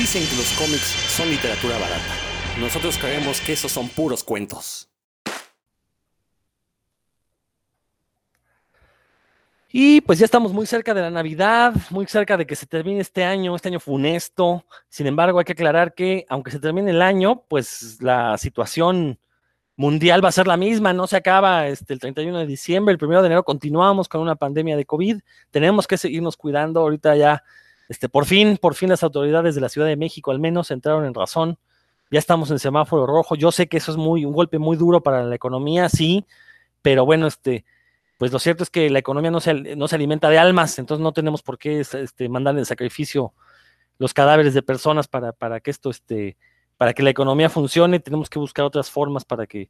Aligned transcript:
Dicen 0.00 0.26
que 0.26 0.36
los 0.36 0.50
cómics 0.52 0.96
son 1.14 1.28
literatura 1.28 1.74
barata. 1.74 2.14
Nosotros 2.58 2.96
creemos 2.96 3.38
que 3.42 3.52
esos 3.52 3.70
son 3.70 3.86
puros 3.86 4.24
cuentos. 4.24 4.88
Y 9.70 10.00
pues 10.00 10.18
ya 10.18 10.24
estamos 10.24 10.54
muy 10.54 10.64
cerca 10.64 10.94
de 10.94 11.02
la 11.02 11.10
Navidad, 11.10 11.74
muy 11.90 12.06
cerca 12.06 12.38
de 12.38 12.46
que 12.46 12.56
se 12.56 12.64
termine 12.64 13.00
este 13.00 13.24
año, 13.24 13.54
este 13.54 13.68
año 13.68 13.78
funesto. 13.78 14.64
Sin 14.88 15.06
embargo, 15.06 15.38
hay 15.38 15.44
que 15.44 15.52
aclarar 15.52 15.92
que 15.92 16.24
aunque 16.30 16.50
se 16.50 16.60
termine 16.60 16.92
el 16.92 17.02
año, 17.02 17.44
pues 17.46 17.98
la 18.00 18.38
situación 18.38 19.18
mundial 19.76 20.24
va 20.24 20.30
a 20.30 20.32
ser 20.32 20.46
la 20.46 20.56
misma, 20.56 20.94
no 20.94 21.08
se 21.08 21.18
acaba 21.18 21.66
este, 21.66 21.92
el 21.92 22.00
31 22.00 22.38
de 22.38 22.46
diciembre, 22.46 22.96
el 22.98 23.04
1 23.04 23.20
de 23.20 23.26
enero 23.26 23.44
continuamos 23.44 24.08
con 24.08 24.22
una 24.22 24.36
pandemia 24.36 24.78
de 24.78 24.86
COVID, 24.86 25.20
tenemos 25.50 25.86
que 25.86 25.98
seguirnos 25.98 26.38
cuidando, 26.38 26.80
ahorita 26.80 27.16
ya, 27.16 27.44
este, 27.90 28.08
por 28.08 28.24
fin, 28.24 28.56
por 28.56 28.76
fin 28.76 28.88
las 28.88 29.02
autoridades 29.02 29.56
de 29.56 29.60
la 29.60 29.68
Ciudad 29.68 29.88
de 29.88 29.96
México 29.96 30.30
al 30.30 30.38
menos 30.38 30.70
entraron 30.70 31.04
en 31.04 31.12
razón, 31.12 31.58
ya 32.08 32.20
estamos 32.20 32.48
en 32.52 32.60
semáforo 32.60 33.04
rojo, 33.04 33.34
yo 33.34 33.50
sé 33.50 33.66
que 33.66 33.78
eso 33.78 33.90
es 33.90 33.98
muy, 33.98 34.24
un 34.24 34.32
golpe 34.32 34.60
muy 34.60 34.76
duro 34.76 35.02
para 35.02 35.24
la 35.24 35.34
economía, 35.34 35.88
sí, 35.88 36.24
pero 36.82 37.04
bueno, 37.04 37.26
este, 37.26 37.64
pues 38.16 38.30
lo 38.30 38.38
cierto 38.38 38.62
es 38.62 38.70
que 38.70 38.88
la 38.90 39.00
economía 39.00 39.32
no 39.32 39.40
se, 39.40 39.54
no 39.54 39.88
se 39.88 39.96
alimenta 39.96 40.28
de 40.28 40.38
almas, 40.38 40.78
entonces 40.78 41.02
no 41.02 41.12
tenemos 41.12 41.42
por 41.42 41.58
qué 41.58 41.80
este, 41.80 42.28
mandar 42.28 42.56
en 42.56 42.64
sacrificio 42.64 43.34
los 43.98 44.14
cadáveres 44.14 44.54
de 44.54 44.62
personas 44.62 45.08
para, 45.08 45.32
para 45.32 45.58
que 45.58 45.72
esto, 45.72 45.90
este, 45.90 46.36
para 46.76 46.94
que 46.94 47.02
la 47.02 47.10
economía 47.10 47.50
funcione, 47.50 47.98
tenemos 47.98 48.30
que 48.30 48.38
buscar 48.38 48.64
otras 48.64 48.88
formas 48.88 49.24
para 49.24 49.48
que 49.48 49.68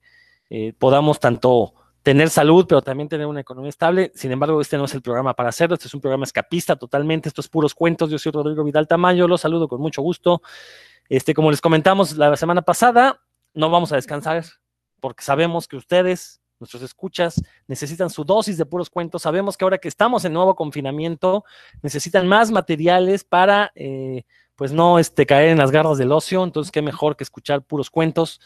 eh, 0.50 0.74
podamos 0.78 1.20
tanto 1.20 1.72
tener 2.02 2.30
salud, 2.30 2.66
pero 2.68 2.82
también 2.82 3.08
tener 3.08 3.26
una 3.26 3.40
economía 3.40 3.68
estable. 3.68 4.12
Sin 4.14 4.32
embargo, 4.32 4.60
este 4.60 4.76
no 4.78 4.84
es 4.84 4.94
el 4.94 5.02
programa 5.02 5.34
para 5.34 5.50
hacerlo, 5.50 5.74
este 5.74 5.88
es 5.88 5.94
un 5.94 6.00
programa 6.00 6.24
escapista 6.24 6.76
totalmente, 6.76 7.28
estos 7.28 7.48
puros 7.48 7.74
cuentos. 7.74 8.10
Yo 8.10 8.18
soy 8.18 8.32
Rodrigo 8.32 8.64
Vidal 8.64 8.88
Tamayo, 8.88 9.28
los 9.28 9.40
saludo 9.40 9.68
con 9.68 9.80
mucho 9.80 10.02
gusto. 10.02 10.42
Este, 11.08 11.34
como 11.34 11.50
les 11.50 11.60
comentamos 11.60 12.16
la 12.16 12.36
semana 12.36 12.62
pasada, 12.62 13.20
no 13.52 13.70
vamos 13.70 13.92
a 13.92 13.96
descansar 13.96 14.44
porque 15.00 15.24
sabemos 15.24 15.66
que 15.66 15.76
ustedes 15.76 16.40
nuestros 16.60 16.82
escuchas 16.82 17.42
necesitan 17.66 18.10
su 18.10 18.22
dosis 18.22 18.58
de 18.58 18.66
puros 18.66 18.90
cuentos. 18.90 19.22
Sabemos 19.22 19.56
que 19.56 19.64
ahora 19.64 19.78
que 19.78 19.88
estamos 19.88 20.24
en 20.24 20.34
nuevo 20.34 20.54
confinamiento, 20.54 21.44
necesitan 21.82 22.28
más 22.28 22.50
materiales 22.50 23.24
para, 23.24 23.72
eh, 23.74 24.24
pues 24.56 24.70
no 24.72 24.98
este, 24.98 25.24
caer 25.24 25.48
en 25.48 25.58
las 25.58 25.70
garras 25.70 25.96
del 25.96 26.12
ocio. 26.12 26.44
Entonces, 26.44 26.70
qué 26.70 26.82
mejor 26.82 27.16
que 27.16 27.24
escuchar 27.24 27.62
puros 27.62 27.90
cuentos. 27.90 28.40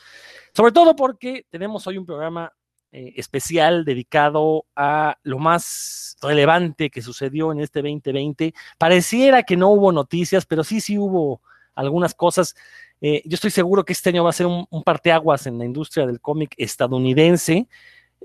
Sobre 0.54 0.70
todo 0.70 0.94
porque 0.94 1.44
tenemos 1.50 1.86
hoy 1.88 1.98
un 1.98 2.06
programa 2.06 2.52
eh, 2.94 3.12
especial 3.16 3.84
dedicado 3.84 4.66
a 4.76 5.18
lo 5.22 5.38
más 5.38 6.16
relevante 6.22 6.90
que 6.90 7.02
sucedió 7.02 7.52
en 7.52 7.60
este 7.60 7.82
2020. 7.82 8.54
Pareciera 8.78 9.42
que 9.42 9.56
no 9.56 9.70
hubo 9.70 9.92
noticias, 9.92 10.46
pero 10.46 10.64
sí, 10.64 10.80
sí 10.80 10.96
hubo 10.96 11.42
algunas 11.74 12.14
cosas. 12.14 12.54
Eh, 13.00 13.22
yo 13.24 13.34
estoy 13.34 13.50
seguro 13.50 13.84
que 13.84 13.92
este 13.92 14.10
año 14.10 14.24
va 14.24 14.30
a 14.30 14.34
ser 14.34 14.46
un, 14.46 14.66
parteaguas 14.84 15.46
en 15.46 15.58
la 15.58 15.64
industria 15.64 16.06
del 16.06 16.20
cómic 16.20 16.54
estadounidense 16.56 17.68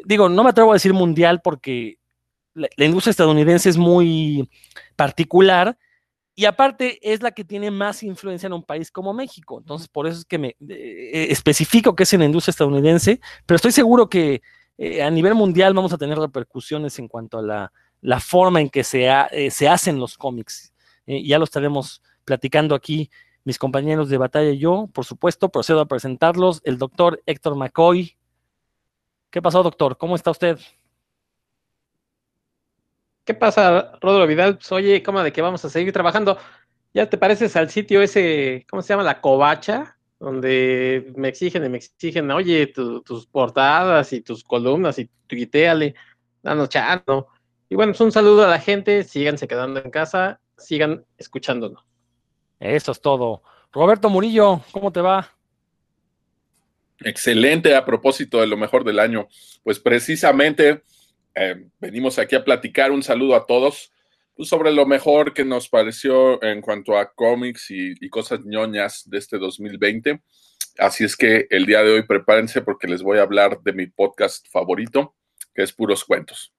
digo, 0.06 0.30
no 0.30 0.44
me 0.44 0.50
atrevo 0.50 0.72
a 0.72 0.76
decir 0.76 0.94
mundial 0.94 1.42
porque 1.42 1.98
la, 2.54 2.70
industria 2.78 3.12
estadounidense 3.12 3.70
es 3.70 3.78
muy 3.78 4.50
particular 4.96 5.78
y 6.36 6.46
aparte 6.46 7.00
es 7.02 7.22
la 7.22 7.32
que 7.32 7.44
tiene 7.44 7.70
más 7.70 8.02
influencia 8.04 8.48
en 8.48 8.54
un 8.54 8.64
país 8.64 8.92
como 8.92 9.14
México. 9.14 9.60
Entonces, 9.60 9.88
por 9.88 10.08
eso 10.08 10.20
es 10.20 10.26
que 10.26 10.38
me 10.38 10.56
eh, 10.68 11.28
especifico 11.30 11.96
que 11.96 12.04
es 12.04 12.14
en 12.14 12.22
la 12.22 12.26
industria 12.26 12.52
estadounidense, 12.52 13.20
pero 13.46 13.58
estoy 13.58 13.72
seguro 13.72 14.10
que 14.10 14.42
eh, 14.80 15.04
a 15.04 15.12
nivel 15.12 15.36
mundial 15.36 15.74
vamos 15.74 15.94
a 15.94 15.98
tener 15.98 16.18
repercusiones 16.18 16.98
en 16.98 17.08
cuanto 17.08 17.38
a 17.38 17.42
la, 17.44 17.74
la 18.02 18.20
forma 18.20 18.62
en 18.62 18.70
que 18.70 18.84
se, 18.84 19.08
eh, 19.08 19.52
se 19.52 19.68
hacen 19.68 20.00
los 20.00 20.18
cómics. 20.18 20.74
ya 21.06 21.38
lo 21.38 21.44
estaremos 21.44 22.02
platicando 22.26 22.74
aquí 22.74 23.10
mis 23.44 23.60
compañeros 23.60 24.10
de 24.10 24.18
batalla 24.18 24.52
y 24.52 24.60
yo, 24.60 24.88
por 24.94 25.06
supuesto, 25.06 25.50
procedo 25.50 25.82
a 25.82 25.88
presentarlos. 25.88 26.62
El 26.64 26.78
doctor 26.78 27.22
Héctor 27.26 27.56
McCoy, 27.56 28.18
¿Qué 29.30 29.42
pasó, 29.44 29.62
doctor? 29.62 29.96
¿Cómo 29.98 30.16
está 30.16 30.32
usted? 30.32 30.58
¿Qué 33.24 33.36
pasa, 33.36 33.92
Rodrigo 34.02 34.26
Vidal? 34.26 34.56
Pues, 34.58 34.72
oye, 34.72 35.04
¿cómo 35.04 35.22
de 35.22 35.32
que 35.32 35.42
vamos 35.42 35.64
a 35.64 35.70
seguir 35.70 35.94
trabajando? 35.94 36.38
¿Ya 36.96 37.08
te 37.08 37.18
pareces 37.18 37.56
al 37.56 37.70
sitio 37.70 38.02
ese, 38.02 38.66
¿cómo 38.68 38.82
se 38.82 38.90
llama? 38.90 39.04
La 39.04 39.22
covacha, 39.22 39.99
donde 40.20 41.14
me 41.16 41.30
exigen 41.30 41.66
y 41.66 41.70
me 41.70 41.78
exigen, 41.78 42.30
oye, 42.32 42.68
tus 42.68 43.26
portadas 43.28 44.12
y 44.14 44.22
tus 44.22 44.44
columnas 44.44 45.00
y 45.00 45.10
tuiteale, 45.28 45.96
danos 46.44 46.70
chando. 46.70 47.30
Y 47.70 47.76
bueno, 47.76 47.94
pues 47.94 48.02
un 48.02 48.12
saludo 48.12 48.46
a 48.46 48.50
la 48.50 48.60
gente, 48.60 49.04
síganse 49.04 49.48
quedando 49.48 49.80
en 49.80 49.92
casa, 49.92 50.42
sigan 50.58 51.06
escuchándonos. 51.18 51.84
Eso 52.60 52.92
es 52.92 53.02
todo. 53.02 53.44
Roberto 53.72 54.10
Murillo, 54.10 54.62
¿cómo 54.72 54.92
te 54.92 55.02
va? 55.02 55.30
Excelente 57.00 57.76
a 57.76 57.86
propósito 57.86 58.42
de 58.42 58.48
lo 58.48 58.58
mejor 58.58 58.84
del 58.84 59.00
año. 59.00 59.30
Pues 59.64 59.80
precisamente 59.80 60.84
eh, 61.34 61.68
venimos 61.80 62.20
aquí 62.20 62.36
a 62.36 62.44
platicar 62.44 62.92
un 62.92 63.04
saludo 63.04 63.36
a 63.36 63.46
todos 63.46 63.94
sobre 64.46 64.72
lo 64.72 64.86
mejor 64.86 65.34
que 65.34 65.44
nos 65.44 65.70
pareció 65.70 66.42
en 66.44 66.62
cuanto 66.62 66.98
a 66.98 67.12
cómics 67.14 67.68
y, 67.70 68.10
cosas 68.10 68.42
ñoñas 68.46 69.04
de 69.06 69.18
este 69.18 69.38
2020. 69.38 70.22
Así 70.78 71.04
es 71.04 71.18
que 71.18 71.48
el 71.50 71.66
día 71.66 71.84
de 71.84 71.94
hoy 71.94 72.04
prepárense 72.04 72.62
porque 72.62 72.88
les 72.88 73.04
voy 73.04 73.20
a 73.20 73.24
hablar 73.24 73.62
de 73.62 73.74
mi 73.74 73.88
podcast 73.88 74.48
favorito, 74.50 75.16
que 75.54 75.64
es 75.64 75.74
Puros 75.74 76.06
Cuentos. 76.06 76.54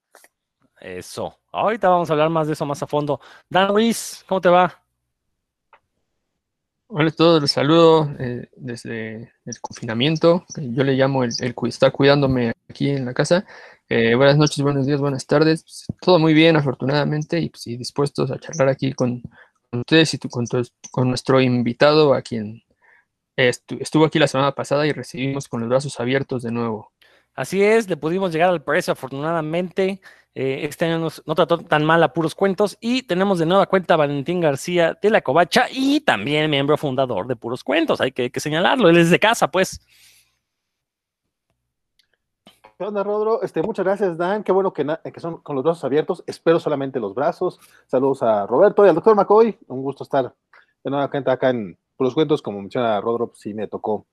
Eso. 0.81 1.39
Ahorita 1.53 1.89
vamos 1.89 2.11
a 2.11 2.13
hablar 2.13 2.31
más 2.31 2.47
de 2.47 2.53
eso 2.53 2.67
más 2.67 2.83
a 2.83 2.87
fondo. 2.87 3.21
Dan 3.49 3.69
Ruiz, 3.69 4.25
¿cómo 4.29 4.41
te 4.41 4.49
va? 4.49 4.83
Hola 6.87 7.09
a 7.09 7.13
todos, 7.13 7.41
les 7.41 7.53
saludo 7.53 8.11
eh, 8.19 8.49
desde 8.57 9.33
el 9.45 9.61
confinamiento. 9.61 10.45
Yo 10.57 10.83
le 10.83 10.95
llamo 10.95 11.23
el, 11.23 11.31
el 11.41 11.55
estar 11.69 11.93
cuidándome 11.93 12.53
aquí 12.69 12.91
en 12.91 13.05
la 13.05 13.15
casa. 13.15 13.47
Eh, 13.93 14.15
buenas 14.15 14.37
noches, 14.37 14.63
buenos 14.63 14.87
días, 14.87 15.01
buenas 15.01 15.27
tardes. 15.27 15.65
Pues, 15.65 15.87
todo 16.01 16.21
muy 16.21 16.33
bien, 16.33 16.55
afortunadamente, 16.55 17.41
y, 17.41 17.49
pues, 17.49 17.65
dispuestos 17.65 18.31
a 18.31 18.39
charlar 18.39 18.69
aquí 18.69 18.93
con, 18.93 19.21
ustedes 19.73 20.15
y 20.15 20.19
con, 20.21 20.47
con, 20.93 21.09
nuestro 21.09 21.41
invitado, 21.41 22.15
a 22.15 22.23
quien 22.23 22.63
estuvo 23.37 24.05
aquí 24.05 24.21
la 24.21 24.29
semana 24.29 24.53
pasada 24.53 24.87
y 24.87 24.93
recibimos 24.93 25.49
con 25.49 25.59
los 25.59 25.69
brazos 25.69 25.99
abiertos 25.99 26.45
de 26.45 26.53
nuevo. 26.53 26.93
Así 27.35 27.65
es, 27.65 27.89
le 27.89 27.97
pudimos 27.97 28.33
llegar 28.33 28.51
al 28.51 28.63
precio, 28.63 28.93
afortunadamente. 28.93 30.01
Eh, 30.37 30.67
este 30.69 30.85
año 30.85 31.09
no 31.27 31.35
trató 31.35 31.59
tan 31.59 31.85
mal 31.85 32.01
a 32.05 32.13
puros 32.13 32.37
cuentos 32.37 32.79
y 32.81 33.03
tenemos 33.03 33.41
de 33.41 33.47
nueva 33.47 33.67
cuenta 33.67 33.95
a 33.95 33.97
Valentín 33.97 34.41
García 34.41 34.97
de 35.03 35.11
la 35.11 35.23
Covacha 35.23 35.67
y 35.69 36.03
también 36.03 36.49
miembro 36.49 36.77
fundador 36.77 37.27
de 37.27 37.35
puros 37.35 37.65
cuentos, 37.65 38.01
hay 38.01 38.13
que, 38.13 38.31
señalarlo, 38.39 38.89
él 38.89 38.99
es 38.99 39.11
de 39.11 39.19
casa, 39.19 39.51
pues. 39.51 39.81
¿Qué 42.81 42.87
onda, 42.87 43.03
Rodro? 43.03 43.43
Este, 43.43 43.63
muchas 43.63 43.85
gracias, 43.85 44.17
Dan. 44.17 44.43
Qué 44.43 44.53
bueno 44.53 44.73
que, 44.73 44.87
que, 45.13 45.21
son 45.21 45.43
con 45.43 45.55
los 45.55 45.63
brazos 45.63 45.85
abiertos. 45.85 46.25
Espero 46.27 46.59
solamente 46.59 46.99
los 46.99 47.15
brazos. 47.15 47.61
Saludos 47.87 48.23
a 48.23 48.47
Roberto 48.47 48.87
y 48.87 48.89
al 48.89 48.95
doctor 48.95 49.15
McCoy. 49.15 49.59
Un 49.69 49.83
gusto 49.83 50.03
estar 50.03 50.33
de 50.83 50.91
nueva 50.91 51.11
cuenta 51.11 51.33
acá 51.33 51.51
en 51.51 51.77
Puros 51.99 52.15
Cuentos. 52.15 52.41
Como 52.41 52.59
menciona 52.63 52.99
Rodro, 53.03 53.27
pues 53.27 53.41
sí 53.41 53.53
me 53.53 53.69
tocó 53.69 54.07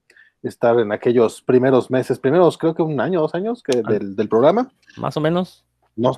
estar 0.44 0.78
en 0.82 0.92
aquellos 0.92 1.42
primeros 1.42 1.90
meses, 1.90 2.20
primeros 2.20 2.58
creo 2.58 2.76
que 2.76 2.82
un 2.82 3.00
año, 3.00 3.22
dos 3.22 3.36
años 3.36 3.64
que 3.64 3.82
ah. 3.86 3.90
del, 3.90 4.18
del 4.18 4.28
programa. 4.28 4.70
Más 4.98 5.16
o 5.16 5.22
menos. 5.22 5.64
No, 5.96 6.12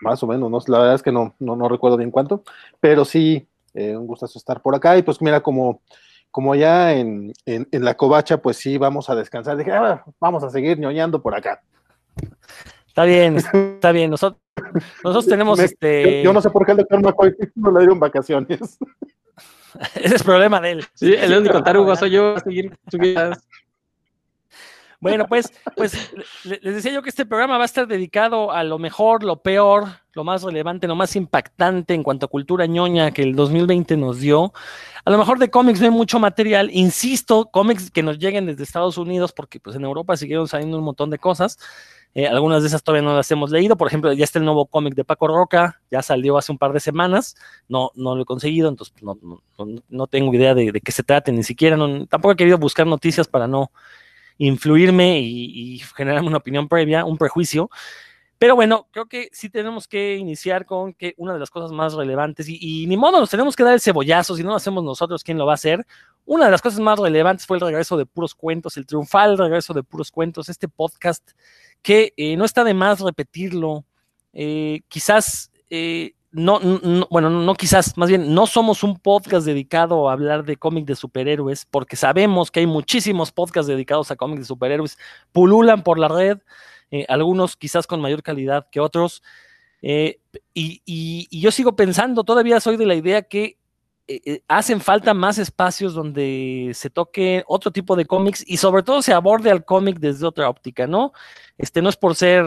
más 0.00 0.22
o 0.22 0.26
menos, 0.26 0.50
no, 0.50 0.58
la 0.68 0.78
verdad 0.78 0.94
es 0.94 1.02
que 1.02 1.12
no, 1.12 1.34
no, 1.38 1.54
no 1.54 1.68
recuerdo 1.68 1.98
bien 1.98 2.10
cuánto, 2.10 2.44
pero 2.80 3.04
sí, 3.04 3.46
eh, 3.74 3.94
un 3.94 4.06
gustazo 4.06 4.38
estar 4.38 4.62
por 4.62 4.74
acá 4.74 4.96
y 4.96 5.02
pues 5.02 5.20
mira, 5.20 5.42
como, 5.42 5.82
como 6.30 6.54
ya 6.54 6.94
en, 6.94 7.34
en, 7.44 7.84
la 7.84 7.94
covacha, 7.94 8.38
pues 8.38 8.56
sí, 8.56 8.78
vamos 8.78 9.10
a 9.10 9.14
descansar, 9.14 9.58
dije, 9.58 9.70
ah, 9.70 10.02
vamos 10.18 10.42
a 10.42 10.48
seguir 10.48 10.78
ñoñando 10.78 11.20
por 11.20 11.34
acá. 11.34 11.62
Está 12.86 13.04
bien, 13.04 13.36
está 13.36 13.92
bien, 13.92 14.10
nosotros, 14.10 14.40
nosotros 15.04 15.26
tenemos 15.26 15.58
este... 15.60 16.22
Yo, 16.22 16.32
no 16.32 16.42
sé 16.42 16.50
por 16.50 16.66
qué 16.66 16.72
el 16.72 16.78
doctor 16.78 17.02
McCoy 17.02 17.34
no 17.54 17.70
le 17.72 17.78
dieron 17.80 18.00
vacaciones. 18.00 18.78
Ese 19.94 20.16
es 20.16 20.22
problema 20.22 20.60
de 20.60 20.72
él. 20.72 20.84
Sí, 20.94 21.14
el 21.14 21.36
único 21.36 21.62
tarugo 21.62 21.94
soy 21.96 22.10
yo 22.10 22.36
a 22.36 22.40
seguir 22.40 22.76
subidas. 22.90 23.46
Bueno, 25.00 25.26
pues, 25.26 25.50
pues 25.76 26.12
les 26.44 26.74
decía 26.74 26.92
yo 26.92 27.00
que 27.00 27.08
este 27.08 27.24
programa 27.24 27.56
va 27.56 27.62
a 27.62 27.66
estar 27.66 27.86
dedicado 27.86 28.52
a 28.52 28.62
lo 28.64 28.78
mejor, 28.78 29.24
lo 29.24 29.40
peor, 29.40 29.86
lo 30.12 30.24
más 30.24 30.42
relevante, 30.42 30.86
lo 30.86 30.94
más 30.94 31.16
impactante 31.16 31.94
en 31.94 32.02
cuanto 32.02 32.26
a 32.26 32.28
cultura 32.28 32.66
ñoña 32.66 33.10
que 33.10 33.22
el 33.22 33.34
2020 33.34 33.96
nos 33.96 34.20
dio. 34.20 34.52
A 35.06 35.10
lo 35.10 35.16
mejor 35.16 35.38
de 35.38 35.50
cómics 35.50 35.80
no 35.80 35.86
hay 35.86 35.92
mucho 35.92 36.18
material, 36.18 36.68
insisto, 36.70 37.46
cómics 37.50 37.90
que 37.90 38.02
nos 38.02 38.18
lleguen 38.18 38.44
desde 38.44 38.62
Estados 38.62 38.98
Unidos, 38.98 39.32
porque 39.32 39.58
pues 39.58 39.74
en 39.74 39.84
Europa 39.84 40.18
siguieron 40.18 40.46
saliendo 40.48 40.76
un 40.76 40.84
montón 40.84 41.08
de 41.08 41.18
cosas. 41.18 41.58
Eh, 42.14 42.26
algunas 42.26 42.62
de 42.62 42.68
esas 42.68 42.82
todavía 42.82 43.08
no 43.08 43.16
las 43.16 43.30
hemos 43.30 43.50
leído. 43.50 43.76
Por 43.76 43.86
ejemplo, 43.86 44.12
ya 44.12 44.24
está 44.24 44.38
el 44.38 44.44
nuevo 44.44 44.66
cómic 44.66 44.94
de 44.94 45.04
Paco 45.04 45.28
Roca, 45.28 45.80
ya 45.90 46.02
salió 46.02 46.38
hace 46.38 46.50
un 46.52 46.58
par 46.58 46.72
de 46.72 46.80
semanas. 46.80 47.36
No, 47.68 47.90
no 47.94 48.16
lo 48.16 48.22
he 48.22 48.26
conseguido, 48.26 48.68
entonces 48.68 48.94
no, 49.02 49.18
no, 49.88 50.06
tengo 50.06 50.34
idea 50.34 50.54
de, 50.54 50.72
de, 50.72 50.80
qué 50.80 50.92
se 50.92 51.02
trate, 51.02 51.32
ni 51.32 51.44
siquiera. 51.44 51.76
tampoco 52.08 52.32
he 52.32 52.36
querido 52.36 52.58
buscar 52.58 52.86
noticias 52.86 53.28
para 53.28 53.46
no 53.46 53.70
influirme 54.40 55.20
y, 55.20 55.78
generarme 55.94 56.28
una 56.28 56.38
opinión 56.38 56.68
previa, 56.68 57.04
un 57.04 57.18
prejuicio. 57.18 57.70
Pero 58.40 58.56
bueno, 58.56 58.88
creo 58.90 59.04
que 59.04 59.28
sí 59.32 59.50
tenemos 59.50 59.86
que 59.86 60.16
iniciar 60.16 60.64
con 60.64 60.94
que 60.94 61.12
una 61.18 61.34
de 61.34 61.38
las 61.38 61.50
cosas 61.50 61.72
más 61.72 61.92
relevantes, 61.92 62.48
y, 62.48 62.86
ni 62.86 62.96
modo, 62.96 63.20
nos 63.20 63.28
tenemos 63.28 63.54
que 63.54 63.62
dar 63.64 63.74
el 63.74 63.82
cebollazo, 63.82 64.34
si 64.34 64.42
no 64.42 64.48
lo 64.48 64.56
hacemos 64.56 64.82
nosotros, 64.82 65.22
¿quién 65.22 65.36
lo 65.36 65.44
va 65.44 65.52
a 65.52 65.56
hacer? 65.56 65.86
Una 66.24 66.46
de 66.46 66.50
las 66.50 66.62
cosas 66.62 66.80
más 66.80 66.98
relevantes 66.98 67.44
fue 67.44 67.58
el 67.58 67.60
regreso 67.60 67.98
de 67.98 68.06
Puros 68.06 68.34
Cuentos, 68.34 68.78
el 68.78 68.86
triunfal 68.86 69.36
regreso 69.36 69.74
de 69.74 69.82
Puros 69.82 70.10
Cuentos, 70.10 70.48
este 70.48 70.68
podcast 70.68 71.32
que 71.82 72.14
eh, 72.16 72.34
no 72.38 72.46
está 72.46 72.64
de 72.64 72.72
más 72.72 73.00
repetirlo, 73.00 73.84
eh, 74.32 74.80
quizás, 74.88 75.52
eh, 75.68 76.14
no, 76.32 76.60
bueno, 77.10 77.28
no 77.28 77.54
quizás, 77.56 77.94
más 77.98 78.08
bien, 78.08 78.32
no 78.32 78.46
somos 78.46 78.82
un 78.82 78.98
podcast 78.98 79.44
dedicado 79.44 80.08
a 80.08 80.14
hablar 80.14 80.46
de 80.46 80.56
cómics 80.56 80.86
de 80.86 80.96
superhéroes, 80.96 81.66
porque 81.66 81.94
sabemos 81.94 82.50
que 82.50 82.60
hay 82.60 82.66
muchísimos 82.66 83.32
podcasts 83.32 83.68
dedicados 83.68 84.10
a 84.10 84.16
cómics 84.16 84.40
de 84.40 84.46
superhéroes, 84.46 84.96
pululan 85.30 85.82
por 85.82 85.98
la 85.98 86.08
red, 86.08 86.38
eh, 86.90 87.06
algunos 87.08 87.56
quizás 87.56 87.86
con 87.86 88.00
mayor 88.00 88.22
calidad 88.22 88.66
que 88.70 88.80
otros. 88.80 89.22
Eh, 89.82 90.20
y, 90.54 91.40
yo 91.40 91.50
sigo 91.50 91.76
pensando, 91.76 92.24
todavía 92.24 92.60
soy 92.60 92.76
de 92.76 92.86
la 92.86 92.94
idea 92.94 93.22
que 93.22 93.56
eh, 94.08 94.42
hacen 94.48 94.80
falta 94.80 95.14
más 95.14 95.38
espacios 95.38 95.94
donde 95.94 96.72
se 96.74 96.90
toque 96.90 97.44
otro 97.46 97.70
tipo 97.70 97.96
de 97.96 98.06
cómics 98.06 98.44
y 98.46 98.56
sobre 98.56 98.82
todo 98.82 99.02
se 99.02 99.12
aborde 99.12 99.50
al 99.50 99.64
cómic 99.64 99.98
desde 99.98 100.26
otra 100.26 100.48
óptica, 100.48 100.86
¿no? 100.86 101.12
Este 101.58 101.80
no 101.80 101.88
es 101.88 101.96
por 101.96 102.14
ser 102.14 102.44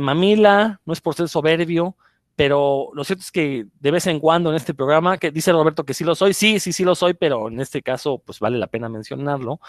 mamila, 0.00 0.80
no 0.84 0.92
es 0.92 1.00
por 1.00 1.14
ser 1.14 1.30
soberbio, 1.30 1.96
pero 2.36 2.90
lo 2.94 3.04
cierto 3.04 3.22
es 3.22 3.30
que 3.30 3.66
de 3.80 3.90
vez 3.90 4.06
en 4.06 4.18
cuando 4.18 4.50
en 4.50 4.56
este 4.56 4.74
programa, 4.74 5.18
que 5.18 5.30
dice 5.30 5.52
Roberto 5.52 5.84
que 5.84 5.94
sí 5.94 6.04
lo 6.04 6.14
soy, 6.14 6.34
sí, 6.34 6.60
sí, 6.60 6.72
sí 6.72 6.84
lo 6.84 6.94
soy, 6.94 7.14
pero 7.14 7.48
en 7.48 7.60
este 7.60 7.82
caso, 7.82 8.18
pues 8.18 8.38
vale 8.40 8.58
la 8.58 8.66
pena 8.66 8.88
mencionarlo. 8.88 9.60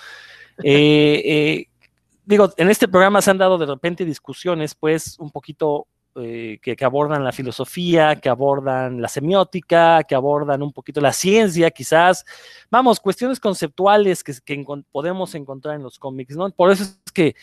eh, 0.64 1.68
digo, 2.26 2.54
en 2.58 2.70
este 2.70 2.88
programa 2.88 3.22
se 3.22 3.32
han 3.32 3.38
dado 3.38 3.58
de 3.58 3.66
repente 3.66 4.06
discusiones, 4.06 4.76
pues, 4.76 5.18
un 5.20 5.32
poquito 5.32 5.88
eh, 6.16 6.60
que, 6.62 6.78
abordan 6.86 7.24
la 7.24 7.32
filosofía, 7.32 8.16
que 8.16 8.30
abordan 8.30 9.02
la 9.02 9.08
semiótica, 9.08 10.04
que 10.04 10.14
abordan 10.14 10.62
un 10.62 10.72
poquito 10.72 11.02
la 11.02 11.12
ciencia, 11.12 11.72
quizás. 11.72 12.24
Vamos, 12.70 13.00
cuestiones 13.00 13.40
conceptuales 13.40 14.24
que, 14.24 14.34
podemos 14.92 15.34
encontrar 15.34 15.76
en 15.76 15.84
los 15.84 15.98
cómics, 15.98 16.36
¿no? 16.36 16.50
Por 16.52 16.72
eso 16.72 16.84
es 16.84 17.12
que, 17.12 17.36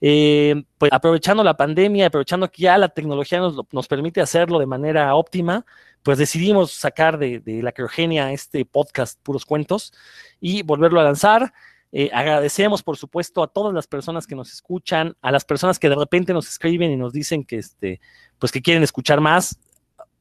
eh, 0.00 0.62
pues, 0.78 0.92
aprovechando 0.92 1.42
la 1.42 1.56
pandemia, 1.56 2.06
aprovechando 2.06 2.48
que 2.50 2.62
ya 2.62 2.78
la 2.78 2.88
tecnología 2.88 3.40
nos, 3.40 3.56
nos 3.72 3.88
permite 3.88 4.20
hacerlo 4.20 4.58
de 4.60 4.66
manera 4.66 5.14
óptima, 5.16 5.64
pues 6.04 6.18
decidimos 6.18 6.70
sacar 6.72 7.18
de, 7.18 7.40
de 7.40 7.62
la 7.62 7.72
criogenia 7.72 8.30
este 8.32 8.64
podcast 8.64 9.18
Puros 9.22 9.44
Cuentos 9.44 9.92
y 10.40 10.62
volverlo 10.62 11.00
a 11.00 11.04
lanzar. 11.04 11.52
Eh, 11.92 12.10
agradecemos, 12.12 12.82
por 12.82 12.96
supuesto, 12.96 13.42
a 13.42 13.48
todas 13.48 13.72
las 13.72 13.86
personas 13.86 14.26
que 14.26 14.34
nos 14.34 14.52
escuchan, 14.52 15.16
a 15.22 15.30
las 15.30 15.44
personas 15.44 15.78
que 15.78 15.88
de 15.88 15.94
repente 15.94 16.32
nos 16.32 16.48
escriben 16.48 16.90
y 16.90 16.96
nos 16.96 17.12
dicen 17.12 17.44
que, 17.44 17.58
este, 17.58 18.00
pues 18.38 18.52
que 18.52 18.62
quieren 18.62 18.82
escuchar 18.82 19.20
más. 19.20 19.58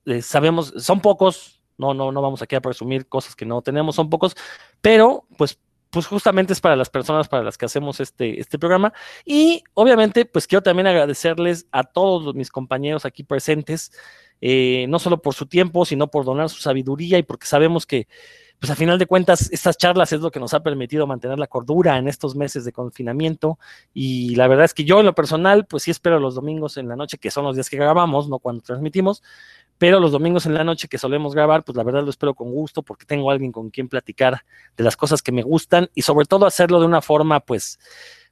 Eh, 0.06 0.22
sabemos, 0.22 0.74
son 0.78 1.02
pocos, 1.02 1.62
no, 1.78 1.94
no, 1.94 2.12
no 2.12 2.22
vamos 2.22 2.42
aquí 2.42 2.56
a 2.56 2.62
presumir 2.62 3.08
cosas 3.08 3.36
que 3.36 3.46
no 3.46 3.62
tenemos, 3.62 3.96
son 3.96 4.10
pocos, 4.10 4.36
pero 4.82 5.26
pues, 5.38 5.60
pues 5.90 6.06
justamente 6.08 6.54
es 6.54 6.62
para 6.62 6.76
las 6.76 6.90
personas 6.90 7.28
para 7.28 7.44
las 7.44 7.58
que 7.58 7.66
hacemos 7.66 8.00
este, 8.00 8.40
este 8.40 8.60
programa. 8.60 8.94
Y 9.26 9.64
obviamente, 9.74 10.26
pues 10.26 10.48
quiero 10.48 10.62
también 10.62 10.88
agradecerles 10.88 11.68
a 11.72 11.84
todos 11.84 12.36
mis 12.36 12.52
compañeros 12.52 13.06
aquí 13.06 13.24
presentes, 13.24 13.92
eh, 14.42 14.86
no 14.90 15.00
solo 15.00 15.22
por 15.22 15.34
su 15.34 15.48
tiempo, 15.48 15.86
sino 15.86 16.12
por 16.12 16.26
donar 16.26 16.50
su 16.50 16.62
sabiduría 16.62 17.18
y 17.18 17.24
porque 17.24 17.48
sabemos 17.48 17.86
que 17.86 18.08
pues 18.60 18.72
a 18.72 18.76
final 18.76 18.98
de 18.98 19.06
cuentas, 19.06 19.50
estas 19.52 19.78
charlas 19.78 20.14
es 20.14 20.22
lo 20.22 20.32
que 20.32 20.40
nos 20.40 20.54
ha 20.54 20.64
permitido 20.64 21.06
mantener 21.06 21.38
la 21.38 21.48
cordura 21.48 21.98
en 21.98 22.08
estos 22.08 22.36
meses 22.36 22.64
de 22.66 22.72
confinamiento. 22.72 23.60
Y 23.94 24.36
la 24.36 24.48
verdad 24.48 24.66
es 24.66 24.74
que 24.74 24.86
yo 24.86 25.00
en 25.00 25.06
lo 25.06 25.14
personal, 25.14 25.66
pues 25.66 25.84
sí 25.84 25.92
espero 25.92 26.20
los 26.20 26.36
domingos 26.36 26.78
en 26.78 26.88
la 26.88 26.96
noche, 26.96 27.18
que 27.18 27.32
son 27.32 27.44
los 27.44 27.56
días 27.56 27.70
que 27.70 27.78
grabamos, 27.78 28.30
no 28.30 28.40
cuando 28.40 28.62
transmitimos, 28.62 29.22
pero 29.78 30.00
los 30.00 30.12
domingos 30.12 30.46
en 30.46 30.54
la 30.54 30.64
noche 30.64 30.88
que 30.88 30.98
solemos 30.98 31.36
grabar, 31.36 31.64
pues 31.64 31.76
la 31.76 31.84
verdad 31.84 32.04
lo 32.04 32.10
espero 32.10 32.34
con 32.34 32.52
gusto 32.52 32.82
porque 32.82 33.06
tengo 33.06 33.30
alguien 33.30 33.52
con 33.52 33.70
quien 33.70 33.90
platicar 33.90 34.46
de 34.78 34.84
las 34.84 34.96
cosas 34.96 35.22
que 35.22 35.32
me 35.32 35.44
gustan 35.44 35.90
y 35.94 36.02
sobre 36.02 36.26
todo 36.26 36.46
hacerlo 36.46 36.80
de 36.80 36.86
una 36.86 37.02
forma, 37.02 37.42
pues, 37.42 37.78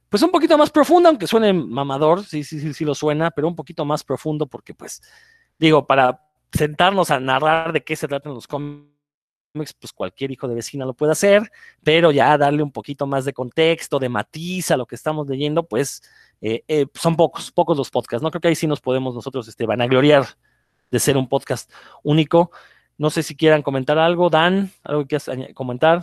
pues 0.08 0.22
un 0.22 0.30
poquito 0.30 0.56
más 0.56 0.70
profunda, 0.70 1.10
aunque 1.10 1.26
suene 1.26 1.52
mamador, 1.52 2.24
sí, 2.24 2.44
sí, 2.44 2.60
sí, 2.60 2.72
sí 2.72 2.84
lo 2.84 2.94
suena, 2.94 3.30
pero 3.30 3.46
un 3.46 3.56
poquito 3.56 3.84
más 3.84 4.04
profundo 4.04 4.46
porque, 4.46 4.72
pues, 4.72 5.02
digo, 5.58 5.86
para 5.86 6.22
sentarnos 6.52 7.10
a 7.10 7.20
narrar 7.20 7.72
de 7.72 7.84
qué 7.84 7.94
se 7.94 8.08
tratan 8.08 8.32
los 8.32 8.46
cómics 8.46 8.93
pues 9.54 9.92
cualquier 9.92 10.32
hijo 10.32 10.48
de 10.48 10.56
vecina 10.56 10.84
lo 10.84 10.94
puede 10.94 11.12
hacer, 11.12 11.50
pero 11.82 12.10
ya 12.10 12.36
darle 12.36 12.62
un 12.62 12.72
poquito 12.72 13.06
más 13.06 13.24
de 13.24 13.32
contexto, 13.32 14.00
de 14.00 14.08
matiz 14.08 14.70
a 14.72 14.76
lo 14.76 14.86
que 14.86 14.96
estamos 14.96 15.28
leyendo, 15.28 15.66
pues 15.66 16.02
eh, 16.40 16.64
eh, 16.66 16.86
son 16.94 17.14
pocos, 17.16 17.52
pocos 17.52 17.76
los 17.76 17.90
podcasts, 17.90 18.22
¿no? 18.22 18.30
Creo 18.30 18.40
que 18.40 18.48
ahí 18.48 18.56
sí 18.56 18.66
nos 18.66 18.80
podemos 18.80 19.14
nosotros 19.14 19.46
este, 19.46 19.64
vanagloriar 19.64 20.26
de 20.90 20.98
ser 20.98 21.16
un 21.16 21.28
podcast 21.28 21.70
único. 22.02 22.50
No 22.98 23.10
sé 23.10 23.22
si 23.22 23.36
quieran 23.36 23.62
comentar 23.62 23.96
algo, 23.98 24.28
Dan, 24.28 24.72
algo 24.82 25.02
que 25.02 25.18
quieras 25.18 25.30
comentar. 25.54 26.02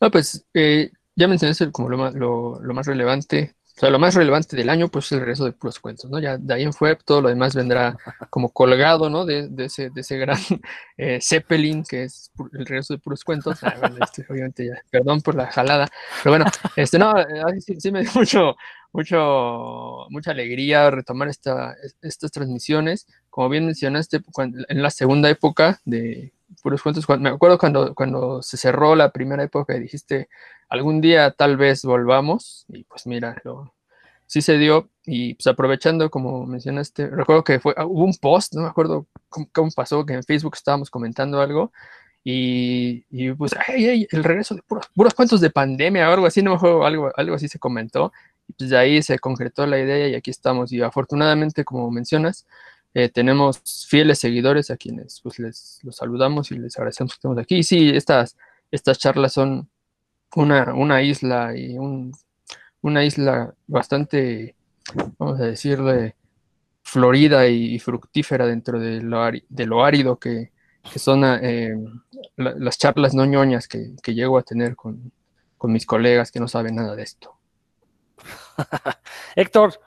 No, 0.00 0.10
pues 0.10 0.44
eh, 0.52 0.90
ya 1.16 1.26
mencionaste 1.26 1.72
como 1.72 1.88
lo 1.88 1.96
más, 1.96 2.14
lo 2.14 2.60
más 2.74 2.86
relevante 2.86 3.54
o 3.82 3.90
lo 3.90 3.98
más 3.98 4.14
relevante 4.14 4.56
del 4.56 4.68
año, 4.68 4.88
pues 4.88 5.06
es 5.06 5.12
el 5.12 5.20
regreso 5.20 5.44
de 5.44 5.52
puros 5.52 5.80
cuentos, 5.80 6.08
¿no? 6.10 6.20
Ya 6.20 6.38
de 6.38 6.54
ahí 6.54 6.62
en 6.62 6.72
fue, 6.72 6.96
todo 6.96 7.20
lo 7.20 7.28
demás 7.28 7.54
vendrá 7.54 7.96
como 8.30 8.50
colgado, 8.50 9.10
¿no? 9.10 9.24
De, 9.24 9.50
ese, 9.58 9.90
de 9.90 10.00
ese 10.00 10.16
gran 10.16 10.38
eh, 10.96 11.18
Zeppelin, 11.20 11.82
que 11.82 12.04
es 12.04 12.30
el 12.52 12.66
regreso 12.66 12.94
de 12.94 13.00
puros 13.00 13.24
cuentos. 13.24 13.62
Ah, 13.64 13.74
este, 14.00 14.24
obviamente 14.30 14.66
ya, 14.66 14.80
perdón 14.90 15.20
por 15.22 15.34
la 15.34 15.46
jalada, 15.46 15.88
pero 16.22 16.36
bueno, 16.36 16.46
este, 16.76 16.98
no, 16.98 17.18
eh, 17.18 17.60
sí, 17.78 17.90
me 17.90 18.02
dio 18.02 18.10
mucho, 18.14 18.54
mucho, 18.92 20.06
mucha 20.08 20.30
alegría 20.30 20.90
retomar 20.90 21.28
esta, 21.28 21.74
estas 22.00 22.30
transmisiones. 22.30 23.06
Como 23.28 23.48
bien 23.48 23.66
mencionaste, 23.66 24.20
en 24.68 24.82
la 24.82 24.90
segunda 24.90 25.28
época 25.28 25.80
de 25.84 26.32
puros 26.62 26.82
cuentos, 26.82 27.08
me 27.18 27.30
acuerdo 27.30 27.58
cuando, 27.58 27.94
cuando 27.94 28.40
se 28.40 28.56
cerró 28.56 28.94
la 28.94 29.10
primera 29.10 29.42
época 29.42 29.76
y 29.76 29.80
dijiste, 29.80 30.28
algún 30.74 31.00
día 31.00 31.30
tal 31.30 31.56
vez 31.56 31.82
volvamos, 31.84 32.66
y 32.68 32.84
pues 32.84 33.06
mira, 33.06 33.40
sí 34.26 34.42
se 34.42 34.58
dio, 34.58 34.90
y 35.04 35.34
pues 35.34 35.46
aprovechando, 35.46 36.10
como 36.10 36.46
mencionaste, 36.46 37.08
recuerdo 37.08 37.44
que 37.44 37.60
fue, 37.60 37.74
ah, 37.76 37.86
hubo 37.86 38.04
un 38.04 38.14
post, 38.14 38.54
no 38.54 38.62
me 38.62 38.68
acuerdo 38.68 39.06
cómo, 39.28 39.70
pasó, 39.74 40.04
que 40.04 40.14
en 40.14 40.24
Facebook 40.24 40.54
estábamos 40.56 40.90
comentando 40.90 41.40
algo, 41.40 41.72
y, 42.26 43.02
pues, 43.34 43.52
el 43.68 44.24
regreso 44.24 44.54
de 44.54 44.62
puros, 44.62 44.86
puros, 44.94 45.14
cuentos 45.14 45.40
de 45.40 45.50
pandemia 45.50 46.08
o 46.08 46.12
algo 46.14 46.26
así, 46.26 46.42
no 46.42 46.50
me 46.52 46.56
acuerdo, 46.56 46.84
algo, 46.84 47.12
algo 47.16 47.34
así 47.36 47.48
se 47.48 47.58
comentó, 47.58 48.12
y 48.48 48.52
pues 48.54 48.70
de 48.70 48.76
ahí 48.76 49.02
se 49.02 49.18
concretó 49.18 49.66
la 49.66 49.78
idea 49.78 50.08
y 50.08 50.14
aquí 50.14 50.30
estamos, 50.30 50.72
y 50.72 50.82
afortunadamente, 50.82 51.64
como 51.64 51.90
mencionas, 51.90 52.46
eh, 52.94 53.08
tenemos 53.08 53.60
fieles 53.88 54.20
seguidores 54.20 54.70
a 54.70 54.76
quienes 54.76 55.20
pues 55.20 55.40
les 55.40 55.80
los 55.82 55.96
saludamos 55.96 56.52
y 56.52 56.58
les 56.58 56.76
agradecemos 56.78 57.12
que 57.12 57.16
estemos 57.16 57.38
aquí. 57.38 57.56
Y 57.56 57.62
sí, 57.64 57.90
estas, 57.90 58.36
estas 58.70 58.98
charlas 58.98 59.32
son 59.32 59.68
una, 60.36 61.02
isla 61.02 61.56
y 61.56 61.76
una 62.80 63.04
isla 63.04 63.54
bastante, 63.66 64.56
vamos 65.18 65.40
a 65.40 65.44
decirle, 65.44 66.16
florida 66.82 67.46
y 67.48 67.78
fructífera 67.78 68.46
dentro 68.46 68.78
de 68.78 69.00
lo, 69.00 69.24
de 69.30 69.66
lo 69.66 69.84
árido 69.84 70.18
que, 70.18 70.52
son 70.96 71.24
eh, 71.24 71.74
las 72.36 72.78
charlas 72.78 73.14
no 73.14 73.24
ñoñas 73.24 73.68
que, 73.68 73.94
llego 74.06 74.36
a 74.38 74.42
tener 74.42 74.76
con, 74.76 75.12
con 75.56 75.72
mis 75.72 75.86
colegas 75.86 76.30
que 76.30 76.40
no 76.40 76.48
saben 76.48 76.76
nada 76.76 76.94
de 76.94 77.02
esto. 77.02 77.38
Héctor, 79.36 79.80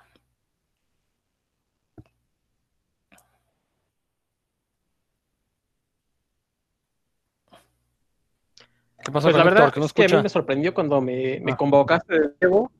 pues 9.11 9.25
la 9.25 9.43
verdad 9.43 9.73
es 9.75 9.93
que 9.93 10.05
a 10.05 10.07
mí 10.07 10.23
me 10.23 10.29
sorprendió 10.29 10.73
cuando 10.73 11.01
me, 11.01 11.39
me 11.41 11.53
ah. 11.53 11.57
convocaste 11.57 12.19
de 12.19 12.29
nuevo. 12.41 12.71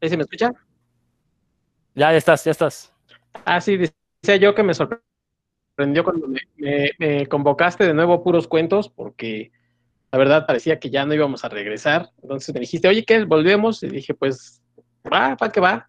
¿Ahí 0.00 0.08
se 0.08 0.16
me 0.16 0.24
escucha? 0.24 0.52
Ya, 1.94 2.12
ya 2.12 2.18
estás, 2.18 2.44
ya 2.44 2.50
estás. 2.50 2.92
Ah, 3.44 3.60
sí, 3.60 3.76
decía 3.76 4.36
yo 4.36 4.54
que 4.54 4.62
me 4.62 4.74
sorprendió 4.74 6.04
cuando 6.04 6.28
me, 6.28 7.26
convocaste 7.28 7.86
de 7.86 7.94
nuevo 7.94 8.22
puros 8.22 8.46
cuentos, 8.46 8.88
porque 8.88 9.50
la 10.12 10.18
verdad 10.18 10.46
parecía 10.46 10.78
que 10.78 10.90
ya 10.90 11.06
no 11.06 11.14
íbamos 11.14 11.44
a 11.44 11.48
regresar. 11.48 12.10
Entonces 12.22 12.54
me 12.54 12.60
dijiste, 12.60 12.88
oye, 12.88 13.04
¿qué? 13.04 13.24
¿Volvemos? 13.24 13.82
Y 13.82 13.88
dije, 13.88 14.14
pues, 14.14 14.62
va, 15.10 15.34
va 15.34 15.52
que 15.52 15.60
va. 15.60 15.88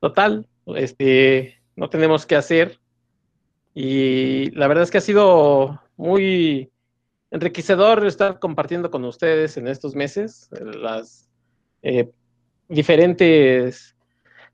Total, 0.00 0.46
este, 0.76 1.60
no 1.76 1.88
tenemos 1.88 2.26
que 2.26 2.36
hacer. 2.36 2.78
Y 3.74 4.50
la 4.50 4.68
verdad 4.68 4.84
es 4.84 4.90
que 4.90 4.98
ha 4.98 5.02
sido 5.02 5.80
muy 5.96 6.70
enriquecedor 7.30 8.04
estar 8.06 8.38
compartiendo 8.38 8.90
con 8.90 9.04
ustedes 9.04 9.56
en 9.56 9.68
estos 9.68 9.94
meses 9.94 10.48
las 10.50 11.28
eh, 11.82 12.10
diferentes, 12.68 13.96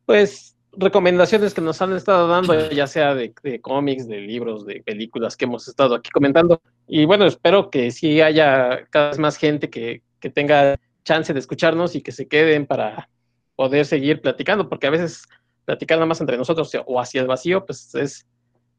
pues, 0.07 0.57
recomendaciones 0.73 1.55
que 1.55 1.61
nos 1.61 1.81
han 1.83 1.93
estado 1.95 2.27
dando, 2.27 2.71
ya 2.71 2.87
sea 2.87 3.15
de, 3.15 3.33
cómics, 3.61 4.09
de 4.09 4.21
libros, 4.21 4.67
de 4.67 4.83
películas 4.83 5.37
que 5.37 5.45
hemos 5.45 5.69
estado 5.69 5.95
aquí 5.95 6.11
comentando. 6.11 6.61
Y 6.89 7.05
bueno, 7.05 7.27
espero 7.27 7.71
que 7.71 7.91
sí 7.91 8.21
haya 8.21 8.85
cada 8.91 9.11
vez 9.11 9.19
más 9.19 9.37
gente 9.37 9.71
que, 9.71 10.03
tenga 10.33 10.81
chance 11.05 11.35
de 11.35 11.39
escucharnos 11.39 11.95
y 11.95 12.01
que 12.01 12.11
se 12.11 12.27
queden 12.27 12.67
para, 12.67 13.09
poder 13.57 13.87
seguir 13.87 14.21
platicando, 14.21 14.69
porque 14.69 14.87
a 14.87 14.91
veces 14.91 15.25
platicar 15.65 15.99
nada 15.99 16.07
más 16.07 16.21
entre 16.21 16.37
nosotros 16.37 16.71
o 16.87 17.01
hacia 17.01 17.21
el 17.21 17.27
vacío, 17.27 17.65
pues 17.65 17.95
es 17.95 18.27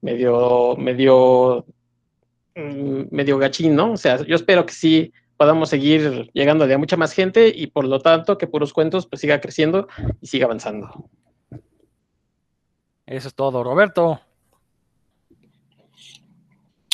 medio, 0.01 0.75
medio, 0.77 1.65
medio 2.55 3.37
gachín, 3.37 3.75
¿no? 3.75 3.91
O 3.91 3.97
sea, 3.97 4.25
yo 4.25 4.35
espero 4.35 4.65
que 4.65 4.73
sí 4.73 5.13
podamos 5.37 5.69
seguir 5.69 6.29
llegando 6.33 6.63
a 6.63 6.77
mucha 6.77 6.95
más 6.97 7.11
gente 7.11 7.51
y 7.53 7.67
por 7.67 7.85
lo 7.85 7.99
tanto 7.99 8.37
que 8.37 8.47
Puros 8.47 8.73
Cuentos 8.73 9.05
pues 9.07 9.19
siga 9.21 9.41
creciendo 9.41 9.87
y 10.21 10.27
siga 10.27 10.45
avanzando. 10.45 11.09
Eso 13.05 13.27
es 13.27 13.35
todo, 13.35 13.63
Roberto. 13.63 14.21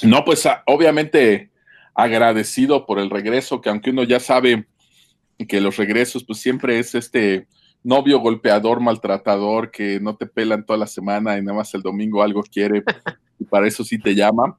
No, 0.04 0.26
pues 0.26 0.46
ah, 0.48 0.64
obviamente 0.66 1.52
agradecido 1.94 2.86
por 2.86 3.00
el 3.00 3.10
regreso, 3.10 3.62
que 3.62 3.70
aunque 3.70 3.92
uno 3.92 4.04
ya 4.04 4.20
sabe 4.20 4.66
que 5.48 5.62
los 5.62 5.78
regresos, 5.78 6.24
pues 6.24 6.40
siempre 6.40 6.80
es 6.80 6.96
este 6.96 7.48
novio 7.84 8.20
golpeador, 8.20 8.80
maltratador, 8.80 9.72
que 9.72 10.00
no 10.00 10.16
te 10.16 10.26
pelan 10.26 10.66
toda 10.66 10.80
la 10.80 10.88
semana 10.88 11.38
y 11.38 11.42
nada 11.42 11.58
más 11.58 11.74
el 11.74 11.82
domingo 11.82 12.22
algo 12.22 12.44
quiere 12.44 12.84
y 13.40 13.46
para 13.46 13.68
eso 13.68 13.84
sí 13.84 14.00
te 14.00 14.16
llama. 14.16 14.58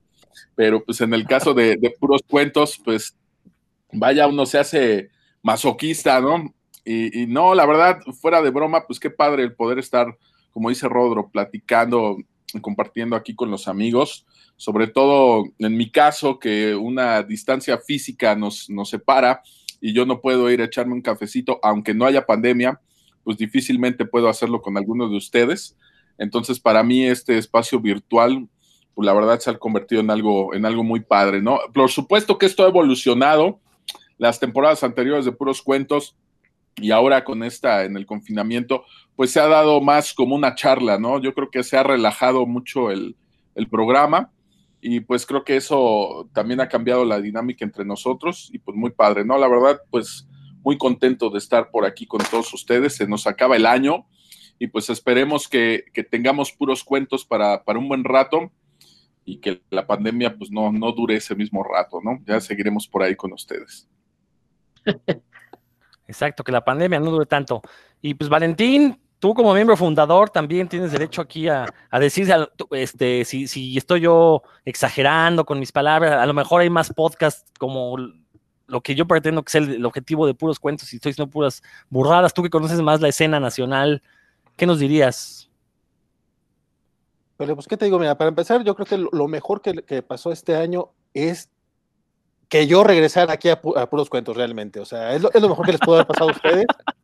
Pero 0.55 0.85
pues 0.85 1.01
en 1.01 1.15
el 1.15 1.27
caso 1.27 1.55
de, 1.55 1.79
puros 1.99 2.23
cuentos, 2.29 2.81
pues 2.85 3.17
vaya, 3.93 4.27
uno 4.27 4.47
se 4.47 4.59
hace 4.59 5.11
masoquista, 5.43 6.21
¿no? 6.21 6.55
Y, 6.85 7.27
no, 7.27 7.55
la 7.55 7.65
verdad, 7.65 8.01
fuera 8.21 8.43
de 8.43 8.51
broma, 8.51 8.87
pues 8.87 8.99
qué 8.99 9.11
padre 9.11 9.45
el 9.45 9.55
poder 9.55 9.79
estar, 9.79 10.19
como 10.51 10.69
dice 10.69 10.89
Rodro, 10.89 11.31
platicando, 11.31 12.17
compartiendo 12.61 13.17
aquí 13.17 13.35
con 13.35 13.51
los 13.51 13.69
amigos, 13.69 14.27
sobre 14.57 14.89
todo 14.89 15.45
en 15.59 15.77
mi 15.77 15.91
caso, 15.91 16.39
que 16.39 16.75
una 16.75 17.23
distancia 17.23 17.79
física 17.79 18.35
nos, 18.35 18.69
nos 18.69 18.91
separa 18.91 19.43
y 19.81 19.93
yo 19.93 20.07
no 20.07 20.21
puedo 20.21 20.51
ir 20.51 20.61
a 20.61 20.67
echarme 20.67 20.95
un 20.95 21.03
cafecito, 21.03 21.59
aunque 21.63 21.95
no 21.95 22.05
haya 22.05 22.27
pandemia, 22.27 22.81
pues 23.25 23.37
difícilmente 23.37 24.05
puedo 24.05 24.29
hacerlo 24.29 24.61
con 24.61 24.77
alguno 24.77 25.09
de 25.09 25.17
ustedes. 25.17 25.77
Entonces, 26.19 26.61
para 26.61 26.83
mí 26.83 27.05
este 27.05 27.39
espacio 27.39 27.81
virtual, 27.81 28.49
pues 28.95 29.07
la 29.07 29.13
verdad 29.13 29.39
se 29.41 29.51
ha 29.51 29.59
convertido 29.59 30.01
en 30.01 30.11
algo, 30.11 30.55
en 30.55 30.65
algo 30.65 30.85
muy 30.85 31.01
padre, 31.01 31.41
¿no? 31.41 31.59
Por 31.73 31.91
supuesto 31.91 32.39
que 32.39 32.47
esto 32.47 32.65
ha 32.65 32.69
evolucionado. 32.69 33.61
Las 34.19 34.39
temporadas 34.39 34.85
anteriores 34.85 35.25
de 35.25 35.33
puros 35.33 35.63
cuentos 35.63 36.17
y 36.77 36.91
ahora 36.91 37.25
con 37.25 37.43
esta 37.43 37.85
en 37.85 37.97
el 37.97 38.07
confinamiento, 38.07 38.85
pues 39.17 39.31
se 39.31 39.41
ha 39.41 39.47
dado 39.47 39.81
más 39.81 40.15
como 40.15 40.35
una 40.35 40.55
charla, 40.55 40.99
¿no? 40.99 41.21
Yo 41.21 41.35
creo 41.35 41.51
que 41.51 41.63
se 41.63 41.77
ha 41.77 41.83
relajado 41.83 42.47
mucho 42.47 42.91
el, 42.91 43.17
el 43.55 43.69
programa 43.69 44.31
y 44.81 45.01
pues 45.01 45.27
creo 45.27 45.45
que 45.45 45.57
eso 45.57 46.29
también 46.33 46.61
ha 46.61 46.69
cambiado 46.69 47.05
la 47.05 47.21
dinámica 47.21 47.65
entre 47.65 47.85
nosotros 47.85 48.51
y 48.53 48.59
pues 48.59 48.77
muy 48.77 48.91
padre, 48.91 49.25
¿no? 49.25 49.39
La 49.39 49.49
verdad, 49.49 49.81
pues 49.91 50.27
muy 50.65 50.79
contento 50.79 51.31
de 51.31 51.39
estar 51.39 51.71
por 51.71 51.85
aquí 51.85 52.07
con 52.07 52.21
todos 52.31 52.53
ustedes. 52.55 52.97
Se 52.97 53.07
nos 53.07 53.27
acaba 53.27 53.57
el 53.57 53.67
año 53.67 54.07
y 54.59 54.69
pues 54.69 54.91
esperemos 54.91 55.49
que, 55.49 55.85
tengamos 56.11 56.53
puros 56.53 56.85
cuentos 56.85 57.25
para, 57.25 57.63
un 57.67 57.89
buen 57.89 58.05
rato 58.05 58.53
y 59.25 59.39
que 59.39 59.63
la 59.71 59.87
pandemia 59.87 60.37
pues 60.37 60.51
no, 60.51 60.73
no 60.73 60.93
dure 60.93 61.17
ese 61.17 61.35
mismo 61.35 61.63
rato, 61.63 62.01
¿no? 62.03 62.21
Ya 62.27 62.41
seguiremos 62.41 62.89
por 62.89 63.03
ahí 63.03 63.15
con 63.15 63.33
ustedes. 63.33 63.89
Exacto, 66.07 66.43
que 66.45 66.53
la 66.53 66.65
pandemia 66.65 67.01
no 67.01 67.11
dure 67.11 67.27
tanto. 67.27 67.63
Y 68.01 68.15
pues 68.15 68.29
Valentín, 68.29 69.01
tú 69.19 69.35
como 69.35 69.55
miembro 69.55 69.77
fundador 69.77 70.31
también 70.31 70.69
tienes 70.69 70.91
derecho 70.93 71.23
aquí 71.23 71.49
a, 71.49 71.67
a 71.91 72.01
decir 72.01 72.29
este, 72.73 73.25
si, 73.25 73.47
si 73.47 73.77
estoy 73.79 74.01
yo 74.01 74.43
exagerando 74.65 75.45
con 75.45 75.61
mis 75.61 75.71
palabras, 75.71 76.13
a 76.13 76.27
lo 76.27 76.35
mejor 76.35 76.61
hay 76.61 76.71
más 76.71 76.93
podcasts 76.93 77.51
como 77.59 77.97
lo 78.67 78.81
que 78.81 78.95
yo 78.95 79.07
pretendo 79.07 79.45
que 79.45 79.53
sea 79.53 79.61
el, 79.61 79.85
objetivo 79.85 80.27
de 80.27 80.35
puros 80.35 80.59
cuentos 80.59 80.93
y 80.93 80.97
estoy 80.97 81.11
diciendo 81.11 81.31
puras 81.31 81.63
burradas, 81.89 82.35
tú 82.35 82.43
que 82.43 82.51
conoces 82.51 82.81
más 82.81 83.01
la 83.01 83.09
escena 83.09 83.39
nacional, 83.39 84.03
¿qué 84.57 84.67
nos 84.67 84.81
dirías? 84.81 85.51
Pero 87.43 87.57
pues, 87.57 87.67
¿qué 87.67 87.77
te 87.77 87.87
digo? 87.87 87.99
Mira, 87.99 88.17
para 88.17 88.29
empezar, 88.29 88.63
yo 88.63 88.77
creo 88.77 88.87
que 88.87 88.99
lo 89.11 89.27
mejor 89.27 89.61
que, 89.63 90.01
pasó 90.03 90.31
este 90.31 90.55
año 90.55 90.91
es 91.13 91.51
que 92.49 92.69
yo 92.69 92.85
regresara 92.85 93.33
aquí 93.33 93.49
a, 93.49 93.61
puros 93.61 94.09
cuentos 94.09 94.37
realmente. 94.37 94.79
O 94.79 94.85
sea, 94.85 95.13
es 95.13 95.23
lo, 95.23 95.49
mejor 95.49 95.67
que 95.67 95.73
les 95.73 95.81
pudo 95.81 95.97
haber 95.97 96.07
pasado 96.07 96.31
a 96.31 96.33
ustedes. 96.33 96.67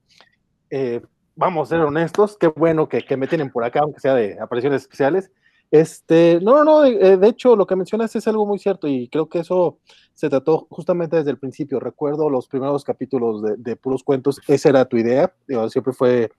Eh, 0.71 1.01
vamos 1.35 1.67
a 1.67 1.77
ser 1.77 1.81
honestos, 1.83 2.37
qué 2.39 2.49
bueno 2.49 2.91
que, 2.91 3.01
que, 3.01 3.17
me 3.17 3.27
tienen 3.27 3.51
por 3.51 3.65
acá, 3.65 3.81
aunque 3.81 4.01
sea 4.01 4.15
de 4.15 4.39
apariciones 4.39 4.83
especiales. 4.83 5.31
Este, 5.71 6.41
no, 6.43 6.63
no, 6.63 6.83
de, 6.83 6.91
eh, 6.91 7.19
hecho 7.23 7.57
lo 7.57 7.67
que 7.67 7.75
mencionas 7.75 8.15
es 8.15 8.29
algo 8.29 8.45
muy 8.45 8.59
cierto 8.59 8.87
y 8.87 9.09
creo 9.09 9.31
que 9.31 9.39
eso 9.39 9.79
se 10.13 10.29
trató 10.29 10.67
justamente 10.69 11.17
desde 11.17 11.31
el 11.31 11.39
principio. 11.39 11.81
Recuerdo 11.81 12.29
los 12.29 12.49
primeros 12.49 12.85
capítulos 12.85 13.43
de, 13.57 13.77
puros 13.77 14.05
cuentos, 14.05 14.43
esa 14.47 14.69
era 14.69 14.85
tu 14.85 14.99
idea, 14.99 15.33
siempre 15.71 15.95
fue, 15.95 16.31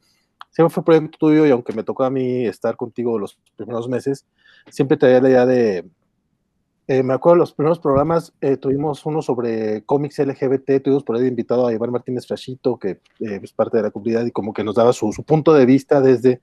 siempre 0.51 0.73
fue 0.73 0.83
proyecto 0.83 1.17
tuyo 1.17 1.45
y 1.45 1.51
aunque 1.51 1.73
me 1.73 1.83
tocó 1.83 2.03
a 2.03 2.09
mí 2.09 2.45
estar 2.45 2.75
contigo 2.75 3.19
los 3.19 3.37
primeros 3.55 3.87
meses, 3.87 4.25
siempre 4.69 4.97
traía 4.97 5.21
la 5.21 5.29
idea 5.29 5.45
de, 5.45 5.85
eh, 6.87 7.03
me 7.03 7.13
acuerdo 7.13 7.37
los 7.37 7.53
primeros 7.53 7.79
programas, 7.79 8.33
eh, 8.41 8.57
tuvimos 8.57 9.05
uno 9.05 9.21
sobre 9.21 9.83
cómics 9.83 10.19
LGBT, 10.19 10.81
tuvimos 10.83 11.03
por 11.03 11.15
ahí 11.15 11.27
invitado 11.27 11.67
a 11.67 11.73
Iván 11.73 11.91
Martínez 11.91 12.25
Frashito, 12.27 12.77
que 12.77 12.99
es 13.19 13.53
parte 13.53 13.77
de 13.77 13.83
la 13.83 13.91
comunidad 13.91 14.25
y 14.25 14.31
como 14.31 14.53
que 14.53 14.63
nos 14.63 14.75
daba 14.75 14.93
su, 14.93 15.11
su 15.13 15.23
punto 15.23 15.53
de 15.53 15.65
vista 15.65 16.01
desde 16.01 16.41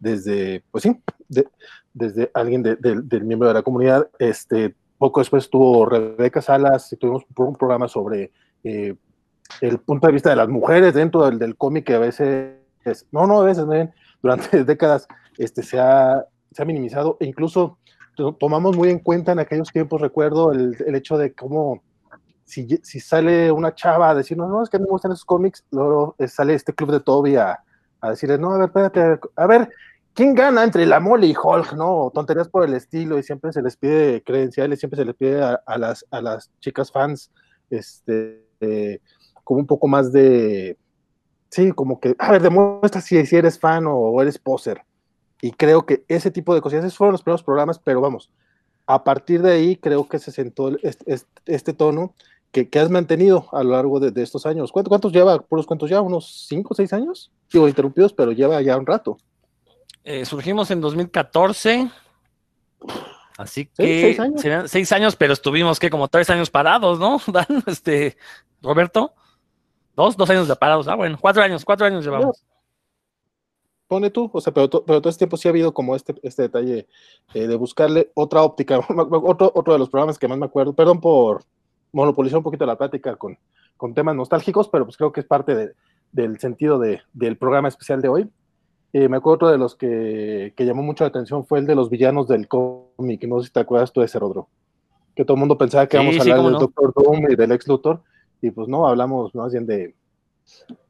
desde, 0.00 0.62
pues 0.70 0.82
sí, 0.82 0.96
desde 1.92 2.30
alguien 2.34 2.62
del 2.62 3.24
miembro 3.24 3.48
de 3.48 3.54
la 3.54 3.62
comunidad. 3.62 4.08
Este, 4.18 4.74
poco 4.96 5.20
después 5.20 5.44
estuvo 5.44 5.86
Rebeca 5.86 6.40
Salas 6.42 6.92
y 6.92 6.96
tuvimos 6.96 7.24
un 7.36 7.56
programa 7.56 7.88
sobre 7.88 8.32
eh, 8.64 8.94
el 9.60 9.78
punto 9.78 10.06
de 10.06 10.12
vista 10.12 10.30
de 10.30 10.36
las 10.36 10.48
mujeres 10.48 10.94
dentro 10.94 11.24
del, 11.24 11.38
del 11.38 11.56
cómic 11.56 11.84
que 11.84 11.94
a 11.94 11.98
veces, 11.98 12.57
no, 13.12 13.26
no, 13.26 13.40
a 13.40 13.44
veces, 13.44 13.64
durante 14.22 14.64
décadas 14.64 15.06
este, 15.36 15.62
se, 15.62 15.78
ha, 15.78 16.24
se 16.52 16.62
ha 16.62 16.66
minimizado 16.66 17.16
incluso 17.20 17.78
tomamos 18.38 18.76
muy 18.76 18.90
en 18.90 18.98
cuenta 18.98 19.32
en 19.32 19.38
aquellos 19.38 19.70
tiempos, 19.70 20.00
recuerdo, 20.00 20.52
el, 20.52 20.76
hecho 20.94 21.16
de 21.16 21.34
cómo 21.34 21.82
si, 22.44 22.66
sale 23.00 23.52
una 23.52 23.74
chava 23.74 24.10
a 24.10 24.14
decirnos, 24.14 24.48
no, 24.48 24.62
es 24.62 24.70
que 24.70 24.78
no 24.78 24.84
me 24.84 24.90
gustan 24.90 25.12
esos 25.12 25.24
cómics, 25.24 25.64
luego 25.70 26.16
sale 26.26 26.54
este 26.54 26.72
club 26.72 26.90
de 26.90 27.00
Toby 27.00 27.36
a, 27.36 27.62
a 28.00 28.10
decirles, 28.10 28.40
no, 28.40 28.52
a 28.52 28.58
ver, 28.58 28.66
espérate, 28.66 29.20
a 29.36 29.46
ver, 29.46 29.68
¿quién 30.14 30.34
gana 30.34 30.64
entre 30.64 30.86
la 30.86 30.98
mole 30.98 31.26
y 31.26 31.34
Hulk? 31.36 31.74
No, 31.74 32.10
tonterías 32.12 32.48
por 32.48 32.64
el 32.64 32.74
estilo 32.74 33.18
y 33.18 33.22
siempre 33.22 33.52
se 33.52 33.62
les 33.62 33.76
pide 33.76 34.22
credenciales, 34.24 34.80
siempre 34.80 34.98
se 34.98 35.04
les 35.04 35.14
pide 35.14 35.42
a, 35.42 35.78
las, 35.78 36.04
a 36.10 36.20
las 36.20 36.50
chicas 36.60 36.90
fans, 36.90 37.30
este, 37.70 38.46
eh, 38.60 39.00
como 39.44 39.60
un 39.60 39.66
poco 39.66 39.86
más 39.86 40.10
de, 40.10 40.76
sí, 41.50 41.72
como 41.72 42.00
que, 42.00 42.14
a 42.18 42.32
ver, 42.32 42.42
demuestra 42.42 43.00
si, 43.00 43.24
si 43.26 43.36
eres 43.36 43.58
fan 43.58 43.84
o, 43.86 44.20
eres 44.22 44.38
poser. 44.38 44.82
Y 45.40 45.52
creo 45.52 45.86
que 45.86 46.04
ese 46.08 46.30
tipo 46.30 46.54
de 46.54 46.60
cosas, 46.60 46.84
esos 46.84 46.96
fueron 46.96 47.12
los 47.12 47.22
primeros 47.22 47.42
programas, 47.42 47.78
pero 47.78 48.00
vamos, 48.00 48.30
a 48.86 49.04
partir 49.04 49.42
de 49.42 49.52
ahí 49.52 49.76
creo 49.76 50.08
que 50.08 50.18
se 50.18 50.32
sentó 50.32 50.76
este, 50.82 51.20
este 51.46 51.72
tono 51.72 52.14
que, 52.52 52.68
has 52.78 52.90
mantenido 52.90 53.48
a 53.52 53.62
lo 53.62 53.72
largo 53.72 54.00
de, 54.00 54.22
estos 54.22 54.46
años. 54.46 54.72
¿Cuántos, 54.72 54.88
¿Cuántos, 54.88 55.12
lleva? 55.12 55.38
¿Por 55.38 55.58
los 55.58 55.66
cuántos 55.66 55.90
ya? 55.90 56.00
¿Unos 56.00 56.46
5 56.48 56.68
o 56.70 56.74
6 56.74 56.92
años? 56.92 57.30
Digo, 57.52 57.68
interrumpidos, 57.68 58.12
pero 58.12 58.32
lleva 58.32 58.60
ya 58.62 58.76
un 58.76 58.86
rato. 58.86 59.18
Eh, 60.04 60.24
surgimos 60.24 60.70
en 60.70 60.80
2014. 60.80 61.90
Así 63.36 63.66
que 63.66 64.00
¿Seis 64.00 64.20
años? 64.20 64.40
serían 64.40 64.68
seis 64.68 64.90
años, 64.90 65.14
pero 65.14 65.32
estuvimos 65.32 65.78
que 65.78 65.90
como 65.90 66.08
tres 66.08 66.28
años 66.28 66.50
parados, 66.50 66.98
¿no? 66.98 67.20
Dan, 67.32 67.62
este, 67.66 68.16
Roberto, 68.60 69.14
dos, 69.98 70.16
dos 70.16 70.30
años 70.30 70.48
de 70.48 70.56
parados. 70.56 70.88
Ah, 70.88 70.94
bueno, 70.94 71.18
cuatro 71.20 71.42
años, 71.42 71.64
cuatro 71.64 71.84
años 71.84 72.04
llevamos. 72.04 72.44
Pone 73.88 74.10
tú, 74.10 74.30
o 74.32 74.40
sea, 74.40 74.52
pero, 74.52 74.68
pero 74.68 75.00
todo 75.00 75.08
este 75.08 75.20
tiempo 75.20 75.36
sí 75.36 75.48
ha 75.48 75.50
habido 75.50 75.74
como 75.74 75.96
este, 75.96 76.14
este 76.22 76.42
detalle 76.42 76.86
eh, 77.34 77.46
de 77.46 77.56
buscarle 77.56 78.12
otra 78.14 78.42
óptica, 78.42 78.78
otro, 78.88 79.50
otro 79.54 79.72
de 79.72 79.78
los 79.78 79.90
programas 79.90 80.18
que 80.18 80.28
más 80.28 80.38
me 80.38 80.46
acuerdo, 80.46 80.74
perdón 80.74 81.00
por, 81.00 81.42
monopolizar 81.92 82.38
un 82.38 82.44
poquito 82.44 82.66
la 82.66 82.76
plática 82.76 83.16
con, 83.16 83.38
con 83.76 83.94
temas 83.94 84.14
nostálgicos, 84.14 84.68
pero 84.68 84.84
pues 84.84 84.96
creo 84.96 85.12
que 85.12 85.20
es 85.20 85.26
parte 85.26 85.74
del 86.12 86.38
sentido 86.38 86.78
de, 86.78 87.00
del 87.12 87.36
programa 87.36 87.68
especial 87.68 88.00
de 88.00 88.08
hoy. 88.08 88.30
Eh, 88.92 89.08
me 89.08 89.18
acuerdo 89.18 89.34
otro 89.34 89.48
de 89.50 89.58
los 89.58 89.74
que, 89.74 90.54
que, 90.56 90.64
llamó 90.64 90.82
mucho 90.82 91.04
la 91.04 91.08
atención 91.08 91.44
fue 91.44 91.58
el 91.58 91.66
de 91.66 91.74
los 91.74 91.90
villanos 91.90 92.26
del 92.26 92.48
cómic, 92.48 93.24
no 93.24 93.40
sé 93.40 93.48
si 93.48 93.52
te 93.52 93.60
acuerdas 93.60 93.92
tú 93.92 94.00
de 94.00 94.06
ese, 94.06 94.18
Rodro, 94.18 94.48
que 95.14 95.24
todo 95.24 95.34
el 95.34 95.40
mundo 95.40 95.58
pensaba 95.58 95.86
que 95.86 95.96
íbamos 95.96 96.18
a 96.18 96.22
hablar 96.22 96.42
del 96.42 96.52
Doctor 96.54 96.94
Doom 96.94 97.30
y 97.30 97.36
del 97.36 97.52
ex 97.52 97.68
Luthor, 97.68 98.02
y 98.40 98.50
pues 98.50 98.68
no, 98.68 98.86
hablamos 98.86 99.34
más 99.34 99.52
bien 99.52 99.66
de, 99.66 99.94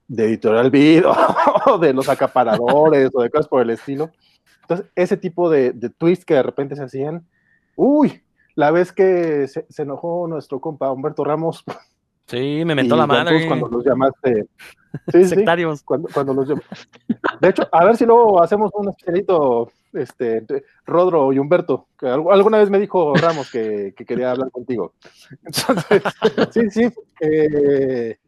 de 0.06 0.24
Editorial 0.24 0.70
Vid 0.70 1.04
o 1.66 1.78
de 1.78 1.92
los 1.92 2.08
acaparadores 2.08 3.10
o 3.14 3.22
de 3.22 3.30
cosas 3.30 3.48
por 3.48 3.62
el 3.62 3.70
estilo. 3.70 4.10
Entonces, 4.62 4.86
ese 4.94 5.16
tipo 5.16 5.48
de, 5.48 5.72
de 5.72 5.90
twists 5.90 6.24
que 6.24 6.34
de 6.34 6.42
repente 6.42 6.76
se 6.76 6.84
hacían, 6.84 7.26
uy, 7.76 8.22
la 8.58 8.72
vez 8.72 8.92
que 8.92 9.46
se, 9.46 9.64
enojó 9.78 10.26
nuestro 10.26 10.60
compa 10.60 10.90
Humberto 10.90 11.22
Ramos. 11.22 11.64
Sí, 12.28 12.62
me 12.64 12.74
mentó 12.74 12.94
la 12.94 13.06
madre. 13.06 13.46
Cuando 13.46 13.68
los 13.68 13.84
llamaste. 13.84 14.48
Sí, 15.12 15.22
Sectarios. 15.26 15.82
cuando, 15.82 16.08
cuando 16.12 16.32
los 16.32 16.48
De 16.48 17.48
hecho, 17.48 17.68
a 17.70 17.84
ver 17.84 17.98
si 17.98 18.06
luego 18.06 18.42
hacemos 18.42 18.70
un 18.72 18.88
especialito, 18.88 19.70
este, 19.92 20.46
Rodro 20.86 21.30
y 21.30 21.38
Humberto, 21.38 21.88
que 21.98 22.08
alguna 22.08 22.56
vez 22.56 22.70
me 22.70 22.78
dijo 22.78 23.14
Ramos 23.14 23.50
que, 23.50 23.94
quería 23.94 24.30
hablar 24.30 24.50
contigo. 24.50 24.94
Entonces, 25.44 26.02
sí, 26.52 26.70
sí. 26.70 26.92
Eh, 27.20 28.18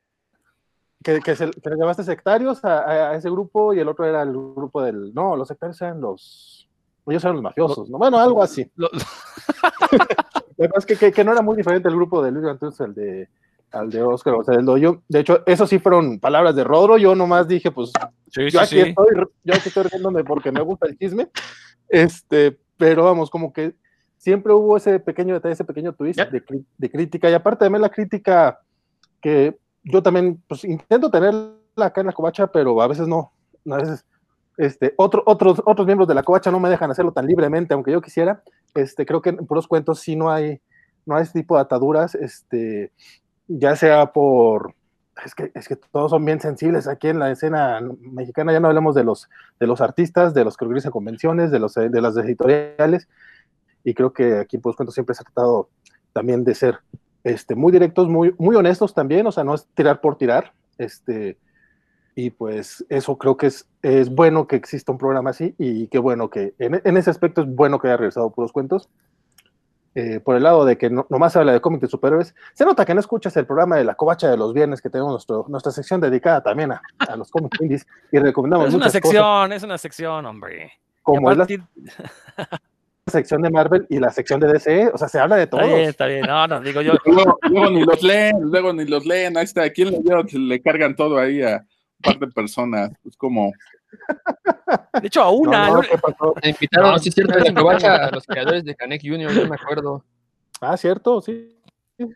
que, 1.02 1.20
que, 1.20 1.34
se, 1.34 1.50
que 1.50 1.70
le 1.70 1.76
llamaste 1.76 2.04
sectarios 2.04 2.62
a, 2.62 3.10
a, 3.10 3.16
ese 3.16 3.30
grupo 3.30 3.72
y 3.72 3.80
el 3.80 3.88
otro 3.88 4.04
era 4.04 4.22
el 4.22 4.32
grupo 4.32 4.82
del. 4.82 5.14
No, 5.14 5.36
los 5.36 5.48
sectarios 5.48 5.80
eran 5.80 6.02
los. 6.02 6.68
Ellos 7.06 7.24
eran 7.24 7.36
los 7.36 7.42
mafiosos, 7.42 7.88
¿no? 7.88 7.96
Bueno, 7.96 8.18
algo 8.18 8.42
así. 8.42 8.70
Lo, 8.76 8.90
es 10.58 10.86
que, 10.86 10.96
que, 10.96 11.10
que, 11.10 11.24
no 11.24 11.32
era 11.32 11.40
muy 11.40 11.56
diferente 11.56 11.88
el 11.88 11.96
grupo 11.96 12.22
de 12.22 12.30
Luis 12.30 12.46
entonces 12.46 12.80
el 12.86 12.94
de 12.94 13.28
al 13.72 13.90
de 13.90 14.02
Oscar 14.02 14.34
o 14.34 14.44
sea, 14.44 14.54
el 14.56 14.66
yo, 14.80 15.02
de 15.08 15.20
hecho, 15.20 15.42
eso 15.46 15.66
sí 15.66 15.78
fueron 15.78 16.18
palabras 16.18 16.54
de 16.56 16.64
Rodro, 16.64 16.98
yo 16.98 17.14
nomás 17.14 17.46
dije, 17.46 17.70
pues, 17.70 17.92
sí, 18.30 18.50
yo, 18.50 18.64
sí, 18.64 18.80
aquí 18.80 18.90
Estoy, 18.90 19.06
yo 19.44 19.54
aquí 19.54 19.68
estoy 19.68 19.84
riéndome 19.84 20.24
porque 20.24 20.50
me 20.50 20.60
gusta 20.60 20.88
el 20.88 20.98
chisme, 20.98 21.28
este, 21.88 22.58
pero 22.76 23.04
vamos, 23.04 23.30
como 23.30 23.52
que 23.52 23.74
siempre 24.16 24.52
hubo 24.52 24.76
ese 24.76 24.98
pequeño 25.00 25.34
detalle, 25.34 25.54
ese 25.54 25.64
pequeño 25.64 25.92
twist 25.94 26.18
de, 26.18 26.42
de, 26.78 26.90
crítica, 26.90 27.30
y 27.30 27.34
aparte 27.34 27.64
también 27.64 27.82
la 27.82 27.90
crítica 27.90 28.60
que 29.20 29.56
yo 29.84 30.02
también, 30.02 30.42
pues, 30.46 30.64
intento 30.64 31.10
tenerla 31.10 31.54
acá 31.76 32.00
en 32.00 32.08
la 32.08 32.12
covacha, 32.12 32.46
pero 32.48 32.80
a 32.82 32.86
veces 32.86 33.06
no, 33.06 33.32
a 33.70 33.76
veces, 33.76 34.04
este, 34.56 34.94
otro, 34.96 35.22
otros, 35.26 35.62
otros 35.64 35.86
miembros 35.86 36.08
de 36.08 36.14
la 36.14 36.22
covacha 36.22 36.50
no 36.50 36.60
me 36.60 36.68
dejan 36.68 36.90
hacerlo 36.90 37.12
tan 37.12 37.26
libremente, 37.26 37.72
aunque 37.72 37.92
yo 37.92 38.02
quisiera, 38.02 38.42
este, 38.74 39.06
creo 39.06 39.22
que 39.22 39.30
en 39.30 39.46
puros 39.46 39.66
cuentos 39.66 40.00
sí 40.00 40.16
no 40.16 40.30
hay, 40.30 40.60
no 41.06 41.16
hay 41.16 41.22
este 41.22 41.40
tipo 41.40 41.54
de 41.54 41.62
ataduras, 41.62 42.14
este, 42.14 42.92
ya 43.58 43.74
sea 43.74 44.12
por, 44.12 44.74
es 45.24 45.34
que, 45.34 45.50
es 45.54 45.66
que 45.66 45.76
todos 45.76 46.10
son 46.10 46.24
bien 46.24 46.40
sensibles. 46.40 46.86
Aquí 46.86 47.08
en 47.08 47.18
la 47.18 47.30
escena 47.30 47.80
mexicana, 48.00 48.52
ya 48.52 48.60
no 48.60 48.68
hablamos 48.68 48.94
de 48.94 49.04
los, 49.04 49.28
de 49.58 49.66
los 49.66 49.80
artistas, 49.80 50.34
de 50.34 50.44
los 50.44 50.56
que 50.56 50.64
organizan 50.64 50.92
convenciones, 50.92 51.50
de, 51.50 51.58
los, 51.58 51.74
de 51.74 52.00
las 52.00 52.16
editoriales, 52.16 53.08
y 53.82 53.94
creo 53.94 54.12
que 54.12 54.38
aquí 54.38 54.56
en 54.56 54.62
Cuentos 54.62 54.94
siempre 54.94 55.14
se 55.14 55.22
ha 55.22 55.24
tratado 55.24 55.68
también 56.12 56.44
de 56.44 56.54
ser 56.54 56.78
este, 57.24 57.54
muy 57.54 57.72
directos, 57.72 58.08
muy, 58.08 58.34
muy 58.38 58.56
honestos 58.56 58.94
también, 58.94 59.26
o 59.26 59.32
sea, 59.32 59.44
no 59.44 59.54
es 59.54 59.66
tirar 59.74 60.00
por 60.00 60.16
tirar, 60.16 60.52
este, 60.78 61.38
y 62.14 62.30
pues 62.30 62.84
eso 62.88 63.18
creo 63.18 63.36
que 63.36 63.46
es, 63.48 63.66
es 63.82 64.10
bueno 64.10 64.46
que 64.46 64.56
exista 64.56 64.92
un 64.92 64.98
programa 64.98 65.30
así, 65.30 65.54
y 65.58 65.88
qué 65.88 65.98
bueno 65.98 66.30
que, 66.30 66.54
en, 66.58 66.80
en 66.84 66.96
ese 66.96 67.10
aspecto 67.10 67.42
es 67.42 67.48
bueno 67.48 67.78
que 67.78 67.88
haya 67.88 67.96
regresado 67.96 68.30
Puros 68.30 68.52
Cuentos, 68.52 68.88
eh, 69.94 70.20
por 70.20 70.36
el 70.36 70.42
lado 70.42 70.64
de 70.64 70.78
que 70.78 70.88
no, 70.88 71.06
nomás 71.10 71.32
se 71.32 71.40
habla 71.40 71.52
de 71.52 71.60
cómics 71.60 71.82
de 71.82 71.88
superhéroes, 71.88 72.34
se 72.54 72.64
nota 72.64 72.84
que 72.84 72.94
no 72.94 73.00
escuchas 73.00 73.36
el 73.36 73.46
programa 73.46 73.76
de 73.76 73.84
la 73.84 73.94
covacha 73.94 74.30
de 74.30 74.36
los 74.36 74.54
viernes 74.54 74.80
que 74.80 74.90
tenemos 74.90 75.12
nuestro, 75.12 75.46
nuestra 75.48 75.72
sección 75.72 76.00
dedicada 76.00 76.42
también 76.42 76.72
a, 76.72 76.82
a 76.98 77.16
los 77.16 77.30
cómics 77.30 77.60
indies 77.60 77.86
y 78.12 78.18
recomendamos. 78.18 78.68
Es 78.68 78.74
una 78.74 78.88
sección, 78.90 79.22
cosas, 79.22 79.56
es 79.56 79.62
una 79.62 79.78
sección, 79.78 80.26
hombre. 80.26 80.72
Como 81.02 81.34
partir... 81.34 81.62
la 83.06 83.12
sección 83.12 83.42
de 83.42 83.50
Marvel 83.50 83.86
y 83.88 83.98
la 83.98 84.10
sección 84.10 84.38
de 84.38 84.52
DC, 84.52 84.90
o 84.92 84.98
sea, 84.98 85.08
se 85.08 85.18
habla 85.18 85.36
de 85.36 85.46
todo. 85.46 85.60
Está 85.60 85.74
bien, 85.74 85.88
está 85.88 86.06
bien, 86.06 86.22
no, 86.22 86.46
no, 86.46 86.60
digo 86.60 86.80
yo. 86.82 86.94
luego, 87.06 87.38
luego, 87.42 87.70
ni 87.70 87.84
los 87.84 88.02
leen, 88.02 88.36
luego 88.42 88.72
ni 88.72 88.84
los 88.84 89.04
leen, 89.04 89.36
ahí 89.36 89.44
está, 89.44 89.68
¿quién 89.70 89.90
leyó? 89.90 90.22
Le 90.32 90.62
cargan 90.62 90.94
todo 90.94 91.18
ahí 91.18 91.42
a 91.42 91.56
un 91.56 92.02
par 92.02 92.18
de 92.18 92.28
personas, 92.28 92.92
pues 93.02 93.16
como. 93.16 93.52
De 95.00 95.06
hecho, 95.06 95.22
a 95.22 95.30
una. 95.30 95.68
No, 95.68 95.74
no, 95.76 95.80
¿qué 95.82 95.98
pasó? 95.98 96.34
Me 96.42 96.50
invitaron, 96.50 96.92
no, 96.92 96.98
sí, 96.98 97.10
cierto, 97.10 97.34
a 97.88 98.10
los 98.10 98.26
creadores 98.26 98.64
de 98.64 98.74
Canek 98.74 99.02
Junior, 99.02 99.32
no 99.32 99.48
me 99.48 99.56
acuerdo. 99.56 100.04
Ah, 100.60 100.76
cierto, 100.76 101.20
sí. 101.20 101.56
O 101.98 102.06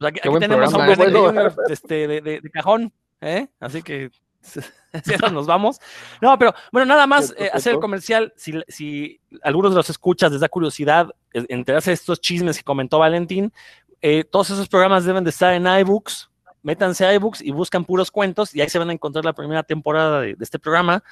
sea, 0.00 0.08
aquí, 0.08 0.20
aquí 0.22 0.38
tenemos 0.38 0.72
programa. 0.72 0.84
a 0.84 0.88
un 0.88 0.94
Canek 0.94 1.16
Junior 1.16 1.54
este, 1.68 2.08
de, 2.08 2.20
de, 2.20 2.40
de, 2.40 2.50
cajón, 2.50 2.92
¿eh? 3.20 3.48
Así 3.60 3.82
que 3.82 4.10
nos 5.32 5.46
vamos. 5.46 5.80
No, 6.20 6.38
pero 6.38 6.54
bueno, 6.72 6.86
nada 6.86 7.06
más 7.06 7.34
eh, 7.36 7.50
hacer 7.52 7.74
el 7.74 7.80
comercial. 7.80 8.32
Si, 8.36 8.52
si 8.68 9.20
algunos 9.42 9.72
de 9.72 9.76
los 9.76 9.90
escuchas 9.90 10.32
les 10.32 10.40
da 10.40 10.48
curiosidad 10.48 11.10
enterarse 11.32 11.90
de 11.90 11.94
estos 11.94 12.20
chismes 12.20 12.58
que 12.58 12.64
comentó 12.64 12.98
Valentín, 12.98 13.52
eh, 14.02 14.24
todos 14.24 14.50
esos 14.50 14.68
programas 14.68 15.04
deben 15.04 15.24
de 15.24 15.30
estar 15.30 15.54
en 15.54 15.66
iBooks 15.66 16.30
métanse 16.66 17.06
a 17.06 17.14
iBooks 17.14 17.42
y 17.42 17.52
buscan 17.52 17.84
puros 17.84 18.10
cuentos 18.10 18.52
y 18.52 18.60
ahí 18.60 18.68
se 18.68 18.80
van 18.80 18.90
a 18.90 18.92
encontrar 18.92 19.24
la 19.24 19.32
primera 19.32 19.62
temporada 19.62 20.20
de, 20.20 20.36
este 20.40 20.58
programa. 20.58 21.04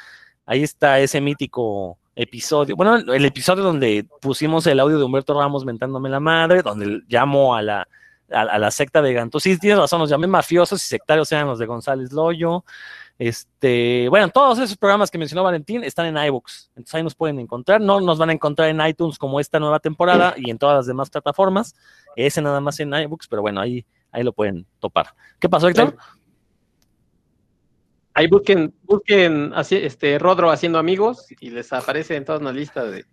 Ahí 0.45 0.65
está 0.65 0.99
ese 0.99 1.21
mítico 1.21 1.97
episodio, 2.17 2.75
bueno, 2.75 2.97
el 2.97 3.25
episodio 3.25 3.63
donde 3.63 4.05
pusimos 4.21 4.67
el 4.67 4.81
audio 4.81 4.99
de 4.99 5.05
Humberto 5.05 5.33
Ramos 5.39 5.65
mentándome 5.65 6.09
la 6.09 6.19
madre, 6.19 6.63
donde 6.63 7.03
llamo 7.07 7.55
a 7.55 7.63
la, 7.63 7.89
a, 8.33 8.59
la 8.59 8.71
secta 8.73 9.01
de 9.01 9.13
Ganto. 9.13 9.39
Sí, 9.39 9.57
tienes 9.57 9.79
razón, 9.79 10.01
nos 10.01 10.11
llamé 10.11 10.27
mafiosos 10.27 10.85
y 10.85 10.89
sectarios 10.89 11.31
eran 11.31 11.47
los 11.47 11.61
de 11.61 11.67
González 11.67 12.13
Loyo. 12.13 12.65
Este, 13.17 14.09
bueno, 14.09 14.29
todos 14.31 14.59
esos 14.59 14.77
programas 14.77 15.09
que 15.09 15.19
mencionó 15.19 15.45
Valentín 15.45 15.85
están 15.85 16.07
en 16.07 16.17
iBooks, 16.17 16.73
entonces 16.75 16.95
ahí 16.97 17.05
nos 17.05 17.15
pueden 17.15 17.39
encontrar. 17.39 17.81
No 17.81 18.01
nos 18.01 18.19
van 18.19 18.31
a 18.31 18.33
encontrar 18.33 18.71
en 18.71 18.85
iTunes 18.85 19.19
como 19.19 19.39
esta 19.39 19.61
nueva 19.61 19.79
temporada 19.79 20.35
y 20.37 20.51
en 20.51 20.59
todas 20.59 20.79
las 20.79 20.87
demás 20.87 21.11
plataformas. 21.11 21.77
Ese 22.17 22.43
nada 22.43 22.61
más 22.61 22.81
en 22.81 22.93
iBooks, 22.93 23.29
pero 23.29 23.41
bueno, 23.41 23.61
ahí 23.61 23.87
ahí 24.15 24.23
lo 24.23 24.33
pueden 24.33 24.67
topar. 24.79 25.09
¿Qué 25.39 25.49
pasó, 25.49 25.69
Héctor? 25.69 25.97
Ahí 28.15 28.29
busquen, 28.29 28.73
busquen 28.85 29.53
así, 29.55 29.77
este 29.77 30.19
Rodro 30.19 30.51
haciendo 30.51 30.79
amigos 30.79 31.27
y 31.41 31.51
les 31.51 31.73
aparece 31.73 32.15
en 32.15 32.25
toda 32.25 32.39
una 32.39 32.53
lista 32.53 32.85
de. 32.85 33.05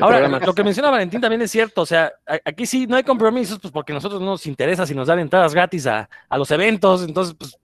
Ahora, 0.00 0.18
programas. 0.18 0.46
lo 0.46 0.54
que 0.54 0.64
menciona 0.64 0.90
Valentín 0.90 1.20
también 1.20 1.42
es 1.42 1.50
cierto, 1.50 1.82
o 1.82 1.86
sea, 1.86 2.12
aquí 2.44 2.66
sí 2.66 2.86
no 2.86 2.96
hay 2.96 3.04
compromisos, 3.04 3.58
pues 3.58 3.72
porque 3.72 3.92
a 3.92 3.94
nosotros 3.94 4.20
no 4.20 4.26
nos 4.26 4.46
interesa 4.46 4.84
si 4.84 4.94
nos 4.94 5.06
dan 5.06 5.20
entradas 5.20 5.54
gratis 5.54 5.86
a, 5.86 6.10
a 6.28 6.38
los 6.38 6.50
eventos, 6.50 7.04
entonces, 7.04 7.34
pues 7.38 7.58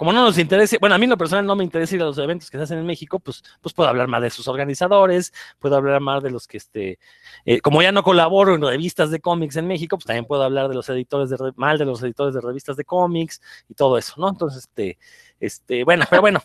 como 0.00 0.14
no 0.14 0.24
nos 0.24 0.38
interesa, 0.38 0.78
bueno, 0.80 0.94
a 0.94 0.98
mí 0.98 1.04
en 1.04 1.10
lo 1.10 1.18
personal 1.18 1.44
no 1.44 1.54
me 1.54 1.62
interesa 1.62 1.94
ir 1.94 2.00
a 2.00 2.06
los 2.06 2.16
eventos 2.16 2.50
que 2.50 2.56
se 2.56 2.62
hacen 2.62 2.78
en 2.78 2.86
México, 2.86 3.20
pues, 3.20 3.44
pues 3.60 3.74
puedo 3.74 3.86
hablar 3.86 4.08
más 4.08 4.22
de 4.22 4.30
sus 4.30 4.48
organizadores, 4.48 5.30
puedo 5.58 5.76
hablar 5.76 6.00
más 6.00 6.22
de 6.22 6.30
los 6.30 6.48
que, 6.48 6.56
este, 6.56 6.98
eh, 7.44 7.60
como 7.60 7.82
ya 7.82 7.92
no 7.92 8.02
colaboro 8.02 8.54
en 8.54 8.62
revistas 8.62 9.10
de 9.10 9.20
cómics 9.20 9.56
en 9.56 9.66
México, 9.66 9.98
pues 9.98 10.06
también 10.06 10.24
puedo 10.24 10.42
hablar 10.42 10.70
de 10.70 10.74
los 10.74 10.88
editores 10.88 11.28
de, 11.28 11.36
mal 11.56 11.76
de 11.76 11.84
los 11.84 12.02
editores 12.02 12.32
de 12.32 12.40
revistas 12.40 12.78
de 12.78 12.84
cómics 12.86 13.42
y 13.68 13.74
todo 13.74 13.98
eso, 13.98 14.14
¿no? 14.16 14.30
Entonces, 14.30 14.60
este, 14.60 14.98
este, 15.38 15.84
bueno, 15.84 16.06
pero 16.08 16.22
bueno. 16.22 16.40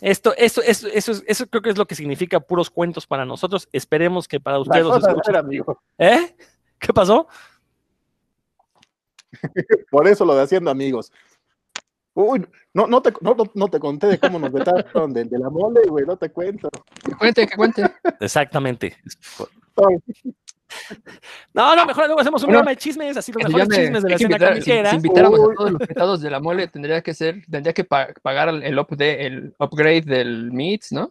Esto, 0.00 0.32
eso, 0.36 0.62
eso, 0.62 0.86
eso, 0.86 1.12
eso 1.26 1.46
creo 1.48 1.62
que 1.62 1.70
es 1.70 1.78
lo 1.78 1.86
que 1.86 1.96
significa 1.96 2.38
puros 2.38 2.70
cuentos 2.70 3.08
para 3.08 3.24
nosotros. 3.24 3.68
Esperemos 3.72 4.28
que 4.28 4.38
para 4.38 4.60
ustedes 4.60 4.84
los 4.84 5.04
escuchen. 5.04 5.64
¿Eh? 5.98 6.36
¿Qué 6.78 6.92
pasó? 6.92 7.26
Por 9.90 10.06
eso 10.06 10.24
lo 10.24 10.36
de 10.36 10.42
haciendo 10.42 10.70
amigos. 10.70 11.10
Uy, 12.14 12.46
no, 12.74 12.86
no, 12.86 13.00
te, 13.00 13.12
no, 13.20 13.36
no 13.54 13.68
te 13.68 13.78
conté 13.78 14.08
de 14.08 14.18
cómo 14.18 14.38
nos 14.38 14.52
vetaron 14.52 15.12
de, 15.12 15.24
de, 15.24 15.38
la 15.38 15.48
mole, 15.48 15.80
güey, 15.88 16.04
no 16.04 16.16
te 16.16 16.30
cuento. 16.30 16.68
Que 17.04 17.14
cuente, 17.14 17.46
que 17.46 17.56
cuente. 17.56 17.84
Exactamente. 18.20 18.96
No, 21.52 21.74
no, 21.74 21.84
mejor 21.84 22.06
luego 22.06 22.20
hacemos 22.20 22.42
un 22.42 22.48
programa 22.48 22.70
de 22.70 22.76
chismes, 22.76 23.16
así 23.16 23.32
los 23.32 23.44
mejores 23.44 23.68
me, 23.68 23.76
chismes 23.76 24.02
de 24.02 24.08
la 24.08 24.14
escena 24.16 24.38
comiquera. 24.38 24.90
Si 24.90 24.96
invitáramos 24.96 25.40
Uy. 25.40 25.52
a 25.52 25.54
todos 25.56 25.72
los 25.72 25.80
invitados 25.80 26.20
de 26.20 26.30
la 26.30 26.40
mole, 26.40 26.68
tendría 26.68 27.02
que 27.02 27.14
ser, 27.14 27.44
tendría 27.50 27.72
que 27.72 27.84
pa 27.84 28.08
pagar 28.22 28.48
el, 28.48 28.78
update, 28.78 29.26
el 29.26 29.54
upgrade 29.58 30.02
del 30.02 30.52
Meets, 30.52 30.92
¿no? 30.92 31.10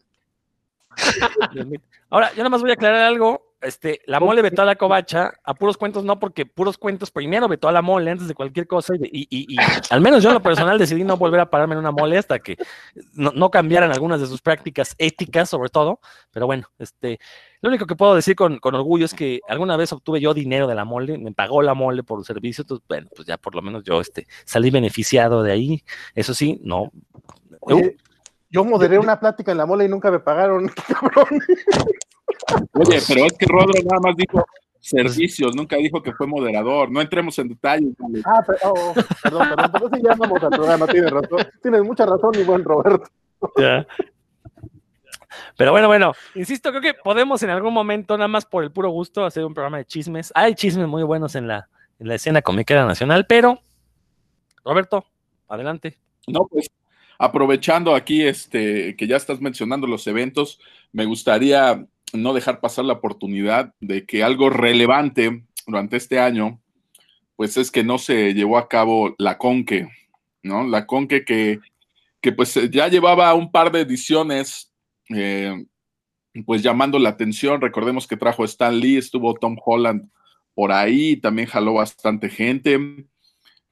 Ahora, 2.10 2.32
yo 2.32 2.38
nada 2.38 2.50
más 2.50 2.62
voy 2.62 2.72
a 2.72 2.74
aclarar 2.74 3.04
algo. 3.04 3.49
Este, 3.62 4.00
la 4.06 4.22
mole 4.22 4.42
vetó 4.42 4.62
a 4.62 4.66
la 4.66 4.78
covacha, 4.78 5.34
a 5.44 5.54
puros 5.54 5.78
cuentos 5.78 6.06
no, 6.06 6.18
porque 6.18 6.46
puros 6.46 6.78
cuentos 6.78 7.12
primero 7.12 7.48
vetó 7.50 7.68
a 7.68 7.74
la 7.74 7.82
mole 7.82 8.10
antes 8.10 8.28
de 8.30 8.34
cualquier 8.34 8.68
cosa, 8.68 8.96
y, 8.96 9.02
y, 9.04 9.28
y, 9.30 9.54
y 9.54 9.58
al 9.90 10.00
menos 10.00 10.24
yo 10.24 10.30
en 10.30 10.36
lo 10.36 10.42
personal 10.42 10.80
decidí 10.80 11.04
no 11.04 11.18
volver 11.18 11.42
a 11.42 11.50
pararme 11.50 11.74
en 11.74 11.80
una 11.80 11.92
mole 11.92 12.18
hasta 12.18 12.40
que 12.40 12.58
no, 13.14 13.32
no, 13.32 13.52
cambiaran 13.52 13.92
algunas 13.92 14.22
de 14.22 14.28
sus 14.28 14.42
prácticas 14.42 14.96
éticas, 14.98 15.50
sobre 15.50 15.70
todo, 15.70 16.00
pero 16.32 16.46
bueno, 16.46 16.68
este, 16.80 17.20
lo 17.60 17.68
único 17.68 17.86
que 17.86 17.98
puedo 17.98 18.16
decir 18.16 18.36
con, 18.36 18.60
con 18.60 18.76
orgullo 18.76 19.04
es 19.04 19.14
que 19.14 19.42
alguna 19.50 19.76
vez 19.76 19.92
obtuve 19.92 20.22
yo 20.22 20.34
dinero 20.34 20.66
de 20.66 20.76
la 20.76 20.86
mole, 20.86 21.18
me 21.18 21.34
pagó 21.34 21.62
la 21.62 21.74
mole 21.74 22.04
por 22.04 22.20
el 22.20 22.26
servicio, 22.26 22.62
entonces, 22.62 22.86
bueno, 22.88 23.10
pues 23.14 23.28
ya 23.28 23.38
por 23.38 23.56
lo 23.56 23.62
menos 23.62 23.84
yo 23.84 24.00
este, 24.00 24.26
salí 24.46 24.70
beneficiado 24.70 25.44
de 25.44 25.52
ahí, 25.52 25.84
eso 26.16 26.34
sí, 26.34 26.62
no. 26.64 26.94
Oye, 27.60 27.98
yo 28.50 28.64
moderé 28.64 28.98
una 28.98 29.20
plática 29.20 29.52
en 29.52 29.58
la 29.58 29.66
mole 29.66 29.86
y 29.86 29.90
nunca 29.90 30.10
me 30.10 30.20
pagaron, 30.20 30.70
cabrón. 30.88 31.42
Oye, 32.74 33.00
pero 33.08 33.26
es 33.26 33.34
que 33.38 33.46
Rodro 33.46 33.74
nada 33.84 34.00
más 34.02 34.16
dijo 34.16 34.46
servicios, 34.80 35.56
nunca 35.56 35.76
dijo 35.78 36.02
que 36.02 36.14
fue 36.14 36.28
moderador. 36.28 36.92
No 36.92 37.02
entremos 37.02 37.38
en 37.40 37.50
detalles. 37.50 37.94
Vale. 37.98 38.22
Ah, 38.26 38.44
pero, 38.46 38.60
oh, 38.64 38.94
perdón, 39.24 39.50
perdón, 39.50 39.72
pero 39.74 39.90
sí 39.94 40.02
ya 40.04 40.16
vamos 40.16 40.44
al 40.44 40.50
programa, 40.50 40.88
tienes 40.88 41.12
razón. 41.12 41.48
Tienes 41.62 41.84
mucha 41.84 42.06
razón, 42.06 42.32
mi 42.36 42.44
buen 42.44 42.64
Roberto. 42.64 43.10
Ya. 43.58 43.86
Pero 45.58 45.72
bueno, 45.72 45.88
bueno, 45.88 46.14
insisto, 46.36 46.70
creo 46.70 46.82
que 46.82 46.94
podemos 46.94 47.44
en 47.44 47.50
algún 47.50 47.74
momento, 47.74 48.18
nada 48.18 48.28
más 48.28 48.46
por 48.46 48.64
el 48.64 48.72
puro 48.72 48.90
gusto, 48.90 49.26
hacer 49.26 49.46
un 49.46 49.54
programa 49.54 49.78
de 49.78 49.86
chismes. 49.86 50.32
Hay 50.36 50.56
chismes 50.56 50.88
muy 50.88 51.04
buenos 51.04 51.36
en 51.36 51.48
la, 51.48 51.70
en 52.00 52.08
la 52.08 52.16
escena 52.16 52.42
comiquera 52.42 52.86
nacional, 52.86 53.26
pero, 53.28 53.60
Roberto, 54.64 55.06
adelante. 55.48 55.98
No, 56.28 56.48
pues 56.48 56.70
aprovechando 57.18 57.94
aquí 57.94 58.24
este 58.24 58.96
que 58.96 59.06
ya 59.06 59.18
estás 59.18 59.42
mencionando 59.42 59.86
los 59.86 60.08
eventos, 60.08 60.60
me 60.94 61.06
gustaría 61.06 61.86
no 62.14 62.34
dejar 62.34 62.60
pasar 62.60 62.86
la 62.86 62.94
oportunidad 62.94 63.74
de 63.80 64.06
que 64.06 64.24
algo 64.24 64.50
relevante 64.50 65.44
durante 65.66 65.98
este 65.98 66.20
año, 66.20 66.62
pues 67.36 67.58
es 67.58 67.72
que 67.72 67.84
no 67.84 67.98
se 67.98 68.34
llevó 68.34 68.58
a 68.58 68.68
cabo 68.68 69.16
la 69.18 69.38
Conque, 69.38 69.88
¿no? 70.44 70.68
La 70.68 70.86
Conque 70.86 71.24
que, 71.24 71.60
que 72.22 72.32
pues 72.32 72.54
ya 72.72 72.88
llevaba 72.88 73.34
un 73.34 73.52
par 73.52 73.72
de 73.72 73.82
ediciones, 73.82 74.74
eh, 75.10 75.66
pues 76.46 76.62
llamando 76.62 77.00
la 77.00 77.10
atención. 77.10 77.62
Recordemos 77.62 78.08
que 78.08 78.18
trajo 78.18 78.44
Stan 78.44 78.78
Lee, 78.78 78.98
estuvo 78.98 79.34
Tom 79.36 79.58
Holland 79.64 80.10
por 80.54 80.72
ahí, 80.72 81.16
también 81.18 81.48
jaló 81.48 81.76
bastante 81.76 82.30
gente. 82.30 83.08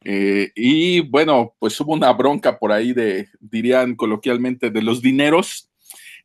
Eh, 0.04 0.52
y 0.56 1.02
bueno, 1.02 1.54
pues 1.60 1.80
hubo 1.82 1.94
una 1.94 2.14
bronca 2.14 2.58
por 2.58 2.72
ahí 2.72 2.94
de, 2.94 3.28
dirían 3.40 3.96
coloquialmente, 3.96 4.70
de 4.70 4.82
los 4.82 5.02
dineros. 5.02 5.67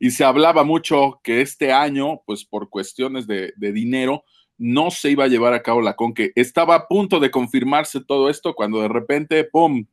Y 0.02 0.10
se 0.10 0.24
hablaba 0.24 0.64
mucho 0.64 1.20
que 1.22 1.42
este 1.42 1.72
año, 1.72 2.22
pues 2.26 2.44
por 2.44 2.68
cuestiones 2.68 3.28
de, 3.28 3.52
dinero, 3.56 4.24
no 4.58 4.90
se 4.90 5.12
iba 5.12 5.22
a 5.22 5.28
llevar 5.28 5.54
a 5.54 5.62
cabo 5.62 5.80
la 5.80 5.94
conque. 5.94 6.32
Estaba 6.34 6.74
a 6.74 6.88
punto 6.88 7.20
de 7.20 7.30
confirmarse 7.30 8.00
todo 8.00 8.28
esto 8.28 8.52
cuando 8.54 8.82
de 8.82 8.88
repente, 8.88 9.44
¡pum!, 9.44 9.86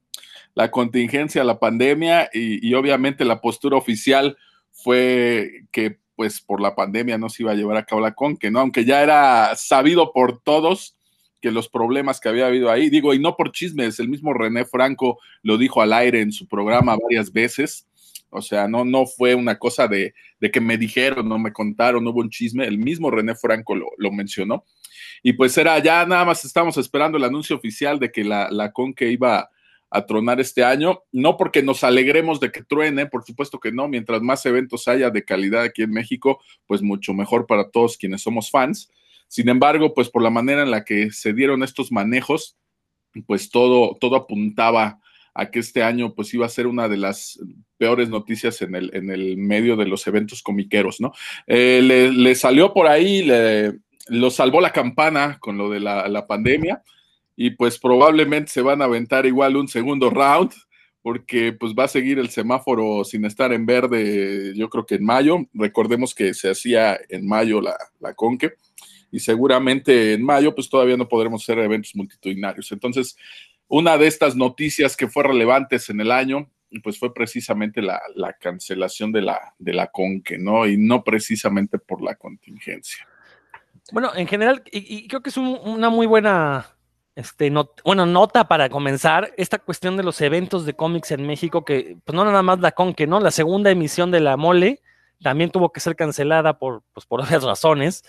la 0.56 0.72
contingencia, 0.72 1.44
la 1.44 1.60
pandemia 1.60 2.28
y, 2.34 2.68
y, 2.68 2.74
obviamente 2.74 3.24
la 3.24 3.40
postura 3.40 3.78
oficial 3.78 4.36
fue 4.72 5.66
que 5.72 6.00
pues 6.16 6.42
por 6.42 6.60
la 6.60 6.74
pandemia 6.74 7.20
no 7.20 7.30
se 7.30 7.44
iba 7.44 7.52
a 7.52 7.56
llevar 7.56 7.78
a 7.78 7.86
cabo 7.86 8.02
la 8.02 8.16
conque, 8.16 8.50
¿no? 8.50 8.62
Aunque 8.62 8.86
ya 8.86 9.04
era 9.04 9.56
sabido 9.56 10.12
por 10.12 10.42
todos 10.42 10.96
que 11.40 11.52
los 11.52 11.70
problemas 11.70 12.20
que 12.20 12.30
había 12.30 12.48
habido 12.48 12.72
ahí, 12.72 12.90
digo, 12.90 13.14
y 13.14 13.20
no 13.20 13.38
por 13.38 13.52
chismes, 13.52 14.00
el 14.00 14.10
mismo 14.10 14.34
René 14.34 14.66
Franco 14.66 15.20
lo 15.44 15.60
dijo 15.60 15.84
al 15.84 15.94
aire 15.94 16.22
en 16.22 16.32
su 16.32 16.48
programa 16.48 16.98
varias 17.00 17.32
veces, 17.32 17.86
o 18.30 18.42
sea, 18.42 18.68
no, 18.68 18.86
no 18.86 19.06
fue 19.06 19.36
una 19.36 19.58
cosa 19.58 19.88
de, 19.88 20.14
de 20.40 20.52
que 20.52 20.62
me 20.62 20.78
dijeron, 20.78 21.28
no 21.28 21.40
me 21.40 21.52
contaron, 21.52 22.04
no 22.04 22.12
hubo 22.12 22.20
un 22.20 22.30
chisme, 22.30 22.66
el 22.66 22.78
mismo 22.78 23.10
René 23.10 23.36
Franco 23.36 23.76
lo, 23.76 23.88
lo 23.98 24.12
mencionó. 24.12 24.66
Y 25.24 25.34
pues 25.34 25.58
era 25.58 25.78
ya 25.80 26.06
nada 26.06 26.26
más 26.26 26.46
estamos 26.46 26.78
esperando 26.78 27.18
el 27.18 27.24
anuncio 27.24 27.56
oficial 27.56 28.00
de 28.00 28.12
que 28.12 28.24
la, 28.24 28.50
la 28.52 28.72
CONCE 28.72 29.12
iba 29.12 29.50
a 29.92 30.06
tronar 30.06 30.40
este 30.40 30.64
año, 30.64 31.04
no 31.12 31.36
porque 31.36 31.64
nos 31.64 31.84
alegremos 31.84 32.40
de 32.40 32.52
que 32.52 32.64
truene, 32.64 33.08
por 33.08 33.26
supuesto 33.26 33.60
que 33.60 33.72
no, 33.72 33.88
mientras 33.88 34.22
más 34.22 34.46
eventos 34.46 34.88
haya 34.88 35.10
de 35.10 35.26
calidad 35.26 35.64
aquí 35.64 35.82
en 35.82 35.92
México, 35.92 36.40
pues 36.68 36.82
mucho 36.82 37.14
mejor 37.14 37.48
para 37.48 37.70
todos 37.70 37.98
quienes 37.98 38.22
somos 38.22 38.52
fans. 38.52 38.92
Sin 39.28 39.50
embargo, 39.50 39.94
pues 39.94 40.10
por 40.10 40.22
la 40.22 40.30
manera 40.30 40.62
en 40.62 40.72
la 40.72 40.86
que 40.86 41.12
se 41.12 41.34
dieron 41.34 41.64
estos 41.64 41.92
manejos, 41.92 42.56
pues 43.26 43.50
todo, 43.50 43.98
todo 44.00 44.16
apuntaba 44.16 45.00
a 45.40 45.52
que 45.52 45.60
este 45.60 45.84
año 45.84 46.14
pues 46.14 46.34
iba 46.34 46.46
a 46.46 46.50
ser 46.50 46.68
una 46.68 46.90
de 46.90 46.98
las 46.98 47.40
peores 47.78 48.10
noticias 48.10 48.62
en 48.62 48.76
el, 48.76 48.92
en 48.94 49.10
el 49.10 49.38
medio 49.38 49.78
de 49.78 49.86
los 49.86 50.06
eventos 50.08 50.44
comiqueros, 50.44 51.00
¿no? 51.00 51.14
Eh, 51.48 51.82
le, 51.82 52.12
le, 52.12 52.36
salió 52.36 52.74
por 52.74 52.88
ahí, 52.88 53.24
le, 53.24 53.80
lo 54.08 54.30
salvó 54.30 54.60
la 54.60 54.72
campana 54.72 55.38
con 55.40 55.58
lo 55.58 55.70
de 55.70 55.80
la, 55.80 56.08
la 56.10 56.28
pandemia 56.28 56.84
y 57.36 57.52
pues 57.52 57.80
probablemente 57.80 58.52
se 58.52 58.62
van 58.62 58.82
a 58.82 58.86
aventar 58.86 59.26
igual 59.26 59.56
un 59.56 59.70
segundo 59.70 60.10
round 60.10 60.52
porque 61.02 61.54
pues 61.54 61.74
va 61.74 61.86
a 61.86 61.88
seguir 61.88 62.20
el 62.20 62.30
semáforo 62.30 63.06
sin 63.06 63.24
estar 63.24 63.54
en 63.54 63.66
verde, 63.66 64.54
yo 64.56 64.70
creo 64.70 64.86
que 64.86 64.96
en 64.96 65.06
mayo. 65.06 65.38
Recordemos 65.54 66.14
que 66.14 66.34
se 66.34 66.50
hacía 66.50 67.00
en 67.08 67.26
mayo 67.26 67.62
la, 67.62 67.78
la 68.02 68.14
conque 68.14 68.52
y 69.12 69.20
seguramente 69.20 70.14
en 70.14 70.24
mayo 70.24 70.54
pues 70.54 70.70
todavía 70.70 70.98
no 70.98 71.08
podremos 71.08 71.42
hacer 71.42 71.60
eventos 71.60 71.96
multitudinarios. 71.96 72.72
Entonces, 72.72 73.16
una 73.70 73.98
de 73.98 74.08
estas 74.08 74.36
noticias 74.36 74.98
que 74.98 75.08
fue 75.08 75.24
relevantes 75.24 75.90
en 75.90 76.02
el 76.02 76.12
año 76.12 76.50
pues 76.84 77.00
fue 77.00 77.14
precisamente 77.14 77.82
la, 77.82 78.00
la 78.16 78.34
cancelación 78.34 79.12
de 79.12 79.24
la, 79.24 79.56
de 79.58 79.74
la 79.74 79.88
conque, 79.88 80.38
¿no? 80.38 80.68
Y 80.68 80.78
no 80.78 81.04
precisamente 81.04 81.80
por 81.80 82.02
la 82.02 82.16
contingencia. 82.16 83.08
Bueno, 83.92 84.12
en 84.16 84.28
general, 84.28 84.62
y, 84.72 85.08
creo 85.08 85.22
que 85.22 85.32
es 85.32 85.38
un, 85.38 85.60
una 85.64 85.90
muy 85.90 86.06
buena 86.06 86.68
este, 87.16 87.52
bueno, 87.84 88.06
nota 88.06 88.48
para 88.48 88.70
comenzar, 88.70 89.34
esta 89.36 89.58
cuestión 89.58 89.98
de 89.98 90.04
los 90.04 90.22
eventos 90.22 90.66
de 90.66 90.74
cómics 90.74 91.12
en 91.12 91.26
México, 91.26 91.66
que 91.66 91.98
pues 92.06 92.16
no 92.16 92.24
nada 92.24 92.44
más 92.44 92.60
la 92.60 92.72
con 92.72 92.94
que 92.94 93.08
¿no? 93.08 93.20
La 93.20 93.32
segunda 93.32 93.72
emisión 93.72 94.12
de 94.12 94.20
la 94.20 94.38
mole 94.38 94.82
también 95.22 95.50
tuvo 95.50 95.72
que 95.72 95.80
ser 95.80 95.96
cancelada 95.96 96.60
por, 96.60 96.84
pues, 96.94 97.06
por 97.06 97.22
obvias 97.22 97.44
razones. 97.44 98.04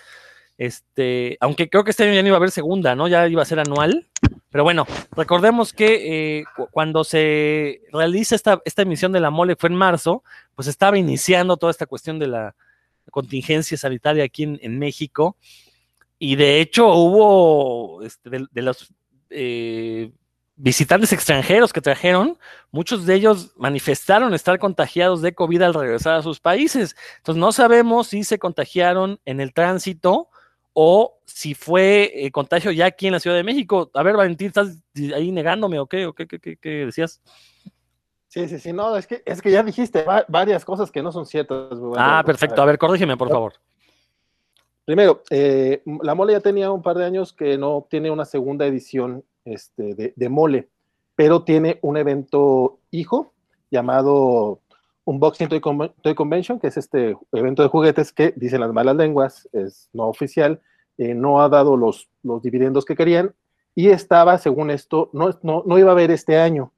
Este, 0.57 1.37
aunque 1.41 1.69
creo 1.69 1.83
que 1.83 1.91
este 1.91 2.03
año 2.03 2.13
ya 2.13 2.21
no 2.21 2.27
iba 2.27 2.37
a 2.37 2.39
haber 2.39 2.51
segunda, 2.51 2.95
¿no? 2.95 3.07
Ya 3.07 3.27
iba 3.27 3.41
a 3.41 3.45
ser 3.45 3.59
anual. 3.59 4.07
Pero 4.51 4.65
bueno, 4.65 4.85
recordemos 5.15 5.71
que 5.71 6.39
eh, 6.39 6.43
cuando 6.71 7.05
se 7.05 7.81
realiza 7.91 8.35
esta, 8.35 8.61
esta 8.65 8.81
emisión 8.81 9.13
de 9.13 9.21
la 9.21 9.29
mole 9.29 9.55
fue 9.55 9.69
en 9.69 9.75
marzo, 9.75 10.23
pues 10.55 10.67
estaba 10.67 10.97
iniciando 10.97 11.55
toda 11.55 11.71
esta 11.71 11.85
cuestión 11.85 12.19
de 12.19 12.27
la 12.27 12.55
contingencia 13.09 13.77
sanitaria 13.77 14.25
aquí 14.25 14.43
en, 14.43 14.77
México. 14.77 15.37
Y 16.19 16.35
de 16.35 16.59
hecho 16.59 16.93
hubo 16.93 18.03
este, 18.03 18.29
de, 18.29 18.45
de, 18.51 18.61
los 18.61 18.93
eh, 19.29 20.11
visitantes 20.57 21.13
extranjeros 21.13 21.71
que 21.71 21.81
trajeron, 21.81 22.37
muchos 22.71 23.05
de 23.05 23.15
ellos 23.15 23.53
manifestaron 23.55 24.33
estar 24.33 24.59
contagiados 24.59 25.21
de 25.21 25.33
COVID 25.33 25.61
al 25.61 25.73
regresar 25.73 26.15
a 26.15 26.21
sus 26.21 26.41
países. 26.41 26.95
Entonces 27.17 27.39
no 27.39 27.53
sabemos 27.53 28.07
si 28.07 28.25
se 28.25 28.37
contagiaron 28.37 29.19
en 29.25 29.39
el 29.39 29.53
tránsito 29.53 30.29
o 30.73 31.19
si 31.25 31.53
fue 31.53 32.11
eh, 32.13 32.31
contagio 32.31 32.71
ya 32.71 32.85
aquí 32.85 33.07
en 33.07 33.13
la 33.13 33.19
Ciudad 33.19 33.35
de 33.35 33.43
México. 33.43 33.89
A 33.93 34.03
ver, 34.03 34.15
Valentín, 34.15 34.47
¿estás 34.47 34.77
ahí 35.15 35.31
negándome 35.31 35.79
o 35.79 35.87
qué? 35.87 36.05
¿O 36.05 36.13
qué, 36.13 36.27
qué, 36.27 36.39
qué, 36.39 36.57
qué 36.57 36.85
decías? 36.85 37.21
Sí, 38.27 38.47
sí, 38.47 38.59
sí, 38.59 38.71
no, 38.71 38.95
es 38.95 39.07
que, 39.07 39.21
es 39.25 39.41
que 39.41 39.51
ya 39.51 39.61
dijiste 39.61 40.03
va, 40.03 40.23
varias 40.29 40.63
cosas 40.63 40.89
que 40.89 41.03
no 41.03 41.11
son 41.11 41.25
ciertas. 41.25 41.77
Bueno, 41.77 41.95
ah, 41.97 42.23
perfecto. 42.25 42.61
A 42.61 42.65
ver, 42.65 42.77
corrígeme, 42.77 43.17
por 43.17 43.29
favor. 43.29 43.53
Primero, 44.85 45.21
eh, 45.29 45.83
la 46.01 46.15
mole 46.15 46.33
ya 46.33 46.39
tenía 46.39 46.71
un 46.71 46.81
par 46.81 46.97
de 46.97 47.05
años 47.05 47.33
que 47.33 47.57
no 47.57 47.85
tiene 47.89 48.09
una 48.09 48.23
segunda 48.23 48.65
edición 48.65 49.25
este, 49.43 49.95
de, 49.95 50.13
de, 50.15 50.29
mole, 50.29 50.69
pero 51.15 51.43
tiene 51.43 51.79
un 51.81 51.97
evento 51.97 52.79
hijo 52.89 53.33
llamado 53.69 54.60
Unboxing 55.05 55.49
Toy, 55.49 55.59
Con 55.59 55.93
Toy, 56.01 56.15
Convention, 56.15 56.59
que 56.59 56.67
es 56.67 56.77
este 56.77 57.15
evento 57.31 57.63
de 57.63 57.69
juguetes 57.69 58.11
que, 58.13 58.33
dicen 58.35 58.61
las 58.61 58.73
malas 58.73 58.95
lenguas, 58.95 59.49
es 59.51 59.89
no 59.93 60.07
oficial, 60.07 60.61
eh, 60.97 61.13
no 61.13 61.41
ha 61.41 61.49
dado 61.49 61.77
los, 61.77 62.09
los 62.23 62.41
dividendos 62.41 62.85
que 62.85 62.95
querían 62.95 63.33
y 63.73 63.89
estaba, 63.89 64.37
según 64.37 64.69
esto, 64.69 65.09
no, 65.13 65.31
no, 65.43 65.63
no 65.65 65.79
iba 65.79 65.89
a 65.89 65.93
haber 65.93 66.11
este 66.11 66.37
año. 66.37 66.71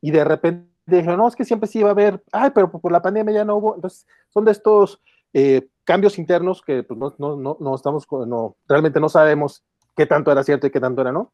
Y 0.00 0.10
de 0.10 0.24
repente 0.24 0.68
dijeron, 0.86 1.18
no, 1.18 1.28
es 1.28 1.36
que 1.36 1.44
siempre 1.44 1.68
sí 1.68 1.78
iba 1.80 1.88
a 1.88 1.92
haber, 1.92 2.22
ay, 2.32 2.50
pero 2.54 2.70
por 2.70 2.92
la 2.92 3.02
pandemia 3.02 3.34
ya 3.34 3.44
no 3.44 3.56
hubo. 3.56 3.74
Entonces, 3.74 4.06
son 4.28 4.44
de 4.44 4.52
estos 4.52 5.00
eh, 5.32 5.68
cambios 5.84 6.18
internos 6.18 6.62
que 6.62 6.82
pues, 6.82 6.98
no, 7.18 7.36
no, 7.36 7.56
no, 7.58 7.74
estamos, 7.74 8.06
no, 8.26 8.56
realmente 8.68 9.00
no 9.00 9.08
sabemos 9.08 9.64
qué 9.96 10.06
tanto 10.06 10.30
era 10.30 10.44
cierto 10.44 10.66
y 10.66 10.70
qué 10.70 10.80
tanto 10.80 11.00
era 11.00 11.12
no, 11.12 11.32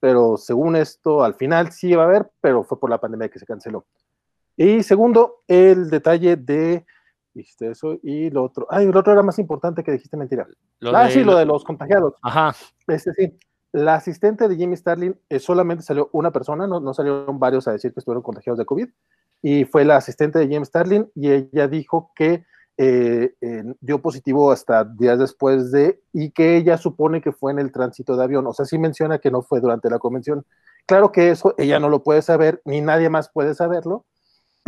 pero 0.00 0.36
según 0.36 0.76
esto, 0.76 1.22
al 1.22 1.34
final 1.34 1.72
sí 1.72 1.90
iba 1.90 2.02
a 2.02 2.06
haber, 2.06 2.30
pero 2.40 2.64
fue 2.64 2.78
por 2.78 2.90
la 2.90 3.00
pandemia 3.00 3.28
que 3.28 3.38
se 3.38 3.46
canceló. 3.46 3.86
Y 4.58 4.82
segundo, 4.82 5.44
el 5.46 5.88
detalle 5.88 6.34
de, 6.34 6.84
dijiste 7.32 7.70
eso, 7.70 7.96
y 8.02 8.28
lo 8.30 8.42
otro, 8.42 8.66
ay, 8.68 8.90
lo 8.90 8.98
otro 8.98 9.12
era 9.12 9.22
más 9.22 9.38
importante 9.38 9.84
que 9.84 9.92
dijiste 9.92 10.16
mentira. 10.16 10.48
Lo 10.80 10.96
ah, 10.96 11.04
de... 11.04 11.12
sí, 11.12 11.22
lo 11.22 11.36
de 11.36 11.46
los 11.46 11.62
contagiados. 11.62 12.14
Ajá. 12.22 12.56
Este 12.88 13.12
sí, 13.14 13.38
la 13.70 13.94
asistente 13.94 14.48
de 14.48 14.56
Jimmy 14.56 14.76
Starlin 14.76 15.16
eh, 15.28 15.38
solamente 15.38 15.84
salió 15.84 16.10
una 16.12 16.32
persona, 16.32 16.66
no, 16.66 16.80
no 16.80 16.92
salieron 16.92 17.38
varios 17.38 17.68
a 17.68 17.72
decir 17.72 17.92
que 17.94 18.00
estuvieron 18.00 18.24
contagiados 18.24 18.58
de 18.58 18.66
COVID, 18.66 18.88
y 19.42 19.64
fue 19.64 19.84
la 19.84 19.94
asistente 19.94 20.40
de 20.40 20.48
Jimmy 20.48 20.64
Starlin, 20.64 21.08
y 21.14 21.30
ella 21.30 21.68
dijo 21.68 22.10
que 22.16 22.44
eh, 22.78 23.34
eh, 23.40 23.64
dio 23.80 24.02
positivo 24.02 24.50
hasta 24.50 24.82
días 24.82 25.20
después 25.20 25.70
de, 25.70 26.02
y 26.12 26.32
que 26.32 26.56
ella 26.56 26.76
supone 26.78 27.20
que 27.20 27.30
fue 27.30 27.52
en 27.52 27.60
el 27.60 27.70
tránsito 27.70 28.16
de 28.16 28.24
avión. 28.24 28.44
O 28.48 28.52
sea, 28.52 28.66
sí 28.66 28.76
menciona 28.76 29.20
que 29.20 29.30
no 29.30 29.42
fue 29.42 29.60
durante 29.60 29.88
la 29.88 30.00
convención. 30.00 30.44
Claro 30.84 31.12
que 31.12 31.30
eso 31.30 31.54
ella 31.58 31.78
no 31.78 31.88
lo 31.88 32.02
puede 32.02 32.22
saber, 32.22 32.60
ni 32.64 32.80
nadie 32.80 33.08
más 33.08 33.30
puede 33.30 33.54
saberlo, 33.54 34.04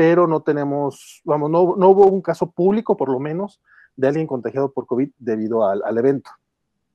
pero 0.00 0.26
no 0.26 0.40
tenemos, 0.40 1.20
vamos, 1.26 1.50
no, 1.50 1.76
no 1.76 1.90
hubo 1.90 2.06
un 2.06 2.22
caso 2.22 2.50
público, 2.50 2.96
por 2.96 3.10
lo 3.10 3.20
menos, 3.20 3.60
de 3.96 4.08
alguien 4.08 4.26
contagiado 4.26 4.72
por 4.72 4.86
COVID 4.86 5.10
debido 5.18 5.68
al, 5.68 5.82
al 5.84 5.98
evento 5.98 6.30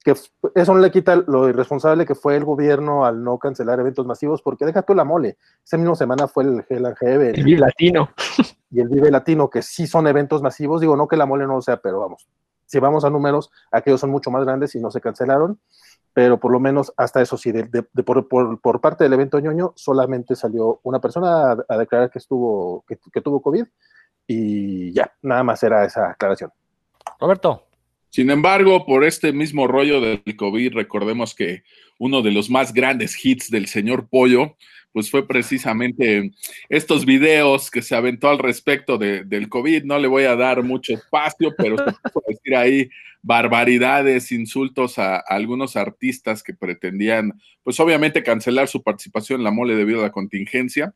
que 0.03 0.11
eso 0.11 0.73
no 0.73 0.79
le 0.79 0.91
quita 0.91 1.15
lo 1.15 1.47
irresponsable 1.49 2.05
que 2.05 2.15
fue 2.15 2.35
el 2.35 2.45
gobierno 2.45 3.05
al 3.05 3.23
no 3.23 3.37
cancelar 3.39 3.79
eventos 3.79 4.05
masivos, 4.05 4.43
porque 4.43 4.65
deja 4.65 4.83
tú 4.83 4.93
la 4.93 5.03
mole. 5.03 5.37
Esa 5.63 5.77
misma 5.77 5.95
semana 5.95 6.27
fue 6.27 6.43
el 6.43 6.85
and 6.85 6.95
Heaven. 6.97 7.35
El 7.35 7.43
Vive 7.43 7.59
Latino. 7.59 8.09
Y 8.71 8.81
el 8.81 8.89
Vive 8.89 9.09
Latino, 9.09 9.49
que 9.49 9.61
sí 9.61 9.87
son 9.87 10.05
eventos 10.05 10.41
masivos. 10.41 10.81
Digo, 10.81 10.95
no 10.97 11.07
que 11.07 11.15
la 11.15 11.25
mole 11.25 11.47
no 11.47 11.61
sea, 11.61 11.77
pero 11.77 12.01
vamos, 12.01 12.27
si 12.65 12.79
vamos 12.79 13.05
a 13.05 13.09
números, 13.09 13.49
aquellos 13.71 14.01
son 14.01 14.09
mucho 14.09 14.29
más 14.31 14.43
grandes 14.43 14.75
y 14.75 14.79
no 14.79 14.91
se 14.91 15.01
cancelaron. 15.01 15.59
Pero 16.15 16.39
por 16.39 16.51
lo 16.51 16.61
menos 16.61 16.93
hasta 16.95 17.21
eso 17.21 17.37
sí, 17.37 17.51
de, 17.51 17.63
de, 17.63 17.85
de 17.91 18.03
por, 18.03 18.29
por, 18.29 18.61
por, 18.61 18.79
parte 18.79 19.03
del 19.03 19.11
evento 19.11 19.37
ñoño, 19.37 19.73
solamente 19.75 20.33
salió 20.37 20.79
una 20.83 21.01
persona 21.01 21.51
a, 21.51 21.57
a 21.67 21.77
declarar 21.77 22.09
que, 22.09 22.19
estuvo, 22.19 22.85
que, 22.87 22.97
que 23.11 23.19
tuvo 23.19 23.41
COVID 23.41 23.65
y 24.25 24.93
ya, 24.93 25.13
nada 25.21 25.43
más 25.43 25.61
era 25.61 25.83
esa 25.83 26.11
aclaración. 26.11 26.51
Roberto. 27.19 27.67
Sin 28.09 28.31
embargo, 28.31 28.85
por 28.85 29.03
este 29.03 29.33
mismo 29.33 29.67
rollo 29.67 29.99
del 29.99 30.23
COVID, 30.37 30.73
recordemos 30.73 31.35
que 31.35 31.63
uno 31.99 32.21
de 32.21 32.31
los 32.31 32.49
más 32.49 32.73
grandes 32.73 33.23
hits 33.23 33.49
del 33.49 33.67
señor 33.67 34.07
Pollo, 34.09 34.55
pues 34.91 35.11
fue 35.11 35.27
precisamente 35.27 36.31
estos 36.69 37.05
videos 37.05 37.69
que 37.69 37.81
se 37.81 37.95
aventó 37.95 38.29
al 38.29 38.39
respecto 38.39 38.97
de, 38.97 39.25
del 39.25 39.49
COVID. 39.49 39.83
No 39.83 39.99
le 39.99 40.07
voy 40.07 40.23
a 40.23 40.37
dar 40.37 40.63
mucho 40.63 40.93
espacio, 40.93 41.53
pero 41.57 41.75
se 41.77 42.09
puede 42.13 42.27
decir 42.29 42.55
ahí 42.55 42.89
barbaridades, 43.21 44.31
insultos 44.31 44.97
a, 44.97 45.17
a, 45.17 45.23
algunos 45.27 45.75
artistas 45.75 46.43
que 46.43 46.53
pretendían, 46.53 47.33
pues 47.63 47.79
obviamente 47.79 48.23
cancelar 48.23 48.69
su 48.69 48.83
participación 48.83 49.41
en 49.41 49.43
la 49.43 49.51
mole 49.51 49.75
debido 49.75 49.99
a 49.99 50.03
la 50.03 50.11
contingencia 50.11 50.93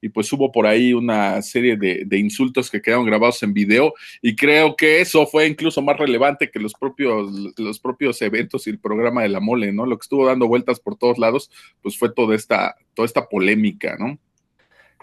y 0.00 0.08
pues 0.08 0.32
hubo 0.32 0.50
por 0.50 0.66
ahí 0.66 0.92
una 0.92 1.40
serie 1.42 1.76
de, 1.76 2.04
de, 2.06 2.18
insultos 2.18 2.70
que 2.70 2.80
quedaron 2.80 3.06
grabados 3.06 3.42
en 3.42 3.52
video 3.52 3.92
y 4.22 4.34
creo 4.34 4.76
que 4.76 5.00
eso 5.00 5.26
fue 5.26 5.46
incluso 5.46 5.82
más 5.82 5.98
relevante 5.98 6.50
que 6.50 6.58
los 6.58 6.74
propios, 6.74 7.30
los 7.58 7.78
propios 7.78 8.20
eventos 8.22 8.66
y 8.66 8.70
el 8.70 8.78
programa 8.78 9.22
de 9.22 9.28
la 9.28 9.40
mole, 9.40 9.72
¿no? 9.72 9.86
Lo 9.86 9.98
que 9.98 10.04
estuvo 10.04 10.26
dando 10.26 10.48
vueltas 10.48 10.80
por 10.80 10.96
todos 10.96 11.18
lados, 11.18 11.50
pues 11.82 11.98
fue 11.98 12.12
toda 12.12 12.34
esta, 12.34 12.76
toda 12.94 13.06
esta 13.06 13.28
polémica, 13.28 13.96
¿no? 13.98 14.18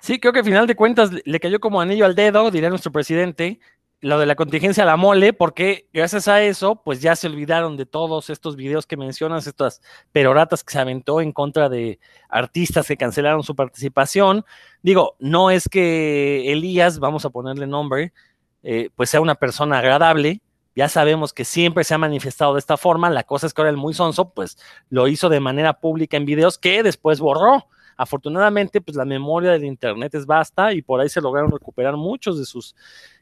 Sí, 0.02 0.20
creo 0.20 0.32
que 0.32 0.40
al 0.40 0.46
final 0.46 0.68
de 0.68 0.76
cuentas 0.76 1.12
le 1.26 1.40
cayó 1.40 1.60
como 1.60 1.82
anillo 1.82 2.06
al 2.06 2.16
dedo, 2.16 2.52
diría 2.52 2.70
nuestro 2.70 2.92
presidente, 2.92 3.60
lo 4.00 4.20
de 4.20 4.26
la 4.28 4.36
contingencia 4.36 4.84
a 4.84 4.86
la 4.86 4.96
mole, 4.96 5.34
porque 5.34 5.88
gracias 5.92 6.28
a 6.28 6.44
eso, 6.44 6.82
pues 6.84 7.02
ya 7.02 7.16
se 7.16 7.28
olvidaron 7.28 7.78
de 7.78 7.86
todos 7.86 8.30
estos 8.30 8.56
videos 8.56 8.86
que 8.86 8.96
mencionas, 8.96 9.48
estas 9.48 9.82
peroratas 10.12 10.64
que 10.64 10.74
se 10.74 10.80
aventó 10.80 11.20
en 11.20 11.32
contra 11.32 11.68
de 11.68 12.00
artistas 12.30 12.88
que 12.88 12.98
cancelaron 12.98 13.44
su 13.44 13.56
participación. 13.56 14.46
Digo, 14.84 15.16
no 15.20 15.50
es 15.50 15.68
que 15.68 16.52
Elías, 16.52 17.00
vamos 17.00 17.26
a 17.26 17.32
ponerle 17.32 17.66
nombre, 17.66 18.14
eh, 18.62 18.90
pues 18.96 19.10
sea 19.10 19.22
una 19.22 19.36
persona 19.36 19.80
agradable, 19.80 20.42
ya 20.76 20.90
sabemos 20.90 21.34
que 21.34 21.44
siempre 21.44 21.84
se 21.84 21.96
ha 21.96 21.98
manifestado 21.98 22.54
de 22.54 22.60
esta 22.60 22.78
forma, 22.78 23.10
la 23.10 23.24
cosa 23.24 23.48
es 23.48 23.54
que 23.54 23.62
ahora 23.62 23.72
el 23.72 23.78
muy 23.78 23.96
sonso, 23.96 24.30
pues 24.30 24.60
lo 24.90 25.08
hizo 25.08 25.28
de 25.28 25.40
manera 25.40 25.80
pública 25.80 26.18
en 26.18 26.26
videos 26.26 26.60
que 26.60 26.84
después 26.84 27.20
borró. 27.20 27.68
Afortunadamente, 27.98 28.80
pues 28.80 28.96
la 28.96 29.06
memoria 29.06 29.52
del 29.52 29.66
Internet 29.66 30.14
es 30.14 30.26
vasta 30.26 30.72
y 30.72 30.84
por 30.84 31.02
ahí 31.02 31.10
se 31.10 31.20
lograron 31.20 31.52
recuperar 31.52 31.98
muchos 31.98 32.38
de 32.38 32.46
sus 32.46 32.76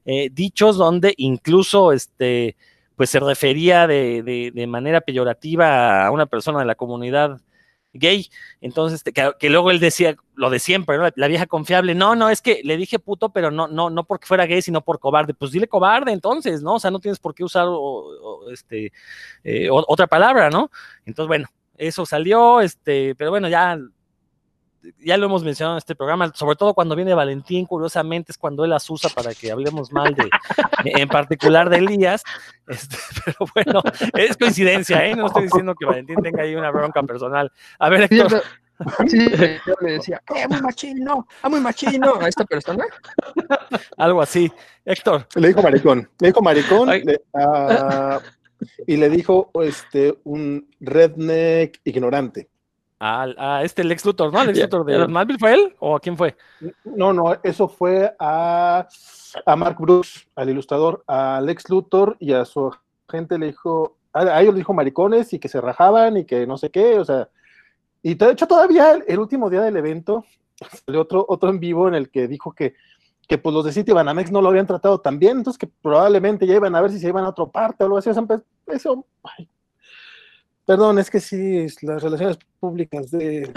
eh, 0.03 0.29
dichos 0.31 0.77
donde 0.77 1.13
incluso 1.17 1.93
este, 1.93 2.57
pues 2.95 3.09
se 3.09 3.19
refería 3.19 3.87
de, 3.87 4.51
de, 4.53 4.67
manera 4.67 5.01
peyorativa 5.01 6.05
a 6.05 6.11
una 6.11 6.25
persona 6.25 6.59
de 6.59 6.65
la 6.65 6.75
comunidad 6.75 7.41
gay. 7.93 8.29
Entonces, 8.61 8.99
este, 9.05 9.13
que, 9.13 9.49
luego 9.49 9.71
él 9.71 9.79
decía 9.79 10.15
lo 10.35 10.49
de 10.49 10.59
siempre. 10.59 10.97
La, 11.15 11.27
vieja 11.27 11.45
confiable, 11.45 11.95
no, 11.95 12.15
no, 12.15 12.29
es 12.29 12.41
que 12.41 12.61
le 12.63 12.77
dije 12.77 12.99
puto, 12.99 13.29
pero 13.29 13.51
no, 13.51 13.67
no, 13.67 13.89
no 13.89 14.03
porque 14.03 14.27
fuera 14.27 14.45
gay, 14.45 14.61
sino 14.61 14.81
por 14.81 14.99
cobarde. 14.99 15.33
Pues 15.33 15.51
dile 15.51 15.67
cobarde 15.67 16.11
entonces, 16.11 16.61
¿no? 16.61 16.75
O 16.75 16.79
sea, 16.79 16.91
no 16.91 16.99
tienes 16.99 17.19
por 17.19 17.33
qué 17.33 17.43
usar 17.43 17.67
este, 18.51 18.91
eh, 19.43 19.69
otra 19.69 20.07
palabra, 20.07 20.49
¿no? 20.49 20.69
Entonces, 21.05 21.27
bueno, 21.27 21.47
eso 21.77 22.05
salió, 22.05 22.61
este, 22.61 23.15
pero 23.15 23.31
bueno, 23.31 23.49
ya 23.49 23.77
ya 25.03 25.17
lo 25.17 25.25
hemos 25.25 25.43
mencionado 25.43 25.75
en 25.75 25.79
este 25.79 25.95
programa, 25.95 26.31
sobre 26.33 26.55
todo 26.55 26.73
cuando 26.73 26.95
viene 26.95 27.13
Valentín, 27.13 27.65
curiosamente 27.65 28.31
es 28.31 28.37
cuando 28.37 28.63
él 28.63 28.71
las 28.71 28.89
usa 28.89 29.09
para 29.09 29.33
que 29.33 29.51
hablemos 29.51 29.91
mal 29.91 30.15
de, 30.15 30.29
en 30.85 31.07
particular 31.07 31.69
de 31.69 31.77
Elías, 31.77 32.23
este, 32.67 32.97
pero 33.25 33.37
bueno, 33.53 33.81
es 34.13 34.37
coincidencia, 34.37 35.05
¿eh? 35.05 35.15
no 35.15 35.27
estoy 35.27 35.43
diciendo 35.43 35.75
que 35.75 35.85
Valentín 35.85 36.17
tenga 36.21 36.43
ahí 36.43 36.55
una 36.55 36.71
bronca 36.71 37.01
personal. 37.03 37.51
A 37.79 37.89
ver, 37.89 38.03
Héctor. 38.03 38.43
Sí, 39.07 39.25
yo 39.65 39.73
le 39.79 39.93
decía, 39.93 40.21
¡eh, 40.35 40.47
muy 40.49 40.61
machino! 40.61 41.25
¡Ah, 41.41 41.47
muy 41.47 41.61
machino! 41.61 42.15
a 42.19 42.27
esta 42.27 42.43
persona. 42.43 42.83
Algo 43.97 44.21
así. 44.21 44.51
Héctor. 44.83 45.27
Le 45.35 45.47
dijo 45.47 45.61
maricón. 45.61 46.09
Le 46.19 46.27
dijo 46.27 46.41
maricón 46.41 46.89
le, 46.89 47.21
uh, 47.33 48.19
y 48.85 48.97
le 48.97 49.09
dijo 49.09 49.49
este, 49.61 50.17
un 50.25 50.69
redneck 50.81 51.79
ignorante. 51.85 52.49
A, 52.99 53.27
a, 53.37 53.63
este 53.63 53.83
Lex 53.83 54.05
Luthor, 54.05 54.31
¿no? 54.31 54.43
Lex 54.43 54.59
Luthor 54.59 54.85
de 54.85 55.07
Marvel, 55.07 55.37
¿fue 55.37 55.53
él 55.53 55.75
o 55.79 55.95
a 55.95 55.99
quién 55.99 56.15
fue? 56.15 56.35
No, 56.85 57.11
no, 57.11 57.35
eso 57.43 57.67
fue 57.67 58.15
a, 58.17 58.87
a 59.45 59.55
Mark 59.55 59.77
Brooks, 59.79 60.27
al 60.35 60.49
ilustrador, 60.49 61.03
a 61.07 61.41
Lex 61.41 61.69
Luthor 61.69 62.15
y 62.19 62.31
a 62.33 62.45
su 62.45 62.73
gente 63.09 63.37
le 63.37 63.47
dijo, 63.47 63.97
a, 64.13 64.21
a 64.21 64.41
ellos 64.41 64.53
le 64.53 64.59
dijo 64.59 64.73
maricones 64.73 65.33
y 65.33 65.39
que 65.39 65.49
se 65.49 65.59
rajaban 65.59 66.17
y 66.17 66.25
que 66.25 66.47
no 66.47 66.57
sé 66.57 66.71
qué, 66.71 66.97
o 66.97 67.05
sea, 67.05 67.29
y 68.05 68.13
de 68.13 68.31
hecho 68.31 68.45
todavía 68.45 68.99
el, 69.07 69.17
último 69.17 69.49
día 69.49 69.61
del 69.61 69.77
evento 69.77 70.25
salió 70.85 71.01
otro, 71.01 71.25
otro 71.27 71.49
en 71.49 71.59
vivo 71.59 71.87
en 71.87 71.95
el 71.95 72.11
que 72.11 72.27
dijo 72.27 72.53
que, 72.53 72.75
que 73.27 73.39
pues 73.39 73.51
los 73.51 73.65
de 73.65 73.71
City 73.71 73.93
Banamex 73.93 74.31
no 74.31 74.43
lo 74.43 74.49
habían 74.49 74.67
tratado 74.67 75.01
tan 75.01 75.17
bien, 75.17 75.39
entonces 75.39 75.57
que 75.57 75.67
probablemente 75.81 76.45
ya 76.45 76.55
iban 76.55 76.75
a 76.75 76.81
ver 76.81 76.91
si 76.91 76.99
se 76.99 77.07
iban 77.07 77.25
a 77.25 77.29
otra 77.29 77.47
parte 77.47 77.83
o 77.83 77.87
algo 77.87 77.97
así, 77.97 78.11
o 78.11 78.13
sea, 78.13 78.23
eso, 78.67 79.07
ay, 79.23 79.49
Perdón, 80.65 80.97
es 80.99 81.11
que 81.11 81.19
sí, 81.19 81.67
las 81.81 82.01
relaciones 82.01 82.39
públicas 82.59 83.11
de. 83.11 83.51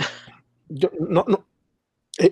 Yo, 0.68 0.90
no, 1.00 1.24
no. 1.26 1.44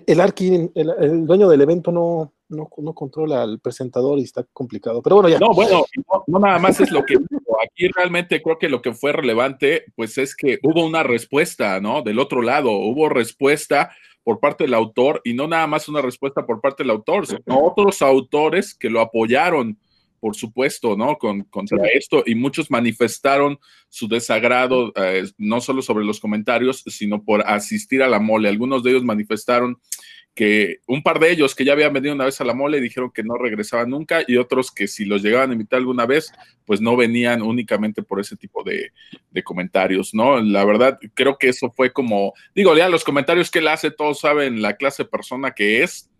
El 0.05 0.19
Arqui, 0.19 0.69
el, 0.75 1.25
dueño 1.25 1.47
del 1.47 1.61
evento, 1.61 1.91
no, 1.91 2.33
no, 2.49 2.69
no, 2.77 2.93
controla 2.93 3.43
al 3.43 3.59
presentador 3.59 4.19
y 4.19 4.23
está 4.23 4.43
complicado. 4.53 5.01
Pero 5.01 5.15
bueno, 5.15 5.29
ya. 5.29 5.39
No, 5.39 5.53
bueno, 5.53 5.85
no, 6.27 6.39
nada 6.39 6.59
más 6.59 6.79
es 6.79 6.91
lo 6.91 7.03
que. 7.03 7.15
Aquí 7.15 7.87
realmente 7.87 8.41
creo 8.41 8.59
que 8.59 8.69
lo 8.69 8.81
que 8.81 8.93
fue 8.93 9.13
relevante, 9.13 9.85
pues 9.95 10.17
es 10.19 10.35
que 10.35 10.59
hubo 10.61 10.85
una 10.85 11.01
respuesta, 11.01 11.79
¿no? 11.79 12.03
Del 12.03 12.19
otro 12.19 12.41
lado, 12.43 12.71
hubo 12.71 13.09
respuesta 13.09 13.91
por 14.23 14.39
parte 14.39 14.65
del 14.65 14.73
autor 14.73 15.21
y 15.23 15.33
no 15.33 15.47
nada 15.47 15.65
más 15.65 15.87
una 15.87 16.01
respuesta 16.01 16.45
por 16.45 16.59
parte 16.61 16.83
del 16.83 16.91
autor, 16.91 17.25
sino 17.25 17.63
otros 17.63 18.01
autores 18.01 18.75
que 18.75 18.89
lo 18.89 18.99
apoyaron 18.99 19.79
por 20.19 20.35
supuesto, 20.35 20.95
¿no? 20.95 21.17
Con, 21.17 21.43
contra 21.43 21.77
sí. 21.83 21.89
esto 21.93 22.23
y 22.25 22.35
muchos 22.35 22.71
manifestaron 22.71 23.59
su 23.89 24.07
desagrado, 24.07 24.91
eh, 24.95 25.25
no 25.37 25.61
solo 25.61 25.81
sobre 25.81 26.05
los 26.05 26.19
comentarios, 26.19 26.83
sino 26.87 27.23
por 27.23 27.41
asistir 27.47 28.03
a 28.03 28.07
la 28.07 28.19
mole. 28.19 28.49
Algunos 28.49 28.83
de 28.83 28.91
ellos 28.91 29.03
manifestaron 29.03 29.79
que 30.37 30.81
un 30.85 31.01
par 31.01 31.19
de 31.19 31.31
ellos 31.31 31.55
que 31.55 31.65
ya 31.65 31.73
habían 31.73 31.91
venido 31.93 32.13
una 32.13 32.25
vez 32.25 32.39
a 32.39 32.45
la 32.45 32.53
mole 32.53 32.79
dijeron 32.79 33.09
que 33.11 33.23
no 33.23 33.37
regresaban 33.37 33.89
nunca 33.89 34.23
y 34.27 34.37
otros 34.37 34.71
que 34.71 34.87
si 34.87 35.03
los 35.03 35.23
llegaban 35.23 35.49
a 35.49 35.53
invitar 35.53 35.79
alguna 35.79 36.05
vez, 36.05 36.31
pues 36.63 36.79
no 36.79 36.95
venían 36.95 37.41
únicamente 37.41 38.03
por 38.03 38.19
ese 38.19 38.35
tipo 38.35 38.63
de, 38.63 38.91
de 39.31 39.43
comentarios, 39.43 40.13
¿no? 40.13 40.39
La 40.39 40.63
verdad, 40.63 40.99
creo 41.15 41.39
que 41.39 41.49
eso 41.49 41.71
fue 41.75 41.91
como, 41.91 42.33
digo, 42.53 42.77
ya 42.77 42.87
los 42.87 43.03
comentarios 43.03 43.49
que 43.49 43.59
él 43.59 43.67
hace, 43.67 43.89
todos 43.89 44.19
saben 44.19 44.61
la 44.61 44.77
clase 44.77 45.03
de 45.03 45.09
persona 45.09 45.51
que 45.55 45.81
es, 45.81 46.11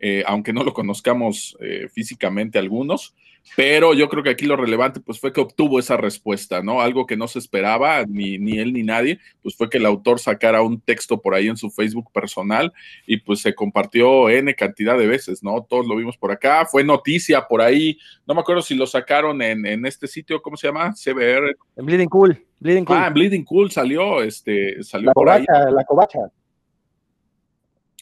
eh, 0.00 0.24
aunque 0.26 0.52
no 0.52 0.64
lo 0.64 0.72
conozcamos 0.72 1.56
eh, 1.60 1.86
físicamente 1.92 2.58
algunos, 2.58 3.14
pero 3.56 3.94
yo 3.94 4.08
creo 4.08 4.22
que 4.22 4.30
aquí 4.30 4.46
lo 4.46 4.56
relevante 4.56 5.00
pues 5.00 5.18
fue 5.18 5.32
que 5.32 5.40
obtuvo 5.40 5.78
esa 5.78 5.96
respuesta, 5.96 6.62
¿no? 6.62 6.80
Algo 6.80 7.06
que 7.06 7.16
no 7.16 7.28
se 7.28 7.38
esperaba, 7.38 8.04
ni, 8.04 8.38
ni 8.38 8.58
él 8.58 8.72
ni 8.72 8.82
nadie, 8.82 9.18
pues 9.42 9.56
fue 9.56 9.68
que 9.68 9.78
el 9.78 9.86
autor 9.86 10.18
sacara 10.18 10.62
un 10.62 10.80
texto 10.80 11.20
por 11.20 11.34
ahí 11.34 11.48
en 11.48 11.56
su 11.56 11.70
Facebook 11.70 12.10
personal 12.12 12.72
y 13.06 13.18
pues 13.18 13.40
se 13.40 13.54
compartió 13.54 14.28
N 14.28 14.54
cantidad 14.54 14.96
de 14.96 15.06
veces, 15.06 15.42
¿no? 15.42 15.62
Todos 15.68 15.86
lo 15.86 15.96
vimos 15.96 16.16
por 16.16 16.30
acá, 16.30 16.66
fue 16.66 16.84
noticia 16.84 17.46
por 17.46 17.60
ahí, 17.60 17.98
no 18.26 18.34
me 18.34 18.40
acuerdo 18.40 18.62
si 18.62 18.74
lo 18.74 18.86
sacaron 18.86 19.42
en, 19.42 19.66
en 19.66 19.84
este 19.86 20.06
sitio, 20.06 20.40
¿cómo 20.40 20.56
se 20.56 20.68
llama? 20.68 20.92
CBR. 20.94 21.56
En 21.76 21.86
Bleeding 21.86 22.08
Cool. 22.08 22.46
Bleeding 22.60 22.84
cool. 22.84 22.96
Ah, 22.96 23.06
en 23.08 23.14
Bleeding 23.14 23.44
Cool 23.44 23.70
salió, 23.70 24.22
este, 24.22 24.82
salió 24.82 25.06
la 25.06 25.12
por 25.12 25.24
covacha, 25.24 25.52
ahí. 25.52 25.72
La 25.72 25.84
covacha. 25.84 26.18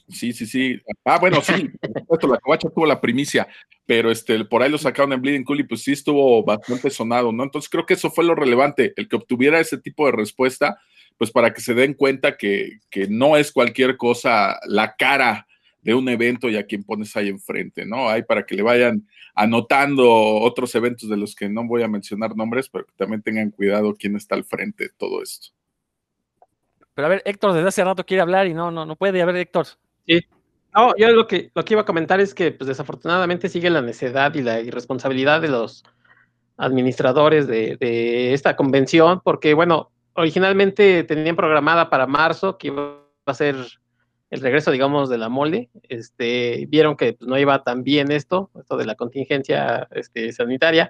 Sí, 0.08 0.32
sí, 0.32 0.46
sí. 0.46 0.80
Ah, 1.04 1.18
bueno, 1.18 1.40
sí, 1.42 1.68
por 1.80 2.00
supuesto, 2.00 2.26
la 2.28 2.38
covacha 2.38 2.68
tuvo 2.70 2.86
la 2.86 3.00
primicia, 3.00 3.46
pero 3.84 4.10
este, 4.10 4.44
por 4.44 4.62
ahí 4.62 4.70
lo 4.70 4.78
sacaron 4.78 5.12
en 5.12 5.20
Bleeding 5.20 5.44
Cool 5.44 5.60
y 5.60 5.64
pues 5.64 5.82
sí 5.82 5.92
estuvo 5.92 6.42
bastante 6.42 6.88
sonado, 6.90 7.30
¿no? 7.30 7.44
Entonces 7.44 7.68
creo 7.68 7.84
que 7.84 7.94
eso 7.94 8.10
fue 8.10 8.24
lo 8.24 8.34
relevante, 8.34 8.94
el 8.96 9.08
que 9.08 9.16
obtuviera 9.16 9.60
ese 9.60 9.78
tipo 9.78 10.06
de 10.06 10.12
respuesta, 10.12 10.78
pues 11.18 11.30
para 11.30 11.52
que 11.52 11.60
se 11.60 11.74
den 11.74 11.94
cuenta 11.94 12.36
que, 12.36 12.78
que 12.90 13.06
no 13.08 13.36
es 13.36 13.52
cualquier 13.52 13.96
cosa 13.96 14.58
la 14.66 14.96
cara 14.96 15.46
de 15.82 15.94
un 15.94 16.08
evento 16.08 16.48
y 16.48 16.56
a 16.56 16.66
quien 16.66 16.84
pones 16.84 17.14
ahí 17.16 17.28
enfrente, 17.28 17.84
¿no? 17.86 18.08
Hay 18.08 18.22
para 18.22 18.44
que 18.44 18.54
le 18.54 18.62
vayan 18.62 19.06
anotando 19.34 20.10
otros 20.10 20.74
eventos 20.74 21.08
de 21.08 21.16
los 21.16 21.34
que 21.34 21.48
no 21.48 21.66
voy 21.66 21.82
a 21.82 21.88
mencionar 21.88 22.34
nombres, 22.34 22.68
pero 22.68 22.86
que 22.86 22.92
también 22.96 23.22
tengan 23.22 23.50
cuidado 23.50 23.94
quién 23.94 24.16
está 24.16 24.34
al 24.34 24.44
frente 24.44 24.84
de 24.84 24.90
todo 24.96 25.22
esto. 25.22 25.48
Pero 26.94 27.06
a 27.06 27.10
ver, 27.10 27.22
Héctor 27.24 27.52
desde 27.52 27.68
hace 27.68 27.84
rato 27.84 28.04
quiere 28.04 28.22
hablar 28.22 28.48
y 28.48 28.54
no, 28.54 28.72
no, 28.72 28.84
no 28.84 28.96
puede. 28.96 29.22
A 29.22 29.24
ver, 29.24 29.36
Héctor. 29.36 29.66
Sí. 30.08 30.20
No, 30.74 30.94
yo 30.96 31.10
lo 31.10 31.26
que, 31.26 31.50
lo 31.54 31.64
que 31.64 31.74
iba 31.74 31.82
a 31.82 31.86
comentar 31.86 32.20
es 32.20 32.34
que, 32.34 32.52
pues, 32.52 32.66
desafortunadamente 32.68 33.48
sigue 33.48 33.70
la 33.70 33.82
necedad 33.82 34.34
y 34.34 34.42
la 34.42 34.60
irresponsabilidad 34.60 35.40
de 35.40 35.48
los 35.48 35.84
administradores 36.56 37.46
de, 37.46 37.76
de, 37.78 38.34
esta 38.34 38.56
convención, 38.56 39.20
porque, 39.22 39.54
bueno, 39.54 39.90
originalmente 40.14 41.04
tenían 41.04 41.36
programada 41.36 41.90
para 41.90 42.06
marzo, 42.06 42.58
que 42.58 42.68
iba 42.68 42.98
a 43.26 43.34
ser 43.34 43.56
el 44.30 44.40
regreso, 44.40 44.70
digamos, 44.70 45.08
de 45.08 45.18
la 45.18 45.28
mole. 45.28 45.70
Este, 45.84 46.66
vieron 46.68 46.96
que 46.96 47.14
pues, 47.14 47.28
no 47.28 47.38
iba 47.38 47.62
tan 47.62 47.82
bien 47.82 48.10
esto, 48.10 48.50
esto 48.58 48.76
de 48.76 48.86
la 48.86 48.94
contingencia 48.94 49.88
este, 49.92 50.32
sanitaria, 50.32 50.88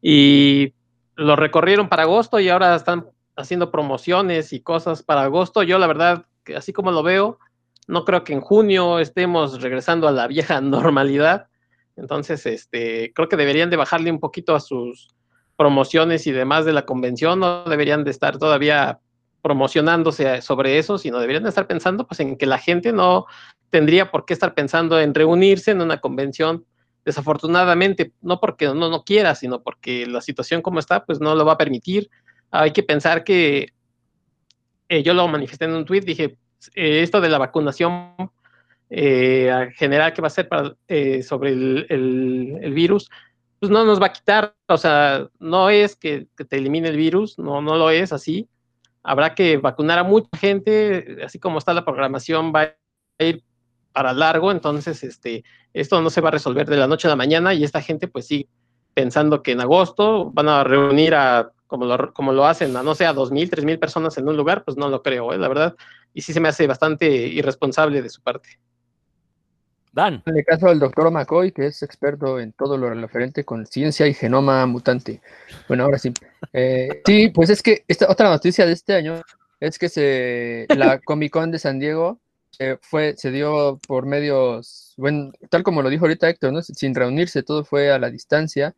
y 0.00 0.74
lo 1.16 1.36
recorrieron 1.36 1.88
para 1.88 2.04
agosto 2.04 2.38
y 2.38 2.48
ahora 2.48 2.74
están 2.74 3.06
haciendo 3.36 3.70
promociones 3.70 4.52
y 4.52 4.60
cosas 4.60 5.02
para 5.02 5.22
agosto. 5.22 5.62
Yo, 5.62 5.78
la 5.78 5.86
verdad, 5.86 6.26
así 6.56 6.72
como 6.72 6.92
lo 6.92 7.02
veo, 7.02 7.38
no 7.88 8.04
creo 8.04 8.22
que 8.22 8.34
en 8.34 8.40
junio 8.40 9.00
estemos 9.00 9.60
regresando 9.60 10.06
a 10.06 10.12
la 10.12 10.28
vieja 10.28 10.60
normalidad. 10.60 11.48
Entonces, 11.96 12.46
este, 12.46 13.12
creo 13.12 13.28
que 13.28 13.36
deberían 13.36 13.70
de 13.70 13.76
bajarle 13.76 14.12
un 14.12 14.20
poquito 14.20 14.54
a 14.54 14.60
sus 14.60 15.08
promociones 15.56 16.28
y 16.28 16.32
demás 16.32 16.64
de 16.64 16.72
la 16.72 16.86
convención, 16.86 17.40
no 17.40 17.64
deberían 17.64 18.04
de 18.04 18.12
estar 18.12 18.38
todavía 18.38 19.00
promocionándose 19.42 20.40
sobre 20.40 20.78
eso, 20.78 20.98
sino 20.98 21.18
deberían 21.18 21.42
de 21.42 21.48
estar 21.48 21.66
pensando 21.66 22.06
pues 22.06 22.20
en 22.20 22.36
que 22.36 22.46
la 22.46 22.58
gente 22.58 22.92
no 22.92 23.26
tendría 23.70 24.12
por 24.12 24.24
qué 24.24 24.34
estar 24.34 24.54
pensando 24.54 25.00
en 25.00 25.14
reunirse 25.14 25.72
en 25.72 25.80
una 25.80 26.00
convención 26.00 26.64
desafortunadamente, 27.04 28.12
no 28.20 28.38
porque 28.38 28.66
no, 28.66 28.88
no 28.88 29.02
quiera, 29.02 29.34
sino 29.34 29.62
porque 29.62 30.06
la 30.06 30.20
situación 30.20 30.62
como 30.62 30.78
está, 30.78 31.04
pues 31.04 31.20
no 31.20 31.34
lo 31.34 31.44
va 31.44 31.54
a 31.54 31.58
permitir. 31.58 32.10
Hay 32.50 32.72
que 32.72 32.82
pensar 32.82 33.24
que 33.24 33.72
eh, 34.88 35.02
yo 35.02 35.14
lo 35.14 35.26
manifesté 35.26 35.64
en 35.64 35.72
un 35.74 35.84
tweet, 35.84 36.02
dije, 36.02 36.38
eh, 36.74 37.02
esto 37.02 37.20
de 37.20 37.28
la 37.28 37.38
vacunación 37.38 38.14
eh, 38.90 39.70
general 39.76 40.12
que 40.12 40.22
va 40.22 40.28
a 40.28 40.30
ser 40.30 40.48
para, 40.48 40.74
eh, 40.88 41.22
sobre 41.22 41.50
el, 41.50 42.72
virus, 42.74 43.10
pues 43.58 43.70
no 43.70 43.84
nos 43.84 44.00
va 44.00 44.06
a 44.06 44.12
quitar, 44.12 44.54
o 44.66 44.78
sea, 44.78 45.28
no 45.38 45.70
es 45.70 45.96
que, 45.96 46.28
te 46.48 46.56
elimine 46.56 46.88
el 46.88 46.96
virus, 46.96 47.38
no, 47.38 47.60
no 47.60 47.76
lo 47.76 47.90
es 47.90 48.12
así. 48.12 48.48
habrá 49.02 49.34
que 49.34 49.56
vacunar 49.58 49.98
a 49.98 50.04
mucha 50.04 50.28
gente, 50.38 51.18
así 51.24 51.38
como 51.38 51.58
está 51.58 51.74
la 51.74 51.84
programación, 51.84 52.52
va 52.54 52.74
a 53.18 53.24
ir 53.24 53.42
para 53.92 54.12
largo, 54.12 54.52
entonces 54.52 55.02
este, 55.02 55.44
esto 55.72 56.00
no 56.00 56.10
se 56.10 56.20
va 56.20 56.28
a 56.28 56.32
resolver 56.32 56.66
de 56.66 56.76
la 56.76 56.86
noche 56.86 57.08
a 57.08 57.10
la 57.10 57.16
mañana 57.16 57.54
y 57.54 57.64
esta 57.64 57.82
gente 57.82 58.08
pues 58.08 58.26
sí, 58.26 58.48
pensando 58.94 59.42
que 59.42 59.52
en 59.52 59.60
agosto 59.60 60.30
van 60.32 60.48
a 60.48 60.64
reunir 60.64 61.14
a, 61.14 61.52
como 61.68 61.84
lo, 61.84 62.12
como 62.12 62.32
lo 62.32 62.46
hacen, 62.46 62.76
a 62.76 62.82
no 62.82 62.96
sé, 62.96 63.06
a 63.06 63.12
dos 63.12 63.30
mil, 63.30 63.48
tres 63.48 63.64
mil 63.64 63.78
personas 63.78 64.18
en 64.18 64.28
un 64.28 64.36
lugar, 64.36 64.64
pues 64.64 64.76
no 64.76 64.88
lo 64.88 65.02
creo, 65.02 65.32
¿eh? 65.32 65.38
la 65.38 65.46
verdad, 65.46 65.76
y 66.12 66.22
sí 66.22 66.32
se 66.32 66.40
me 66.40 66.48
hace 66.48 66.66
bastante 66.66 67.06
irresponsable 67.06 68.02
de 68.02 68.08
su 68.08 68.20
parte. 68.22 68.58
Dan. 69.92 70.22
En 70.26 70.36
el 70.36 70.44
caso 70.44 70.68
del 70.68 70.78
doctor 70.78 71.10
McCoy, 71.10 71.52
que 71.52 71.66
es 71.66 71.82
experto 71.82 72.40
en 72.40 72.52
todo 72.52 72.76
lo 72.76 72.90
referente 72.90 73.44
con 73.44 73.66
ciencia 73.66 74.06
y 74.06 74.14
genoma 74.14 74.66
mutante. 74.66 75.20
Bueno, 75.66 75.84
ahora 75.84 75.98
sí. 75.98 76.12
Eh, 76.52 77.02
sí, 77.04 77.30
pues 77.30 77.50
es 77.50 77.62
que 77.62 77.84
esta 77.88 78.10
otra 78.10 78.28
noticia 78.28 78.66
de 78.66 78.72
este 78.72 78.94
año 78.94 79.22
es 79.60 79.78
que 79.78 79.88
se, 79.88 80.66
la 80.76 80.98
Comic 81.04 81.32
Con 81.32 81.50
de 81.50 81.58
San 81.58 81.78
Diego 81.78 82.20
fue, 82.80 83.14
se 83.16 83.30
dio 83.30 83.78
por 83.86 84.06
medios, 84.06 84.94
bueno, 84.96 85.32
tal 85.48 85.62
como 85.62 85.82
lo 85.82 85.90
dijo 85.90 86.04
ahorita 86.04 86.28
Héctor, 86.28 86.52
¿no? 86.52 86.62
sin 86.62 86.94
reunirse, 86.94 87.42
todo 87.42 87.64
fue 87.64 87.92
a 87.92 87.98
la 87.98 88.10
distancia, 88.10 88.74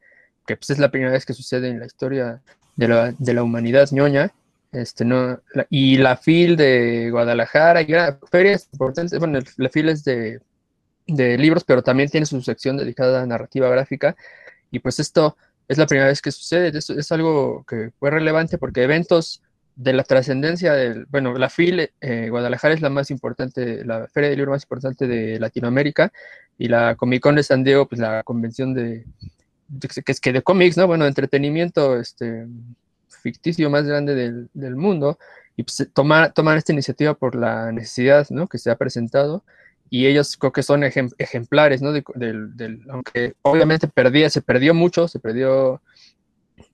que 0.46 0.56
pues 0.56 0.70
es 0.70 0.78
la 0.78 0.90
primera 0.90 1.12
vez 1.12 1.24
que 1.24 1.32
sucede 1.32 1.68
en 1.68 1.80
la 1.80 1.86
historia 1.86 2.42
de 2.80 2.88
la, 2.88 3.14
de 3.18 3.34
la 3.34 3.42
humanidad 3.42 3.88
ñoña. 3.92 4.32
Este, 4.72 5.04
no, 5.04 5.40
y 5.68 5.96
la 5.96 6.16
FIL 6.16 6.56
de 6.56 7.10
Guadalajara, 7.10 7.82
y 7.82 7.88
ferias 8.30 8.68
importantes, 8.72 9.18
bueno, 9.18 9.40
la 9.56 9.68
FIL 9.68 9.88
es 9.88 10.04
de 10.04 10.40
de 11.14 11.38
libros, 11.38 11.64
pero 11.64 11.82
también 11.82 12.08
tiene 12.08 12.26
su 12.26 12.40
sección 12.42 12.76
dedicada 12.76 13.22
a 13.22 13.26
narrativa 13.26 13.68
gráfica. 13.68 14.16
Y 14.70 14.78
pues 14.78 15.00
esto 15.00 15.36
es 15.68 15.78
la 15.78 15.86
primera 15.86 16.08
vez 16.08 16.22
que 16.22 16.32
sucede. 16.32 16.76
Esto 16.76 16.98
es 16.98 17.10
algo 17.12 17.64
que 17.68 17.90
fue 17.98 18.10
relevante 18.10 18.58
porque 18.58 18.82
eventos 18.82 19.42
de 19.76 19.92
la 19.92 20.04
trascendencia 20.04 20.74
del, 20.74 21.06
bueno, 21.06 21.34
la 21.34 21.48
FIL, 21.48 21.90
eh, 22.00 22.28
Guadalajara 22.28 22.74
es 22.74 22.80
la 22.80 22.90
más 22.90 23.10
importante, 23.10 23.84
la 23.84 24.08
feria 24.08 24.30
de 24.30 24.36
libro 24.36 24.52
más 24.52 24.64
importante 24.64 25.06
de 25.06 25.38
Latinoamérica 25.38 26.12
y 26.58 26.68
la 26.68 26.96
Comic 26.96 27.22
Con 27.22 27.36
de 27.36 27.42
San 27.42 27.64
Diego, 27.64 27.88
pues 27.88 28.00
la 28.00 28.22
convención 28.22 28.74
de, 28.74 29.06
que 30.04 30.12
es 30.12 30.20
que 30.20 30.32
de 30.32 30.42
cómics, 30.42 30.76
¿no? 30.76 30.86
Bueno, 30.86 31.06
entretenimiento 31.06 31.98
este, 31.98 32.46
ficticio 33.08 33.70
más 33.70 33.84
grande 33.84 34.14
del, 34.14 34.48
del 34.54 34.76
mundo 34.76 35.18
y 35.56 35.62
pues 35.62 35.88
tomar, 35.92 36.32
tomar 36.32 36.56
esta 36.58 36.72
iniciativa 36.72 37.14
por 37.14 37.34
la 37.34 37.72
necesidad, 37.72 38.26
¿no? 38.30 38.48
Que 38.48 38.58
se 38.58 38.70
ha 38.70 38.76
presentado 38.76 39.44
y 39.90 40.06
ellos 40.06 40.36
creo 40.36 40.52
que 40.52 40.62
son 40.62 40.84
ejemplares, 40.84 41.82
¿no? 41.82 41.92
Del, 41.92 42.86
aunque 42.88 43.34
obviamente 43.42 43.88
perdía, 43.88 44.30
se 44.30 44.40
perdió 44.40 44.72
mucho, 44.72 45.08
se 45.08 45.18
perdió 45.18 45.82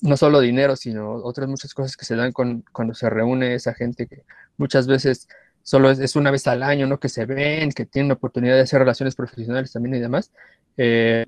no 0.03 0.17
solo 0.19 0.41
dinero, 0.41 0.77
sino 0.77 1.15
otras 1.15 1.49
muchas 1.49 1.73
cosas 1.73 1.97
que 1.97 2.05
se 2.05 2.15
dan 2.15 2.33
con, 2.33 2.63
cuando 2.73 2.95
se 2.95 3.09
reúne 3.09 3.55
esa 3.55 3.73
gente 3.73 4.07
que 4.07 4.25
muchas 4.59 4.87
veces 4.87 5.29
solo 5.63 5.91
es, 5.91 6.15
una 6.15 6.31
vez 6.31 6.47
al 6.47 6.63
año, 6.63 6.87
¿no? 6.87 7.01
Que 7.01 7.09
se 7.09 7.25
ven, 7.25 7.73
que 7.73 7.87
tienen 7.87 8.09
la 8.09 8.15
oportunidad 8.15 8.55
de 8.55 8.63
hacer 8.63 8.81
relaciones 8.81 9.15
profesionales 9.15 9.73
también 9.73 9.95
y 9.95 10.01
demás. 10.01 10.31
Eh, 10.77 11.25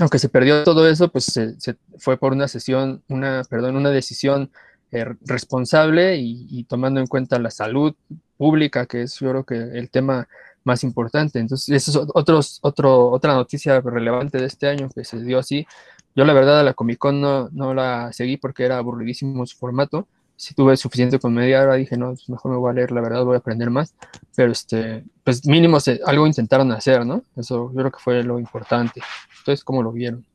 aunque 0.00 0.18
se 0.18 0.28
perdió 0.28 0.64
todo 0.64 0.88
eso, 0.88 1.08
pues 1.08 1.24
se, 1.24 1.76
fue 1.98 2.16
por 2.16 2.32
una 2.32 2.48
sesión, 2.48 3.02
una, 3.08 3.42
perdón, 3.48 3.76
una 3.76 3.90
decisión 3.90 4.50
eh, 4.90 5.04
responsable 5.22 6.16
y, 6.16 6.46
y, 6.50 6.64
tomando 6.64 7.00
en 7.00 7.06
cuenta 7.06 7.38
la 7.38 7.50
salud 7.50 7.94
pública, 8.36 8.86
que 8.86 9.02
es 9.02 9.18
yo 9.18 9.30
creo 9.30 9.44
que 9.44 9.56
el 9.56 9.90
tema 9.90 10.28
más 10.68 10.84
importante. 10.84 11.40
Entonces, 11.40 11.68
eso 11.68 12.02
es 12.02 12.08
otros, 12.14 12.58
otro, 12.62 13.10
otra 13.10 13.34
noticia 13.34 13.80
relevante 13.80 14.38
de 14.38 14.46
este 14.46 14.68
año 14.68 14.88
que 14.94 15.04
se 15.04 15.18
dio 15.22 15.38
así. 15.38 15.66
Yo 16.14 16.24
la 16.24 16.32
verdad 16.32 16.60
a 16.60 16.62
la 16.62 16.74
Comic 16.74 16.98
Con 16.98 17.20
no, 17.20 17.48
no 17.50 17.74
la 17.74 18.12
seguí 18.12 18.36
porque 18.36 18.64
era 18.64 18.78
aburridísimo 18.78 19.44
su 19.46 19.56
formato. 19.56 20.06
Si 20.36 20.54
tuve 20.54 20.76
suficiente 20.76 21.18
con 21.18 21.34
media 21.34 21.62
hora, 21.62 21.74
dije, 21.74 21.96
no, 21.96 22.10
pues 22.10 22.28
mejor 22.28 22.52
me 22.52 22.58
voy 22.58 22.70
a 22.70 22.74
leer, 22.74 22.92
la 22.92 23.00
verdad 23.00 23.24
voy 23.24 23.34
a 23.34 23.38
aprender 23.38 23.70
más. 23.70 23.94
Pero 24.36 24.52
este, 24.52 25.04
pues 25.24 25.44
mínimo 25.46 25.78
algo 26.06 26.26
intentaron 26.26 26.70
hacer, 26.70 27.04
¿no? 27.04 27.24
Eso 27.36 27.72
yo 27.72 27.78
creo 27.78 27.90
que 27.90 27.98
fue 27.98 28.22
lo 28.22 28.38
importante. 28.38 29.00
Entonces, 29.48 29.64
¿cómo 29.64 29.82
lo 29.82 29.92
vieron? 29.92 30.26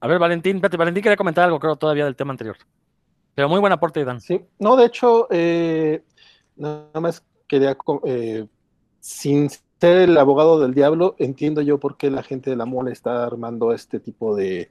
A 0.00 0.08
ver, 0.08 0.18
Valentín, 0.18 0.56
espérate, 0.56 0.76
Valentín 0.76 1.04
quería 1.04 1.16
comentar 1.16 1.44
algo, 1.44 1.60
creo, 1.60 1.76
todavía 1.76 2.04
del 2.04 2.16
tema 2.16 2.32
anterior. 2.32 2.56
Pero 3.36 3.48
muy 3.48 3.60
buen 3.60 3.72
aporte, 3.72 4.04
Dan. 4.04 4.20
Sí, 4.20 4.40
no, 4.58 4.74
de 4.74 4.86
hecho, 4.86 5.28
eh, 5.30 6.02
nada 6.56 6.98
más 7.00 7.24
quería, 7.46 7.76
eh, 8.06 8.48
sin 8.98 9.48
ser 9.48 9.98
el 9.98 10.18
abogado 10.18 10.58
del 10.58 10.74
diablo, 10.74 11.14
entiendo 11.16 11.60
yo 11.60 11.78
por 11.78 11.96
qué 11.96 12.10
la 12.10 12.24
gente 12.24 12.50
de 12.50 12.56
la 12.56 12.64
mole 12.64 12.90
está 12.90 13.24
armando 13.24 13.72
este 13.72 14.00
tipo 14.00 14.34
de... 14.34 14.68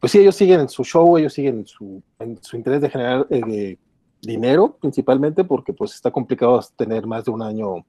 Pues 0.00 0.10
sí, 0.10 0.18
ellos 0.18 0.34
siguen 0.34 0.58
en 0.58 0.68
su 0.68 0.82
show, 0.82 1.16
ellos 1.16 1.34
siguen 1.34 1.58
en 1.58 1.66
su, 1.68 2.02
en 2.18 2.42
su 2.42 2.56
interés 2.56 2.80
de 2.80 2.90
generar 2.90 3.28
eh, 3.30 3.78
dinero, 4.20 4.76
principalmente 4.80 5.44
porque 5.44 5.72
pues 5.72 5.94
está 5.94 6.10
complicado 6.10 6.60
tener 6.74 7.06
más 7.06 7.26
de 7.26 7.30
un 7.30 7.42
año 7.42 7.86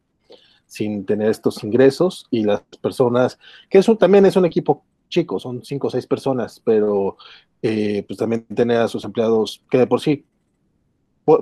sin 0.68 1.06
tener 1.06 1.30
estos 1.30 1.64
ingresos 1.64 2.28
y 2.30 2.44
las 2.44 2.62
personas, 2.82 3.40
que 3.70 3.80
eso 3.80 3.98
también 3.98 4.26
es 4.26 4.36
un 4.36 4.46
equipo 4.46 4.84
chico, 5.10 5.40
son 5.40 5.64
cinco 5.64 5.88
o 5.88 5.90
seis 5.90 6.06
personas, 6.06 6.62
pero 6.64 7.18
eh, 7.62 8.04
pues 8.08 8.20
también 8.20 8.46
tener 8.46 8.78
a 8.78 8.88
sus 8.88 9.04
empleados 9.06 9.64
que 9.70 9.80
de 9.80 9.88
por 9.88 10.02
sí 10.02 10.26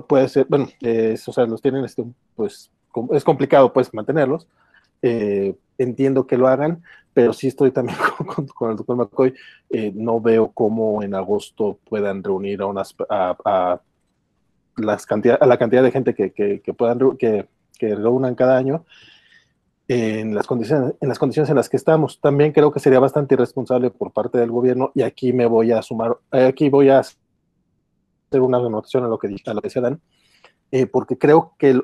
puede 0.08 0.28
ser, 0.28 0.46
bueno, 0.48 0.66
o 0.66 1.32
sea, 1.32 1.46
los 1.46 1.62
tienen 1.62 1.84
este, 1.84 2.04
pues 2.34 2.70
es 3.12 3.24
complicado 3.24 3.72
pues 3.72 3.92
mantenerlos. 3.92 4.48
Eh, 5.02 5.54
entiendo 5.78 6.26
que 6.26 6.38
lo 6.38 6.48
hagan, 6.48 6.82
pero 7.12 7.32
sí 7.32 7.48
estoy 7.48 7.70
también 7.70 7.98
con, 8.54 8.70
el 8.70 8.76
doctor 8.76 8.96
McCoy. 8.96 9.34
Eh, 9.70 9.92
no 9.94 10.20
veo 10.20 10.50
cómo 10.52 11.02
en 11.02 11.14
agosto 11.14 11.78
puedan 11.88 12.22
reunir 12.22 12.62
a, 12.62 12.66
unas, 12.66 12.94
a, 13.08 13.80
las 14.76 15.06
cantidad, 15.06 15.38
a 15.40 15.46
la 15.46 15.58
cantidad 15.58 15.82
de 15.82 15.90
gente 15.90 16.14
que, 16.14 16.32
que, 16.32 16.74
puedan 16.74 17.16
que, 17.16 17.46
que, 17.78 17.94
reúnan 17.94 18.34
cada 18.34 18.56
año 18.56 18.84
en 19.88 20.34
las, 20.34 20.46
condiciones, 20.46 20.94
en 21.00 21.08
las 21.08 21.18
condiciones 21.18 21.50
en 21.50 21.56
las 21.56 21.68
que 21.68 21.76
estamos. 21.76 22.20
También 22.20 22.52
creo 22.52 22.72
que 22.72 22.80
sería 22.80 22.98
bastante 22.98 23.34
irresponsable 23.34 23.90
por 23.90 24.12
parte 24.12 24.38
del 24.38 24.50
gobierno 24.50 24.90
y 24.94 25.02
aquí 25.02 25.32
me 25.32 25.46
voy 25.46 25.72
a 25.72 25.82
sumar, 25.82 26.16
aquí 26.30 26.68
voy 26.68 26.90
a 26.90 27.00
hacer 27.00 28.40
una 28.40 28.58
anotación 28.58 29.04
a 29.04 29.08
lo 29.08 29.18
que, 29.18 29.34
a 29.46 29.54
lo 29.54 29.62
que 29.62 29.70
se 29.70 29.80
dan, 29.80 30.00
eh, 30.72 30.86
porque 30.86 31.16
creo 31.16 31.54
que 31.58 31.80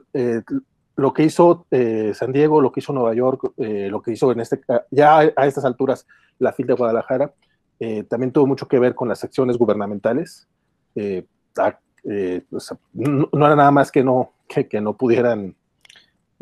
lo 0.97 1.13
que 1.13 1.25
hizo 1.25 1.67
eh, 1.71 2.13
San 2.15 2.33
Diego, 2.33 2.61
lo 2.61 2.73
que 2.73 2.81
hizo 2.81 2.93
Nueva 2.93 3.15
York, 3.15 3.53
eh, 3.57 3.89
lo 3.91 4.03
que 4.03 4.13
hizo 4.13 4.31
en 4.33 4.41
este, 4.41 4.61
ya 4.91 5.19
a, 5.19 5.47
estas 5.47 5.65
alturas 5.65 6.07
la 6.39 6.53
FIL 6.53 6.67
de 6.67 6.75
Guadalajara, 6.75 7.33
eh, 7.81 8.03
también 8.05 8.33
tuvo 8.33 8.47
mucho 8.47 8.69
que 8.69 8.79
ver 8.79 8.95
con 8.95 9.09
las 9.09 9.25
acciones 9.25 9.57
gubernamentales. 9.57 10.47
no, 10.95 11.25
era 13.47 13.57
nada 13.57 13.71
más 13.71 13.91
que 13.91 14.05
no, 14.05 14.33
que, 14.49 14.81
no 14.81 14.97
pudieran, 14.97 15.55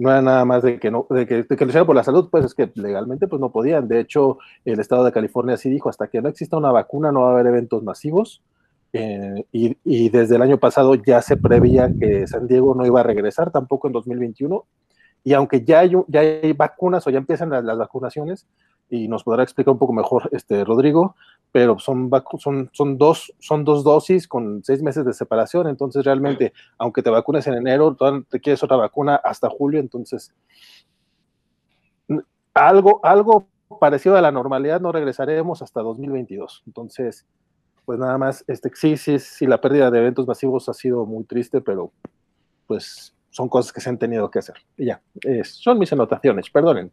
no 0.01 0.11
era 0.11 0.23
nada 0.23 0.45
más 0.45 0.63
de 0.63 0.79
que 0.79 0.91
no, 0.91 1.07
de 1.11 1.27
que, 1.27 1.43
de 1.43 1.57
que 1.57 1.65
lo 1.65 1.69
hicieran 1.69 1.87
por 1.87 1.97
la 1.97 2.05
salud, 2.05 2.29
pues 2.31 2.45
es 2.45 2.55
que 2.55 2.71
legalmente 2.75 3.29
pues 3.29 3.41
no 3.41 3.53
podían. 3.53 3.87
De 3.87 4.01
hecho, 4.01 4.39
el 4.65 4.81
estado 4.81 5.05
de 5.05 5.13
California 5.13 5.57
sí 5.57 5.71
dijo, 5.71 5.89
hasta 5.89 6.09
que 6.09 6.23
no 6.23 6.29
exista 6.29 6.57
una 6.57 6.73
vacuna 6.73 7.13
no 7.13 7.23
va 7.23 7.29
a 7.29 7.33
haber 7.33 7.47
eventos 7.47 7.83
masivos 7.83 8.43
eh, 8.93 9.45
y, 9.53 10.09
desde 10.09 10.37
el 10.37 10.43
año 10.43 10.59
pasado 10.59 10.95
ya 10.95 11.23
se 11.23 11.37
preveía 11.37 11.91
que 11.99 12.27
San 12.27 12.47
Diego 12.49 12.75
no 12.75 12.85
iba 12.87 13.01
a 13.01 13.05
regresar 13.05 13.51
tampoco 13.53 13.87
en 13.87 13.93
2021. 13.93 14.65
Y 15.23 15.35
aunque 15.35 15.65
ya 15.65 15.81
hay, 15.81 15.93
ya 16.09 16.21
hay 16.21 16.53
vacunas 16.55 17.07
o 17.07 17.11
ya 17.11 17.19
empiezan 17.19 17.51
las, 17.51 17.79
vacunaciones, 17.79 18.47
y 18.91 19.09
nos 19.09 19.25
podrá 19.25 19.43
explicar 19.43 19.73
un 19.73 19.79
poco 19.79 19.93
mejor 19.93 20.29
este 20.33 20.65
Rodrigo, 20.65 21.15
pero 21.53 21.79
son, 21.79 22.11
son, 22.39 22.71
son, 22.73 22.99
dos, 22.99 23.33
son 23.39 23.65
dos 23.65 23.85
dosis 23.85 24.29
con 24.29 24.63
seis 24.65 24.83
meses 24.83 25.05
de 25.05 25.13
separación. 25.13 25.69
Entonces, 25.69 26.05
realmente, 26.05 26.53
aunque 26.79 27.03
te 27.03 27.11
vacunes 27.11 27.47
en 27.47 27.55
enero, 27.55 27.97
te 28.29 28.41
quieres 28.41 28.63
otra 28.63 28.77
vacuna 28.77 29.17
hasta 29.17 29.49
julio. 29.49 29.81
Entonces, 29.81 30.35
algo, 32.55 33.01
algo 33.03 33.47
parecido 33.81 34.17
a 34.17 34.21
la 34.21 34.33
normalidad 34.33 34.81
no 34.81 34.93
regresaremos 34.93 35.63
hasta 35.63 35.81
2022. 35.81 36.65
Entonces, 36.67 37.27
pues 37.85 37.99
nada 37.99 38.19
más, 38.19 38.45
este, 38.47 38.71
sí, 38.75 38.97
sí, 38.97 39.19
sí, 39.19 39.47
la 39.47 39.61
pérdida 39.61 39.91
de 39.91 39.99
eventos 39.99 40.27
masivos 40.27 40.69
ha 40.69 40.75
sido 40.75 41.07
muy 41.07 41.25
triste, 41.25 41.61
pero 41.61 41.93
pues 42.67 43.15
son 43.31 43.49
cosas 43.49 43.73
que 43.73 43.81
se 43.81 43.89
han 43.89 43.99
tenido 43.99 44.31
que 44.31 44.41
hacer. 44.41 44.57
Y 44.77 44.87
ya, 44.87 45.03
son 45.45 45.79
mis 45.79 45.93
anotaciones, 45.93 46.51
perdonen. 46.51 46.93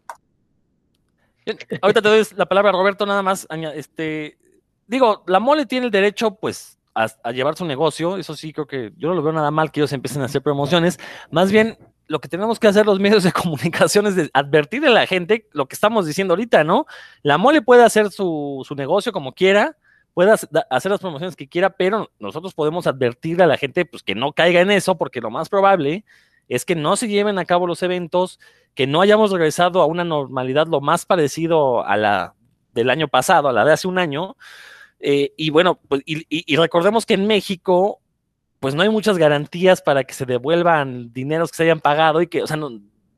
Ahorita 1.82 2.02
te 2.02 2.10
doy 2.10 2.24
la 2.36 2.46
palabra, 2.46 2.72
Roberto, 2.72 3.06
nada 3.06 3.22
más. 3.22 3.48
Este, 3.74 4.38
digo, 4.88 5.24
la 5.28 5.40
mole 5.40 5.66
tiene 5.66 5.86
el 5.86 5.92
derecho, 5.92 6.36
pues, 6.36 6.78
a, 6.94 7.32
llevar 7.32 7.56
su 7.56 7.66
negocio. 7.66 8.18
Eso 8.18 8.36
sí, 8.36 8.54
creo 8.54 8.68
que 8.68 8.92
yo 8.98 9.10
no 9.10 9.16
lo 9.16 9.24
veo 9.24 9.34
nada 9.34 9.52
mal 9.52 9.72
que 9.72 9.80
ellos 9.80 9.94
empiecen 9.94 10.22
a 10.22 10.26
hacer 10.26 10.42
promociones. 10.42 11.00
Más 11.32 11.52
bien, 11.52 11.78
lo 12.08 12.20
que 12.20 12.28
tenemos 12.28 12.60
que 12.60 12.68
hacer 12.68 12.86
los 12.86 13.00
medios 13.00 13.24
de 13.24 13.32
comunicación 13.34 14.08
es 14.08 14.16
de 14.16 14.30
advertirle 14.34 14.88
a 14.88 14.92
la 14.92 15.08
gente 15.08 15.48
lo 15.52 15.68
que 15.68 15.76
estamos 15.76 16.06
diciendo 16.06 16.34
ahorita, 16.34 16.64
¿no? 16.64 16.86
La 17.22 17.38
mole 17.38 17.62
puede 17.62 17.84
hacer 17.84 18.12
su, 18.12 18.64
su 18.68 18.76
negocio 18.76 19.12
como 19.12 19.34
quiera, 19.34 19.78
pueda 20.14 20.34
hacer 20.34 20.92
las 20.92 21.00
promociones 21.00 21.36
que 21.36 21.48
quiera, 21.48 21.70
pero 21.70 22.10
nosotros 22.20 22.56
podemos 22.56 22.88
advertirle 22.88 23.44
a 23.44 23.48
la 23.48 23.58
gente 23.58 23.86
pues, 23.86 24.02
que 24.02 24.16
no 24.16 24.34
caiga 24.34 24.62
en 24.62 24.72
eso, 24.72 24.98
porque 24.98 25.22
lo 25.22 25.30
más 25.30 25.50
probable 25.50 26.06
es 26.48 26.66
que 26.66 26.76
no 26.76 26.96
se 26.96 27.08
lleven 27.08 27.40
a 27.40 27.46
cabo 27.46 27.68
los 27.68 27.84
eventos, 27.84 28.40
que 28.74 28.88
no 28.88 29.02
hayamos 29.02 29.32
regresado 29.32 29.82
a 29.82 29.86
una 29.86 30.04
normalidad 30.04 30.68
lo 30.68 30.82
más 30.82 31.06
parecido 31.06 31.86
a 31.86 31.98
la 31.98 32.36
del 32.74 32.90
año 32.90 33.08
pasado, 33.08 33.50
a 33.50 33.54
la 33.54 33.66
de 33.66 33.74
hace 33.74 33.88
un 33.88 33.98
año. 33.98 34.38
Eh, 35.00 35.34
y 35.38 35.50
bueno, 35.50 35.80
pues, 35.88 36.02
y, 36.06 36.56
recordemos 36.56 37.06
que 37.06 37.16
en 37.16 37.28
México 37.28 38.02
pues 38.60 38.74
no 38.74 38.82
hay 38.82 38.90
muchas 38.90 39.18
garantías 39.20 39.82
para 39.84 40.04
que 40.04 40.16
se 40.16 40.26
devuelvan 40.26 41.14
dineros 41.14 41.52
que 41.52 41.58
se 41.58 41.64
hayan 41.64 41.80
pagado 41.80 42.24
y 42.24 42.28
que, 42.28 42.42
o 42.42 42.48
sea, 42.48 42.58
no, 42.58 42.72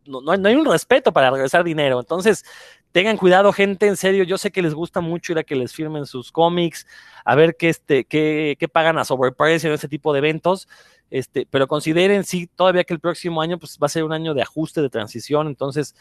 no, 0.05 0.21
no 0.21 0.49
hay 0.49 0.55
un 0.55 0.65
respeto 0.65 1.13
para 1.13 1.31
regresar 1.31 1.63
dinero. 1.63 1.99
Entonces, 1.99 2.43
tengan 2.91 3.17
cuidado, 3.17 3.53
gente, 3.53 3.87
en 3.87 3.95
serio, 3.95 4.23
yo 4.23 4.37
sé 4.37 4.51
que 4.51 4.61
les 4.61 4.73
gusta 4.73 5.01
mucho 5.01 5.31
ir 5.31 5.39
a 5.39 5.43
que 5.43 5.55
les 5.55 5.73
firmen 5.73 6.05
sus 6.05 6.31
cómics, 6.31 6.87
a 7.23 7.35
ver 7.35 7.55
qué, 7.55 7.69
este, 7.69 8.05
qué, 8.05 8.57
qué 8.59 8.67
pagan 8.67 8.97
a 8.97 9.05
sobreprecio 9.05 9.69
en 9.69 9.75
ese 9.75 9.87
tipo 9.87 10.11
de 10.11 10.19
eventos, 10.19 10.67
este, 11.09 11.47
pero 11.49 11.67
consideren, 11.67 12.23
sí, 12.23 12.47
todavía 12.55 12.83
que 12.83 12.93
el 12.93 12.99
próximo 12.99 13.41
año 13.41 13.57
pues, 13.59 13.77
va 13.81 13.87
a 13.87 13.89
ser 13.89 14.03
un 14.03 14.13
año 14.13 14.33
de 14.33 14.41
ajuste, 14.41 14.81
de 14.81 14.89
transición, 14.89 15.47
entonces, 15.47 15.95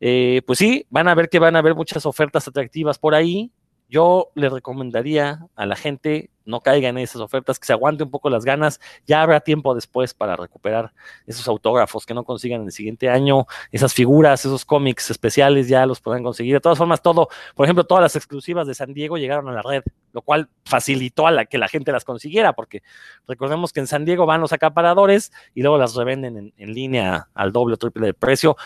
eh, 0.00 0.42
pues 0.46 0.58
sí, 0.58 0.86
van 0.90 1.08
a 1.08 1.14
ver 1.14 1.28
que 1.28 1.38
van 1.38 1.56
a 1.56 1.60
haber 1.60 1.74
muchas 1.74 2.06
ofertas 2.06 2.46
atractivas 2.48 2.98
por 2.98 3.14
ahí, 3.14 3.50
yo 3.92 4.30
le 4.34 4.48
recomendaría 4.48 5.46
a 5.54 5.66
la 5.66 5.76
gente 5.76 6.30
no 6.46 6.60
caiga 6.60 6.88
en 6.88 6.96
esas 6.96 7.20
ofertas, 7.20 7.60
que 7.60 7.66
se 7.66 7.74
aguante 7.74 8.02
un 8.02 8.10
poco 8.10 8.30
las 8.30 8.44
ganas, 8.44 8.80
ya 9.06 9.22
habrá 9.22 9.40
tiempo 9.40 9.74
después 9.74 10.14
para 10.14 10.34
recuperar 10.34 10.92
esos 11.26 11.46
autógrafos 11.46 12.06
que 12.06 12.14
no 12.14 12.24
consigan 12.24 12.62
en 12.62 12.66
el 12.66 12.72
siguiente 12.72 13.10
año, 13.10 13.46
esas 13.70 13.92
figuras, 13.92 14.44
esos 14.44 14.64
cómics 14.64 15.10
especiales 15.10 15.68
ya 15.68 15.84
los 15.86 16.00
podrán 16.00 16.24
conseguir. 16.24 16.54
De 16.54 16.60
todas 16.60 16.78
formas, 16.78 17.02
todo, 17.02 17.28
por 17.54 17.66
ejemplo, 17.66 17.84
todas 17.84 18.02
las 18.02 18.16
exclusivas 18.16 18.66
de 18.66 18.74
San 18.74 18.94
Diego 18.94 19.18
llegaron 19.18 19.48
a 19.50 19.52
la 19.52 19.62
red, 19.62 19.82
lo 20.12 20.22
cual 20.22 20.48
facilitó 20.64 21.26
a 21.26 21.30
la 21.30 21.44
que 21.44 21.58
la 21.58 21.68
gente 21.68 21.92
las 21.92 22.04
consiguiera, 22.04 22.54
porque 22.54 22.82
recordemos 23.28 23.72
que 23.72 23.80
en 23.80 23.86
San 23.86 24.06
Diego 24.06 24.24
van 24.26 24.40
los 24.40 24.54
acaparadores 24.54 25.32
y 25.54 25.60
luego 25.60 25.76
las 25.76 25.94
revenden 25.94 26.38
en, 26.38 26.54
en 26.56 26.74
línea 26.74 27.28
al 27.34 27.52
doble 27.52 27.74
o 27.74 27.76
triple 27.76 28.06
de 28.06 28.14
precio 28.14 28.56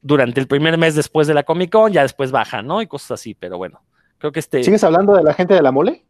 durante 0.00 0.40
el 0.40 0.46
primer 0.46 0.78
mes 0.78 0.94
después 0.94 1.26
de 1.26 1.34
la 1.34 1.42
Comic 1.42 1.70
Con, 1.70 1.92
ya 1.92 2.02
después 2.02 2.30
bajan, 2.30 2.66
¿no? 2.66 2.80
Y 2.80 2.86
cosas 2.86 3.12
así, 3.12 3.34
pero 3.34 3.58
bueno. 3.58 3.82
Creo 4.22 4.30
que 4.30 4.38
este. 4.38 4.62
¿Sigues 4.62 4.84
hablando 4.84 5.16
de 5.16 5.24
la 5.24 5.34
gente 5.34 5.52
de 5.52 5.62
la 5.62 5.72
mole? 5.72 6.04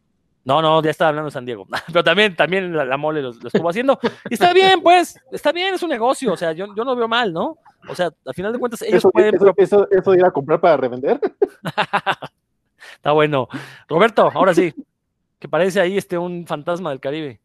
No, 0.45 0.61
no, 0.61 0.83
ya 0.83 0.91
estaba 0.91 1.09
hablando 1.09 1.29
de 1.29 1.31
San 1.31 1.45
Diego. 1.45 1.65
Pero 1.87 2.03
también, 2.03 2.35
también 2.35 2.71
la, 2.71 2.85
la 2.85 2.95
mole 2.95 3.23
lo, 3.23 3.31
lo, 3.31 3.47
estuvo 3.47 3.67
haciendo. 3.67 3.99
Y 4.29 4.35
está 4.35 4.53
bien, 4.53 4.83
pues, 4.83 5.19
está 5.31 5.51
bien, 5.51 5.73
es 5.73 5.81
un 5.81 5.89
negocio. 5.89 6.31
O 6.31 6.37
sea, 6.37 6.51
yo, 6.51 6.67
yo 6.75 6.85
no 6.85 6.95
veo 6.95 7.07
mal, 7.07 7.33
¿no? 7.33 7.57
O 7.89 7.95
sea, 7.95 8.11
al 8.23 8.33
final 8.35 8.53
de 8.53 8.59
cuentas, 8.59 8.83
ellos 8.83 8.99
eso, 8.99 9.09
pueden. 9.09 9.33
Eso, 9.33 9.51
eso, 9.57 9.87
eso, 9.89 10.11
de 10.11 10.19
ir 10.19 10.25
a 10.25 10.29
comprar 10.29 10.61
para 10.61 10.77
revender. 10.77 11.19
está 12.95 13.13
bueno. 13.13 13.47
Roberto, 13.87 14.29
ahora 14.31 14.53
sí. 14.53 14.75
Que 15.39 15.49
parece 15.49 15.81
ahí 15.81 15.97
este 15.97 16.15
un 16.15 16.45
fantasma 16.45 16.91
del 16.91 16.99
Caribe. 16.99 17.41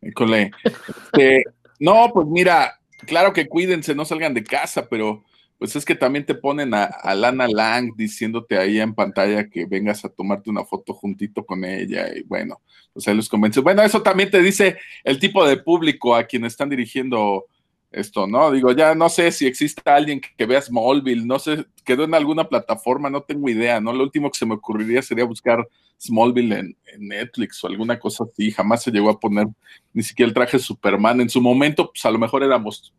Híjole. 0.00 0.50
Este, 0.64 1.44
no, 1.78 2.10
pues 2.14 2.26
mira, 2.26 2.80
claro 3.06 3.34
que 3.34 3.48
cuídense, 3.48 3.94
no 3.94 4.06
salgan 4.06 4.32
de 4.32 4.44
casa, 4.44 4.88
pero 4.88 5.24
pues 5.60 5.76
es 5.76 5.84
que 5.84 5.94
también 5.94 6.24
te 6.24 6.34
ponen 6.34 6.72
a, 6.72 6.88
Lana 7.14 7.46
Lang 7.46 7.92
diciéndote 7.94 8.56
ahí 8.56 8.80
en 8.80 8.94
pantalla 8.94 9.50
que 9.50 9.66
vengas 9.66 10.02
a 10.06 10.08
tomarte 10.08 10.48
una 10.48 10.64
foto 10.64 10.94
juntito 10.94 11.44
con 11.44 11.66
ella 11.66 12.08
y 12.16 12.22
bueno, 12.22 12.62
pues 12.94 13.06
ahí 13.06 13.14
los 13.14 13.28
convence. 13.28 13.60
Bueno, 13.60 13.82
eso 13.82 14.00
también 14.00 14.30
te 14.30 14.40
dice 14.40 14.78
el 15.04 15.18
tipo 15.18 15.46
de 15.46 15.58
público 15.58 16.16
a 16.16 16.24
quien 16.24 16.46
están 16.46 16.70
dirigiendo 16.70 17.44
esto, 17.92 18.26
¿no? 18.26 18.50
Digo, 18.50 18.72
ya 18.72 18.94
no 18.94 19.10
sé 19.10 19.30
si 19.32 19.46
existe 19.46 19.82
alguien 19.84 20.22
que, 20.22 20.30
que 20.34 20.46
vea 20.46 20.62
Smallville, 20.62 21.26
no 21.26 21.38
sé, 21.38 21.66
quedó 21.84 22.04
en 22.04 22.14
alguna 22.14 22.48
plataforma, 22.48 23.10
no 23.10 23.20
tengo 23.20 23.46
idea, 23.50 23.82
¿no? 23.82 23.92
Lo 23.92 24.02
último 24.02 24.30
que 24.30 24.38
se 24.38 24.46
me 24.46 24.54
ocurriría 24.54 25.02
sería 25.02 25.26
buscar 25.26 25.68
Smallville 26.00 26.58
en, 26.58 26.76
en 26.86 27.08
Netflix 27.08 27.62
o 27.62 27.66
alguna 27.66 27.98
cosa 27.98 28.24
así, 28.24 28.50
jamás 28.50 28.82
se 28.82 28.90
llegó 28.90 29.10
a 29.10 29.20
poner 29.20 29.46
ni 29.92 30.02
siquiera 30.02 30.28
el 30.28 30.34
traje 30.34 30.56
de 30.56 30.62
Superman. 30.62 31.20
En 31.20 31.28
su 31.28 31.42
momento, 31.42 31.90
pues 31.92 32.02
a 32.06 32.10
lo 32.10 32.18
mejor 32.18 32.42
éramos 32.42 32.94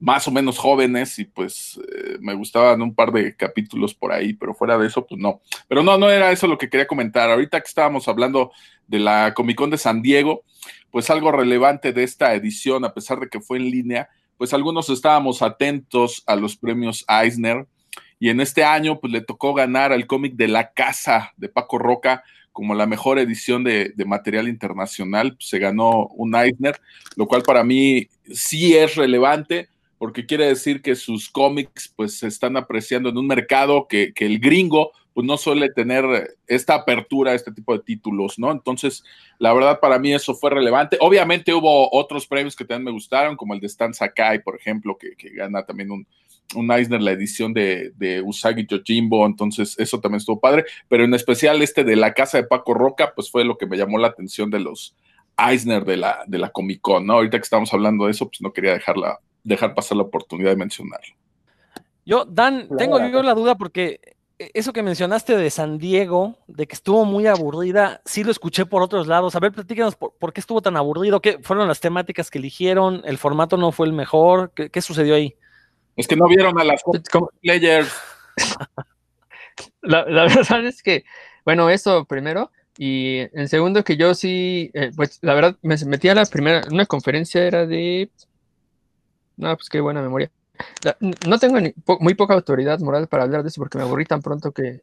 más 0.00 0.26
o 0.26 0.30
menos 0.30 0.58
jóvenes 0.58 1.18
y 1.18 1.26
pues 1.26 1.78
eh, 1.94 2.16
me 2.20 2.34
gustaban 2.34 2.80
un 2.80 2.94
par 2.94 3.12
de 3.12 3.36
capítulos 3.36 3.94
por 3.94 4.12
ahí, 4.12 4.32
pero 4.32 4.54
fuera 4.54 4.78
de 4.78 4.86
eso, 4.86 5.06
pues 5.06 5.20
no. 5.20 5.42
Pero 5.68 5.82
no, 5.82 5.98
no 5.98 6.10
era 6.10 6.32
eso 6.32 6.46
lo 6.46 6.56
que 6.58 6.70
quería 6.70 6.86
comentar. 6.86 7.30
Ahorita 7.30 7.60
que 7.60 7.68
estábamos 7.68 8.08
hablando 8.08 8.50
de 8.88 8.98
la 8.98 9.34
Comic 9.34 9.58
Con 9.58 9.70
de 9.70 9.76
San 9.76 10.00
Diego, 10.00 10.42
pues 10.90 11.10
algo 11.10 11.30
relevante 11.30 11.92
de 11.92 12.02
esta 12.02 12.34
edición, 12.34 12.84
a 12.84 12.94
pesar 12.94 13.20
de 13.20 13.28
que 13.28 13.40
fue 13.40 13.58
en 13.58 13.70
línea, 13.70 14.08
pues 14.38 14.54
algunos 14.54 14.88
estábamos 14.88 15.42
atentos 15.42 16.22
a 16.26 16.34
los 16.34 16.56
premios 16.56 17.04
Eisner 17.06 17.66
y 18.18 18.30
en 18.30 18.40
este 18.40 18.64
año 18.64 18.98
pues 18.98 19.12
le 19.12 19.20
tocó 19.20 19.52
ganar 19.52 19.92
al 19.92 20.06
cómic 20.06 20.34
de 20.34 20.48
La 20.48 20.72
Casa 20.72 21.32
de 21.36 21.50
Paco 21.50 21.78
Roca 21.78 22.24
como 22.52 22.74
la 22.74 22.86
mejor 22.86 23.18
edición 23.18 23.64
de, 23.64 23.92
material 24.06 24.48
internacional, 24.48 25.36
se 25.38 25.58
ganó 25.58 26.06
un 26.16 26.34
Eisner, 26.34 26.80
lo 27.16 27.26
cual 27.26 27.42
para 27.42 27.62
mí 27.64 28.08
sí 28.32 28.76
es 28.76 28.96
relevante 28.96 29.68
porque 30.00 30.24
quiere 30.24 30.46
decir 30.46 30.80
que 30.80 30.96
sus 30.96 31.28
cómics 31.28 31.92
pues 31.94 32.18
se 32.18 32.26
están 32.26 32.56
apreciando 32.56 33.10
en 33.10 33.18
un 33.18 33.26
mercado 33.26 33.86
que, 33.86 34.14
que, 34.14 34.24
el 34.24 34.40
gringo 34.40 34.92
pues 35.12 35.26
no 35.26 35.36
suele 35.36 35.68
tener 35.68 36.38
esta 36.46 36.74
apertura 36.74 37.32
a 37.32 37.34
este 37.34 37.52
tipo 37.52 37.74
de 37.74 37.84
títulos, 37.84 38.38
¿no? 38.38 38.50
Entonces, 38.50 39.04
la 39.38 39.52
verdad 39.52 39.78
para 39.78 39.98
mí 39.98 40.14
eso 40.14 40.34
fue 40.34 40.48
relevante. 40.48 40.96
Obviamente 41.00 41.52
hubo 41.52 41.94
otros 41.94 42.26
premios 42.26 42.56
que 42.56 42.64
también 42.64 42.86
me 42.86 42.92
gustaron, 42.92 43.36
como 43.36 43.52
el 43.52 43.60
de 43.60 43.66
Stan 43.66 43.92
Sakai, 43.92 44.42
por 44.42 44.56
ejemplo, 44.56 44.96
que, 44.96 45.16
que 45.16 45.34
gana 45.34 45.66
también 45.66 45.90
un, 45.90 46.06
un 46.54 46.72
Eisner, 46.72 47.02
la 47.02 47.12
edición 47.12 47.52
de, 47.52 47.92
de, 47.96 48.22
Usagi 48.22 48.66
Yojimbo, 48.66 49.26
entonces 49.26 49.78
eso 49.78 50.00
también 50.00 50.20
estuvo 50.20 50.40
padre, 50.40 50.64
pero 50.88 51.04
en 51.04 51.12
especial 51.12 51.60
este 51.60 51.84
de 51.84 51.96
la 51.96 52.14
casa 52.14 52.38
de 52.38 52.46
Paco 52.46 52.72
Roca, 52.72 53.12
pues 53.14 53.30
fue 53.30 53.44
lo 53.44 53.58
que 53.58 53.66
me 53.66 53.76
llamó 53.76 53.98
la 53.98 54.08
atención 54.08 54.50
de 54.50 54.60
los 54.60 54.96
Eisner 55.36 55.84
de 55.84 55.98
la, 55.98 56.24
de 56.26 56.38
la 56.38 56.48
Comic 56.48 56.80
Con, 56.80 57.04
¿no? 57.04 57.12
Ahorita 57.12 57.36
que 57.36 57.44
estamos 57.44 57.70
hablando 57.74 58.06
de 58.06 58.12
eso, 58.12 58.28
pues 58.28 58.40
no 58.40 58.54
quería 58.54 58.72
dejarla 58.72 59.20
dejar 59.44 59.74
pasar 59.74 59.96
la 59.96 60.04
oportunidad 60.04 60.50
de 60.50 60.56
mencionarlo. 60.56 61.14
Yo, 62.04 62.24
Dan, 62.24 62.68
tengo 62.76 62.98
yo 63.08 63.22
la 63.22 63.34
duda 63.34 63.56
porque 63.56 64.00
eso 64.54 64.72
que 64.72 64.82
mencionaste 64.82 65.36
de 65.36 65.50
San 65.50 65.78
Diego, 65.78 66.38
de 66.46 66.66
que 66.66 66.74
estuvo 66.74 67.04
muy 67.04 67.26
aburrida, 67.26 68.00
sí 68.04 68.24
lo 68.24 68.30
escuché 68.30 68.64
por 68.64 68.82
otros 68.82 69.06
lados. 69.06 69.36
A 69.36 69.40
ver, 69.40 69.52
platícanos 69.52 69.96
por, 69.96 70.14
por 70.18 70.32
qué 70.32 70.40
estuvo 70.40 70.62
tan 70.62 70.76
aburrido, 70.76 71.20
qué 71.20 71.38
fueron 71.42 71.68
las 71.68 71.80
temáticas 71.80 72.30
que 72.30 72.38
eligieron, 72.38 73.02
el 73.04 73.18
formato 73.18 73.56
no 73.56 73.70
fue 73.70 73.86
el 73.86 73.92
mejor, 73.92 74.52
¿qué, 74.54 74.70
qué 74.70 74.80
sucedió 74.80 75.14
ahí? 75.14 75.34
Es 75.96 76.08
que 76.08 76.16
no 76.16 76.26
vieron 76.26 76.58
a 76.58 76.64
las 76.64 76.82
players. 77.42 77.92
la, 79.82 80.04
la, 80.06 80.22
verdad 80.22 80.64
es 80.64 80.82
que, 80.82 81.04
bueno, 81.44 81.68
eso 81.68 82.06
primero, 82.06 82.50
y 82.78 83.18
en 83.34 83.48
segundo 83.48 83.84
que 83.84 83.98
yo 83.98 84.14
sí, 84.14 84.70
eh, 84.72 84.90
pues 84.96 85.18
la 85.20 85.34
verdad 85.34 85.56
me 85.60 85.76
metí 85.84 86.08
a 86.08 86.14
la 86.14 86.24
primera, 86.24 86.62
una 86.70 86.86
conferencia 86.86 87.44
era 87.44 87.66
de 87.66 88.10
no, 89.40 89.56
pues 89.56 89.68
qué 89.68 89.80
buena 89.80 90.02
memoria. 90.02 90.30
No 91.26 91.38
tengo 91.38 91.60
ni, 91.60 91.72
muy 92.00 92.14
poca 92.14 92.34
autoridad 92.34 92.78
moral 92.80 93.08
para 93.08 93.24
hablar 93.24 93.42
de 93.42 93.48
eso 93.48 93.60
porque 93.60 93.78
me 93.78 93.84
aburrí 93.84 94.04
tan 94.04 94.22
pronto 94.22 94.52
que, 94.52 94.82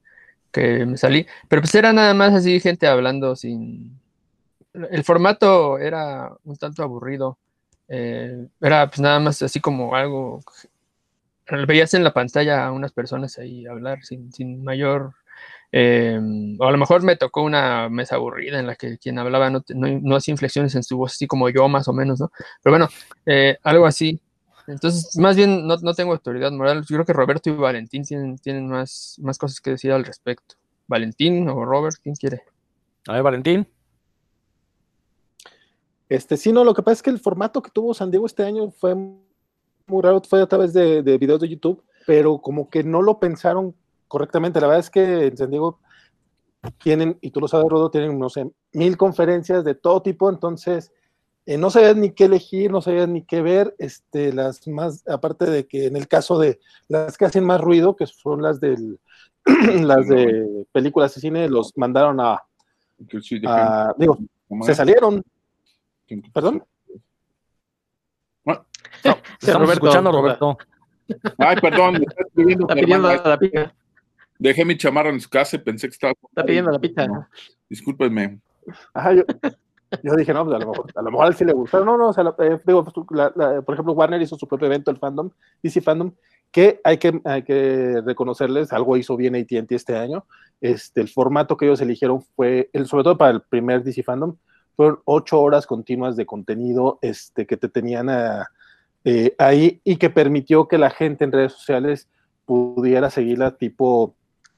que, 0.51 0.85
me 0.85 0.97
salí. 0.97 1.25
Pero 1.47 1.61
pues 1.61 1.73
era 1.75 1.93
nada 1.93 2.13
más 2.13 2.33
así 2.33 2.59
gente 2.59 2.87
hablando 2.87 3.35
sin... 3.35 3.99
El 4.73 5.03
formato 5.03 5.79
era 5.79 6.31
un 6.43 6.57
tanto 6.57 6.83
aburrido. 6.83 7.37
Eh, 7.87 8.47
era 8.59 8.87
pues 8.87 8.99
nada 8.99 9.19
más 9.19 9.41
así 9.41 9.59
como 9.59 9.95
algo... 9.95 10.41
Veías 11.67 11.93
en 11.93 12.03
la 12.03 12.13
pantalla 12.13 12.65
a 12.65 12.71
unas 12.71 12.91
personas 12.91 13.37
ahí 13.37 13.65
hablar 13.65 14.03
sin, 14.03 14.31
sin 14.33 14.63
mayor... 14.63 15.13
Eh, 15.71 16.17
o 16.59 16.65
a 16.65 16.71
lo 16.71 16.77
mejor 16.77 17.03
me 17.03 17.17
tocó 17.17 17.41
una 17.41 17.89
mesa 17.89 18.15
aburrida 18.15 18.57
en 18.57 18.67
la 18.67 18.75
que 18.75 18.97
quien 18.97 19.19
hablaba 19.19 19.49
no, 19.49 19.63
no, 19.75 20.15
hacía 20.15 20.31
inflexiones 20.31 20.75
en 20.75 20.83
su 20.83 20.97
voz, 20.97 21.13
así 21.13 21.27
como 21.27 21.49
yo 21.49 21.67
más 21.67 21.89
o 21.89 21.93
menos, 21.93 22.21
¿no? 22.21 22.31
Pero 22.63 22.71
bueno, 22.77 22.87
eh, 23.25 23.57
algo 23.63 23.85
así. 23.85 24.21
Entonces, 24.67 25.17
más 25.17 25.35
bien 25.35 25.65
no, 25.65 25.77
no, 25.77 25.93
tengo 25.93 26.11
autoridad 26.11 26.51
moral. 26.51 26.81
Yo 26.81 26.97
creo 26.97 27.05
que 27.05 27.13
Roberto 27.13 27.49
y 27.49 27.53
Valentín 27.53 28.03
tienen, 28.03 28.37
tienen 28.37 28.67
más, 28.67 29.15
más 29.21 29.37
cosas 29.37 29.61
que 29.61 29.71
decir 29.71 29.91
al 29.91 30.03
respecto. 30.03 30.55
Valentín 30.87 31.47
o 31.49 31.65
Robert, 31.65 31.95
¿quién 32.01 32.15
quiere? 32.15 32.43
A 33.07 33.13
ver, 33.13 33.23
Valentín. 33.23 33.67
Este, 36.09 36.37
sí, 36.37 36.51
no, 36.51 36.63
lo 36.63 36.73
que 36.73 36.83
pasa 36.83 36.93
es 36.93 37.03
que 37.03 37.09
el 37.09 37.19
formato 37.19 37.61
que 37.61 37.71
tuvo 37.71 37.93
San 37.93 38.11
Diego 38.11 38.25
este 38.25 38.43
año 38.43 38.69
fue 38.71 38.95
muy 38.95 40.01
raro, 40.01 40.21
fue 40.21 40.41
a 40.41 40.47
través 40.47 40.73
de, 40.73 41.01
de 41.01 41.17
videos 41.17 41.39
de 41.39 41.49
YouTube, 41.49 41.83
pero 42.05 42.39
como 42.39 42.69
que 42.69 42.83
no 42.83 43.01
lo 43.01 43.19
pensaron 43.19 43.73
correctamente. 44.07 44.59
La 44.59 44.67
verdad 44.67 44.81
es 44.81 44.89
que 44.89 45.27
en 45.27 45.37
San 45.37 45.49
Diego 45.49 45.79
tienen, 46.81 47.17
y 47.21 47.31
tú 47.31 47.39
lo 47.39 47.47
sabes, 47.47 47.67
Rodo, 47.69 47.89
tienen, 47.89 48.17
no 48.19 48.29
sé, 48.29 48.49
mil 48.73 48.97
conferencias 48.97 49.63
de 49.63 49.75
todo 49.75 50.01
tipo, 50.01 50.29
entonces 50.29 50.91
eh, 51.47 51.57
no 51.57 51.69
sabías 51.69 51.95
ni 51.95 52.11
qué 52.11 52.25
elegir, 52.25 52.69
no 52.69 52.81
sabías 52.81 53.07
ni 53.07 53.23
qué 53.23 53.41
ver, 53.41 53.73
este, 53.79 54.33
las 54.33 54.67
más, 54.67 55.07
aparte 55.07 55.45
de 55.45 55.65
que 55.65 55.85
en 55.85 55.95
el 55.95 56.09
caso 56.09 56.37
de 56.37 56.59
las 56.89 57.17
que 57.17 57.23
hacen 57.23 57.45
más 57.45 57.61
ruido, 57.61 57.95
que 57.95 58.05
son 58.05 58.41
las 58.41 58.59
del, 58.59 58.99
las 59.81 60.09
de 60.09 60.65
películas 60.73 61.15
de 61.15 61.21
cine, 61.21 61.47
los 61.47 61.71
mandaron 61.77 62.19
a, 62.19 62.33
a 62.33 63.93
digo, 63.97 64.17
se 64.61 64.75
salieron. 64.75 65.23
¿Perdón? 66.33 66.65
No, 68.43 68.65
estamos 69.39 69.61
Roberto, 69.61 69.71
escuchando, 69.71 70.11
Roberto. 70.11 70.57
Ay, 71.37 71.55
perdón, 71.61 71.93
me 71.93 72.05
está 72.05 72.23
pidiendo, 72.35 72.67
está 72.67 72.75
pidiendo 72.75 73.07
la 73.07 73.39
pizza. 73.39 73.73
Dejé 74.37 74.65
mi 74.65 74.75
chamarra 74.75 75.11
en 75.11 75.21
su 75.21 75.29
casa 75.29 75.55
y 75.55 75.59
pensé 75.59 75.87
que 75.87 75.93
estaba. 75.93 76.13
Está 76.29 76.43
pidiendo 76.43 76.71
la 76.71 76.79
pizza. 76.79 77.07
No, 77.07 77.25
discúlpenme. 77.69 78.41
Ajá, 78.93 79.13
yo, 79.13 79.23
yo 80.03 80.15
dije, 80.15 80.33
no, 80.33 80.45
pues 80.45 80.55
a 80.55 80.59
lo 80.59 80.67
mejor, 80.67 80.91
a 80.95 81.01
lo 81.01 81.11
mejor 81.11 81.25
a 81.25 81.29
él 81.29 81.35
sí 81.35 81.45
le 81.45 81.53
gustaron. 81.53 81.85
No, 81.85 81.97
no, 81.97 82.09
o 82.09 82.13
sea, 82.13 82.23
la, 82.23 82.35
eh, 82.39 82.59
digo, 82.65 82.85
la, 83.11 83.31
la, 83.35 83.61
por 83.61 83.73
ejemplo, 83.73 83.93
Warner 83.93 84.21
hizo 84.21 84.37
su 84.37 84.47
propio 84.47 84.67
evento, 84.67 84.91
el 84.91 84.97
fandom, 84.97 85.29
DC 85.61 85.81
Fandom, 85.81 86.11
que 86.51 86.79
hay 86.83 86.97
que, 86.97 87.21
hay 87.25 87.43
que 87.43 88.01
reconocerles, 88.05 88.73
algo 88.73 88.97
hizo 88.97 89.15
bien 89.15 89.35
AT&T 89.35 89.75
este 89.75 89.97
año. 89.97 90.25
Este, 90.61 91.01
el 91.01 91.09
formato 91.09 91.57
que 91.57 91.65
ellos 91.65 91.81
eligieron 91.81 92.21
fue, 92.21 92.69
el, 92.73 92.87
sobre 92.87 93.03
todo 93.03 93.17
para 93.17 93.31
el 93.31 93.41
primer 93.41 93.83
DC 93.83 94.03
Fandom, 94.03 94.35
fueron 94.75 94.99
ocho 95.05 95.41
horas 95.41 95.65
continuas 95.65 96.15
de 96.15 96.25
contenido 96.25 96.99
este, 97.01 97.45
que 97.45 97.57
te 97.57 97.67
tenían 97.67 98.09
eh, 99.03 99.35
ahí 99.37 99.81
y 99.83 99.97
que 99.97 100.09
permitió 100.09 100.67
que 100.67 100.77
la 100.77 100.91
gente 100.91 101.23
en 101.23 101.31
redes 101.31 101.53
sociales 101.53 102.07
pudiera 102.45 103.09
seguirla 103.09 103.57
tipo, 103.57 104.15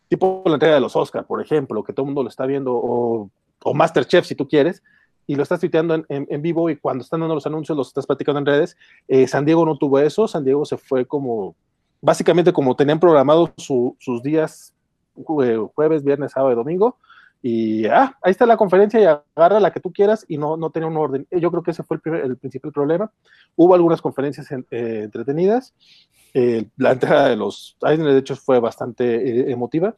tipo 0.10 0.44
la 0.46 0.54
entrega 0.54 0.76
de 0.76 0.82
los 0.82 0.96
Oscars, 0.96 1.26
por 1.26 1.42
ejemplo, 1.42 1.84
que 1.84 1.94
todo 1.94 2.04
el 2.04 2.08
mundo 2.08 2.24
lo 2.24 2.30
está 2.30 2.46
viendo, 2.46 2.74
o, 2.76 3.30
o 3.64 3.74
Masterchef 3.74 4.26
si 4.26 4.36
tú 4.36 4.48
quieres, 4.48 4.84
y 5.30 5.36
lo 5.36 5.44
estás 5.44 5.60
tuiteando 5.60 5.94
en, 5.94 6.06
en, 6.10 6.42
vivo 6.42 6.72
y 6.72 6.78
cuando 6.78 7.04
están 7.04 7.20
dando 7.20 7.36
los 7.36 7.46
anuncios 7.46 7.78
los 7.78 7.90
estás 7.90 8.08
platicando 8.08 8.40
en 8.40 8.48
redes. 8.48 8.76
Eh, 9.08 9.28
San 9.28 9.46
Diego 9.46 9.64
no 9.64 9.78
tuvo 9.78 10.00
eso, 10.00 10.28
San 10.28 10.44
Diego 10.44 10.66
se 10.66 10.76
fue 10.76 11.06
como, 11.06 11.56
básicamente 12.02 12.52
como 12.52 12.76
tenían 12.76 13.00
programados 13.00 13.52
su, 13.58 13.96
sus 14.00 14.24
días 14.24 14.74
jueves, 15.14 16.04
viernes, 16.04 16.32
sábado 16.32 16.54
y 16.54 16.56
domingo, 16.56 16.98
y 17.44 17.86
ah, 17.86 18.18
ahí 18.24 18.32
está 18.32 18.48
la 18.48 18.58
conferencia 18.58 19.00
y 19.00 19.06
agarra 19.06 19.60
la 19.60 19.72
que 19.72 19.80
tú 19.80 19.94
quieras 19.94 20.26
y 20.28 20.40
no, 20.40 20.58
no 20.58 20.72
tenía 20.72 20.90
un 20.90 20.98
orden. 20.98 21.28
Yo 21.30 21.52
creo 21.52 21.62
que 21.62 21.72
ese 21.72 21.84
fue 21.84 21.98
el, 21.98 22.02
primer, 22.02 22.26
el 22.26 22.36
principal 22.36 22.72
problema. 22.72 23.12
Hubo 23.56 23.76
algunas 23.76 24.02
conferencias 24.02 24.52
en, 24.52 24.66
eh, 24.72 25.02
entretenidas. 25.04 25.76
Eh, 26.34 26.66
la 26.76 26.94
entrada 26.94 27.30
de 27.30 27.36
los 27.36 27.78
Eisner, 27.84 28.14
de 28.14 28.20
hecho, 28.20 28.36
fue 28.36 28.60
bastante 28.60 29.16
eh, 29.16 29.52
emotiva 29.52 29.96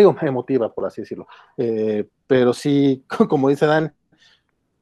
digo, 0.00 0.16
emotiva, 0.22 0.72
por 0.72 0.86
así 0.86 1.02
decirlo. 1.02 1.26
Eh, 1.56 2.08
pero 2.26 2.52
sí, 2.52 3.04
como 3.28 3.48
dice 3.48 3.66
Dan, 3.66 3.94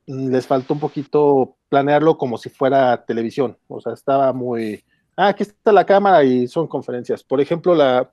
les 0.06 0.46
faltó 0.46 0.74
un 0.74 0.80
poquito 0.80 1.56
planearlo 1.68 2.18
como 2.18 2.38
si 2.38 2.50
fuera 2.50 3.04
televisión. 3.04 3.58
O 3.68 3.80
sea, 3.80 3.92
estaba 3.92 4.32
muy. 4.32 4.84
Ah, 5.16 5.28
aquí 5.28 5.44
está 5.44 5.72
la 5.72 5.86
cámara 5.86 6.24
y 6.24 6.46
son 6.48 6.66
conferencias. 6.66 7.22
Por 7.22 7.40
ejemplo, 7.40 7.74
la, 7.74 8.10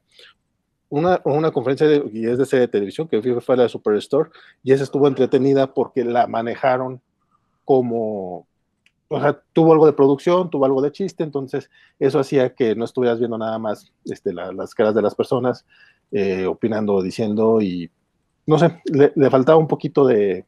una, 0.90 1.22
una 1.24 1.52
conferencia 1.52 1.88
de, 1.88 2.04
y 2.14 2.28
es 2.28 2.38
de 2.38 2.46
serie 2.46 2.68
de 2.68 2.72
televisión 2.72 3.08
que 3.08 3.22
fue 3.42 3.58
la 3.58 3.64
de 3.64 3.70
Superstore 3.70 4.30
y 4.62 4.74
esa 4.74 4.84
estuvo 4.84 5.08
entretenida 5.08 5.74
porque 5.74 6.04
la 6.04 6.28
manejaron 6.28 7.02
como. 7.66 8.48
O 9.08 9.20
sea, 9.20 9.42
tuvo 9.52 9.74
algo 9.74 9.86
de 9.86 9.94
producción, 9.94 10.50
tuvo 10.50 10.64
algo 10.64 10.82
de 10.82 10.94
chiste, 10.94 11.24
entonces 11.24 11.70
eso 12.00 12.20
hacía 12.20 12.56
que 12.56 12.76
no 12.76 12.86
estuvieras 12.86 13.20
viendo 13.20 13.38
nada 13.38 13.60
más 13.60 13.92
este, 14.06 14.32
las 14.34 14.74
caras 14.74 14.96
de 14.96 15.02
las 15.02 15.16
personas, 15.16 15.66
eh, 16.12 16.46
opinando, 16.46 17.02
diciendo 17.02 17.62
y 17.62 17.90
no 18.46 18.60
sé, 18.60 18.82
le, 18.86 19.30
faltaba 19.30 19.58
un 19.58 19.68
poquito 19.68 20.06
de, 20.06 20.46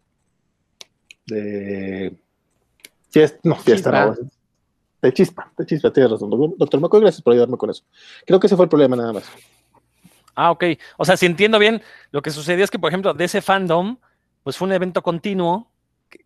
de 1.26 2.16
fiesta, 3.10 3.40
no, 3.44 3.56
fiesta, 3.56 4.06
no, 4.06 4.16
de 5.02 5.14
chispa, 5.14 5.52
de 5.58 5.66
chispa, 5.66 5.92
tienes 5.92 6.12
razón. 6.12 6.30
Doctor 6.58 6.80
McCoy, 6.80 7.02
gracias 7.02 7.22
por 7.22 7.34
ayudarme 7.34 7.58
con 7.58 7.70
eso. 7.70 7.84
Creo 8.26 8.40
que 8.40 8.48
ese 8.48 8.56
fue 8.56 8.66
el 8.66 8.70
problema 8.70 8.96
nada 8.96 9.14
más. 9.14 9.30
Ah, 10.34 10.52
ok. 10.52 10.64
O 10.98 11.06
sea, 11.06 11.18
si 11.18 11.26
entiendo 11.26 11.60
bien, 11.60 11.82
lo 12.12 12.22
que 12.22 12.32
sucedió 12.32 12.64
es 12.64 12.72
que, 12.72 12.80
por 12.80 12.90
ejemplo, 12.90 13.14
de 13.14 13.26
ese 13.26 13.42
fandom, 13.42 13.98
pues 14.44 14.58
fue 14.58 14.68
un 14.68 14.74
evento 14.74 15.04
continuo 15.04 15.73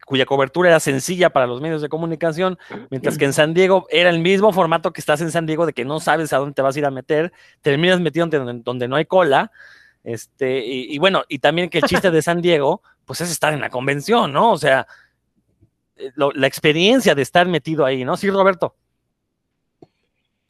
cuya 0.06 0.26
cobertura 0.26 0.70
era 0.70 0.80
sencilla 0.80 1.30
para 1.30 1.48
los 1.48 1.62
medios 1.62 1.82
de 1.82 1.90
comunicación, 1.90 2.58
mientras 2.90 3.18
que 3.18 3.26
en 3.26 3.34
San 3.34 3.54
Diego 3.54 3.88
era 3.90 4.10
el 4.10 4.20
mismo 4.20 4.54
formato 4.54 4.94
que 4.94 5.02
estás 5.02 5.22
en 5.22 5.32
San 5.32 5.46
Diego, 5.46 5.66
de 5.66 5.74
que 5.74 5.86
no 5.86 6.00
sabes 6.00 6.34
a 6.34 6.38
dónde 6.38 6.54
te 6.54 6.62
vas 6.62 6.76
a 6.76 6.80
ir 6.80 6.86
a 6.86 6.92
meter, 6.92 7.32
terminas 7.62 8.00
metido 8.00 8.28
donde, 8.28 8.62
donde 8.64 8.88
no 8.88 8.96
hay 8.96 9.06
cola, 9.06 9.52
este, 10.04 10.64
y, 10.66 10.98
bueno, 11.00 11.24
y 11.28 11.40
también 11.40 11.70
que 11.70 11.80
el 11.80 11.84
chiste 11.84 12.12
de 12.12 12.22
San 12.22 12.42
Diego, 12.42 12.82
pues 13.04 13.20
es 13.20 13.30
estar 13.30 13.54
en 13.54 13.60
la 13.60 13.70
convención, 13.70 14.32
¿no? 14.32 14.54
O 14.54 14.58
sea, 14.58 14.88
eh, 15.98 16.12
la 16.16 16.48
experiencia 16.48 17.14
de 17.14 17.22
estar 17.24 17.46
metido 17.48 17.86
ahí, 17.86 18.06
¿no? 18.06 18.16
Sí, 18.16 18.30
Roberto. 18.30 18.76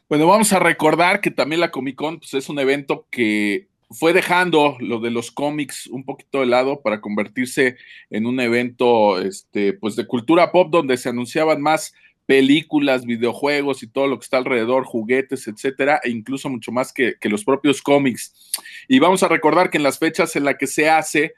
Bueno, 0.10 0.28
vamos 0.28 0.54
a 0.54 0.60
recordar 0.60 1.22
que 1.22 1.32
también 1.32 1.60
la 1.60 1.72
Comic 1.72 1.96
Con 1.96 2.20
pues, 2.20 2.34
es 2.36 2.50
un 2.50 2.60
evento 2.60 3.08
que 3.10 3.68
fue 3.90 4.14
dejando 4.14 4.76
lo 4.80 5.00
de 5.00 5.12
los 5.12 5.32
cómics 5.32 5.88
un 5.88 6.04
poquito 6.04 6.42
de 6.42 6.48
lado 6.48 6.82
para 6.82 7.00
convertirse 7.00 7.78
en 8.10 8.26
un 8.26 8.40
evento 8.40 9.20
este, 9.20 9.74
pues 9.74 9.96
de 9.96 10.06
cultura 10.06 10.52
pop 10.52 10.70
donde 10.70 10.98
se 10.98 11.10
anunciaban 11.10 11.62
más 11.62 11.94
películas, 12.26 13.06
videojuegos 13.06 13.82
y 13.82 13.88
todo 13.88 14.08
lo 14.08 14.20
que 14.20 14.26
está 14.26 14.38
alrededor, 14.38 14.84
juguetes, 14.84 15.48
etcétera, 15.48 16.02
e 16.04 16.10
incluso 16.10 16.50
mucho 16.50 16.74
más 16.74 16.92
que, 16.92 17.16
los 17.24 17.46
propios 17.46 17.82
cómics. 17.82 18.52
Y 18.88 19.00
vamos 19.00 19.24
a 19.24 19.30
recordar 19.30 19.70
que 19.70 19.78
en 19.78 19.84
las 19.84 19.98
fechas 19.98 20.36
en 20.36 20.44
las 20.44 20.58
que 20.58 20.68
se 20.68 20.90
hace, 20.90 21.34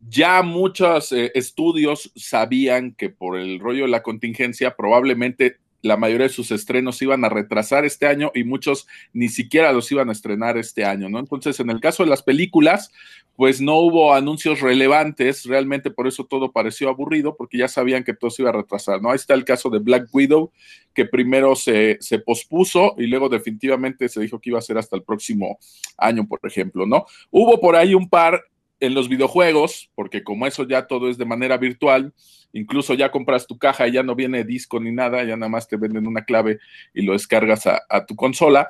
ya 0.00 0.42
muchos 0.42 1.12
eh, 1.12 1.30
estudios 1.36 2.10
sabían 2.16 2.92
que 2.92 3.08
por 3.08 3.38
el 3.38 3.60
rollo 3.60 3.84
de 3.84 3.90
la 3.90 4.02
contingencia 4.02 4.74
probablemente 4.74 5.58
la 5.82 5.96
mayoría 5.96 6.28
de 6.28 6.32
sus 6.32 6.50
estrenos 6.50 7.02
iban 7.02 7.24
a 7.24 7.28
retrasar 7.28 7.84
este 7.84 8.06
año 8.06 8.30
y 8.34 8.44
muchos 8.44 8.86
ni 9.12 9.28
siquiera 9.28 9.72
los 9.72 9.90
iban 9.92 10.08
a 10.08 10.12
estrenar 10.12 10.56
este 10.56 10.84
año, 10.84 11.08
¿no? 11.08 11.18
Entonces, 11.18 11.58
en 11.60 11.70
el 11.70 11.80
caso 11.80 12.04
de 12.04 12.10
las 12.10 12.22
películas, 12.22 12.92
pues 13.34 13.60
no 13.60 13.78
hubo 13.78 14.14
anuncios 14.14 14.60
relevantes, 14.60 15.44
realmente 15.44 15.90
por 15.90 16.06
eso 16.06 16.24
todo 16.24 16.52
pareció 16.52 16.88
aburrido, 16.88 17.36
porque 17.36 17.58
ya 17.58 17.68
sabían 17.68 18.04
que 18.04 18.14
todo 18.14 18.30
se 18.30 18.42
iba 18.42 18.50
a 18.50 18.54
retrasar, 18.54 19.02
¿no? 19.02 19.10
Ahí 19.10 19.16
está 19.16 19.34
el 19.34 19.44
caso 19.44 19.70
de 19.70 19.78
Black 19.78 20.08
Widow, 20.12 20.52
que 20.94 21.06
primero 21.06 21.56
se, 21.56 21.96
se 22.00 22.18
pospuso 22.18 22.94
y 22.98 23.06
luego 23.06 23.28
definitivamente 23.28 24.08
se 24.08 24.20
dijo 24.20 24.38
que 24.38 24.50
iba 24.50 24.58
a 24.58 24.62
ser 24.62 24.78
hasta 24.78 24.96
el 24.96 25.02
próximo 25.02 25.58
año, 25.96 26.26
por 26.28 26.40
ejemplo, 26.44 26.86
¿no? 26.86 27.06
Hubo 27.30 27.60
por 27.60 27.74
ahí 27.74 27.94
un 27.94 28.08
par 28.08 28.42
en 28.82 28.94
los 28.94 29.08
videojuegos, 29.08 29.90
porque 29.94 30.24
como 30.24 30.44
eso 30.44 30.66
ya 30.66 30.88
todo 30.88 31.08
es 31.08 31.16
de 31.16 31.24
manera 31.24 31.56
virtual, 31.56 32.12
incluso 32.52 32.94
ya 32.94 33.12
compras 33.12 33.46
tu 33.46 33.56
caja 33.56 33.86
y 33.86 33.92
ya 33.92 34.02
no 34.02 34.16
viene 34.16 34.42
disco 34.42 34.80
ni 34.80 34.90
nada, 34.90 35.22
ya 35.22 35.36
nada 35.36 35.48
más 35.48 35.68
te 35.68 35.76
venden 35.76 36.08
una 36.08 36.24
clave 36.24 36.58
y 36.92 37.02
lo 37.02 37.12
descargas 37.12 37.68
a, 37.68 38.06
tu 38.06 38.16
consola. 38.16 38.68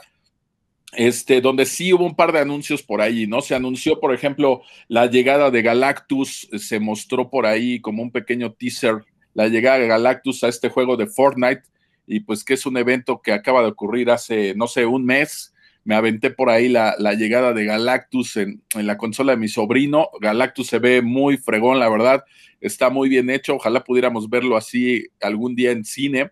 Este, 0.94 1.40
donde 1.40 1.64
sí 1.64 1.94
hubo 1.94 2.04
un 2.04 2.14
par 2.14 2.32
de 2.32 2.40
anuncios 2.40 2.82
por 2.82 3.00
ahí, 3.00 3.26
¿no? 3.26 3.40
Se 3.40 3.54
anunció, 3.54 3.98
por 3.98 4.12
ejemplo, 4.12 4.60
la 4.88 5.06
llegada 5.06 5.50
de 5.50 5.62
Galactus, 5.62 6.50
se 6.58 6.78
mostró 6.78 7.30
por 7.30 7.46
ahí 7.46 7.80
como 7.80 8.02
un 8.02 8.10
pequeño 8.10 8.52
teaser, 8.52 9.02
la 9.32 9.48
llegada 9.48 9.78
de 9.78 9.86
Galactus 9.86 10.44
a 10.44 10.48
este 10.48 10.68
juego 10.68 10.98
de 10.98 11.06
Fortnite, 11.06 11.62
y 12.06 12.20
pues 12.20 12.44
que 12.44 12.52
es 12.52 12.66
un 12.66 12.76
evento 12.76 13.22
que 13.22 13.32
acaba 13.32 13.62
de 13.62 13.68
ocurrir 13.68 14.10
hace, 14.10 14.54
no 14.54 14.66
sé, 14.66 14.84
un 14.84 15.06
mes, 15.06 15.51
me 15.84 15.94
aventé 15.94 16.30
por 16.30 16.48
ahí 16.48 16.68
la, 16.68 16.94
llegada 17.14 17.52
de 17.52 17.64
Galactus 17.64 18.36
en, 18.36 18.62
la 18.74 18.96
consola 18.96 19.32
de 19.32 19.38
mi 19.38 19.48
sobrino. 19.48 20.10
Galactus 20.20 20.68
se 20.68 20.78
ve 20.78 21.02
muy 21.02 21.36
fregón, 21.36 21.80
la 21.80 21.88
verdad, 21.88 22.24
está 22.60 22.90
muy 22.90 23.08
bien 23.08 23.30
hecho. 23.30 23.56
Ojalá 23.56 23.82
pudiéramos 23.82 24.30
verlo 24.30 24.56
así 24.56 25.06
algún 25.20 25.54
día 25.54 25.72
en 25.72 25.84
cine. 25.84 26.30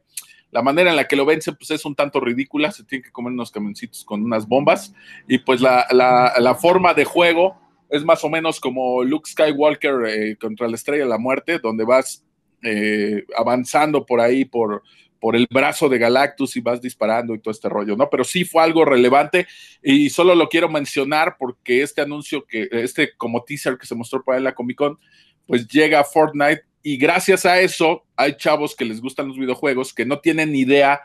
La 0.52 0.62
manera 0.62 0.90
en 0.90 0.96
la 0.96 1.06
que 1.06 1.16
lo 1.16 1.26
vence, 1.26 1.52
pues 1.52 1.70
es 1.70 1.84
un 1.84 1.94
tanto 1.94 2.20
ridícula. 2.20 2.70
Se 2.70 2.84
tiene 2.84 3.02
que 3.02 3.12
comer 3.12 3.32
unos 3.32 3.50
camioncitos 3.50 4.04
con 4.04 4.22
unas 4.22 4.46
bombas. 4.46 4.94
Y 5.26 5.38
pues 5.38 5.60
la, 5.60 6.56
forma 6.60 6.94
de 6.94 7.04
juego 7.04 7.56
es 7.88 8.04
más 8.04 8.22
o 8.22 8.28
menos 8.28 8.60
como 8.60 9.02
Luke 9.02 9.28
Skywalker 9.28 9.94
eh, 10.06 10.36
contra 10.40 10.68
la 10.68 10.76
Estrella 10.76 11.04
de 11.04 11.10
la 11.10 11.18
Muerte, 11.18 11.58
donde 11.58 11.84
vas 11.84 12.24
eh, 12.62 13.24
avanzando 13.36 14.06
por 14.06 14.20
ahí 14.20 14.44
por, 14.44 14.82
por 15.20 15.36
el 15.36 15.46
brazo 15.50 15.88
de 15.88 15.98
Galactus 15.98 16.56
y 16.56 16.60
vas 16.60 16.80
disparando 16.80 17.34
y 17.34 17.38
todo 17.38 17.52
este 17.52 17.68
rollo, 17.68 17.94
¿no? 17.94 18.08
Pero 18.08 18.24
sí 18.24 18.44
fue 18.44 18.62
algo 18.62 18.84
relevante 18.84 19.46
y 19.82 20.10
solo 20.10 20.34
lo 20.34 20.48
quiero 20.48 20.68
mencionar 20.68 21.36
porque 21.38 21.82
este 21.82 22.00
anuncio 22.00 22.46
que, 22.46 22.68
este 22.72 23.12
como 23.16 23.44
teaser 23.44 23.76
que 23.76 23.86
se 23.86 23.94
mostró 23.94 24.24
para 24.24 24.40
la 24.40 24.54
Comic 24.54 24.78
Con, 24.78 24.98
pues 25.46 25.68
llega 25.68 26.00
a 26.00 26.04
Fortnite 26.04 26.64
y 26.82 26.96
gracias 26.96 27.44
a 27.44 27.60
eso 27.60 28.06
hay 28.16 28.36
chavos 28.36 28.74
que 28.74 28.86
les 28.86 29.00
gustan 29.00 29.28
los 29.28 29.38
videojuegos 29.38 29.92
que 29.92 30.06
no 30.06 30.20
tienen 30.20 30.56
idea 30.56 31.02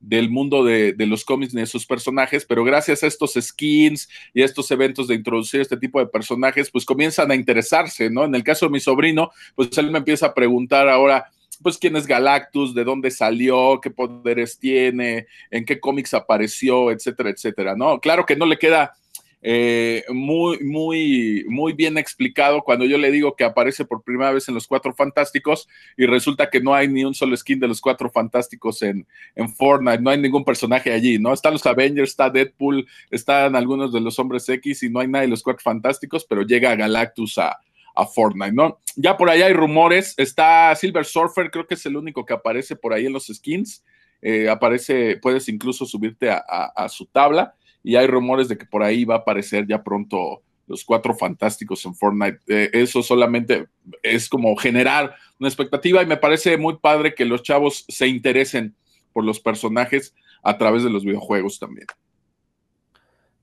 del 0.00 0.30
mundo 0.30 0.64
de, 0.64 0.92
de, 0.92 1.06
los 1.06 1.24
cómics 1.24 1.52
ni 1.52 1.60
de 1.60 1.66
sus 1.66 1.84
personajes, 1.84 2.46
pero 2.46 2.62
gracias 2.62 3.02
a 3.02 3.08
estos 3.08 3.34
skins 3.34 4.08
y 4.32 4.42
a 4.42 4.44
estos 4.44 4.70
eventos 4.70 5.08
de 5.08 5.16
introducir 5.16 5.60
este 5.60 5.76
tipo 5.76 5.98
de 5.98 6.06
personajes, 6.06 6.70
pues 6.70 6.84
comienzan 6.84 7.32
a 7.32 7.34
interesarse, 7.34 8.08
¿no? 8.08 8.24
En 8.24 8.34
el 8.34 8.44
caso 8.44 8.66
de 8.66 8.70
mi 8.70 8.78
sobrino, 8.78 9.32
pues 9.56 9.76
él 9.76 9.90
me 9.90 9.98
empieza 9.98 10.26
a 10.26 10.34
preguntar 10.34 10.88
ahora, 10.88 11.32
pues 11.62 11.78
quién 11.78 11.96
es 11.96 12.06
Galactus, 12.06 12.74
de 12.74 12.84
dónde 12.84 13.10
salió, 13.10 13.80
qué 13.80 13.90
poderes 13.90 14.58
tiene, 14.58 15.26
en 15.50 15.64
qué 15.64 15.80
cómics 15.80 16.14
apareció, 16.14 16.90
etcétera, 16.90 17.30
etcétera, 17.30 17.74
¿no? 17.76 18.00
Claro 18.00 18.26
que 18.26 18.36
no 18.36 18.46
le 18.46 18.58
queda 18.58 18.94
eh, 19.40 20.04
muy, 20.08 20.58
muy, 20.64 21.44
muy 21.48 21.72
bien 21.72 21.96
explicado 21.96 22.62
cuando 22.62 22.84
yo 22.84 22.98
le 22.98 23.12
digo 23.12 23.36
que 23.36 23.44
aparece 23.44 23.84
por 23.84 24.02
primera 24.02 24.32
vez 24.32 24.48
en 24.48 24.54
los 24.54 24.66
Cuatro 24.66 24.92
Fantásticos 24.94 25.68
y 25.96 26.06
resulta 26.06 26.50
que 26.50 26.60
no 26.60 26.74
hay 26.74 26.88
ni 26.88 27.04
un 27.04 27.14
solo 27.14 27.36
skin 27.36 27.60
de 27.60 27.68
los 27.68 27.80
Cuatro 27.80 28.10
Fantásticos 28.10 28.82
en, 28.82 29.06
en 29.36 29.48
Fortnite, 29.48 30.00
no 30.02 30.10
hay 30.10 30.18
ningún 30.18 30.44
personaje 30.44 30.92
allí, 30.92 31.18
¿no? 31.18 31.32
Están 31.32 31.52
los 31.52 31.66
Avengers, 31.66 32.10
está 32.10 32.30
Deadpool, 32.30 32.86
están 33.10 33.54
algunos 33.54 33.92
de 33.92 34.00
los 34.00 34.18
Hombres 34.18 34.48
X 34.48 34.82
y 34.82 34.90
no 34.90 35.00
hay 35.00 35.08
nadie 35.08 35.26
de 35.26 35.30
los 35.30 35.42
Cuatro 35.42 35.62
Fantásticos, 35.62 36.24
pero 36.24 36.42
llega 36.42 36.74
Galactus 36.74 37.38
a, 37.38 37.60
a 37.98 38.06
Fortnite, 38.06 38.52
¿no? 38.52 38.78
Ya 38.94 39.16
por 39.16 39.28
allá 39.28 39.46
hay 39.46 39.52
rumores, 39.52 40.14
está 40.16 40.72
Silver 40.76 41.04
Surfer, 41.04 41.50
creo 41.50 41.66
que 41.66 41.74
es 41.74 41.84
el 41.84 41.96
único 41.96 42.24
que 42.24 42.32
aparece 42.32 42.76
por 42.76 42.92
ahí 42.92 43.06
en 43.06 43.12
los 43.12 43.26
skins, 43.26 43.84
eh, 44.22 44.48
aparece, 44.48 45.18
puedes 45.20 45.48
incluso 45.48 45.84
subirte 45.84 46.30
a, 46.30 46.88
su 46.88 47.06
tabla 47.06 47.54
y 47.82 47.96
hay 47.96 48.06
rumores 48.06 48.48
de 48.48 48.56
que 48.56 48.66
por 48.66 48.84
ahí 48.84 49.04
va 49.04 49.16
a 49.16 49.18
aparecer 49.18 49.66
ya 49.66 49.82
pronto 49.82 50.42
los 50.68 50.84
cuatro 50.84 51.12
fantásticos 51.12 51.84
en 51.86 51.94
Fortnite. 51.94 52.38
Eh, 52.46 52.70
eso 52.72 53.02
solamente 53.02 53.66
es 54.02 54.28
como 54.28 54.54
generar 54.56 55.16
una 55.40 55.48
expectativa 55.48 56.00
y 56.00 56.06
me 56.06 56.16
parece 56.16 56.56
muy 56.56 56.76
padre 56.78 57.14
que 57.14 57.24
los 57.24 57.42
chavos 57.42 57.84
se 57.88 58.06
interesen 58.06 58.76
por 59.12 59.24
los 59.24 59.40
personajes 59.40 60.14
a 60.44 60.56
través 60.56 60.84
de 60.84 60.90
los 60.90 61.04
videojuegos 61.04 61.58
también. 61.58 61.86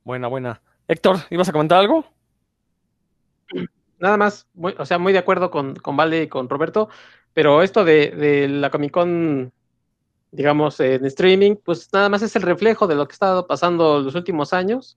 Buena, 0.06 0.28
buena. 0.28 0.62
Héctor, 0.88 1.18
¿ibas 1.30 1.50
a 1.50 1.52
comentar 1.52 1.80
algo? 1.80 2.15
Nada 4.00 4.18
más, 4.18 4.48
o 4.56 4.86
sea, 4.86 4.98
muy 4.98 5.14
de 5.14 5.20
acuerdo 5.20 5.50
con, 5.52 5.76
con 5.76 5.98
Vale 5.98 6.24
y 6.24 6.28
con 6.28 6.50
Roberto, 6.50 6.90
pero 7.34 7.62
esto 7.62 7.84
de, 7.84 8.12
de 8.12 8.48
la 8.48 8.70
Comic 8.70 8.92
Con, 8.92 9.52
digamos, 10.32 10.80
en 10.80 11.06
streaming, 11.06 11.56
pues 11.64 11.90
nada 11.94 12.10
más 12.10 12.22
es 12.22 12.36
el 12.36 12.42
reflejo 12.42 12.88
de 12.88 12.96
lo 12.96 13.08
que 13.08 13.14
ha 13.14 13.16
estado 13.16 13.48
pasando 13.48 14.00
los 14.02 14.16
últimos 14.16 14.54
años, 14.54 14.96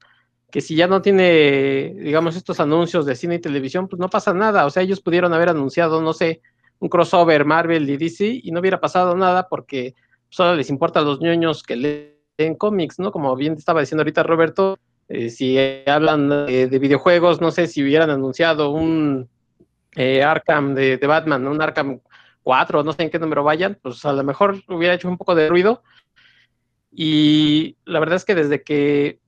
que 0.51 0.61
si 0.61 0.75
ya 0.77 0.87
no 0.87 1.03
tiene, 1.03 1.95
digamos, 1.99 2.37
estos 2.37 2.61
anuncios 2.61 3.07
de 3.07 3.17
cine 3.17 3.37
y 3.37 3.41
televisión, 3.41 3.89
pues 3.89 4.01
no 4.01 4.09
pasa 4.09 4.33
nada, 4.33 4.67
o 4.67 4.71
sea, 4.71 4.83
ellos 4.83 5.01
pudieron 5.01 5.33
haber 5.35 5.51
anunciado, 5.51 6.01
no 6.01 6.13
sé, 6.13 6.43
un 6.81 6.89
crossover 6.89 7.45
Marvel 7.45 7.89
y 7.91 7.97
DC 7.97 8.41
y 8.43 8.51
no 8.51 8.61
hubiera 8.61 8.81
pasado 8.81 9.17
nada 9.17 9.49
porque 9.49 9.95
solo 10.29 10.55
les 10.55 10.71
importa 10.71 11.01
a 11.01 11.03
los 11.03 11.21
ñoños 11.21 11.63
que 11.63 11.77
leen 11.77 12.55
cómics, 12.57 12.99
¿no? 12.99 13.13
Como 13.13 13.35
bien 13.37 13.55
estaba 13.55 13.81
diciendo 13.81 14.03
ahorita 14.03 14.23
Roberto, 14.23 14.79
eh, 15.09 15.31
si 15.31 15.57
hablan 15.87 16.29
de, 16.29 16.79
videojuegos, 16.79 17.41
no 17.41 17.51
sé 17.51 17.67
si 17.67 17.83
hubieran 17.83 18.11
anunciado 18.11 18.71
un 18.71 19.29
eh, 19.97 20.23
Arkham 20.23 20.75
de, 20.75 20.99
Batman, 20.99 21.47
un 21.47 21.63
Arkham 21.63 22.01
4, 22.43 22.83
no 22.83 22.93
sé 22.93 23.05
en 23.05 23.11
qué 23.11 23.19
número 23.19 23.43
vayan, 23.43 23.79
pues 23.81 24.05
a 24.05 24.13
lo 24.13 24.23
mejor 24.23 24.63
hubiera 24.69 24.95
hecho 24.95 25.09
un 25.09 25.17
poco 25.17 25.35
de 25.35 25.49
ruido. 25.49 25.83
Y 26.93 27.77
la 27.85 28.01
verdad 28.01 28.17
es 28.17 28.25
que 28.25 28.35
desde 28.35 28.63
que 28.63 29.19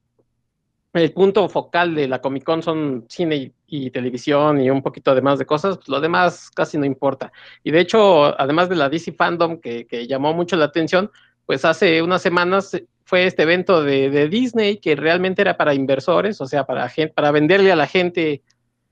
el 0.92 1.12
punto 1.12 1.48
focal 1.48 1.94
de 1.94 2.08
la 2.08 2.20
Comic 2.20 2.44
Con 2.44 2.62
son 2.62 3.06
cine 3.08 3.54
y, 3.66 3.90
televisión 3.90 4.60
y 4.60 4.70
un 4.70 4.82
poquito 4.82 5.14
de 5.14 5.22
más 5.22 5.38
de 5.38 5.46
cosas, 5.46 5.76
pues 5.76 5.88
lo 5.88 6.00
demás 6.00 6.50
casi 6.50 6.76
no 6.76 6.84
importa. 6.84 7.32
Y 7.62 7.70
de 7.70 7.80
hecho, 7.80 8.38
además 8.38 8.68
de 8.68 8.76
la 8.76 8.88
DC 8.88 9.12
Fandom 9.12 9.60
que, 9.60 9.86
que 9.86 10.06
llamó 10.06 10.34
mucho 10.34 10.56
la 10.56 10.66
atención, 10.66 11.10
pues 11.46 11.64
hace 11.64 12.02
unas 12.02 12.22
semanas 12.22 12.76
fue 13.10 13.26
este 13.26 13.42
evento 13.42 13.82
de, 13.82 14.28
Disney 14.28 14.76
que 14.76 14.94
realmente 14.94 15.42
era 15.42 15.56
para 15.56 15.74
inversores, 15.74 16.40
o 16.40 16.46
sea, 16.46 16.64
para, 16.64 16.88
gente, 16.88 17.12
para 17.12 17.32
venderle 17.32 17.72
a 17.72 17.76
la 17.76 17.88
gente 17.88 18.44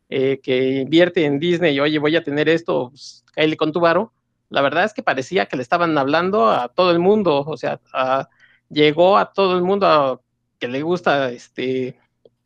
eh, 0.08 0.40
que 0.42 0.80
invierte 0.80 1.24
en 1.24 1.38
Disney, 1.38 1.78
oye, 1.78 2.00
voy 2.00 2.16
a 2.16 2.24
tener 2.24 2.48
esto, 2.48 2.90
pues, 2.90 3.24
con 3.56 3.70
tu 3.70 3.78
varo. 3.78 4.12
La 4.48 4.60
verdad 4.60 4.86
es 4.86 4.92
que 4.92 5.04
parecía 5.04 5.46
que 5.46 5.54
le 5.54 5.62
estaban 5.62 5.96
hablando 5.96 6.50
a 6.50 6.66
todo 6.66 6.90
el 6.90 6.98
mundo, 6.98 7.44
o 7.46 7.56
sea, 7.56 7.78
llegó 8.68 9.18
a 9.18 9.32
todo 9.32 9.56
el 9.56 9.62
mundo 9.62 10.20
que 10.58 10.66
le 10.66 10.82
gusta 10.82 11.30
este 11.30 11.96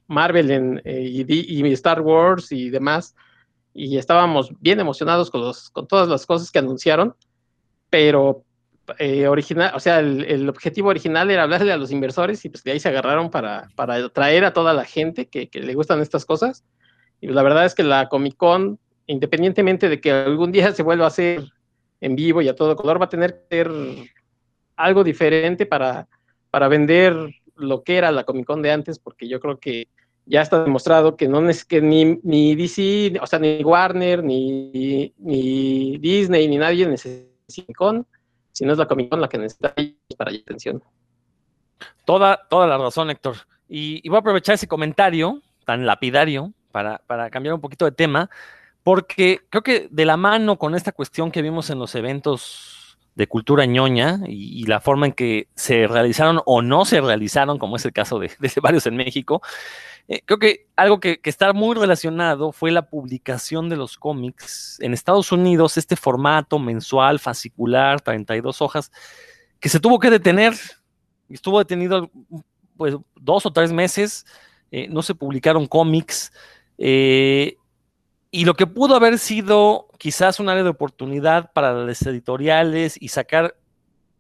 Marvel 0.09 0.51
en, 0.51 0.83
eh, 0.85 1.25
y, 1.27 1.73
Star 1.73 2.03
Wars 2.03 2.53
y 2.53 2.69
demás, 2.69 3.15
y 3.73 3.97
estábamos 3.97 4.53
bien 4.61 4.79
emocionados 4.79 5.31
con 5.31 5.89
todas 5.89 6.07
las 6.07 6.27
cosas 6.27 6.51
que 6.51 6.59
anunciaron, 6.59 7.17
pero 7.89 8.45
eh, 8.99 9.29
original, 9.29 9.73
o 9.75 9.81
sea, 9.81 10.01
el, 10.01 10.49
objetivo 10.49 10.89
original 10.89 11.31
era 11.31 11.45
hablarle 11.45 11.73
a 11.73 11.77
los 11.77 11.93
inversores 11.93 12.45
y 12.45 12.49
pues 12.49 12.65
de 12.65 12.73
ahí 12.73 12.81
se 12.81 12.89
agarraron 12.89 13.31
para, 13.31 13.69
para 13.77 13.95
atraer 13.95 14.45
a 14.45 14.53
toda 14.53 14.75
la 14.75 14.85
gente 14.85 15.29
que, 15.29 15.49
le 15.53 15.75
gustan 15.75 16.01
estas 16.01 16.25
cosas. 16.25 16.65
Y 17.21 17.29
la 17.29 17.43
verdad 17.43 17.65
es 17.65 17.75
que 17.75 17.85
la 17.85 18.09
Comic 18.09 18.37
Con, 18.37 18.79
independientemente 19.07 19.89
de 19.89 20.01
que 20.01 20.11
algún 20.11 20.51
día 20.51 20.73
se 20.73 20.83
vuelva 20.83 21.05
a 21.05 21.09
hacer 21.09 21.45
en 22.01 22.17
vivo 22.17 22.43
y 22.43 22.49
a 22.49 22.57
todo 22.57 22.75
color, 22.75 23.01
va 23.01 23.05
a 23.05 23.09
tener 23.09 23.47
que 23.49 23.57
ser 23.57 23.71
algo 24.77 25.05
diferente 25.05 25.65
para, 25.67 26.09
para 26.51 26.67
vender 26.67 27.15
lo 27.55 27.85
que 27.85 27.97
era 27.97 28.11
la 28.11 28.25
Comic 28.25 28.47
Con 28.47 28.63
de 28.63 28.73
antes, 28.73 28.99
porque 28.99 29.29
yo 29.29 29.39
creo 29.39 29.59
que 29.59 29.89
ya 30.27 30.43
está 30.43 30.65
demostrado 30.65 31.17
que 31.17 31.29
no 31.29 31.49
es 31.49 31.65
que 31.65 31.81
ni, 31.81 32.19
ni 32.23 32.55
DC, 32.57 33.19
o 33.21 33.27
sea, 33.27 33.39
ni 33.39 33.63
Warner, 33.63 34.23
ni, 34.23 35.13
ni 35.19 35.99
Disney, 35.99 36.49
ni 36.49 36.59
nadie 36.59 36.87
necesita 36.87 37.31
Con 37.77 38.07
si 38.53 38.65
no 38.65 38.73
es 38.73 38.79
la 38.79 38.87
Comic 38.87 39.09
Con 39.11 39.21
la 39.21 39.29
que 39.29 39.39
necesita 39.39 39.75
para 40.17 40.31
atención. 40.31 40.83
Toda, 42.05 42.47
toda 42.49 42.67
la 42.67 42.79
razón, 42.79 43.11
Héctor. 43.11 43.37
Y, 43.69 44.07
voy 44.09 44.17
a 44.17 44.21
aprovechar 44.21 44.55
ese 44.55 44.69
comentario 44.69 45.41
tan 45.65 45.87
lapidario 45.87 46.53
para, 46.71 47.01
cambiar 47.31 47.55
un 47.55 47.61
poquito 47.61 47.85
de 47.85 47.93
tema, 47.93 48.29
porque 48.83 49.41
creo 49.49 49.63
que 49.63 49.89
de 49.91 50.05
la 50.05 50.17
mano 50.17 50.59
con 50.59 50.75
esta 50.75 50.93
cuestión 50.93 51.31
que 51.31 51.43
vimos 51.43 51.71
en 51.71 51.79
los 51.79 51.95
eventos 51.95 52.82
de 53.15 53.27
cultura 53.27 53.67
ñoña 53.67 54.21
y, 54.27 54.65
la 54.67 54.81
forma 54.81 55.07
en 55.07 55.13
que 55.13 55.49
se 55.55 55.87
realizaron 55.87 56.41
o 56.47 56.63
no 56.63 56.85
se 56.85 57.01
realizaron, 57.01 57.59
como 57.59 57.77
es 57.77 57.85
el 57.85 57.93
caso 57.93 58.19
de, 58.19 58.31
de 58.39 58.53
varios 58.63 58.87
en 58.87 58.97
México, 58.97 59.43
eh, 60.09 60.23
creo 60.25 60.39
que 60.39 60.67
algo 60.77 61.01
que, 61.01 61.21
está 61.25 61.53
muy 61.53 61.77
relacionado 61.77 62.53
fue 62.53 62.71
la 62.71 62.83
publicación 62.83 63.69
de 63.69 63.77
los 63.77 63.97
cómics. 63.97 64.79
En 64.81 64.93
Estados 64.93 65.33
Unidos, 65.33 65.77
este 65.77 65.97
formato 65.97 66.59
mensual, 66.59 67.19
fascicular, 67.19 68.01
32 68.01 68.61
hojas, 68.63 68.91
que 69.61 69.69
se 69.69 69.81
tuvo 69.81 69.99
que 69.99 70.11
detener, 70.11 70.55
estuvo 71.29 71.59
detenido 71.59 72.11
pues 72.77 72.97
dos 73.15 73.47
o 73.47 73.53
tres 73.53 73.73
meses, 73.73 74.27
eh, 74.71 74.89
no 74.89 75.03
se 75.03 75.15
publicaron 75.15 75.67
cómics, 75.67 76.33
eh, 76.79 77.57
y 78.33 78.45
lo 78.45 78.55
que 78.55 78.67
pudo 78.67 78.97
haber 78.97 79.21
sido 79.21 79.87
quizás 79.99 80.41
un 80.41 80.49
área 80.49 80.65
de 80.65 80.71
oportunidad 80.71 81.53
para 81.53 81.73
las 81.73 82.03
editoriales 82.03 82.97
y 83.01 83.09
sacar 83.09 83.55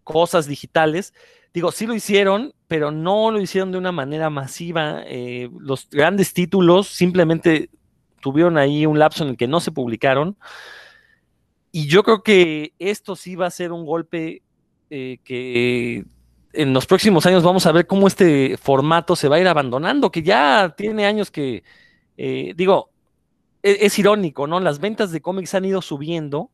cosas 0.04 0.46
digitales, 0.46 1.12
Digo, 1.54 1.70
sí 1.70 1.86
lo 1.86 1.94
hicieron, 1.94 2.54
pero 2.66 2.90
no 2.90 3.30
lo 3.30 3.40
hicieron 3.40 3.72
de 3.72 3.78
una 3.78 3.92
manera 3.92 4.30
masiva. 4.30 5.02
Eh, 5.06 5.50
los 5.58 5.88
grandes 5.90 6.32
títulos 6.32 6.88
simplemente 6.88 7.68
tuvieron 8.20 8.56
ahí 8.56 8.86
un 8.86 8.98
lapso 8.98 9.24
en 9.24 9.30
el 9.30 9.36
que 9.36 9.48
no 9.48 9.60
se 9.60 9.70
publicaron. 9.70 10.36
Y 11.70 11.88
yo 11.88 12.02
creo 12.04 12.22
que 12.22 12.72
esto 12.78 13.16
sí 13.16 13.36
va 13.36 13.46
a 13.46 13.50
ser 13.50 13.72
un 13.72 13.84
golpe 13.84 14.42
eh, 14.88 15.18
que 15.24 16.04
en 16.54 16.72
los 16.72 16.86
próximos 16.86 17.26
años 17.26 17.42
vamos 17.42 17.66
a 17.66 17.72
ver 17.72 17.86
cómo 17.86 18.06
este 18.06 18.56
formato 18.56 19.14
se 19.14 19.28
va 19.28 19.36
a 19.36 19.40
ir 19.40 19.48
abandonando, 19.48 20.10
que 20.10 20.22
ya 20.22 20.74
tiene 20.76 21.04
años 21.04 21.30
que, 21.30 21.64
eh, 22.16 22.52
digo, 22.56 22.91
es, 23.62 23.78
es, 23.80 23.98
irónico, 23.98 24.46
¿no? 24.46 24.60
Las 24.60 24.78
ventas 24.78 25.12
de 25.12 25.20
cómics 25.20 25.54
han 25.54 25.64
ido 25.64 25.82
subiendo, 25.82 26.50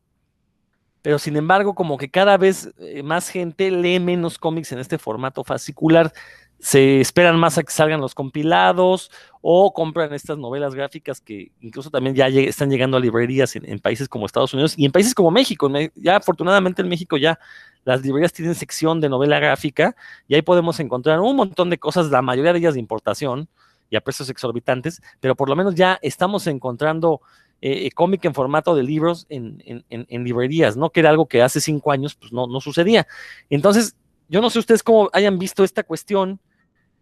pero 1.01 1.19
sin 1.19 1.37
embargo, 1.37 1.75
como 1.75 1.97
que 1.97 2.09
cada 2.09 2.37
vez 2.37 2.73
eh, 2.79 3.03
más 3.03 3.29
gente 3.29 3.71
lee 3.71 3.99
menos 3.99 4.37
cómics 4.37 4.71
en 4.71 4.79
este 4.79 4.97
formato 4.97 5.43
fascicular, 5.43 6.11
se 6.59 6.99
esperan 6.99 7.39
más 7.39 7.57
a 7.57 7.63
que 7.63 7.71
salgan 7.71 8.01
los 8.01 8.13
compilados 8.13 9.09
o 9.41 9.73
compran 9.73 10.13
estas 10.13 10.37
novelas 10.37 10.75
gráficas 10.75 11.21
que 11.21 11.53
incluso 11.61 11.89
también 11.89 12.15
ya 12.15 12.27
están 12.27 12.69
llegando 12.69 12.97
a 12.97 12.99
librerías 12.99 13.55
en, 13.55 13.79
países 13.79 14.09
como 14.09 14.25
Estados 14.25 14.53
Unidos 14.53 14.73
y 14.77 14.85
en 14.85 14.91
países 14.91 15.15
como 15.15 15.31
México. 15.31 15.71
Ya 15.95 16.17
afortunadamente 16.17 16.81
en 16.81 16.89
México 16.89 17.15
ya 17.15 17.39
las 17.85 18.01
librerías 18.01 18.33
tienen 18.33 18.55
sección 18.55 18.99
de 18.99 19.07
novela 19.07 19.39
gráfica 19.39 19.95
y 20.27 20.35
ahí 20.35 20.41
podemos 20.41 20.81
encontrar 20.81 21.21
un 21.21 21.37
montón 21.37 21.69
de 21.69 21.77
cosas, 21.77 22.07
la 22.07 22.21
mayoría 22.21 22.51
de 22.51 22.59
ellas 22.59 22.73
de 22.73 22.81
importación 22.81 23.47
y 23.89 23.95
a 23.95 24.01
precios 24.01 24.29
exorbitantes, 24.29 25.01
pero 25.19 25.35
por 25.35 25.49
lo 25.49 25.55
menos 25.55 25.75
ya 25.75 25.99
estamos 26.01 26.47
encontrando 26.47 27.21
eh, 27.61 27.87
eh, 27.87 27.91
cómic 27.91 28.23
en 28.23 28.33
formato 28.33 28.73
de 28.75 28.83
libros 28.83 29.25
en, 29.29 29.83
librerías, 30.09 30.77
¿no? 30.77 30.91
Que 30.91 31.01
era 31.01 31.09
algo 31.09 31.27
que 31.27 31.41
hace 31.41 31.59
cinco 31.59 31.91
años 31.91 32.15
pues 32.15 32.31
no, 32.31 32.47
no 32.47 32.61
sucedía. 32.61 33.05
Entonces, 33.49 33.95
yo 34.29 34.41
no 34.41 34.49
sé 34.49 34.59
ustedes 34.59 34.83
cómo 34.83 35.09
hayan 35.11 35.37
visto 35.39 35.63
esta 35.63 35.83
cuestión. 35.83 36.39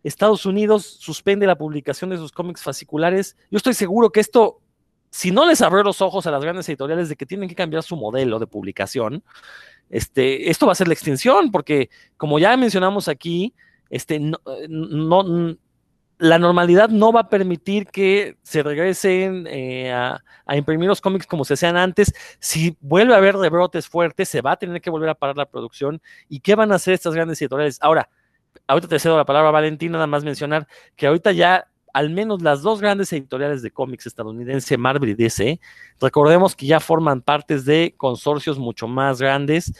Estados 0.03 0.45
Unidos 0.45 0.85
suspende 0.85 1.45
la 1.45 1.57
publicación 1.57 2.09
de 2.09 2.17
sus 2.17 2.31
cómics 2.31 2.63
fasciculares. 2.63 3.35
Yo 3.51 3.57
estoy 3.57 3.73
seguro 3.73 4.11
que 4.11 4.19
esto, 4.19 4.61
si 5.09 5.31
no 5.31 5.45
les 5.45 5.61
abrió 5.61 5.83
los 5.83 6.01
ojos 6.01 6.25
a 6.25 6.31
las 6.31 6.41
grandes 6.41 6.67
editoriales 6.69 7.09
de 7.09 7.15
que 7.15 7.25
tienen 7.25 7.49
que 7.49 7.55
cambiar 7.55 7.83
su 7.83 7.95
modelo 7.95 8.39
de 8.39 8.47
publicación, 8.47 9.23
este, 9.89 10.49
esto 10.49 10.65
va 10.65 10.71
a 10.71 10.75
ser 10.75 10.88
la 10.88 10.93
extinción, 10.93 11.51
porque 11.51 11.89
como 12.15 12.39
ya 12.39 12.55
mencionamos 12.57 13.07
aquí, 13.07 13.53
este, 13.89 14.19
no, 14.19 14.39
no, 14.67 15.57
la 16.20 16.39
normalidad 16.39 16.89
no 16.89 17.11
va 17.11 17.22
a 17.22 17.30
permitir 17.30 17.88
que 17.88 18.38
se 18.41 18.63
regresen 18.63 19.45
eh, 19.47 19.91
a, 19.91 20.22
imprimir 20.55 20.88
los 20.88 21.01
cómics 21.01 21.28
como 21.28 21.45
se 21.45 21.53
hacían 21.53 21.78
antes. 21.78 22.13
Si 22.39 22.76
vuelve 22.80 23.13
a 23.13 23.18
haber 23.18 23.36
rebrotes 23.36 23.88
fuertes, 23.88 24.30
se 24.30 24.41
va 24.41 24.53
a 24.53 24.57
tener 24.57 24.82
que 24.82 24.89
volver 24.89 25.09
a 25.09 25.15
parar 25.15 25.38
la 25.38 25.45
producción. 25.45 26.01
¿Y 26.28 26.39
qué 26.39 26.55
van 26.55 26.72
a 26.72 26.76
hacer 26.76 26.93
estas 26.93 27.13
grandes 27.13 27.39
editoriales? 27.41 27.78
Ahora, 27.82 28.09
ahorita 28.65 28.88
te 28.88 28.99
cedo 28.99 29.18
la 29.18 29.26
palabra 29.26 29.49
a 29.49 29.51
Valentín, 29.51 29.91
nada 29.91 30.07
más 30.07 30.24
mencionar 30.24 30.68
que 30.95 31.07
ahorita 31.07 31.32
ya 31.32 31.68
al 31.93 32.09
menos 32.11 32.41
las 32.43 32.61
dos 32.61 32.80
grandes 32.80 33.11
editoriales 33.11 33.61
de 33.61 33.72
cómics 33.72 34.05
estadounidense, 34.05 34.78
Marvel 34.78 35.09
y 35.09 35.13
DC, 35.15 35.59
recordemos 35.99 36.55
que 36.55 36.68
ya 36.68 36.80
forman 36.80 37.22
partes 37.22 37.65
de 37.65 37.95
consorcios 37.97 38.59
mucho 38.59 38.88
más 38.88 39.20
grandes 39.20 39.74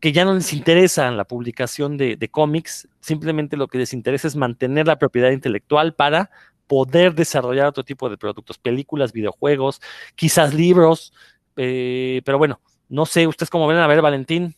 que 0.00 0.12
ya 0.12 0.24
no 0.24 0.34
les 0.34 0.52
interesa 0.52 1.10
la 1.10 1.24
publicación 1.24 1.96
de, 1.96 2.28
cómics, 2.30 2.88
simplemente 3.00 3.56
lo 3.56 3.68
que 3.68 3.78
les 3.78 3.92
interesa 3.92 4.28
es 4.28 4.36
mantener 4.36 4.86
la 4.86 4.98
propiedad 4.98 5.30
intelectual 5.30 5.94
para 5.94 6.30
poder 6.66 7.14
desarrollar 7.14 7.66
otro 7.66 7.84
tipo 7.84 8.08
de 8.10 8.18
productos, 8.18 8.58
películas, 8.58 9.12
videojuegos, 9.12 9.80
quizás 10.14 10.54
libros, 10.54 11.12
eh, 11.56 12.22
pero 12.24 12.38
bueno, 12.38 12.60
no 12.88 13.06
sé, 13.06 13.26
ustedes 13.26 13.50
cómo 13.50 13.66
ven, 13.66 13.78
a 13.78 13.86
ver, 13.86 14.02
Valentín. 14.02 14.54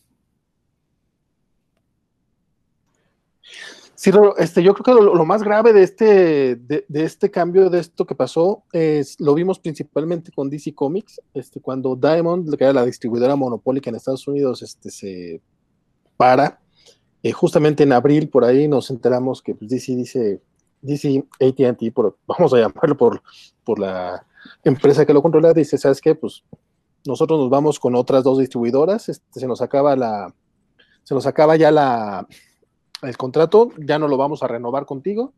Sí, 4.00 4.10
este, 4.38 4.62
yo 4.62 4.72
creo 4.72 4.96
que 4.96 5.02
lo, 5.02 5.24
más 5.26 5.42
grave 5.42 5.74
de 5.74 5.82
este, 5.82 6.56
de, 6.56 6.86
este 6.88 7.30
cambio, 7.30 7.68
de 7.68 7.80
esto 7.80 8.06
que 8.06 8.14
pasó, 8.14 8.64
es, 8.72 9.20
lo 9.20 9.34
vimos 9.34 9.58
principalmente 9.58 10.32
con 10.32 10.48
DC 10.48 10.74
Comics, 10.74 11.20
este, 11.34 11.60
cuando 11.60 11.94
Diamond, 11.96 12.56
que 12.56 12.64
era 12.64 12.72
la 12.72 12.86
distribuidora 12.86 13.36
monopólica 13.36 13.90
en 13.90 13.96
Estados 13.96 14.26
Unidos, 14.26 14.62
este, 14.62 14.90
se 14.90 15.42
para. 16.16 16.62
Eh, 17.22 17.32
justamente 17.32 17.82
en 17.82 17.92
abril, 17.92 18.30
por 18.30 18.42
ahí, 18.42 18.66
nos 18.68 18.88
enteramos 18.88 19.42
que 19.42 19.54
pues, 19.54 19.70
DC 19.70 19.94
dice, 19.94 20.40
DC 20.80 21.22
ATT, 21.38 21.94
vamos 22.26 22.54
a 22.54 22.56
llamarlo 22.56 22.96
por, 22.96 23.22
por 23.64 23.78
la 23.78 24.26
empresa 24.64 25.04
que 25.04 25.12
lo 25.12 25.20
controla 25.20 25.52
dice, 25.52 25.76
¿sabes 25.76 26.00
qué? 26.00 26.14
Pues 26.14 26.42
nosotros 27.04 27.38
nos 27.38 27.50
vamos 27.50 27.78
con 27.78 27.94
otras 27.94 28.24
dos 28.24 28.38
distribuidoras, 28.38 29.10
este, 29.10 29.40
se 29.40 29.46
nos 29.46 29.60
acaba 29.60 29.94
la, 29.94 30.34
se 31.02 31.12
nos 31.14 31.26
acaba 31.26 31.56
ya 31.56 31.70
la, 31.70 32.26
el 33.02 33.16
contrato, 33.16 33.70
ya 33.78 33.98
no 33.98 34.08
lo 34.08 34.16
vamos 34.16 34.42
a 34.42 34.48
renovar 34.48 34.86
contigo. 34.86 35.32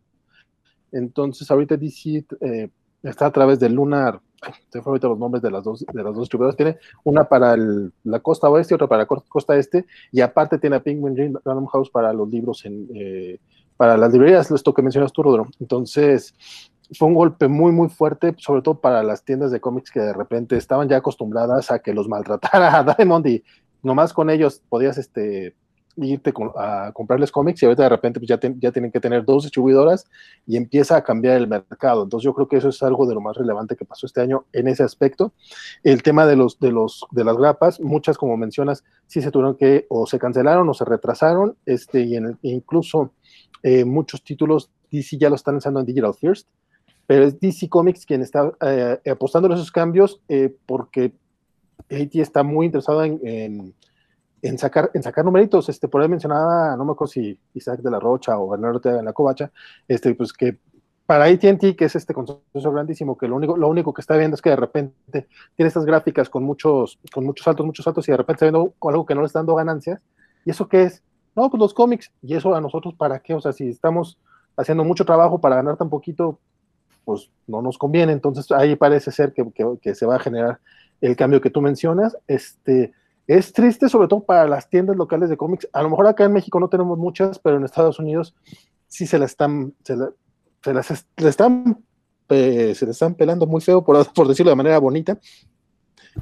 Entonces 0.91 1.51
ahorita 1.51 1.77
DC 1.77 2.25
eh, 2.41 2.71
está 3.03 3.27
a 3.27 3.33
través 3.33 3.59
de 3.59 3.69
Lunar, 3.69 4.21
se 4.69 4.83
fue 4.83 4.91
ahorita 4.91 5.09
los 5.09 5.19
nombres 5.19 5.43
de 5.43 5.51
las 5.51 5.65
dos, 5.65 5.81
de 5.81 6.03
las 6.03 6.15
dos 6.15 6.25
distribuidoras, 6.25 6.57
tiene 6.57 6.79
una 7.05 7.25
para 7.25 7.57
la 7.57 8.21
costa 8.21 8.49
oeste 8.49 8.75
y 8.75 8.77
otra 8.77 8.89
para 8.89 9.03
la 9.03 9.07
costa 9.07 9.57
este, 9.57 9.87
y 10.11 10.21
aparte 10.21 10.59
tiene 10.59 10.77
a 10.77 10.83
Penguin 10.83 11.39
Random 11.45 11.67
House 11.67 11.91
para 11.91 12.13
los 12.13 12.29
libros 12.29 12.65
en, 12.65 12.89
eh, 12.95 13.39
para 13.77 13.97
las 13.97 14.13
librerías, 14.13 14.51
esto 14.51 14.75
que 14.75 14.83
mencionas 14.83 15.13
tú, 15.13 15.23
Rodro. 15.23 15.49
Entonces, 15.59 16.35
fue 16.99 17.09
un 17.09 17.15
golpe 17.15 17.49
muy, 17.49 17.73
muy 17.73 17.89
fuerte, 17.89 18.35
sobre 18.39 18.63
todo 18.63 18.81
para 18.81 19.03
las 19.03 19.25
tiendas 19.25 19.51
de 19.51 19.61
cómics 19.61 19.91
que 19.91 20.01
de 20.01 20.13
repente 20.13 20.57
estaban 20.57 20.89
ya 20.89 20.99
acostumbradas 20.99 21.71
a 21.71 21.79
que 21.79 21.95
los 21.95 22.09
maltratara 22.09 22.79
a 22.79 22.95
Diamond 22.95 23.27
y 23.27 23.43
nomás 23.83 24.13
con 24.13 24.31
ellos 24.31 24.63
podías 24.69 24.99
este, 24.99 25.55
irte 25.97 26.33
a 26.57 26.91
comprarles 26.93 27.31
cómics 27.31 27.63
y 27.63 27.67
ahorita 27.67 27.83
de 27.85 27.89
repente 27.89 28.21
pues 28.21 28.29
ya, 28.29 28.39
tienen 28.39 28.91
que 28.91 29.01
tener 29.01 29.25
dos 29.25 29.45
distribuidoras 29.45 30.07
y 30.47 30.57
empieza 30.57 30.97
a 30.97 31.05
cambiar 31.05 31.37
el 31.37 31.49
mercado. 31.49 32.05
Entonces 32.05 32.25
yo 32.25 32.35
creo 32.35 32.49
que 32.49 32.57
eso 32.57 32.69
es 32.69 32.83
algo 32.83 33.07
de 33.07 33.15
lo 33.15 33.21
más 33.21 33.37
relevante 33.37 33.77
que 33.77 33.85
pasó 33.85 34.07
este 34.07 34.21
año 34.21 34.45
en 34.53 34.69
ese 34.69 34.83
aspecto. 34.83 35.33
El 35.83 36.03
tema 36.03 36.27
de, 36.27 36.37
los, 36.37 36.59
de, 36.59 36.73
los, 36.73 37.05
de 37.11 37.25
las 37.25 37.37
grapas, 37.37 37.81
muchas 37.81 38.17
como 38.17 38.37
mencionas, 38.37 38.85
sí 39.07 39.21
se 39.21 39.31
tuvieron 39.31 39.57
que 39.57 39.87
o 39.89 40.07
se 40.07 40.19
cancelaron 40.19 40.69
o 40.69 40.75
se 40.75 40.85
retrasaron, 40.85 41.57
este, 41.67 42.01
y 42.01 42.17
en 42.17 42.39
incluso 42.43 43.13
eh, 43.63 43.85
muchos 43.85 44.25
títulos 44.25 44.71
DC 44.91 45.19
ya 45.19 45.29
lo 45.29 45.37
están 45.37 45.55
lanzando 45.55 45.81
en 45.81 45.87
Digital 45.87 46.15
First, 46.15 46.49
pero 47.07 47.25
es 47.25 47.39
DC 47.41 47.69
Comics 47.69 48.07
quien 48.07 48.23
está 48.23 48.53
eh, 48.61 48.99
apostando 49.11 49.49
en 49.49 49.55
esos 49.55 49.71
cambios 49.71 50.21
eh, 50.29 50.55
porque 50.67 51.13
AT 51.91 52.15
está 52.15 52.43
muy 52.43 52.67
interesado 52.67 53.05
en 53.05 53.75
sacar, 54.59 54.91
en 54.95 55.03
sacar 55.03 55.25
numeritos, 55.25 55.69
este, 55.69 55.89
por 55.89 56.03
ahí 56.03 56.09
mencionaba, 56.09 56.77
no 56.77 56.85
me 56.85 56.93
acuerdo 56.93 57.13
si 57.13 57.39
Isaac 57.55 57.81
de 57.81 57.91
la 57.91 58.01
Rocha 58.01 58.39
o 58.39 58.51
Bernardo 58.51 58.81
de 58.81 59.03
la 59.03 59.13
Covacha, 59.13 59.53
este, 59.87 60.15
pues 60.15 60.33
que 60.33 60.59
para 61.07 61.27
AT&T, 61.27 61.77
que 61.77 61.85
es 61.85 61.97
este 61.97 62.15
consorcio 62.15 62.73
grandísimo, 62.73 63.17
que 63.17 63.29
lo 63.29 63.37
único, 63.37 63.57
lo 63.57 63.69
único 63.69 63.93
que 63.93 64.01
está 64.01 64.17
viendo 64.17 64.35
es 64.35 64.43
que 64.43 64.51
de 64.51 64.57
repente 64.57 65.29
tiene 65.57 65.69
estas 65.69 65.85
gráficas 65.85 66.29
con 66.29 66.43
muchos, 66.43 66.99
con 67.13 67.25
muchos 67.25 67.45
saltos, 67.45 67.67
muchos 67.67 67.85
saltos, 67.85 68.09
y 68.09 68.13
de 68.13 68.17
repente 68.17 68.45
está 68.45 68.47
viendo 68.47 68.75
algo 68.89 69.07
que 69.07 69.15
no 69.15 69.21
le 69.21 69.27
está 69.27 69.41
dando 69.41 69.55
ganancias, 69.55 70.03
¿y 70.45 70.51
eso 70.51 70.69
qué 70.69 70.85
es? 70.85 71.03
No, 71.37 71.49
pues 71.51 71.61
los 71.61 71.75
cómics, 71.75 72.13
y 72.23 72.35
eso 72.35 72.55
a 72.55 72.61
nosotros, 72.61 72.95
¿para 72.95 73.21
qué? 73.21 73.35
O 73.35 73.41
sea, 73.41 73.53
si 73.53 73.69
estamos 73.69 74.19
haciendo 74.57 74.85
mucho 74.85 75.05
trabajo 75.05 75.41
para 75.41 75.57
ganar 75.57 75.77
tan 75.77 75.89
poquito, 75.89 76.39
pues 77.05 77.31
no 77.47 77.63
nos 77.63 77.79
conviene, 77.79 78.13
entonces 78.13 78.51
ahí 78.53 78.77
parece 78.77 79.11
ser 79.11 79.33
que, 79.33 79.51
que, 79.53 79.79
que 79.81 79.95
se 79.95 80.07
va 80.07 80.17
a 80.17 80.21
generar 80.21 80.61
el 81.01 81.17
cambio 81.17 81.41
que 81.41 81.51
tú 81.51 81.61
mencionas, 81.61 82.17
este, 82.27 82.93
es 83.39 83.53
triste, 83.53 83.89
sobre 83.89 84.09
todo 84.09 84.25
para 84.25 84.47
las 84.47 84.69
tiendas 84.69 84.97
locales 84.97 85.31
de 85.31 85.37
cómics. 85.37 85.67
A 85.73 85.83
lo 85.83 85.91
mejor 85.91 86.07
acá 86.07 86.25
en 86.25 86.33
México 86.33 86.61
no 86.61 86.69
tenemos 86.69 86.99
muchas, 86.99 87.39
pero 87.39 87.57
en 87.57 87.65
Estados 87.65 87.99
Unidos 87.99 88.35
sí 88.89 89.07
se 89.07 89.19
la 89.19 89.25
están, 89.25 89.75
se, 89.85 89.97
las 90.73 90.91
están, 91.17 91.83
se 92.29 92.85
le 92.85 92.91
están 92.91 93.15
pelando 93.15 93.47
muy 93.47 93.63
feo, 93.63 93.83
por, 93.83 94.13
por, 94.13 94.29
decirlo 94.29 94.51
de 94.51 94.57
manera 94.57 94.79
bonita. 94.79 95.19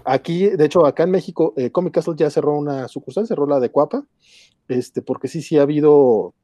Aquí, 0.05 0.47
de 0.51 0.65
hecho, 0.65 0.87
acá 0.87 1.03
en 1.03 1.11
México, 1.11 1.53
eh, 1.57 1.71
Comic 1.73 1.95
Castle 1.95 2.15
ya 2.17 2.31
cerró 2.31 2.57
una 2.57 2.87
sucursal, 2.87 3.27
cerró 3.27 3.45
la 3.45 3.59
de 3.59 3.71
Cuapa, 3.71 4.05
este, 4.69 5.03
porque 5.03 5.27
sí, 5.27 5.43
sí 5.43 5.59
ha 5.59 5.63
habido 5.63 6.35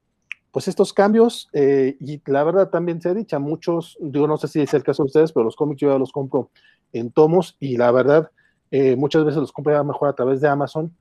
pues 0.50 0.66
estos 0.66 0.92
cambios, 0.92 1.48
eh, 1.52 1.96
y 2.00 2.20
la 2.26 2.42
verdad 2.42 2.70
también 2.70 3.00
se 3.00 3.10
ha 3.10 3.14
dicho, 3.14 3.38
muchos, 3.38 3.96
digo, 4.00 4.26
no 4.26 4.36
sé 4.36 4.48
si 4.48 4.62
es 4.62 4.74
el 4.74 4.82
caso 4.82 5.04
de 5.04 5.08
ustedes, 5.08 5.32
pero 5.32 5.44
los 5.44 5.54
cómics 5.54 5.82
yo 5.82 5.92
ya 5.92 5.98
los 5.98 6.10
compro 6.10 6.50
en 6.92 7.12
tomos, 7.12 7.56
y 7.60 7.76
la 7.76 7.92
verdad, 7.92 8.30
eh, 8.76 8.96
muchas 8.96 9.24
veces 9.24 9.40
los 9.40 9.52
compra 9.52 9.82
mejor 9.82 10.08
a 10.08 10.12
través 10.12 10.40
de 10.40 10.48
Amazon, 10.48 10.94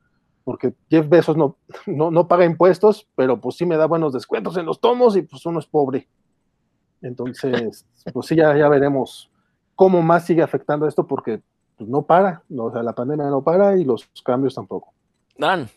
porque 0.43 0.73
Jeff 0.89 1.09
Bezos 1.09 1.35
no, 1.35 1.57
no, 1.85 2.11
no, 2.11 2.27
paga 2.27 2.45
impuestos, 2.45 3.07
pero 3.15 3.41
pues 3.41 3.55
sí 3.55 3.65
me 3.65 3.77
da 3.77 3.85
buenos 3.85 4.13
descuentos 4.13 4.55
en 4.57 4.65
los 4.65 4.79
tomos 4.79 5.17
y 5.17 5.23
pues 5.23 5.45
uno 5.45 5.59
es 5.59 5.65
pobre. 5.65 6.07
Entonces, 7.01 7.85
pues 8.13 8.27
sí, 8.27 8.35
ya, 8.35 8.55
ya 8.55 8.69
veremos 8.69 9.29
cómo 9.75 10.01
más 10.01 10.25
sigue 10.25 10.41
afectando 10.41 10.87
esto, 10.87 11.05
porque 11.05 11.41
pues, 11.77 11.89
no 11.89 12.03
para, 12.03 12.43
o 12.55 12.71
sea, 12.71 12.81
la 12.83 12.93
pandemia 12.93 13.25
no 13.25 13.41
para 13.43 13.77
y 13.77 13.83
los 13.83 14.07
cambios 14.23 14.55
tampoco. 14.55 14.93
Dan 15.37 15.67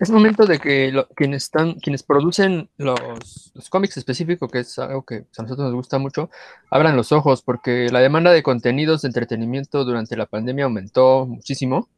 es 0.00 0.10
momento 0.10 0.46
de 0.46 0.58
que 0.58 1.04
quienes 1.14 1.44
están, 1.44 1.74
quienes 1.74 2.02
producen 2.02 2.68
los, 2.76 3.52
cómics 3.68 3.96
específicos, 3.96 4.50
que 4.50 4.60
es 4.60 4.78
algo 4.78 5.02
que 5.02 5.26
a 5.36 5.42
nosotros 5.42 5.66
nos 5.66 5.74
gusta 5.74 5.98
mucho, 5.98 6.30
abran 6.70 6.96
los 6.96 7.12
ojos, 7.12 7.42
porque 7.42 7.88
la 7.90 8.00
demanda 8.00 8.32
de 8.32 8.42
contenidos 8.42 9.02
de 9.02 9.08
entretenimiento 9.08 9.84
durante 9.84 10.16
la 10.16 10.26
pandemia 10.26 10.64
aumentó 10.64 11.26
muchísimo. 11.26 11.88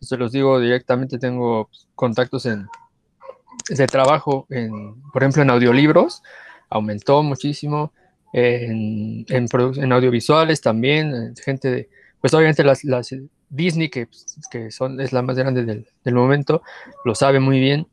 Se 0.00 0.16
los 0.16 0.32
digo 0.32 0.60
directamente, 0.60 1.18
tengo 1.18 1.70
contactos 1.94 2.46
en 2.46 2.68
de 3.68 3.86
trabajo, 3.86 4.46
en, 4.50 5.02
por 5.12 5.22
ejemplo, 5.22 5.42
en 5.42 5.50
audiolibros, 5.50 6.22
aumentó 6.70 7.22
muchísimo, 7.22 7.92
en, 8.32 9.26
en, 9.28 9.92
audiovisuales 9.92 10.60
también, 10.60 11.34
gente 11.42 11.70
de, 11.70 11.88
pues 12.20 12.32
obviamente 12.34 12.62
las, 12.62 12.84
las 12.84 13.12
Disney, 13.50 13.88
que, 13.88 14.08
que 14.50 14.70
son, 14.70 15.00
es 15.00 15.12
la 15.12 15.22
más 15.22 15.36
grande 15.36 15.64
del, 15.64 16.14
momento, 16.14 16.62
lo 17.04 17.14
sabe 17.14 17.40
muy 17.40 17.60
bien. 17.60 17.86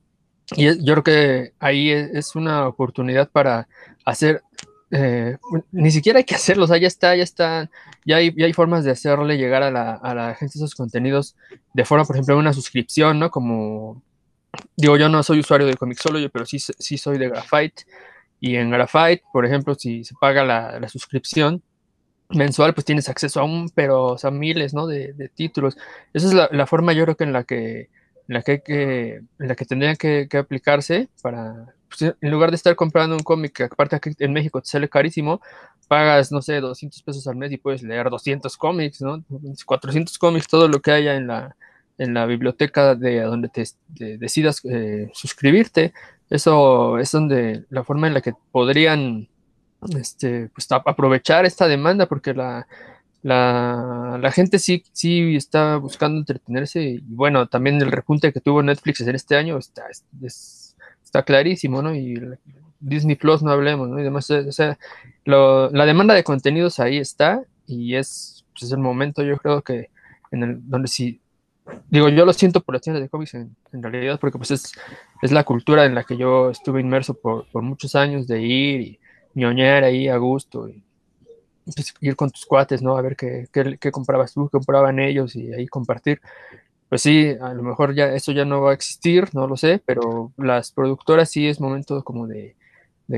Y 0.56 0.66
yo 0.84 0.94
creo 0.94 1.04
que 1.04 1.54
ahí 1.60 1.90
es, 1.92 2.36
una 2.36 2.68
oportunidad 2.68 3.30
para 3.30 3.68
hacer, 4.06 4.44
eh, 4.92 5.38
ni 5.72 5.92
siquiera 5.92 6.20
hay 6.20 6.26
que 6.26 6.36
hacerlos, 6.36 6.70
ya 6.70 6.88
está, 6.88 7.16
ya 7.16 7.24
está, 7.24 7.70
ya 8.06 8.18
hay, 8.18 8.34
ya 8.36 8.46
hay 8.46 8.54
formas 8.54 8.84
de 8.84 8.92
hacerle 8.92 9.38
llegar 9.38 9.64
a 9.64 9.72
la, 9.72 9.96
a 9.96 10.14
la 10.14 10.36
gente 10.36 10.58
esos 10.58 10.76
contenidos 10.76 11.36
de 11.74 11.86
forma, 11.86 12.06
por 12.06 12.16
ejemplo, 12.16 12.38
una 12.38 12.54
suscripción, 12.54 13.20
¿no? 13.20 13.32
Como, 13.32 14.04
digo, 14.76 14.98
yo 14.98 15.10
no 15.10 15.24
soy 15.24 15.40
usuario 15.40 15.68
de 15.68 15.76
Comixology, 15.76 16.30
pero 16.30 16.46
sí, 16.46 16.60
sí 16.60 16.98
soy 16.98 17.18
de 17.18 17.30
Graphite. 17.30 17.84
Y 18.40 18.58
en 18.58 18.70
Graphite, 18.70 19.24
por 19.32 19.46
ejemplo, 19.46 19.76
si 19.76 20.04
se 20.04 20.14
paga 20.20 20.44
la, 20.44 20.80
la 20.80 20.90
suscripción, 20.90 21.64
mensual, 22.30 22.74
pues 22.74 22.86
tienes 22.86 23.10
acceso 23.10 23.40
a 23.40 23.44
un, 23.44 23.70
pero, 23.70 24.06
o 24.06 24.18
sea, 24.18 24.32
miles, 24.32 24.74
¿no? 24.74 24.88
De, 24.88 25.14
títulos. 25.36 25.78
Esa 26.14 26.28
es 26.28 26.34
la, 26.34 26.68
forma, 26.68 26.94
yo 26.94 27.04
creo 27.04 27.18
que 27.18 27.24
en 27.24 27.34
la 27.34 27.44
que, 27.44 27.90
en 28.28 28.34
la 28.34 28.42
que, 28.42 28.62
que 28.62 29.22
en 29.40 29.48
la 29.48 29.56
que 29.56 29.66
tendría 29.66 29.96
que, 29.96 30.28
aplicarse 30.38 31.10
para, 31.22 31.74
pues, 31.88 32.16
en 32.20 32.32
lugar 32.32 32.52
de 32.52 32.56
estar 32.56 32.76
comprando 32.76 33.16
un 33.16 33.24
cómic 33.24 33.54
que 33.54 33.64
aparte 33.64 33.96
aquí 33.96 34.12
en 34.20 34.34
México 34.34 34.62
te 34.62 34.68
sale 34.68 34.90
carísimo, 34.90 35.42
pagas, 35.88 36.32
no 36.32 36.42
sé, 36.42 36.60
200 36.60 37.02
pesos 37.04 37.28
al 37.28 37.36
mes 37.36 37.52
y 37.52 37.58
puedes 37.58 37.84
leer 37.84 38.10
200 38.10 38.58
cómics, 38.58 39.02
¿no? 39.02 39.24
400 39.66 40.18
cómics, 40.18 40.48
todo 40.48 40.68
lo 40.68 40.82
que 40.82 40.92
haya 40.92 41.16
en 41.16 41.28
la, 41.28 41.56
en 41.98 42.14
la 42.14 42.26
biblioteca 42.26 42.96
de 42.96 43.22
donde 43.22 43.50
te, 43.50 43.66
decidas 44.18 44.62
eh, 44.66 45.10
suscribirte. 45.14 45.94
Eso 46.30 46.98
es 46.98 47.12
donde 47.12 47.66
la 47.70 47.84
forma 47.84 48.08
en 48.08 48.16
la 48.16 48.22
que 48.22 48.34
podrían 48.52 49.30
este, 49.98 50.50
pues, 50.50 50.68
aprovechar 50.72 51.46
esta 51.46 51.68
demanda 51.68 52.08
porque 52.08 52.34
la, 52.34 52.68
la, 53.26 54.32
gente 54.32 54.60
sí, 54.60 54.84
sí 54.92 55.36
está 55.36 55.78
buscando 55.78 56.20
entretenerse 56.20 56.84
y 56.84 57.00
bueno, 57.08 57.48
también 57.48 57.82
el 57.82 57.92
repunte 57.92 58.32
que 58.32 58.42
tuvo 58.42 58.62
Netflix 58.62 59.02
en 59.02 59.16
este 59.16 59.36
año 59.36 59.58
está, 59.58 59.86
está 60.24 61.24
clarísimo, 61.24 61.82
¿no? 61.82 61.96
Y 61.96 62.22
Disney 62.80 63.16
Plus 63.16 63.42
no 63.42 63.52
hablemos, 63.52 63.90
¿no? 63.90 64.00
Y 64.00 64.04
demás, 64.04 64.30
o 64.30 64.52
sea, 64.52 64.78
la 65.26 65.86
demanda 65.86 66.14
de 66.14 66.24
contenidos 66.24 66.80
ahí 66.80 66.98
está 66.98 67.44
y 67.66 67.96
es, 67.96 68.46
pues, 68.58 68.72
el 68.72 68.80
momento 68.80 69.24
yo 69.24 69.38
creo 69.38 69.62
que 69.62 69.90
en 70.32 70.44
el, 70.44 70.70
donde 70.70 70.88
sí, 70.88 71.20
digo, 71.90 72.10
yo 72.10 72.26
lo 72.26 72.34
siento 72.34 72.62
por 72.62 72.76
las 72.76 72.84
tiendas 72.84 73.02
de 73.02 73.10
cómics 73.10 73.34
en, 73.34 73.56
realidad 73.72 74.20
porque 74.20 74.38
pues 74.38 74.52
es, 74.52 74.74
es 75.22 75.32
la 75.32 75.44
cultura 75.44 75.86
en 75.86 75.96
la 75.96 76.04
que 76.04 76.16
yo 76.16 76.52
estuve 76.52 76.82
inmerso 76.82 77.16
por, 77.16 77.48
por 77.52 77.64
muchos 77.64 77.96
años 77.96 78.28
de 78.28 78.42
ir 78.42 78.82
y 78.82 79.00
ñoñar 79.36 79.84
ahí 79.84 80.08
a 80.08 80.18
gusto 80.18 80.68
y 80.68 80.82
pues, 81.66 81.94
ir 82.02 82.16
con 82.16 82.32
tus 82.32 82.46
cuates, 82.46 82.82
¿no? 82.82 82.98
A 82.98 83.02
ver 83.02 83.16
qué, 83.16 83.48
qué, 83.52 83.92
comprabas 83.92 84.34
tú, 84.34 84.48
qué 84.48 84.52
compraban 84.52 85.00
ellos 85.00 85.36
y 85.36 85.54
ahí 85.54 85.68
compartir. 85.68 86.22
Pues 86.90 87.02
sí, 87.02 87.36
a 87.42 87.54
lo 87.54 87.64
mejor 87.64 87.96
ya 87.96 88.14
eso 88.14 88.32
ya 88.32 88.46
no 88.46 88.62
va 88.62 88.72
a 88.72 88.74
existir, 88.74 89.30
no 89.34 89.48
lo 89.48 89.58
sé, 89.58 89.82
pero 89.86 90.32
las 90.38 90.72
productoras 90.72 91.30
sí 91.32 91.48
es 91.48 91.60
momento 91.60 92.04
como 92.04 92.28
de, 92.28 92.56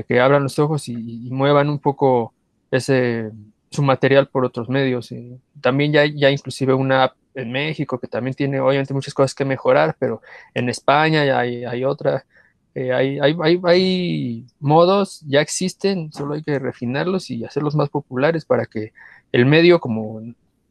que 0.06 0.20
abran 0.20 0.42
los 0.42 0.58
ojos 0.58 0.88
y, 0.88 1.28
muevan 1.30 1.68
un 1.68 1.78
poco 1.78 2.34
ese 2.70 3.30
su 3.70 3.82
material 3.82 4.28
por 4.28 4.44
otros 4.44 4.68
medios. 4.68 5.12
Y 5.12 5.38
también 5.60 5.92
ya, 5.92 6.06
ya 6.06 6.30
inclusive 6.30 6.74
una 6.74 7.04
app 7.04 7.16
en 7.34 7.52
México 7.52 7.98
que 7.98 8.08
también 8.08 8.34
tiene 8.34 8.60
obviamente 8.60 8.94
muchas 8.94 9.14
cosas 9.14 9.34
que 9.34 9.44
mejorar, 9.44 9.96
pero 9.98 10.22
en 10.54 10.68
España 10.70 11.24
ya 11.24 11.38
hay, 11.40 11.64
hay 11.64 11.84
otra 11.84 12.24
eh, 12.74 12.92
hay, 12.92 13.18
hay, 13.18 13.60
hay, 13.64 14.46
modos, 14.60 15.22
ya 15.26 15.40
existen, 15.40 16.12
solo 16.12 16.34
hay 16.34 16.42
que 16.42 16.58
refinarlos 16.58 17.30
y 17.30 17.44
hacerlos 17.44 17.74
más 17.74 17.88
populares 17.88 18.44
para 18.44 18.66
que 18.66 18.92
el 19.32 19.46
medio 19.46 19.80
como, 19.80 20.22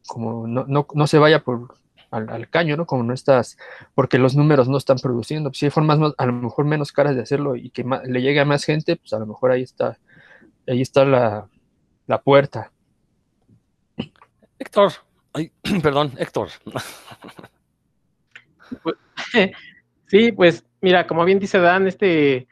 como 0.08 0.48
no, 0.48 0.66
no, 0.68 0.88
no 0.94 1.08
se 1.08 1.18
vaya 1.18 1.44
por 1.44 1.76
al, 2.12 2.50
caño, 2.50 2.78
¿no? 2.78 2.86
Como 2.86 3.04
no 3.04 3.14
estás, 3.14 3.58
porque 3.94 4.18
los 4.18 4.36
números 4.36 4.68
no 4.68 4.78
están 4.78 4.98
produciendo. 4.98 5.50
Pues 5.50 5.60
si 5.60 5.66
hay 5.66 5.72
formas 5.72 6.00
a 6.18 6.26
lo 6.26 6.34
mejor 6.34 6.66
menos 6.66 6.92
caras 6.92 7.16
de 7.16 7.22
hacerlo 7.22 7.56
y 7.56 7.70
que 7.70 7.86
le 8.06 8.22
llegue 8.22 8.40
a 8.40 8.46
más 8.46 8.64
gente, 8.64 8.96
pues 8.96 9.14
a 9.14 9.20
lo 9.20 9.26
mejor 9.26 9.52
ahí 9.52 9.64
está, 9.64 9.98
ahí 10.68 10.82
está 10.82 11.06
la, 11.06 11.48
la 12.06 12.22
puerta. 12.22 12.72
Héctor, 14.60 14.94
ay, 15.34 15.52
perdón, 15.84 16.14
Héctor. 16.18 16.50
Sí, 20.10 20.32
pues 20.32 20.66
mira, 20.82 21.08
como 21.08 21.26
bien 21.26 21.40
dice 21.40 21.60
Dan, 21.60 21.88
este 21.88 22.48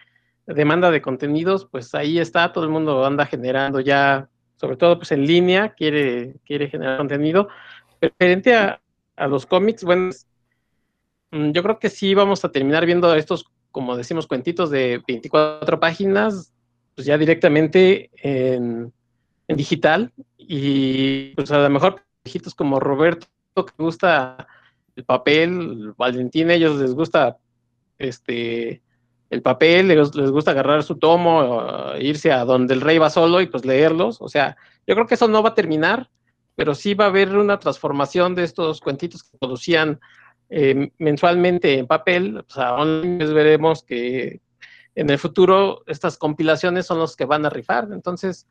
demanda 0.47 0.91
de 0.91 1.01
contenidos, 1.01 1.65
pues 1.65 1.95
ahí 1.95 2.19
está, 2.19 2.51
todo 2.51 2.63
el 2.63 2.69
mundo 2.69 3.05
anda 3.05 3.25
generando 3.25 3.79
ya, 3.79 4.29
sobre 4.57 4.77
todo 4.77 4.97
pues 4.97 5.11
en 5.11 5.25
línea, 5.25 5.73
quiere, 5.73 6.35
quiere 6.45 6.69
generar 6.69 6.97
contenido. 6.97 7.47
Referente 7.99 8.55
a, 8.55 8.79
a 9.15 9.27
los 9.27 9.45
cómics, 9.45 9.83
bueno, 9.83 10.11
mm, 11.31 11.51
yo 11.51 11.63
creo 11.63 11.79
que 11.79 11.89
sí 11.89 12.13
vamos 12.13 12.45
a 12.45 12.51
terminar 12.51 12.85
viendo 12.85 13.13
estos, 13.15 13.45
como 13.71 13.97
decimos, 13.97 14.27
cuentitos 14.27 14.69
de 14.69 15.01
24 15.07 15.79
páginas, 15.79 16.53
pues 16.95 17.05
ya 17.05 17.17
directamente 17.17 18.09
en, 18.15 18.93
digital 19.47 20.11
y 20.37 21.35
pues 21.35 21.51
a 21.51 21.59
lo 21.59 21.69
mejor 21.69 22.01
viejitos 22.23 22.55
como 22.55 22.79
Roberto 22.79 23.27
que 23.53 23.73
gusta 23.77 24.47
el 24.95 25.03
papel, 25.03 25.93
Valentín, 25.97 26.49
ellos 26.49 26.79
les 26.79 26.93
gusta 26.93 27.37
este, 27.97 28.81
el 29.29 29.41
papel, 29.41 29.87
les, 29.87 30.15
les 30.15 30.31
gusta 30.31 30.51
agarrar 30.51 30.83
su 30.83 30.97
tomo, 30.97 31.57
uh, 31.57 31.97
irse 31.99 32.31
a 32.31 32.45
donde 32.45 32.73
el 32.73 32.81
rey 32.81 32.97
va 32.97 33.09
solo 33.09 33.41
y 33.41 33.47
pues 33.47 33.65
leerlos. 33.65 34.21
O 34.21 34.27
sea, 34.27 34.55
yo 34.87 34.95
creo 34.95 35.07
que 35.07 35.15
eso 35.15 35.27
no 35.27 35.41
va 35.41 35.49
a 35.49 35.55
terminar, 35.55 36.09
pero 36.55 36.75
sí 36.75 36.93
va 36.93 37.05
a 37.05 37.09
haber 37.09 37.35
una 37.35 37.59
transformación 37.59 38.35
de 38.35 38.43
estos 38.43 38.81
cuentitos 38.81 39.23
que 39.23 39.37
producían 39.37 39.99
eh, 40.49 40.91
mensualmente 40.97 41.77
en 41.77 41.87
papel. 41.87 42.37
O 42.37 42.53
sea, 42.53 42.75
pues 42.75 43.33
veremos 43.33 43.83
que 43.83 44.41
en 44.95 45.09
el 45.09 45.17
futuro 45.17 45.83
estas 45.87 46.17
compilaciones 46.17 46.85
son 46.85 46.99
los 46.99 47.15
que 47.15 47.25
van 47.25 47.45
a 47.45 47.49
rifar. 47.49 47.89
Entonces, 47.91 48.47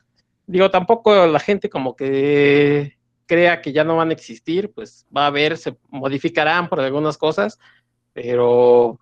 digo, 0.46 0.70
tampoco 0.70 1.26
la 1.26 1.40
gente 1.40 1.70
como 1.70 1.96
que 1.96 2.98
crea 3.26 3.62
que 3.62 3.72
ya 3.72 3.84
no 3.84 3.96
van 3.96 4.10
a 4.10 4.12
existir, 4.12 4.72
pues 4.72 5.06
va 5.16 5.24
a 5.24 5.28
haber, 5.28 5.56
se 5.56 5.78
modificarán 5.88 6.68
por 6.68 6.80
algunas 6.80 7.16
cosas, 7.16 7.58
pero 8.12 9.00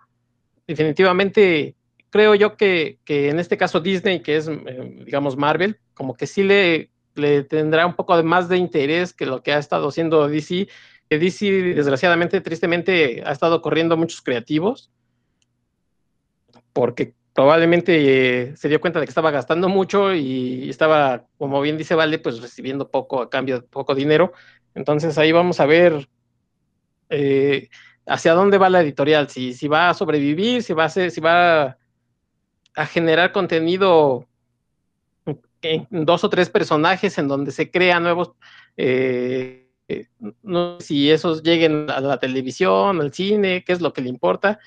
definitivamente 0.66 1.74
creo 2.10 2.34
yo 2.34 2.56
que, 2.56 2.98
que, 3.04 3.30
en 3.30 3.38
este 3.38 3.56
caso 3.56 3.80
Disney, 3.80 4.20
que 4.20 4.36
es, 4.36 4.46
eh, 4.46 5.02
digamos, 5.04 5.36
Marvel, 5.36 5.80
como 5.94 6.14
que 6.14 6.26
sí 6.26 6.42
le, 6.42 6.90
le 7.14 7.42
tendrá 7.42 7.86
un 7.86 7.94
poco 7.94 8.22
más 8.22 8.48
de 8.48 8.58
interés 8.58 9.14
que 9.14 9.26
lo 9.26 9.42
que 9.42 9.52
ha 9.52 9.58
estado 9.58 9.88
haciendo 9.88 10.28
DC, 10.28 10.68
que 11.08 11.18
DC 11.18 11.74
desgraciadamente, 11.74 12.40
tristemente, 12.42 13.22
ha 13.24 13.32
estado 13.32 13.62
corriendo 13.62 13.96
muchos 13.96 14.20
creativos, 14.20 14.90
porque 16.74 17.14
probablemente 17.34 18.50
eh, 18.50 18.56
se 18.56 18.68
dio 18.68 18.80
cuenta 18.80 19.00
de 19.00 19.06
que 19.06 19.10
estaba 19.10 19.30
gastando 19.30 19.68
mucho 19.68 20.14
y 20.14 20.68
estaba, 20.68 21.26
como 21.38 21.60
bien 21.62 21.78
dice 21.78 21.94
Vale, 21.94 22.18
pues 22.18 22.40
recibiendo 22.40 22.90
poco 22.90 23.22
a 23.22 23.30
cambio 23.30 23.64
poco 23.66 23.94
dinero. 23.94 24.32
Entonces 24.74 25.16
ahí 25.18 25.32
vamos 25.32 25.60
a 25.60 25.66
ver 25.66 26.08
eh, 27.08 27.68
hacia 28.07 28.34
dónde 28.34 28.59
va 28.59 28.70
la 28.70 28.80
editorial, 28.80 29.28
si, 29.28 29.55
si 29.55 29.68
va 29.68 29.90
a 29.90 29.94
sobrevivir, 29.94 30.62
si 30.62 30.72
va 30.72 30.84
a, 30.84 30.88
ser, 30.88 31.11
si 31.11 31.20
va 31.20 31.78
a 32.74 32.86
generar 32.86 33.32
contenido 33.32 34.26
en 35.62 35.86
dos 35.90 36.24
o 36.24 36.30
tres 36.30 36.50
personajes 36.50 37.16
en 37.18 37.28
donde 37.28 37.53
se 37.53 37.70
crean 37.70 38.03
nuevos, 38.03 38.32
eh, 38.76 39.68
no 40.42 40.80
sé 40.80 40.86
si 40.86 41.11
esos 41.11 41.42
lleguen 41.42 41.88
a 41.90 42.00
la 42.00 42.18
televisión, 42.18 43.00
al 43.00 43.12
cine, 43.12 43.64
qué 43.64 43.72
es 43.72 43.80
lo 43.80 43.92
que 43.92 44.03
le 44.03 44.09
importa, 44.09 44.59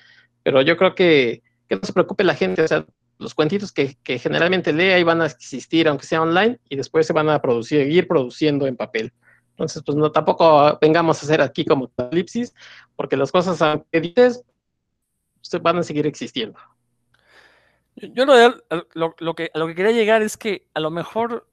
pero 0.44 0.62
yo 0.62 0.78
creo 0.78 0.96
que, 0.96 1.44
que 1.68 1.76
no 1.76 1.82
se 1.84 1.94
preocupe 1.94 2.24
la 2.24 2.36
gente, 2.36 2.62
o 2.62 2.68
sea, 2.68 2.86
los 3.18 3.34
cuentitos 3.34 3.72
que, 3.72 3.96
que, 4.04 4.20
generalmente 4.20 4.74
lee 4.74 4.92
ahí 4.92 5.04
van 5.04 5.22
a 5.22 5.26
existir, 5.26 5.88
aunque 5.88 6.06
sea 6.06 6.22
online, 6.22 6.60
y 6.70 6.76
después 6.76 7.08
se 7.08 7.14
van 7.14 7.30
a 7.30 7.42
producir, 7.42 7.84
seguir 7.84 8.08
produciendo 8.08 8.68
en 8.68 8.76
papel. 8.76 9.14
Entonces, 9.56 9.82
pues 9.86 9.98
no, 9.98 10.12
tampoco 10.12 10.78
vengamos 10.82 11.22
a 11.22 11.26
hacer 11.26 11.42
aquí 11.42 11.64
como 11.64 11.90
elipsis, 12.12 12.54
porque 12.98 13.16
las 13.16 13.32
cosas 13.32 13.82
que 13.90 14.02
dices 14.02 14.44
se 15.40 15.60
van 15.60 15.78
a 15.78 15.84
seguir 15.84 16.06
existiendo. 16.06 16.60
Yo 17.96 18.26
lo, 18.26 18.36
lo, 18.94 19.16
lo, 19.18 19.36
que, 19.36 19.50
lo 19.54 19.68
que 19.68 19.76
quería 19.76 19.94
llegar 19.94 20.22
es 20.22 20.36
que 20.36 20.68
a 20.74 20.82
lo 20.82 20.92
mejor 20.92 21.48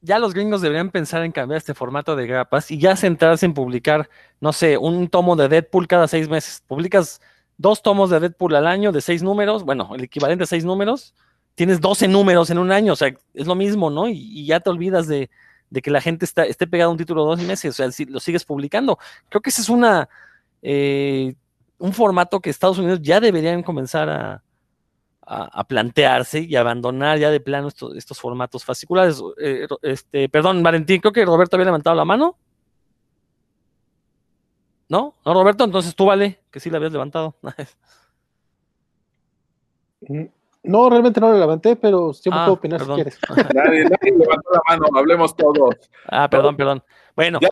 ya 0.00 0.18
los 0.18 0.34
gringos 0.34 0.62
deberían 0.62 0.90
pensar 0.90 1.22
en 1.22 1.30
cambiar 1.30 1.58
este 1.58 1.74
formato 1.74 2.16
de 2.16 2.26
grapas 2.26 2.72
y 2.72 2.78
ya 2.78 2.96
centrarse 2.96 3.46
en 3.46 3.54
publicar, 3.54 4.10
no 4.40 4.52
sé, 4.52 4.76
un 4.76 5.08
tomo 5.08 5.36
de 5.36 5.48
Deadpool 5.48 5.86
cada 5.86 6.08
seis 6.08 6.28
meses. 6.28 6.64
Publicas 6.66 7.20
dos 7.56 7.82
tomos 7.82 8.10
de 8.10 8.18
Deadpool 8.18 8.56
al 8.56 8.66
año 8.66 8.90
de 8.90 9.00
seis 9.00 9.22
números, 9.22 9.62
bueno, 9.62 9.94
el 9.94 10.02
equivalente 10.02 10.42
a 10.42 10.48
seis 10.48 10.64
números, 10.64 11.14
tienes 11.54 11.80
12 11.80 12.06
números 12.06 12.50
en 12.50 12.58
un 12.58 12.70
año, 12.70 12.92
o 12.92 12.96
sea, 12.96 13.12
es 13.34 13.46
lo 13.46 13.56
mismo, 13.56 13.90
¿no? 13.90 14.08
Y 14.08 14.46
ya 14.46 14.60
te 14.60 14.70
olvidas 14.70 15.08
de, 15.08 15.28
de 15.70 15.82
que 15.82 15.90
la 15.90 16.00
gente 16.00 16.24
está, 16.24 16.44
esté 16.44 16.66
pegada 16.66 16.88
a 16.88 16.92
un 16.92 16.98
título 16.98 17.24
dos 17.24 17.40
meses, 17.40 17.70
o 17.70 17.72
sea, 17.72 17.90
si 17.90 18.04
lo 18.04 18.20
sigues 18.20 18.44
publicando. 18.44 18.98
Creo 19.28 19.40
que 19.42 19.50
ese 19.50 19.62
es 19.62 19.68
una, 19.68 20.08
eh, 20.62 21.34
un 21.78 21.92
formato 21.92 22.40
que 22.40 22.50
Estados 22.50 22.78
Unidos 22.78 23.00
ya 23.02 23.20
deberían 23.20 23.62
comenzar 23.62 24.08
a, 24.08 24.42
a, 25.30 25.64
plantearse 25.64 26.40
y 26.40 26.56
abandonar 26.56 27.18
ya 27.18 27.30
de 27.30 27.40
plano 27.40 27.68
estos, 27.68 27.94
estos 27.96 28.18
formatos 28.18 28.64
fasciculares. 28.64 29.22
Eh, 29.40 29.66
este, 29.82 30.28
perdón, 30.28 30.62
Valentín, 30.62 31.00
creo 31.00 31.12
que 31.12 31.24
Roberto 31.24 31.56
había 31.56 31.66
levantado 31.66 31.96
la 31.96 32.04
mano. 32.04 32.36
¿No? 34.88 35.14
¿No, 35.24 35.34
Roberto? 35.34 35.64
Entonces 35.64 35.94
tú 35.94 36.06
vale, 36.06 36.40
que 36.50 36.60
sí 36.60 36.70
la 36.70 36.78
habías 36.78 36.92
levantado. 36.92 37.36
No, 40.68 40.90
realmente 40.90 41.18
no 41.18 41.32
lo 41.32 41.38
levanté, 41.38 41.76
pero 41.76 42.12
siempre 42.12 42.42
ah, 42.42 42.44
puedo 42.44 42.56
opinar 42.56 42.78
perdón. 42.78 42.98
si 42.98 43.02
quieres. 43.04 43.18
Nadie, 43.54 43.84
nadie, 43.84 44.18
levantó 44.18 44.50
la 44.52 44.60
mano, 44.68 44.86
hablemos 44.94 45.34
todos. 45.34 45.76
Ah, 46.06 46.28
perdón, 46.28 46.58
perdón. 46.58 46.84
Bueno. 47.16 47.38
Ya, 47.40 47.48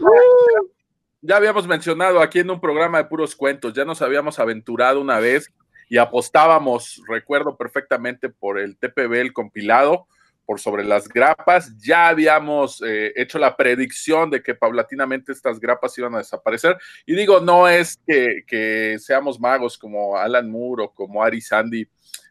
ya, 1.23 1.37
habíamos 1.37 1.67
mencionado 1.67 2.21
aquí 2.21 2.41
en 2.41 2.51
un 2.51 2.61
programa 2.61 2.99
de 2.99 3.05
puros 3.07 3.35
cuentos, 3.35 3.73
ya 3.73 3.87
nos 3.87 4.03
habíamos 4.03 4.39
aventurado 4.39 5.01
una 5.01 5.19
vez 5.19 5.51
y 5.89 5.97
apostábamos, 5.97 7.01
recuerdo 7.09 7.57
perfectamente, 7.57 8.29
por 8.29 8.59
el 8.59 8.77
TPB, 8.77 9.14
el 9.14 9.33
compilado, 9.33 10.07
por 10.45 10.61
sobre 10.61 10.85
las 10.85 11.09
grapas. 11.09 11.75
Ya 11.79 12.09
habíamos 12.09 12.83
eh, 12.87 13.14
hecho 13.17 13.39
la 13.39 13.57
predicción 13.57 14.29
de 14.29 14.43
que 14.43 14.55
paulatinamente 14.55 15.33
estas 15.33 15.59
grapas 15.59 15.97
iban 15.97 16.14
a 16.17 16.19
desaparecer. 16.19 16.77
Y 17.07 17.14
digo, 17.14 17.41
no 17.41 17.67
es 17.67 17.99
que, 18.07 18.43
que 18.47 18.99
seamos 18.99 19.41
magos 19.41 19.79
como 19.79 20.19
Alan 20.19 20.51
Moore 20.51 20.85
o 20.85 20.91
como 20.91 21.23
Ari 21.23 21.41
Sandy 21.41 21.89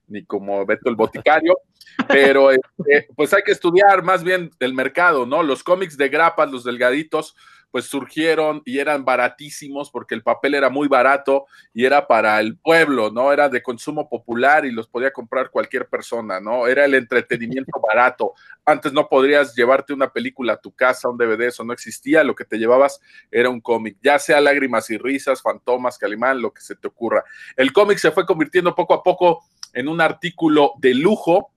ni 0.08 0.26
como 0.26 0.66
Beto 0.66 0.90
el 0.90 0.96
Boticario, 0.96 1.58
pero 2.08 2.52
este, 2.52 3.08
pues 3.16 3.34
hay 3.34 3.44
que 3.44 3.52
estudiar 3.52 4.04
más 4.04 4.24
bien 4.24 4.52
el 4.60 4.74
mercado, 4.74 5.26
¿no? 5.26 5.44
Los 5.44 5.64
cómics 5.64 5.98
de 5.98 6.10
grapas, 6.10 6.52
los 6.52 6.64
delgaditos, 6.64 7.36
pues 7.76 7.88
surgieron 7.88 8.62
y 8.64 8.80
eran 8.80 9.04
baratísimos 9.04 9.92
porque 9.92 10.16
el 10.16 10.24
papel 10.24 10.54
era 10.54 10.70
muy 10.70 10.88
barato 10.88 11.46
y 11.74 11.84
era 11.84 12.08
para 12.08 12.40
el 12.40 12.58
pueblo, 12.58 13.12
¿no? 13.12 13.34
Era 13.34 13.50
de 13.50 13.62
consumo 13.62 14.08
popular 14.08 14.64
y 14.66 14.72
los 14.72 14.88
podía 14.88 15.12
comprar 15.12 15.50
cualquier 15.50 15.90
persona, 15.90 16.40
¿no? 16.40 16.68
Era 16.68 16.86
el 16.86 16.94
entretenimiento 16.94 17.74
barato. 17.86 18.34
Antes 18.64 18.94
no 18.94 19.10
podrías 19.10 19.54
llevarte 19.58 19.92
una 19.92 20.10
película 20.10 20.54
a 20.54 20.62
tu 20.62 20.72
casa, 20.72 21.10
un 21.10 21.18
DVD, 21.18 21.48
eso 21.48 21.66
no 21.66 21.74
existía, 21.74 22.24
lo 22.24 22.34
que 22.34 22.46
te 22.46 22.58
llevabas 22.58 23.02
era 23.30 23.50
un 23.50 23.60
cómic, 23.60 23.98
ya 24.02 24.20
sea 24.20 24.40
lágrimas 24.40 24.90
y 24.90 24.98
risas, 24.98 25.42
fantomas, 25.42 25.98
calimán, 25.98 26.42
lo 26.42 26.54
que 26.54 26.62
se 26.62 26.78
te 26.78 26.88
ocurra. 26.88 27.26
El 27.58 27.74
cómic 27.74 27.98
se 27.98 28.12
fue 28.12 28.26
convirtiendo 28.26 28.74
poco 28.74 28.94
a 28.94 29.04
poco 29.04 29.44
en 29.76 29.88
un 29.88 30.02
artículo 30.02 30.74
de 30.80 30.96
lujo 30.96 31.52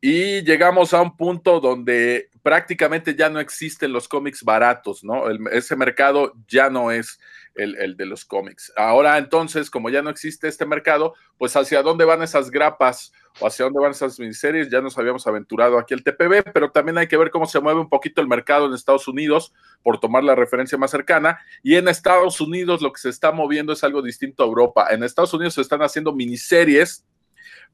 y 0.00 0.42
llegamos 0.42 0.94
a 0.94 1.02
un 1.02 1.14
punto 1.14 1.60
donde 1.60 2.30
prácticamente 2.42 3.14
ya 3.14 3.28
no 3.28 3.38
existen 3.38 3.92
los 3.92 4.08
cómics 4.08 4.42
baratos, 4.42 5.04
¿no? 5.04 5.24
Ese 5.50 5.76
mercado 5.76 6.32
ya 6.48 6.70
no 6.70 6.90
es 6.90 7.20
el, 7.54 7.76
el, 7.76 7.96
de 7.98 8.06
los 8.06 8.24
cómics. 8.24 8.72
Ahora 8.76 9.18
entonces, 9.18 9.68
como 9.68 9.90
ya 9.90 10.00
no 10.00 10.08
existe 10.08 10.48
este 10.48 10.64
mercado, 10.64 11.14
pues 11.36 11.54
hacia 11.54 11.82
dónde 11.82 12.06
van 12.06 12.22
esas 12.22 12.50
grapas 12.50 13.12
o 13.40 13.46
hacia 13.46 13.66
dónde 13.66 13.80
van 13.80 13.90
esas 13.90 14.18
miniseries, 14.18 14.70
ya 14.70 14.80
nos 14.80 14.96
habíamos 14.96 15.26
aventurado 15.26 15.78
aquí 15.78 15.92
el 15.92 16.02
TPB, 16.02 16.50
pero 16.52 16.70
también 16.70 16.96
hay 16.96 17.06
que 17.06 17.18
ver 17.18 17.30
cómo 17.30 17.44
se 17.44 17.60
mueve 17.60 17.80
un 17.80 17.88
poquito 17.90 18.22
el 18.22 18.26
mercado 18.26 18.66
en 18.66 18.72
Estados 18.72 19.06
Unidos, 19.06 19.52
por 19.82 20.00
tomar 20.00 20.24
la 20.24 20.34
referencia 20.34 20.78
más 20.78 20.90
cercana, 20.90 21.40
y 21.62 21.76
en 21.76 21.88
Estados 21.88 22.40
Unidos 22.40 22.80
lo 22.80 22.92
que 22.92 23.00
se 23.00 23.10
está 23.10 23.32
moviendo 23.32 23.74
es 23.74 23.84
algo 23.84 24.00
distinto 24.00 24.42
a 24.42 24.46
Europa. 24.46 24.88
En 24.90 25.02
Estados 25.02 25.34
Unidos 25.34 25.54
se 25.54 25.60
están 25.60 25.82
haciendo 25.82 26.14
miniseries 26.14 27.04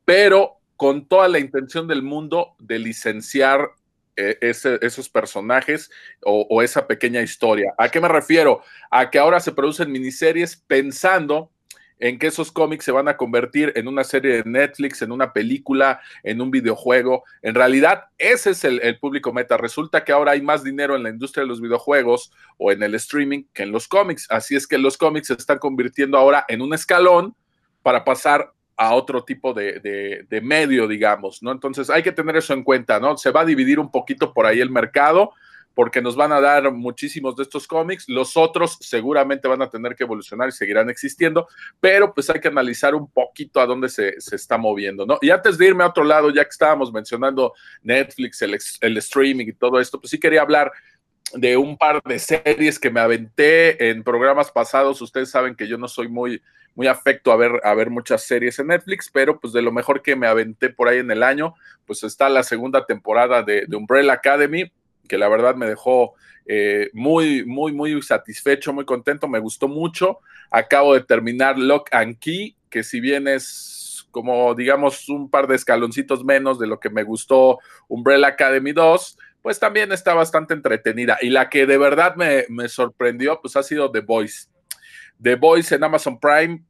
pero 0.07 0.61
con 0.77 1.07
toda 1.07 1.29
la 1.29 1.39
intención 1.39 1.87
del 1.87 2.03
mundo 2.03 2.55
de 2.59 2.79
licenciar 2.79 3.73
eh, 4.17 4.39
esos 4.41 5.11
personajes 5.11 5.91
o, 6.23 6.47
o, 6.49 6.63
esa 6.63 6.87
pequeña 6.87 7.21
historia. 7.21 7.75
¿A 7.77 7.91
qué 7.91 8.01
me 8.01 8.09
refiero? 8.09 8.63
A 8.91 9.11
que 9.11 9.19
ahora 9.19 9.41
se 9.41 9.53
producen 9.53 9.93
miniseries 9.93 10.57
pensando 10.57 11.51
en 11.99 12.19
que 12.19 12.29
esos 12.29 12.53
cómics 12.53 12.85
se 12.85 12.93
van 12.93 13.09
a 13.09 13.17
convertir 13.17 13.73
en 13.75 13.89
una 13.89 14.05
serie 14.05 14.37
de 14.37 14.51
Netflix, 14.51 15.03
en 15.03 15.13
una 15.13 15.33
película, 15.33 16.01
en 16.23 16.41
un 16.41 16.51
videojuego. 16.51 17.25
En 17.43 17.55
realidad, 17.55 18.05
ese 18.17 18.51
es 18.51 18.65
el, 18.65 18.81
el 18.83 18.99
público 18.99 19.33
meta. 19.33 19.57
Resulta 19.57 20.05
que 20.05 20.13
ahora 20.13 20.33
hay 20.33 20.43
más 20.43 20.63
dinero 20.63 20.95
en 20.95 21.03
la 21.03 21.11
industria 21.11 21.43
de 21.43 21.49
los 21.49 21.61
videojuegos 21.61 22.33
o 22.59 22.71
en 22.73 22.83
el 22.83 22.95
streaming 22.95 23.45
que 23.53 23.65
en 23.65 23.73
los 23.73 23.89
cómics. 23.89 24.27
Así 24.31 24.57
es 24.57 24.67
que 24.67 24.79
los 24.79 24.97
cómics 24.97 25.29
se 25.29 25.35
están 25.35 25.59
convirtiendo 25.59 26.17
ahora 26.19 26.45
en 26.49 26.63
un 26.63 26.75
escalón 26.75 27.35
para 27.83 28.05
pasar 28.05 28.53
a 28.77 28.95
otro 28.95 29.25
tipo 29.25 29.55
de, 29.55 30.27
de, 30.29 30.41
medio, 30.43 30.87
digamos, 30.87 31.43
¿no? 31.43 31.51
Entonces 31.51 31.89
hay 31.89 32.03
que 32.03 32.13
tener 32.13 32.37
eso 32.37 32.53
en 32.53 32.63
cuenta, 32.63 33.01
¿no? 33.01 33.17
Se 33.17 33.31
va 33.31 33.41
a 33.41 33.45
dividir 33.47 33.79
un 33.79 33.91
poquito 33.91 34.35
por 34.35 34.45
ahí 34.45 34.61
el 34.61 34.71
mercado, 34.71 35.33
porque 35.75 36.03
nos 36.03 36.15
van 36.15 36.33
a 36.33 36.41
dar 36.41 36.71
muchísimos 36.73 37.37
de 37.37 37.43
estos 37.43 37.67
cómics. 37.67 38.09
Los 38.09 38.37
otros 38.37 38.77
seguramente 38.81 39.49
van 39.49 39.63
a 39.63 39.71
tener 39.71 39.95
que 39.95 40.05
evolucionar 40.05 40.49
y 40.49 40.53
seguirán 40.53 40.91
existiendo, 40.91 41.49
pero 41.81 42.13
pues 42.13 42.29
hay 42.29 42.41
que 42.41 42.49
analizar 42.49 42.95
un 42.95 43.11
poquito 43.11 43.61
a 43.61 43.67
dónde 43.67 43.89
se, 43.89 44.15
está 44.33 44.59
moviendo, 44.59 45.07
¿no? 45.07 45.19
Y 45.23 45.31
antes 45.31 45.57
de 45.57 45.67
irme 45.67 45.85
a 45.85 45.89
otro 45.89 46.05
lado, 46.05 46.31
ya 46.31 46.45
que 46.45 46.51
estábamos 46.51 46.93
mencionando 46.93 47.55
Netflix, 47.83 48.43
el, 48.43 48.59
el 48.81 48.97
streaming 48.99 49.47
y 49.49 49.53
todo 49.53 49.81
esto, 49.81 49.99
pues 49.99 50.11
sí 50.11 50.21
quería 50.21 50.43
hablar 50.43 50.71
de 51.33 51.57
un 51.57 51.77
par 51.77 52.03
de 52.03 52.19
series 52.19 52.79
que 52.79 52.91
me 52.91 53.01
aventé 53.01 53.91
en 53.91 54.03
programas 54.03 54.51
pasados. 54.51 55.01
Ustedes 55.01 55.31
saben 55.31 55.55
que 55.55 55.69
yo 55.69 55.77
no 55.79 55.89
soy 55.89 56.09
muy, 56.09 56.43
muy 56.75 56.87
afecto 56.87 57.33
a 57.33 57.37
ver, 57.37 57.61
a 57.65 57.75
ver 57.75 57.91
muchas 57.91 58.23
series 58.23 58.59
en 58.59 58.69
Netflix, 58.69 59.11
pero 59.13 59.41
pues 59.41 59.53
de 59.53 59.63
lo 59.63 59.73
mejor 59.73 60.03
que 60.03 60.15
me 60.15 60.27
aventé 60.27 60.71
por 60.71 60.89
ahí 60.89 60.99
en 60.99 61.11
el 61.11 61.23
año, 61.23 61.55
pues 61.87 62.05
está 62.05 62.29
la 62.29 62.43
segunda 62.43 62.87
temporada 62.87 63.43
de, 63.43 63.67
Umbrella 63.75 64.13
Academy, 64.13 64.71
que 65.09 65.19
la 65.19 65.29
verdad 65.29 65.57
me 65.57 65.67
dejó 65.67 66.15
eh, 66.47 66.91
muy, 66.93 67.45
muy, 67.45 67.73
muy 67.73 68.01
satisfecho, 68.03 68.73
muy 68.73 68.85
contento, 68.85 69.27
me 69.27 69.39
gustó 69.39 69.69
mucho. 69.69 70.21
Acabo 70.51 70.95
de 70.95 71.01
terminar 71.01 71.59
Lock 71.59 71.89
and 71.93 72.19
Key, 72.19 72.57
que 72.71 72.83
si 72.83 73.01
bien 73.01 73.27
es 73.27 74.07
como 74.11 74.55
digamos 74.55 75.11
un 75.11 75.29
par 75.29 75.47
de 75.47 75.57
escaloncitos 75.57 76.25
menos 76.25 76.59
de 76.59 76.67
lo 76.67 76.81
que 76.81 76.89
me 76.89 77.03
gustó 77.03 77.59
Umbrella 77.87 78.29
Academy 78.29 78.73
2, 78.73 79.19
pues 79.47 79.61
también 79.61 79.93
está 79.93 80.13
bastante 80.13 80.55
entretenida. 80.55 81.19
Y 81.21 81.31
la 81.31 81.49
que 81.49 81.67
de 81.67 81.79
verdad 81.79 82.17
me, 82.17 82.69
sorprendió, 82.69 83.41
pues 83.41 83.55
ha 83.55 83.63
sido 83.63 83.93
The 83.93 84.01
Voice. 84.01 84.49
The 85.23 85.37
Voice 85.37 85.73
en 85.73 85.85
Amazon 85.85 86.19
Prime, 86.19 86.65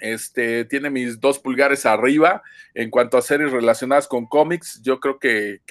este, 0.00 0.66
tiene 0.66 0.90
mis 0.90 1.18
dos 1.18 1.38
pulgares 1.38 1.86
arriba 1.86 2.42
en 2.74 2.90
cuanto 2.90 3.16
a 3.16 3.22
series 3.22 3.52
relacionadas 3.52 4.06
con 4.06 4.26
cómics. 4.26 4.82
Yo 4.82 5.00
creo 5.00 5.18
que, 5.18 5.62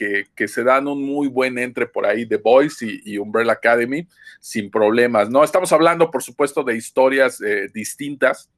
se 0.48 0.64
dan 0.64 0.88
un 0.88 1.04
muy 1.04 1.28
buen 1.28 1.60
entre 1.60 1.86
por 1.86 2.08
ahí 2.08 2.26
The 2.26 2.38
Voice 2.38 2.84
y, 2.84 3.16
Umbrella 3.20 3.52
Academy 3.52 4.08
sin 4.40 4.72
problemas. 4.72 5.30
No 5.30 5.44
estamos 5.44 5.72
hablando, 5.72 6.10
por 6.10 6.24
supuesto, 6.24 6.64
de 6.64 6.76
historias 6.76 7.40
eh, 7.42 7.70
distintas. 7.72 8.50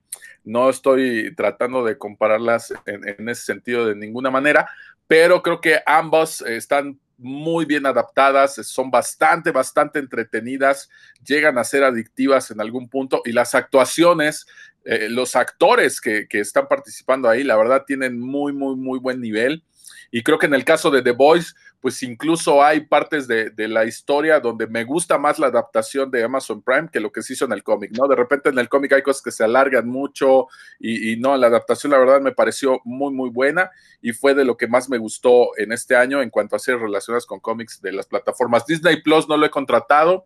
No 0.45 0.69
estoy 0.69 1.35
tratando 1.35 1.83
de 1.83 1.97
compararlas 1.97 2.73
en, 2.85 3.05
en, 3.05 3.27
ese 3.27 3.43
sentido 3.43 3.85
de 3.85 3.97
ninguna 3.97 4.31
manera, 4.31 4.65
pero 5.07 5.43
creo 5.43 5.59
que 5.59 5.81
ambos 5.85 6.39
están 6.39 7.01
muy 7.17 7.65
bien 7.65 7.85
adaptadas, 7.85 8.55
son 8.55 8.91
bastante, 8.91 9.51
bastante 9.51 9.99
entretenidas, 9.99 10.89
llegan 11.25 11.57
a 11.57 11.63
ser 11.63 11.83
adictivas 11.83 12.51
en 12.51 12.61
algún 12.61 12.89
punto 12.89 13.21
y 13.25 13.31
las 13.31 13.55
actuaciones, 13.55 14.45
eh, 14.83 15.09
los 15.09 15.35
actores 15.35 16.01
que, 16.01 16.27
que, 16.27 16.39
están 16.39 16.67
participando 16.67 17.29
ahí, 17.29 17.43
la 17.43 17.57
verdad 17.57 17.83
tienen 17.87 18.19
muy, 18.19 18.53
muy, 18.53 18.75
muy 18.75 18.99
buen 18.99 19.21
nivel. 19.21 19.63
Y 20.11 20.23
creo 20.23 20.39
que 20.39 20.45
en 20.45 20.53
el 20.53 20.63
caso 20.65 20.91
de 20.91 21.01
The 21.01 21.11
Voice, 21.11 21.53
pues 21.85 22.01
incluso 22.01 22.63
hay 22.63 22.81
partes 22.81 23.27
de, 23.27 23.53
la 23.67 23.85
historia 23.85 24.39
donde 24.39 24.65
me 24.65 24.83
gusta 24.83 25.19
más 25.19 25.37
la 25.37 25.47
adaptación 25.47 26.09
de 26.09 26.23
Amazon 26.23 26.63
Prime 26.63 26.89
que 26.91 26.99
lo 26.99 27.11
que 27.11 27.21
se 27.21 27.33
hizo 27.33 27.45
en 27.45 27.51
el 27.51 27.61
cómic, 27.61 27.91
¿no? 27.91 28.07
De 28.07 28.15
repente 28.15 28.49
en 28.49 28.57
el 28.57 28.69
cómic 28.69 28.93
hay 28.93 29.03
cosas 29.03 29.21
que 29.21 29.29
se 29.29 29.43
alargan 29.43 29.87
mucho 29.87 30.47
y, 30.79 31.15
no, 31.17 31.37
la 31.37 31.45
adaptación 31.45 31.91
la 31.91 31.99
verdad 31.99 32.21
me 32.21 32.31
pareció 32.31 32.81
muy, 32.85 33.13
muy 33.13 33.29
buena 33.29 33.69
y 34.01 34.13
fue 34.13 34.33
de 34.33 34.45
lo 34.45 34.57
que 34.57 34.67
más 34.67 34.89
me 34.89 34.97
gustó 34.97 35.55
en 35.57 35.71
este 35.71 35.95
año 35.95 36.23
en 36.23 36.31
cuanto 36.31 36.55
a 36.55 36.59
ser 36.59 36.79
relacionadas 36.79 37.27
con 37.27 37.39
cómics 37.39 37.79
de 37.81 37.91
las 37.91 38.07
plataformas. 38.07 38.65
Disney 38.65 39.03
Plus 39.03 39.29
no 39.29 39.37
lo 39.37 39.45
he 39.45 39.51
contratado 39.51 40.25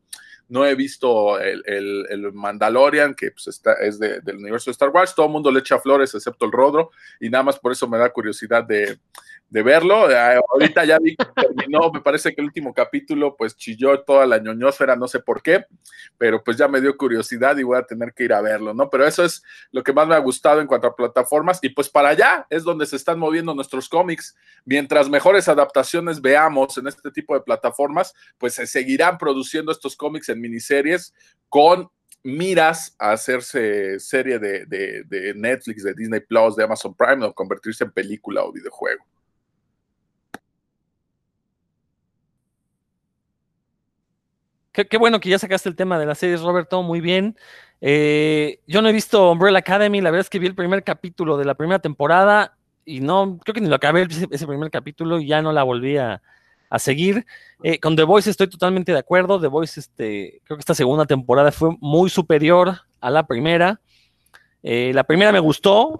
no 0.50 0.66
he 0.66 0.74
visto 0.74 1.40
el, 1.40 1.64
el, 1.68 2.34
Mandalorian, 2.34 3.14
que 3.14 3.32
pues 3.32 3.48
está, 3.48 3.74
es 3.74 4.00
del 4.00 4.36
universo 4.36 4.72
de 4.72 4.72
Star 4.72 4.90
Wars, 4.90 5.14
todo 5.14 5.28
el 5.28 5.32
mundo 5.32 5.52
le 5.52 5.60
echa 5.60 5.78
flores 5.78 6.16
excepto 6.16 6.46
el 6.46 6.52
Rodro, 6.52 6.90
y 7.20 7.30
nada 7.30 7.44
más 7.44 7.60
por 7.60 7.72
eso 7.72 7.88
me 7.88 8.00
da 8.00 8.10
curiosidad 8.10 8.64
de, 8.64 8.98
de 9.50 9.64
verlo. 9.64 10.10
Eh, 10.10 10.39
ahorita 10.52 10.86
ya 10.86 11.00
vi 11.00 11.16
que 11.16 11.26
terminó, 11.36 11.91
me 11.91 12.02
parece 12.02 12.34
que 12.34 12.41
el 12.41 12.47
último 12.47 12.74
capítulo 12.74 13.36
pues 13.36 13.56
chilló 13.56 14.02
toda 14.02 14.26
la 14.26 14.38
ñoñosfera, 14.38 14.95
no 14.95 15.08
sé 15.08 15.20
por 15.20 15.41
qué, 15.41 15.66
pero 16.18 16.43
pues 16.43 16.58
ya 16.58 16.68
me 16.68 16.82
dio 16.82 16.95
curiosidad 16.95 17.58
y 17.58 17.64
voy 17.64 17.78
a 17.78 17.84
tener 17.84 18.14
que 18.14 18.26
ir 18.26 18.34
a 18.34 18.41
verlo, 18.41 18.74
¿no? 18.74 18.89
Pero 18.89 19.06
eso 19.06 19.24
es 19.24 19.43
lo 19.72 19.84
que 19.84 19.93
más 19.93 20.08
me 20.08 20.16
ha 20.16 20.20
gustado 20.20 20.62
en 20.62 20.68
cuanto 20.68 20.88
a 20.88 20.95
plataformas 20.95 21.60
y 21.62 21.70
pues 21.70 21.89
para 21.89 22.10
allá 22.10 22.45
es 22.50 22.64
donde 22.64 22.86
se 22.86 22.95
están 22.95 23.20
moviendo 23.20 23.54
nuestros 23.54 23.89
cómics. 23.89 24.36
Mientras 24.66 25.10
mejores 25.10 25.47
adaptaciones 25.47 26.22
veamos 26.22 26.78
en 26.78 26.88
este 26.88 27.12
tipo 27.12 27.34
de 27.34 27.41
plataformas, 27.41 28.14
pues 28.38 28.54
se 28.54 28.68
seguirán 28.68 29.18
produciendo 29.18 29.72
estos 29.72 29.95
cómics 29.95 30.30
en 30.30 30.41
miniseries 30.41 31.14
con 31.47 31.89
miras 32.22 32.95
a 33.00 33.14
hacerse 33.14 33.97
serie 34.00 34.39
de, 34.39 34.66
de 34.66 35.34
Netflix, 35.36 35.84
de 35.84 35.93
Disney 35.93 36.20
Plus, 36.20 36.56
de 36.56 36.66
Amazon 36.66 36.93
Prime 36.93 37.26
o 37.26 37.34
convertirse 37.34 37.86
en 37.86 37.91
película 37.91 38.43
o 38.43 38.52
videojuego. 38.52 39.06
Qué, 44.88 44.98
bueno 44.98 45.20
que 45.20 45.30
ya 45.30 45.40
sacaste 45.40 45.68
el 45.68 45.76
tema 45.76 46.00
de 46.00 46.06
las 46.06 46.20
series, 46.20 46.42
Roberto, 46.42 46.84
muy 46.84 47.02
bien. 47.02 47.36
Eh, 47.82 48.60
yo 48.68 48.82
no 48.82 48.90
he 48.90 48.94
visto 48.94 49.32
Umbrella 49.32 49.60
Academy, 49.60 50.00
la 50.00 50.12
verdad 50.12 50.26
es 50.26 50.30
que 50.30 50.40
vi 50.40 50.48
el 50.48 50.56
primer 50.56 50.84
capítulo 50.84 51.38
de 51.38 51.46
la 51.46 51.56
primera 51.56 51.80
temporada 51.80 52.56
y 52.86 53.00
no, 53.02 53.40
creo 53.44 53.54
que 53.54 53.62
ni 53.62 53.68
lo 53.68 53.76
acabé 53.76 54.08
ese, 54.10 54.48
primer 54.48 54.70
capítulo 54.70 55.20
y 55.20 55.28
ya 55.28 55.42
no 55.42 55.52
la 55.52 55.64
volví 55.64 55.98
a, 55.98 56.22
seguir. 56.78 57.26
Eh, 57.64 57.80
con 57.80 57.96
The 57.96 58.04
Voice 58.04 58.30
estoy 58.30 58.48
totalmente 58.48 58.92
de 58.92 59.00
acuerdo. 59.00 59.42
The 59.42 59.48
Voice, 59.48 59.80
este, 59.80 60.40
creo 60.44 60.56
que 60.56 60.62
esta 60.62 60.76
segunda 60.76 61.06
temporada 61.06 61.52
fue 61.52 61.76
muy 61.82 62.12
superior 62.12 62.82
a 63.02 63.10
la 63.10 63.26
primera. 63.26 63.82
Eh, 64.62 64.92
la 64.94 65.04
primera 65.04 65.32
me 65.32 65.40
gustó, 65.40 66.00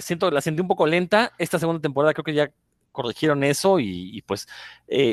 siento, 0.00 0.30
la 0.32 0.40
sentí 0.40 0.60
un 0.60 0.66
poco 0.66 0.86
lenta. 0.86 1.32
Esta 1.38 1.58
segunda 1.58 1.80
temporada 1.80 2.12
creo 2.14 2.24
que 2.24 2.34
ya 2.34 2.50
corrigieron 2.90 3.44
eso 3.44 3.78
y 3.78 4.22
pues 4.26 4.48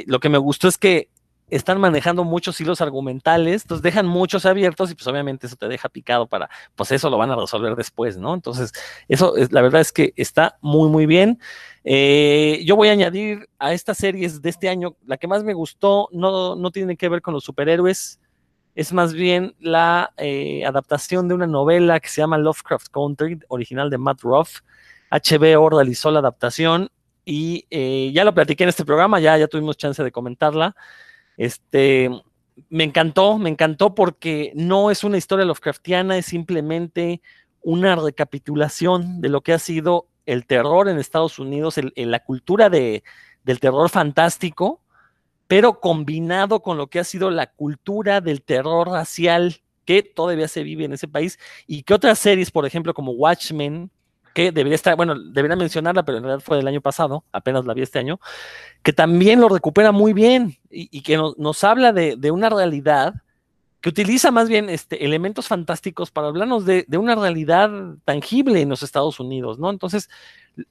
lo 0.07 0.19
que 0.19 0.29
me 0.29 0.39
gustó 0.39 0.67
es 0.67 0.77
que 0.77 1.09
están 1.49 1.79
manejando 1.79 2.23
muchos 2.23 2.59
hilos 2.61 2.81
argumentales, 2.81 3.63
entonces 3.63 3.83
dejan 3.83 4.05
muchos 4.07 4.45
abiertos 4.45 4.91
y 4.91 4.95
pues 4.95 5.07
obviamente 5.07 5.47
eso 5.47 5.55
te 5.55 5.67
deja 5.67 5.89
picado 5.89 6.27
para, 6.27 6.49
pues 6.75 6.91
eso 6.91 7.09
lo 7.09 7.17
van 7.17 7.31
a 7.31 7.35
resolver 7.35 7.75
después, 7.75 8.17
¿no? 8.17 8.33
Entonces, 8.33 8.71
eso 9.07 9.35
es, 9.35 9.51
la 9.51 9.61
verdad 9.61 9.81
es 9.81 9.91
que 9.91 10.13
está 10.15 10.57
muy, 10.61 10.89
muy 10.89 11.05
bien. 11.05 11.39
Eh, 11.83 12.61
yo 12.65 12.75
voy 12.75 12.89
a 12.89 12.91
añadir 12.91 13.49
a 13.57 13.73
estas 13.73 13.97
series 13.97 14.41
de 14.41 14.49
este 14.49 14.69
año, 14.69 14.95
la 15.05 15.17
que 15.17 15.27
más 15.27 15.43
me 15.43 15.53
gustó 15.53 16.09
no, 16.11 16.55
no 16.55 16.71
tiene 16.71 16.97
que 16.97 17.09
ver 17.09 17.21
con 17.21 17.33
los 17.33 17.43
superhéroes, 17.43 18.19
es 18.75 18.93
más 18.93 19.13
bien 19.13 19.55
la 19.59 20.13
eh, 20.17 20.63
adaptación 20.65 21.27
de 21.27 21.33
una 21.33 21.47
novela 21.47 21.99
que 21.99 22.07
se 22.07 22.21
llama 22.21 22.37
Lovecraft 22.37 22.87
Country, 22.89 23.39
original 23.49 23.89
de 23.89 23.97
Matt 23.97 24.21
Ruff. 24.21 24.61
HBO 25.11 25.69
realizó 25.69 26.11
la 26.11 26.19
adaptación 26.19 26.89
y 27.25 27.65
eh, 27.71 28.11
ya 28.13 28.23
lo 28.23 28.33
platiqué 28.33 28.63
en 28.63 28.69
este 28.69 28.85
programa, 28.85 29.19
ya, 29.19 29.37
ya 29.37 29.47
tuvimos 29.47 29.75
chance 29.75 30.03
de 30.03 30.11
comentarla. 30.11 30.75
Este, 31.39 32.09
me 32.69 32.83
encantó, 32.83 33.37
me 33.37 33.49
encantó 33.49 33.95
porque 33.95 34.51
no 34.55 34.91
es 34.91 35.05
una 35.05 35.17
historia 35.17 35.45
Lovecraftiana, 35.45 36.17
es 36.17 36.25
simplemente 36.25 37.21
una 37.61 37.95
recapitulación 37.95 39.21
de 39.21 39.29
lo 39.29 39.39
que 39.39 39.53
ha 39.53 39.59
sido 39.59 40.07
el 40.25 40.45
terror 40.45 40.89
en 40.89 40.99
Estados 40.99 41.39
Unidos, 41.39 41.77
en 41.77 42.11
la 42.11 42.19
cultura 42.19 42.69
de, 42.69 43.05
del 43.45 43.61
terror 43.61 43.89
fantástico, 43.89 44.81
pero 45.47 45.79
combinado 45.79 46.61
con 46.61 46.77
lo 46.77 46.87
que 46.87 46.99
ha 46.99 47.05
sido 47.05 47.31
la 47.31 47.47
cultura 47.47 48.19
del 48.19 48.41
terror 48.41 48.89
racial 48.89 49.61
que 49.85 50.03
todavía 50.03 50.49
se 50.49 50.63
vive 50.63 50.83
en 50.83 50.91
ese 50.91 51.07
país 51.07 51.39
y 51.65 51.83
que 51.83 51.93
otras 51.93 52.19
series, 52.19 52.51
por 52.51 52.65
ejemplo, 52.65 52.93
como 52.93 53.13
Watchmen, 53.13 53.89
que 54.33 54.51
debería 54.51 54.75
estar, 54.75 54.95
bueno, 54.95 55.15
debería 55.19 55.55
mencionarla, 55.55 56.03
pero 56.03 56.17
en 56.17 56.23
realidad 56.23 56.43
fue 56.43 56.57
del 56.57 56.67
año 56.67 56.81
pasado, 56.81 57.23
apenas 57.31 57.65
la 57.65 57.73
vi 57.73 57.81
este 57.81 57.99
año, 57.99 58.19
que 58.83 58.93
también 58.93 59.39
lo 59.39 59.49
recupera 59.49 59.91
muy 59.91 60.13
bien 60.13 60.57
y, 60.69 61.01
que 61.01 61.17
nos 61.37 61.63
habla 61.63 61.91
de, 61.93 62.31
una 62.31 62.49
realidad 62.49 63.15
que 63.81 63.89
utiliza 63.89 64.31
más 64.31 64.49
bien 64.49 64.69
este, 64.69 65.05
elementos 65.05 65.47
fantásticos 65.47 66.11
para 66.11 66.27
hablarnos 66.27 66.65
de, 66.65 66.85
una 66.97 67.15
realidad 67.15 67.69
tangible 68.05 68.61
en 68.61 68.69
los 68.69 68.83
Estados 68.83 69.19
Unidos, 69.19 69.57
¿no? 69.59 69.69
Entonces, 69.69 70.09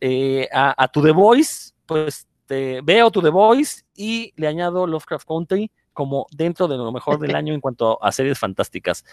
eh, 0.01 0.49
a, 0.53 0.89
tu 0.89 1.03
The 1.03 1.13
Voice, 1.13 1.73
pues 1.87 2.27
veo 2.49 3.11
tu 3.11 3.23
The 3.23 3.31
Voice 3.31 3.83
y 3.95 4.33
le 4.37 4.47
añado 4.47 4.87
Lovecraft 4.87 5.27
Country 5.27 5.71
como 5.93 6.27
dentro 6.31 6.69
de 6.69 6.77
lo 6.77 6.93
mejor 6.93 7.19
del 7.19 7.35
año 7.37 7.53
en 7.53 7.61
cuanto 7.61 8.03
a 8.03 8.13
series 8.13 8.39
fantásticas. 8.39 9.05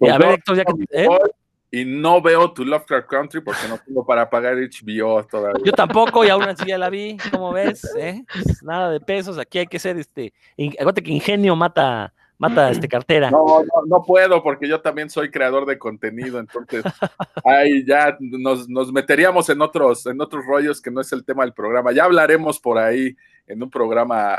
a 0.00 0.16
ver, 0.16 0.30
Héctor, 0.32 0.56
ya 0.56 0.64
que... 0.64 0.72
¿eh? 0.90 1.08
Y 1.70 1.84
no 1.84 2.20
veo 2.20 2.52
tu 2.52 2.64
Lovecraft 2.64 3.08
Country 3.08 3.40
porque 3.40 3.68
no 3.68 3.78
tengo 3.78 4.04
para 4.04 4.28
pagar 4.28 4.56
HBO 4.56 5.24
todavía. 5.24 5.62
Yo 5.64 5.72
tampoco, 5.72 6.24
y 6.24 6.28
aún 6.28 6.42
así 6.42 6.66
ya 6.66 6.78
la 6.78 6.90
vi, 6.90 7.16
¿cómo 7.30 7.52
ves? 7.52 7.84
¿Eh? 7.96 8.24
Pues 8.32 8.62
nada 8.62 8.90
de 8.90 9.00
pesos, 9.00 9.38
aquí 9.38 9.58
hay 9.58 9.66
que 9.66 9.78
ser 9.78 9.96
este, 9.96 10.32
acuérdate 10.58 11.02
que 11.02 11.12
ingenio 11.12 11.54
mata, 11.54 12.12
mata 12.38 12.70
este 12.70 12.88
cartera. 12.88 13.30
No, 13.30 13.44
no, 13.62 13.86
no 13.86 14.02
puedo 14.02 14.42
porque 14.42 14.66
yo 14.66 14.80
también 14.80 15.10
soy 15.10 15.30
creador 15.30 15.64
de 15.64 15.78
contenido, 15.78 16.40
entonces 16.40 16.82
ahí 17.44 17.84
ya 17.86 18.16
nos, 18.18 18.68
nos, 18.68 18.92
meteríamos 18.92 19.48
en 19.48 19.62
otros, 19.62 20.06
en 20.06 20.20
otros 20.20 20.44
rollos 20.44 20.80
que 20.80 20.90
no 20.90 21.00
es 21.00 21.12
el 21.12 21.24
tema 21.24 21.44
del 21.44 21.52
programa. 21.52 21.92
Ya 21.92 22.04
hablaremos 22.04 22.58
por 22.58 22.78
ahí 22.78 23.16
en 23.46 23.62
un 23.62 23.70
programa 23.70 24.38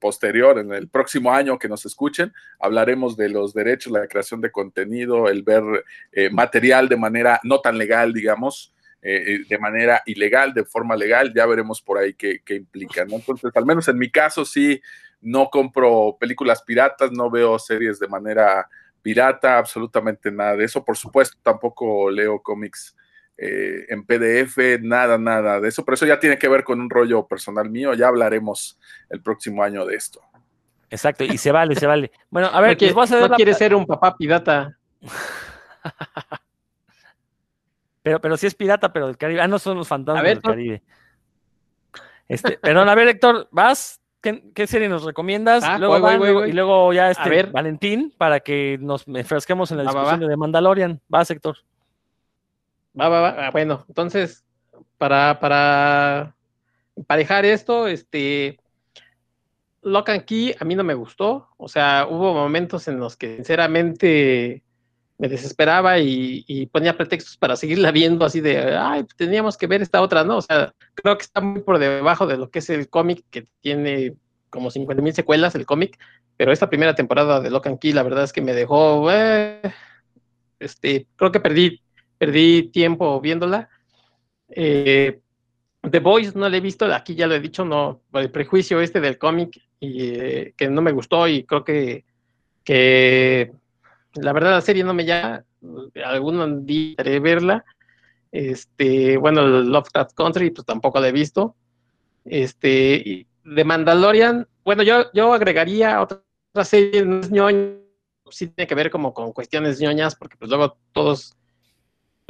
posterior, 0.00 0.58
en 0.58 0.72
el 0.72 0.88
próximo 0.88 1.32
año 1.32 1.58
que 1.58 1.68
nos 1.68 1.86
escuchen, 1.86 2.32
hablaremos 2.58 3.16
de 3.16 3.28
los 3.28 3.54
derechos, 3.54 3.92
la 3.92 4.08
creación 4.08 4.40
de 4.40 4.50
contenido, 4.50 5.28
el 5.28 5.42
ver 5.42 5.62
eh, 6.10 6.30
material 6.30 6.88
de 6.88 6.96
manera 6.96 7.38
no 7.44 7.60
tan 7.60 7.78
legal, 7.78 8.12
digamos, 8.12 8.74
eh, 9.02 9.24
eh, 9.26 9.38
de 9.48 9.58
manera 9.58 10.02
ilegal, 10.06 10.52
de 10.52 10.64
forma 10.64 10.96
legal, 10.96 11.32
ya 11.32 11.46
veremos 11.46 11.80
por 11.80 11.98
ahí 11.98 12.14
qué, 12.14 12.40
qué 12.44 12.56
implica. 12.56 13.02
Entonces, 13.02 13.50
al 13.54 13.64
menos 13.64 13.86
en 13.88 13.98
mi 13.98 14.10
caso 14.10 14.44
sí 14.44 14.80
no 15.20 15.48
compro 15.50 16.16
películas 16.18 16.62
piratas, 16.62 17.12
no 17.12 17.30
veo 17.30 17.58
series 17.58 17.98
de 17.98 18.08
manera 18.08 18.68
pirata, 19.02 19.58
absolutamente 19.58 20.30
nada 20.30 20.56
de 20.56 20.64
eso. 20.64 20.84
Por 20.84 20.96
supuesto, 20.96 21.38
tampoco 21.42 22.10
leo 22.10 22.42
cómics 22.42 22.96
eh, 23.42 23.86
en 23.88 24.04
PDF, 24.04 24.82
nada, 24.82 25.16
nada 25.16 25.60
de 25.60 25.68
eso. 25.68 25.82
Pero 25.82 25.94
eso 25.94 26.04
ya 26.04 26.20
tiene 26.20 26.38
que 26.38 26.48
ver 26.48 26.62
con 26.62 26.78
un 26.78 26.90
rollo 26.90 27.26
personal 27.26 27.70
mío. 27.70 27.94
Ya 27.94 28.08
hablaremos 28.08 28.78
el 29.08 29.22
próximo 29.22 29.62
año 29.62 29.86
de 29.86 29.96
esto. 29.96 30.20
Exacto, 30.90 31.24
y 31.24 31.38
se 31.38 31.50
vale, 31.50 31.74
se 31.74 31.86
vale. 31.86 32.10
Bueno, 32.28 32.48
a 32.52 32.60
ver, 32.60 32.72
no 32.72 32.76
quiere, 32.76 32.94
no 32.94 33.36
quiere 33.36 33.54
ser 33.54 33.74
un 33.74 33.86
papá 33.86 34.14
pirata. 34.14 34.76
pero, 38.02 38.20
pero 38.20 38.36
sí 38.36 38.46
es 38.46 38.54
pirata, 38.54 38.92
pero 38.92 39.06
del 39.06 39.16
Caribe. 39.16 39.40
Ah, 39.40 39.48
no 39.48 39.58
son 39.58 39.78
los 39.78 39.88
fantasmas 39.88 40.24
del 40.24 40.42
Caribe. 40.42 40.82
Este, 42.28 42.58
perdón, 42.58 42.90
a 42.90 42.94
ver, 42.94 43.08
Héctor, 43.08 43.48
¿vas? 43.50 44.02
¿Qué, 44.20 44.66
serie 44.66 44.88
nos 44.88 45.04
recomiendas? 45.04 45.64
Ah, 45.64 45.78
luego 45.78 45.98
voy, 45.98 46.18
voy, 46.18 46.32
voy, 46.32 46.50
y 46.50 46.52
luego 46.52 46.92
ya 46.92 47.10
este 47.10 47.44
Valentín 47.44 48.12
para 48.18 48.40
que 48.40 48.76
nos 48.78 49.08
enfrasquemos 49.08 49.70
en 49.70 49.78
la 49.78 49.84
discusión 49.84 50.20
de 50.20 50.36
Mandalorian. 50.36 51.00
Va, 51.12 51.22
Héctor. 51.22 51.56
Va, 52.98 53.08
va, 53.08 53.20
va. 53.20 53.46
Ah, 53.46 53.50
bueno, 53.50 53.84
entonces, 53.88 54.44
para, 54.98 55.38
para 55.40 56.34
emparejar 56.96 57.44
esto, 57.44 57.86
este, 57.86 58.58
Lock 59.82 60.10
and 60.10 60.24
Key 60.24 60.54
a 60.58 60.64
mí 60.64 60.74
no 60.74 60.84
me 60.84 60.94
gustó. 60.94 61.48
O 61.56 61.68
sea, 61.68 62.06
hubo 62.08 62.34
momentos 62.34 62.88
en 62.88 62.98
los 62.98 63.16
que 63.16 63.36
sinceramente 63.36 64.62
me 65.18 65.28
desesperaba 65.28 65.98
y, 65.98 66.66
ponía 66.72 66.96
pretextos 66.96 67.36
para 67.36 67.54
seguirla 67.54 67.90
viendo 67.92 68.24
así 68.24 68.40
de, 68.40 68.76
ay, 68.76 69.04
teníamos 69.16 69.56
que 69.56 69.66
ver 69.66 69.82
esta 69.82 70.00
otra, 70.00 70.24
¿no? 70.24 70.38
O 70.38 70.42
sea, 70.42 70.74
creo 70.94 71.16
que 71.16 71.24
está 71.24 71.40
muy 71.40 71.60
por 71.60 71.78
debajo 71.78 72.26
de 72.26 72.38
lo 72.38 72.50
que 72.50 72.60
es 72.60 72.70
el 72.70 72.88
cómic, 72.88 73.24
que 73.30 73.44
tiene 73.60 74.14
como 74.48 74.70
50 74.70 75.02
mil 75.02 75.12
secuelas 75.12 75.54
el 75.54 75.66
cómic, 75.66 75.98
pero 76.36 76.52
esta 76.52 76.70
primera 76.70 76.94
temporada 76.94 77.40
de 77.40 77.50
Lock 77.50 77.66
and 77.66 77.78
Key, 77.78 77.92
la 77.92 78.02
verdad 78.02 78.24
es 78.24 78.32
que 78.32 78.40
me 78.40 78.54
dejó, 78.54 79.10
eh, 79.12 79.60
este, 80.58 81.06
creo 81.16 81.30
que 81.30 81.40
perdí, 81.40 81.82
perdí 82.20 82.64
tiempo 82.64 83.18
viéndola. 83.18 83.70
Eh, 84.50 85.20
The 85.80 86.00
Voice 86.00 86.32
no 86.38 86.50
la 86.50 86.56
he 86.58 86.60
visto, 86.60 86.84
aquí 86.92 87.14
ya 87.14 87.26
lo 87.26 87.34
he 87.34 87.40
dicho, 87.40 87.64
no, 87.64 88.02
el 88.12 88.30
prejuicio 88.30 88.78
este 88.82 89.00
del 89.00 89.16
cómic 89.16 89.58
y 89.80 90.10
eh, 90.10 90.54
que 90.54 90.68
no 90.68 90.82
me 90.82 90.92
gustó 90.92 91.26
y 91.26 91.44
creo 91.44 91.64
que, 91.64 92.04
que 92.62 93.52
la 94.16 94.34
verdad 94.34 94.50
la 94.50 94.60
serie 94.60 94.84
no 94.84 94.92
me 94.92 95.06
llama, 95.06 95.42
algún 96.04 96.66
día 96.66 96.96
haré 96.98 97.20
verla. 97.20 97.64
Este, 98.30 99.16
bueno, 99.16 99.46
Lovecraft 99.46 100.12
Country, 100.14 100.50
pues 100.50 100.66
tampoco 100.66 101.00
la 101.00 101.08
he 101.08 101.12
visto. 101.12 101.56
Este, 102.26 103.26
de 103.44 103.64
Mandalorian, 103.64 104.46
bueno, 104.62 104.82
yo, 104.82 105.10
yo 105.14 105.32
agregaría 105.32 106.02
otra, 106.02 106.20
serie, 106.64 107.02
no 107.06 107.20
es 107.20 107.30
ñoña, 107.30 107.76
sí 108.30 108.48
tiene 108.48 108.68
que 108.68 108.74
ver 108.74 108.90
como 108.90 109.14
con 109.14 109.32
cuestiones 109.32 109.80
ñoñas, 109.80 110.14
porque 110.16 110.36
pues 110.36 110.50
luego 110.50 110.76
todos 110.92 111.34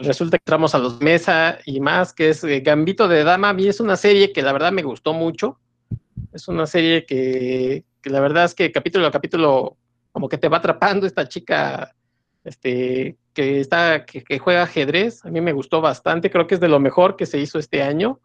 resulta 0.03 0.39
que 0.39 0.43
entramos 0.43 0.75
a 0.75 0.79
los 0.79 1.01
mesa 1.01 1.59
y 1.65 1.81
más, 1.81 2.13
que 2.13 2.31
es 2.31 2.45
eh, 2.45 2.61
Gambito 2.61 3.09
de 3.09 3.25
Dama. 3.25 3.51
A 3.51 3.53
mí 3.53 3.67
es 3.67 3.81
una 3.81 3.97
serie 3.97 4.33
que 4.33 4.43
la 4.43 4.53
verdad 4.53 4.73
me 4.73 4.83
gustó 4.83 5.13
mucho. 5.13 5.59
Es 6.33 6.49
una 6.49 6.67
serie 6.67 7.05
que, 7.07 7.85
la 8.05 8.21
verdad 8.21 8.45
es 8.45 8.55
que 8.55 8.73
capítulo 8.73 9.07
a 9.07 9.11
capítulo 9.11 9.77
como 10.13 10.29
que 10.29 10.39
te 10.39 10.49
va 10.49 10.59
atrapando 10.59 11.07
esta 11.07 11.29
chica 11.29 11.95
este, 12.45 13.17
que, 13.33 13.61
está, 13.61 14.05
que, 14.05 14.39
juega 14.39 14.63
ajedrez. 14.63 15.25
A 15.25 15.31
mí 15.31 15.41
me 15.41 15.53
gustó 15.53 15.81
bastante, 15.81 16.31
creo 16.31 16.47
que 16.47 16.55
es 16.55 16.61
de 16.61 16.69
lo 16.69 16.81
mejor 16.81 17.17
que 17.17 17.27
se 17.27 17.39
hizo 17.39 17.59
este 17.59 17.83
año. 17.83 18.21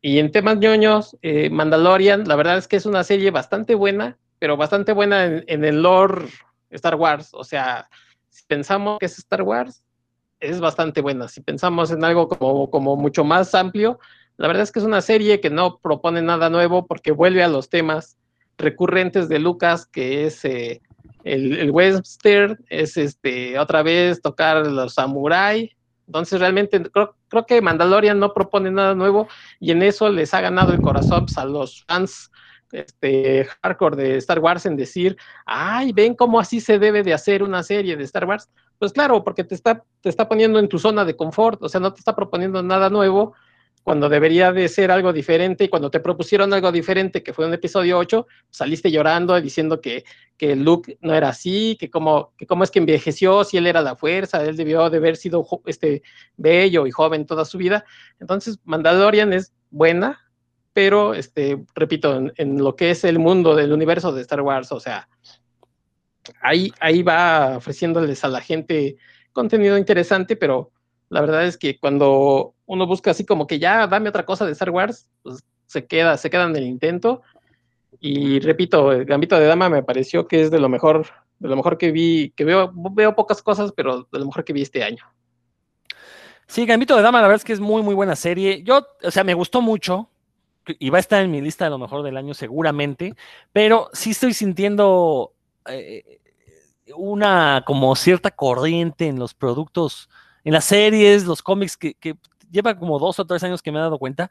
Y 0.00 0.18
en 0.18 0.32
temas 0.32 0.58
ñoños, 0.58 1.16
eh, 1.22 1.48
Mandalorian, 1.48 2.28
la 2.28 2.36
verdad 2.36 2.58
es 2.58 2.68
que 2.68 2.76
es 2.76 2.86
una 2.86 3.04
serie 3.04 3.30
bastante 3.30 3.74
buena, 3.74 4.18
pero 4.38 4.56
bastante 4.56 4.92
buena 4.92 5.24
en, 5.24 5.44
en 5.46 5.64
el 5.64 5.82
lore 5.82 6.26
Star 6.70 6.96
Wars. 6.96 7.30
O 7.32 7.44
sea, 7.44 7.88
si 8.28 8.44
pensamos 8.46 8.98
que 8.98 9.06
es 9.06 9.18
Star 9.18 9.42
Wars, 9.42 9.83
es 10.44 10.60
bastante 10.60 11.00
buena. 11.00 11.28
Si 11.28 11.40
pensamos 11.40 11.90
en 11.90 12.04
algo 12.04 12.28
como, 12.28 12.70
como 12.70 12.96
mucho 12.96 13.24
más 13.24 13.54
amplio, 13.54 13.98
la 14.36 14.48
verdad 14.48 14.62
es 14.62 14.72
que 14.72 14.80
es 14.80 14.84
una 14.84 15.00
serie 15.00 15.40
que 15.40 15.50
no 15.50 15.78
propone 15.78 16.22
nada 16.22 16.50
nuevo 16.50 16.86
porque 16.86 17.12
vuelve 17.12 17.42
a 17.42 17.48
los 17.48 17.68
temas 17.68 18.18
recurrentes 18.58 19.28
de 19.28 19.38
Lucas, 19.38 19.86
que 19.86 20.26
es 20.26 20.44
eh, 20.44 20.82
el, 21.24 21.58
el, 21.58 21.70
western, 21.70 22.58
es 22.68 22.96
este 22.96 23.58
otra 23.58 23.82
vez 23.82 24.20
tocar 24.20 24.66
los 24.66 24.94
samurai. 24.94 25.70
Entonces 26.06 26.40
realmente 26.40 26.82
creo, 26.90 27.14
creo, 27.28 27.46
que 27.46 27.62
Mandalorian 27.62 28.18
no 28.18 28.34
propone 28.34 28.70
nada 28.70 28.94
nuevo 28.94 29.28
y 29.58 29.70
en 29.70 29.82
eso 29.82 30.10
les 30.10 30.34
ha 30.34 30.40
ganado 30.40 30.72
el 30.72 30.82
corazón 30.82 31.26
a 31.36 31.44
los 31.46 31.84
fans 31.84 32.30
este, 32.74 33.46
hardcore 33.62 33.96
de 33.96 34.16
Star 34.18 34.40
Wars 34.40 34.66
en 34.66 34.76
decir, 34.76 35.16
ay, 35.46 35.92
ven 35.92 36.14
cómo 36.14 36.40
así 36.40 36.60
se 36.60 36.78
debe 36.78 37.02
de 37.02 37.14
hacer 37.14 37.42
una 37.42 37.62
serie 37.62 37.96
de 37.96 38.04
Star 38.04 38.26
Wars. 38.26 38.50
Pues 38.78 38.92
claro, 38.92 39.24
porque 39.24 39.44
te 39.44 39.54
está, 39.54 39.84
te 40.00 40.08
está 40.08 40.28
poniendo 40.28 40.58
en 40.58 40.68
tu 40.68 40.78
zona 40.78 41.04
de 41.04 41.16
confort, 41.16 41.62
o 41.62 41.68
sea, 41.68 41.80
no 41.80 41.92
te 41.92 42.00
está 42.00 42.14
proponiendo 42.14 42.62
nada 42.62 42.90
nuevo 42.90 43.34
cuando 43.84 44.08
debería 44.08 44.50
de 44.50 44.66
ser 44.68 44.90
algo 44.90 45.12
diferente 45.12 45.64
y 45.64 45.68
cuando 45.68 45.90
te 45.90 46.00
propusieron 46.00 46.52
algo 46.54 46.72
diferente, 46.72 47.22
que 47.22 47.34
fue 47.34 47.46
un 47.46 47.52
episodio 47.52 47.98
8, 47.98 48.26
saliste 48.48 48.90
llorando 48.90 49.38
diciendo 49.38 49.80
que, 49.82 50.04
que 50.38 50.56
Luke 50.56 50.96
no 51.02 51.14
era 51.14 51.28
así, 51.28 51.76
que 51.78 51.90
cómo, 51.90 52.32
que 52.38 52.46
cómo 52.46 52.64
es 52.64 52.70
que 52.70 52.78
envejeció, 52.78 53.44
si 53.44 53.58
él 53.58 53.66
era 53.66 53.82
la 53.82 53.94
fuerza, 53.94 54.42
él 54.42 54.56
debió 54.56 54.88
de 54.88 54.96
haber 54.96 55.16
sido 55.16 55.46
este, 55.66 56.02
bello 56.36 56.86
y 56.86 56.90
joven 56.90 57.26
toda 57.26 57.44
su 57.44 57.58
vida. 57.58 57.84
Entonces, 58.18 58.58
Mandalorian 58.64 59.34
es 59.34 59.52
buena, 59.70 60.18
pero, 60.72 61.12
este, 61.12 61.62
repito, 61.74 62.16
en, 62.16 62.32
en 62.36 62.64
lo 62.64 62.76
que 62.76 62.90
es 62.90 63.04
el 63.04 63.18
mundo 63.18 63.54
del 63.54 63.70
universo 63.70 64.12
de 64.12 64.22
Star 64.22 64.40
Wars, 64.40 64.72
o 64.72 64.80
sea, 64.80 65.08
ahí, 66.40 66.72
ahí 66.80 67.02
va 67.02 67.56
ofreciéndoles 67.56 68.24
a 68.24 68.28
la 68.28 68.40
gente 68.40 68.96
contenido 69.32 69.76
interesante, 69.76 70.36
pero 70.36 70.70
la 71.08 71.20
verdad 71.20 71.46
es 71.46 71.56
que 71.56 71.78
cuando 71.78 72.54
uno 72.66 72.86
busca 72.86 73.10
así 73.10 73.24
como 73.24 73.46
que 73.46 73.58
ya 73.58 73.86
dame 73.86 74.08
otra 74.08 74.24
cosa 74.24 74.46
de 74.46 74.52
Star 74.52 74.70
Wars, 74.70 75.08
pues 75.22 75.44
se 75.66 75.86
queda, 75.86 76.16
se 76.16 76.28
en 76.28 76.56
el 76.56 76.64
intento. 76.64 77.22
Y 78.00 78.40
repito, 78.40 78.92
el 78.92 79.04
Gambito 79.04 79.38
de 79.38 79.46
Dama 79.46 79.68
me 79.68 79.82
pareció 79.82 80.26
que 80.28 80.42
es 80.42 80.50
de 80.50 80.58
lo 80.58 80.68
mejor, 80.68 81.06
de 81.38 81.48
lo 81.48 81.56
mejor 81.56 81.78
que 81.78 81.90
vi, 81.90 82.32
que 82.36 82.44
veo, 82.44 82.72
veo 82.74 83.14
pocas 83.14 83.42
cosas, 83.42 83.72
pero 83.72 84.08
de 84.10 84.18
lo 84.18 84.26
mejor 84.26 84.44
que 84.44 84.52
vi 84.52 84.62
este 84.62 84.82
año. 84.82 85.04
Sí, 86.46 86.66
Gambito 86.66 86.96
de 86.96 87.02
Dama, 87.02 87.20
la 87.20 87.28
verdad 87.28 87.40
es 87.40 87.44
que 87.44 87.52
es 87.52 87.60
muy, 87.60 87.82
muy 87.82 87.94
buena 87.94 88.16
serie. 88.16 88.62
Yo, 88.62 88.86
o 89.02 89.10
sea, 89.10 89.24
me 89.24 89.34
gustó 89.34 89.62
mucho 89.62 90.10
y 90.66 90.90
va 90.90 90.98
a 90.98 91.00
estar 91.00 91.22
en 91.22 91.30
mi 91.30 91.40
lista 91.40 91.64
de 91.64 91.70
lo 91.70 91.78
mejor 91.78 92.02
del 92.02 92.16
año 92.16 92.34
seguramente, 92.34 93.14
pero 93.52 93.90
sí 93.92 94.10
estoy 94.10 94.34
sintiendo 94.34 95.33
eh, 95.68 96.20
una 96.96 97.62
como 97.66 97.94
cierta 97.96 98.30
corriente 98.30 99.06
en 99.06 99.18
los 99.18 99.34
productos 99.34 100.08
en 100.44 100.52
las 100.52 100.66
series, 100.66 101.24
los 101.24 101.42
cómics, 101.42 101.76
que, 101.76 101.96
lleva 102.50 102.78
como 102.78 102.98
dos 102.98 103.18
o 103.18 103.24
tres 103.24 103.42
años 103.42 103.62
que 103.62 103.72
me 103.72 103.78
he 103.78 103.82
dado 103.82 103.98
cuenta, 103.98 104.30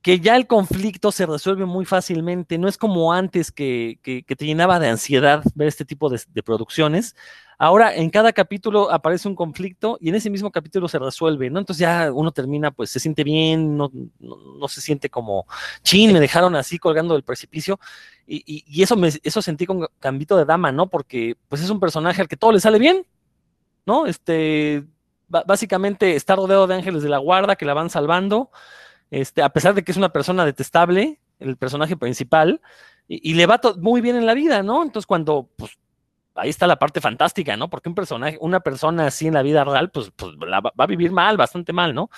que 0.00 0.20
ya 0.20 0.36
el 0.36 0.46
conflicto 0.46 1.10
se 1.10 1.26
resuelve 1.26 1.64
muy 1.64 1.84
fácilmente. 1.84 2.58
No 2.58 2.68
es 2.68 2.76
como 2.76 3.12
antes 3.12 3.50
que, 3.50 3.98
te 4.02 4.44
llenaba 4.44 4.78
de 4.78 4.88
ansiedad 4.88 5.42
ver 5.54 5.68
este 5.68 5.84
tipo 5.84 6.08
de, 6.10 6.42
producciones. 6.44 7.16
Ahora 7.62 7.94
en 7.94 8.10
cada 8.10 8.32
capítulo 8.32 8.90
aparece 8.90 9.28
un 9.28 9.36
conflicto 9.36 9.96
y 10.00 10.08
en 10.08 10.16
ese 10.16 10.28
mismo 10.30 10.50
capítulo 10.50 10.88
se 10.88 10.98
resuelve, 10.98 11.48
¿no? 11.48 11.60
Entonces 11.60 11.78
ya 11.78 12.10
uno 12.12 12.32
termina, 12.32 12.72
pues 12.72 12.90
se 12.90 12.98
siente 12.98 13.22
bien, 13.22 13.76
no, 13.76 13.88
no, 14.18 14.66
se 14.66 14.80
siente 14.80 15.08
como, 15.08 15.46
chin, 15.84 16.12
me 16.12 16.18
dejaron 16.18 16.56
así 16.56 16.80
colgando 16.80 17.14
del 17.14 17.22
precipicio. 17.22 17.78
Y, 18.26 18.64
y, 18.66 18.82
eso, 18.82 18.96
me, 18.96 19.12
eso 19.22 19.40
sentí 19.40 19.64
con 19.64 19.86
Gambito 20.00 20.36
de 20.36 20.44
Dama, 20.44 20.72
¿no? 20.72 20.88
Porque 20.88 21.36
pues 21.48 21.62
es 21.62 21.70
un 21.70 21.78
personaje 21.78 22.20
al 22.20 22.26
que 22.26 22.36
todo 22.36 22.50
le 22.50 22.58
sale 22.58 22.80
bien, 22.80 23.06
¿no? 23.86 24.06
Este, 24.06 24.84
básicamente 25.28 26.16
está 26.16 26.34
rodeado 26.34 26.66
de 26.66 26.74
ángeles 26.74 27.04
de 27.04 27.10
la 27.10 27.18
guarda 27.18 27.54
que 27.54 27.64
la 27.64 27.74
van 27.74 27.90
salvando, 27.90 28.50
este, 29.12 29.40
a 29.40 29.50
pesar 29.50 29.74
de 29.74 29.84
que 29.84 29.92
es 29.92 29.96
una 29.96 30.12
persona 30.12 30.44
detestable, 30.44 31.20
el 31.38 31.56
personaje 31.56 31.96
principal, 31.96 32.60
y, 33.06 33.34
le 33.34 33.46
va 33.46 33.60
muy 33.78 34.00
bien 34.00 34.16
en 34.16 34.26
la 34.26 34.34
vida, 34.34 34.64
¿no? 34.64 34.82
Entonces 34.82 35.06
cuando, 35.06 35.48
pues, 35.54 35.78
ahí 36.34 36.50
está 36.50 36.66
la 36.66 36.78
parte 36.78 37.00
fantástica, 37.00 37.56
¿no? 37.56 37.68
Porque 37.68 37.88
un 37.88 37.94
personaje, 37.94 38.38
una 38.40 38.60
persona 38.60 39.06
así 39.06 39.26
en 39.26 39.34
la 39.34 39.42
vida 39.42 39.64
real, 39.64 39.90
pues, 39.90 40.10
pues 40.14 40.32
la, 40.46 40.60
va 40.60 40.72
a 40.76 40.86
vivir 40.86 41.12
mal, 41.12 41.36
bastante 41.36 41.72
mal, 41.72 41.94
¿no? 41.94 42.10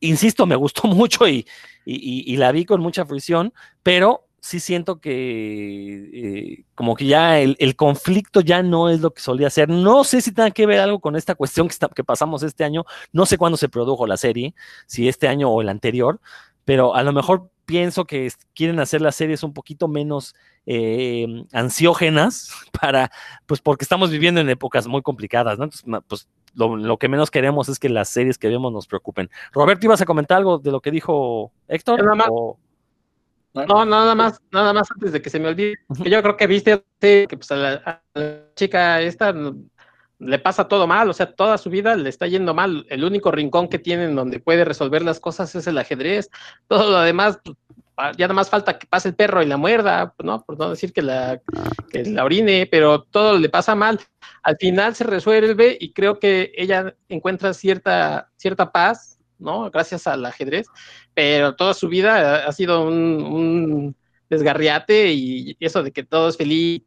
Insisto, 0.00 0.46
me 0.46 0.56
gustó 0.56 0.88
mucho 0.88 1.28
y, 1.28 1.46
la 1.84 2.52
vi 2.52 2.64
con 2.64 2.80
mucha 2.80 3.04
fruición, 3.04 3.52
pero 3.82 4.26
sí 4.42 4.58
siento 4.58 5.00
que 5.00 6.10
eh, 6.14 6.64
como 6.74 6.96
que 6.96 7.04
ya 7.04 7.40
el, 7.40 7.76
conflicto 7.76 8.40
ya 8.40 8.62
no 8.62 8.88
es 8.88 9.00
lo 9.00 9.12
que 9.12 9.20
solía 9.20 9.50
ser. 9.50 9.68
No 9.68 10.04
sé 10.04 10.20
si 10.20 10.32
tenga 10.32 10.50
que 10.50 10.66
ver 10.66 10.80
algo 10.80 11.00
con 11.00 11.16
esta 11.16 11.34
cuestión 11.34 11.68
que, 11.68 11.74
que 11.94 12.04
pasamos 12.04 12.42
este 12.42 12.64
año. 12.64 12.84
No 13.12 13.26
sé 13.26 13.38
cuándo 13.38 13.56
se 13.58 13.68
produjo 13.68 14.06
la 14.06 14.16
serie, 14.16 14.54
si 14.86 15.08
este 15.08 15.28
año 15.28 15.50
o 15.50 15.60
el 15.60 15.68
anterior, 15.68 16.20
pero 16.64 16.94
a 16.94 17.02
lo 17.02 17.12
mejor 17.12 17.50
pienso 17.66 18.04
que 18.06 18.30
quieren 18.54 18.80
hacer 18.80 19.00
las 19.00 19.16
series 19.16 19.42
un 19.42 19.52
poquito 19.52 19.88
menos 19.88 20.34
eh, 20.66 21.26
ansiógenas 21.52 22.52
para, 22.80 23.10
pues 23.46 23.60
porque 23.60 23.84
estamos 23.84 24.10
viviendo 24.10 24.40
en 24.40 24.48
épocas 24.48 24.86
muy 24.86 25.02
complicadas, 25.02 25.58
¿no? 25.58 25.64
Entonces, 25.64 25.84
pues 26.06 26.28
lo, 26.54 26.98
que 26.98 27.08
menos 27.08 27.30
queremos 27.30 27.68
es 27.68 27.78
que 27.78 27.88
las 27.88 28.08
series 28.08 28.38
que 28.38 28.48
vemos 28.48 28.72
nos 28.72 28.86
preocupen. 28.86 29.30
Roberto, 29.52 29.86
¿ibas 29.86 30.00
a 30.00 30.06
comentar 30.06 30.38
algo 30.38 30.58
de 30.58 30.70
lo 30.70 30.80
que 30.80 30.90
dijo 30.90 31.52
Héctor? 31.68 32.04
No, 33.52 33.84
nada 33.84 34.14
más, 34.14 34.40
nada 34.52 34.72
más 34.72 34.88
antes 34.92 35.10
de 35.10 35.20
que 35.20 35.28
se 35.28 35.40
me 35.40 35.48
olvide, 35.48 35.74
yo 36.04 36.22
creo 36.22 36.36
que 36.36 36.46
viste 36.46 36.84
que 37.00 37.26
pues 37.28 37.50
a 37.50 37.56
la, 37.56 37.72
a 37.84 38.00
la 38.14 38.54
chica 38.54 39.00
esta 39.00 39.34
le 40.20 40.38
pasa 40.38 40.68
todo 40.68 40.86
mal, 40.86 41.08
o 41.08 41.12
sea, 41.12 41.32
toda 41.32 41.58
su 41.58 41.70
vida 41.70 41.96
le 41.96 42.08
está 42.08 42.26
yendo 42.26 42.54
mal. 42.54 42.86
El 42.90 43.04
único 43.04 43.30
rincón 43.30 43.68
que 43.68 43.78
tienen 43.78 44.14
donde 44.14 44.38
puede 44.38 44.64
resolver 44.64 45.02
las 45.02 45.18
cosas 45.18 45.54
es 45.54 45.66
el 45.66 45.78
ajedrez. 45.78 46.30
Todo 46.68 46.90
lo 46.90 47.00
demás, 47.00 47.40
pues, 47.42 47.56
ya 48.16 48.26
nada 48.26 48.34
más 48.34 48.50
falta 48.50 48.78
que 48.78 48.86
pase 48.86 49.08
el 49.08 49.14
perro 49.14 49.42
y 49.42 49.46
la 49.46 49.56
muerda, 49.56 50.14
¿no? 50.22 50.42
Por 50.44 50.58
no 50.58 50.70
decir 50.70 50.92
que 50.92 51.02
la, 51.02 51.40
que 51.90 52.04
la 52.04 52.24
orine, 52.24 52.68
pero 52.70 53.02
todo 53.02 53.38
le 53.38 53.48
pasa 53.48 53.74
mal. 53.74 54.00
Al 54.42 54.56
final 54.56 54.94
se 54.94 55.04
resuelve 55.04 55.76
y 55.80 55.92
creo 55.92 56.18
que 56.18 56.52
ella 56.56 56.94
encuentra 57.08 57.54
cierta, 57.54 58.30
cierta 58.36 58.72
paz, 58.72 59.18
¿no? 59.38 59.70
Gracias 59.70 60.06
al 60.06 60.24
ajedrez, 60.24 60.66
pero 61.14 61.54
toda 61.56 61.74
su 61.74 61.88
vida 61.88 62.46
ha 62.46 62.52
sido 62.52 62.82
un, 62.86 63.22
un 63.22 63.96
desgarriate 64.28 65.12
y 65.12 65.56
eso 65.60 65.82
de 65.82 65.92
que 65.92 66.04
todo 66.04 66.28
es 66.28 66.36
feliz, 66.36 66.82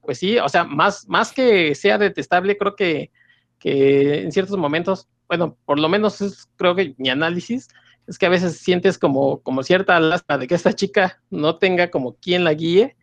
pues 0.00 0.18
sí, 0.18 0.38
o 0.38 0.48
sea, 0.48 0.64
más, 0.64 1.06
más 1.06 1.32
que 1.32 1.74
sea 1.74 1.98
detestable, 1.98 2.56
creo 2.56 2.74
que, 2.74 3.12
que 3.58 4.22
en 4.22 4.32
ciertos 4.32 4.56
momentos, 4.56 5.06
bueno, 5.28 5.58
por 5.66 5.78
lo 5.78 5.88
menos 5.90 6.22
es, 6.22 6.48
creo 6.56 6.74
que 6.74 6.94
mi 6.96 7.10
análisis 7.10 7.68
es 8.08 8.18
que 8.18 8.26
a 8.26 8.30
veces 8.30 8.58
sientes 8.58 8.98
como, 8.98 9.40
como 9.42 9.62
cierta 9.62 10.00
lástima 10.00 10.38
de 10.38 10.46
que 10.48 10.54
esta 10.54 10.72
chica 10.72 11.20
no 11.30 11.56
tenga 11.56 11.90
como 11.90 12.14
quien 12.16 12.42
la 12.42 12.54
guíe, 12.54 12.96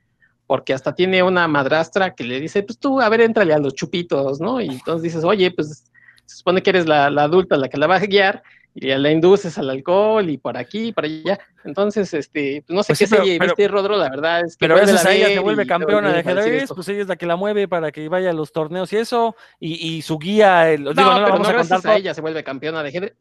porque 0.48 0.74
hasta 0.74 0.94
tiene 0.94 1.24
una 1.24 1.48
madrastra 1.48 2.14
que 2.16 2.24
le 2.24 2.40
dice, 2.40 2.64
pues 2.64 2.78
tú, 2.80 3.00
a 3.02 3.08
ver, 3.10 3.22
entrale 3.22 3.54
a 3.54 3.60
los 3.60 3.74
chupitos, 3.76 4.40
¿no? 4.42 4.60
Y 4.62 4.68
entonces 4.68 5.04
dices, 5.04 5.24
oye, 5.24 5.52
pues 5.52 5.86
se 6.26 6.38
supone 6.38 6.62
que 6.62 6.72
eres 6.72 6.88
la, 6.88 7.10
la 7.10 7.24
adulta 7.24 7.56
la 7.58 7.70
que 7.70 7.78
la 7.78 7.88
va 7.88 7.96
a 7.96 8.00
guiar, 8.00 8.44
y 8.78 8.88
la 8.94 9.10
induces 9.10 9.58
al 9.58 9.70
alcohol 9.70 10.30
y 10.30 10.38
por 10.38 10.58
aquí 10.58 10.88
y 10.88 10.92
por 10.92 11.06
allá. 11.06 11.40
Entonces, 11.64 12.14
este, 12.14 12.62
pues 12.68 12.76
no 12.76 12.84
sé 12.84 12.88
Pues 12.92 13.00
qué 13.00 13.08
sí, 13.08 13.16
serie 13.16 13.40
pero- 13.40 13.52
viste, 13.56 13.68
Rodro, 13.70 13.96
la 13.96 14.10
verdad 14.10 14.42
es 14.42 14.58
que 14.58 14.68
Pero 14.68 14.76
a 14.76 14.82
ella 15.14 15.28
se 15.30 15.40
vuelve 15.40 15.66
campeona 15.66 16.12
de 16.12 16.20
ajedrez, 16.20 16.70
pues 16.76 16.90
ella 16.90 17.02
es 17.04 17.08
la 17.08 17.16
que 17.16 17.26
la 17.26 17.38
mueve 17.38 17.70
para 17.70 17.92
que 17.94 18.10
vaya 18.10 18.32
a 18.32 18.34
los 18.34 18.52
torneos 18.52 18.92
y 18.92 18.98
eso, 18.98 19.36
y, 19.62 19.76
y 19.96 20.02
su 20.02 20.20
guía, 20.20 20.70
el- 20.72 20.84
digo, 20.84 20.94
No, 20.94 21.04
no, 21.04 21.10
la 21.12 21.16
pero 21.20 21.30
vamos 21.32 21.48
no 21.48 21.50
a 21.52 21.54
gracias 21.54 21.86
a 21.86 21.96
ella 21.96 22.14
se 22.14 22.20
vuelve 22.22 22.44
campeona 22.44 22.84
de 22.84 22.90
ajedrez. 22.90 23.14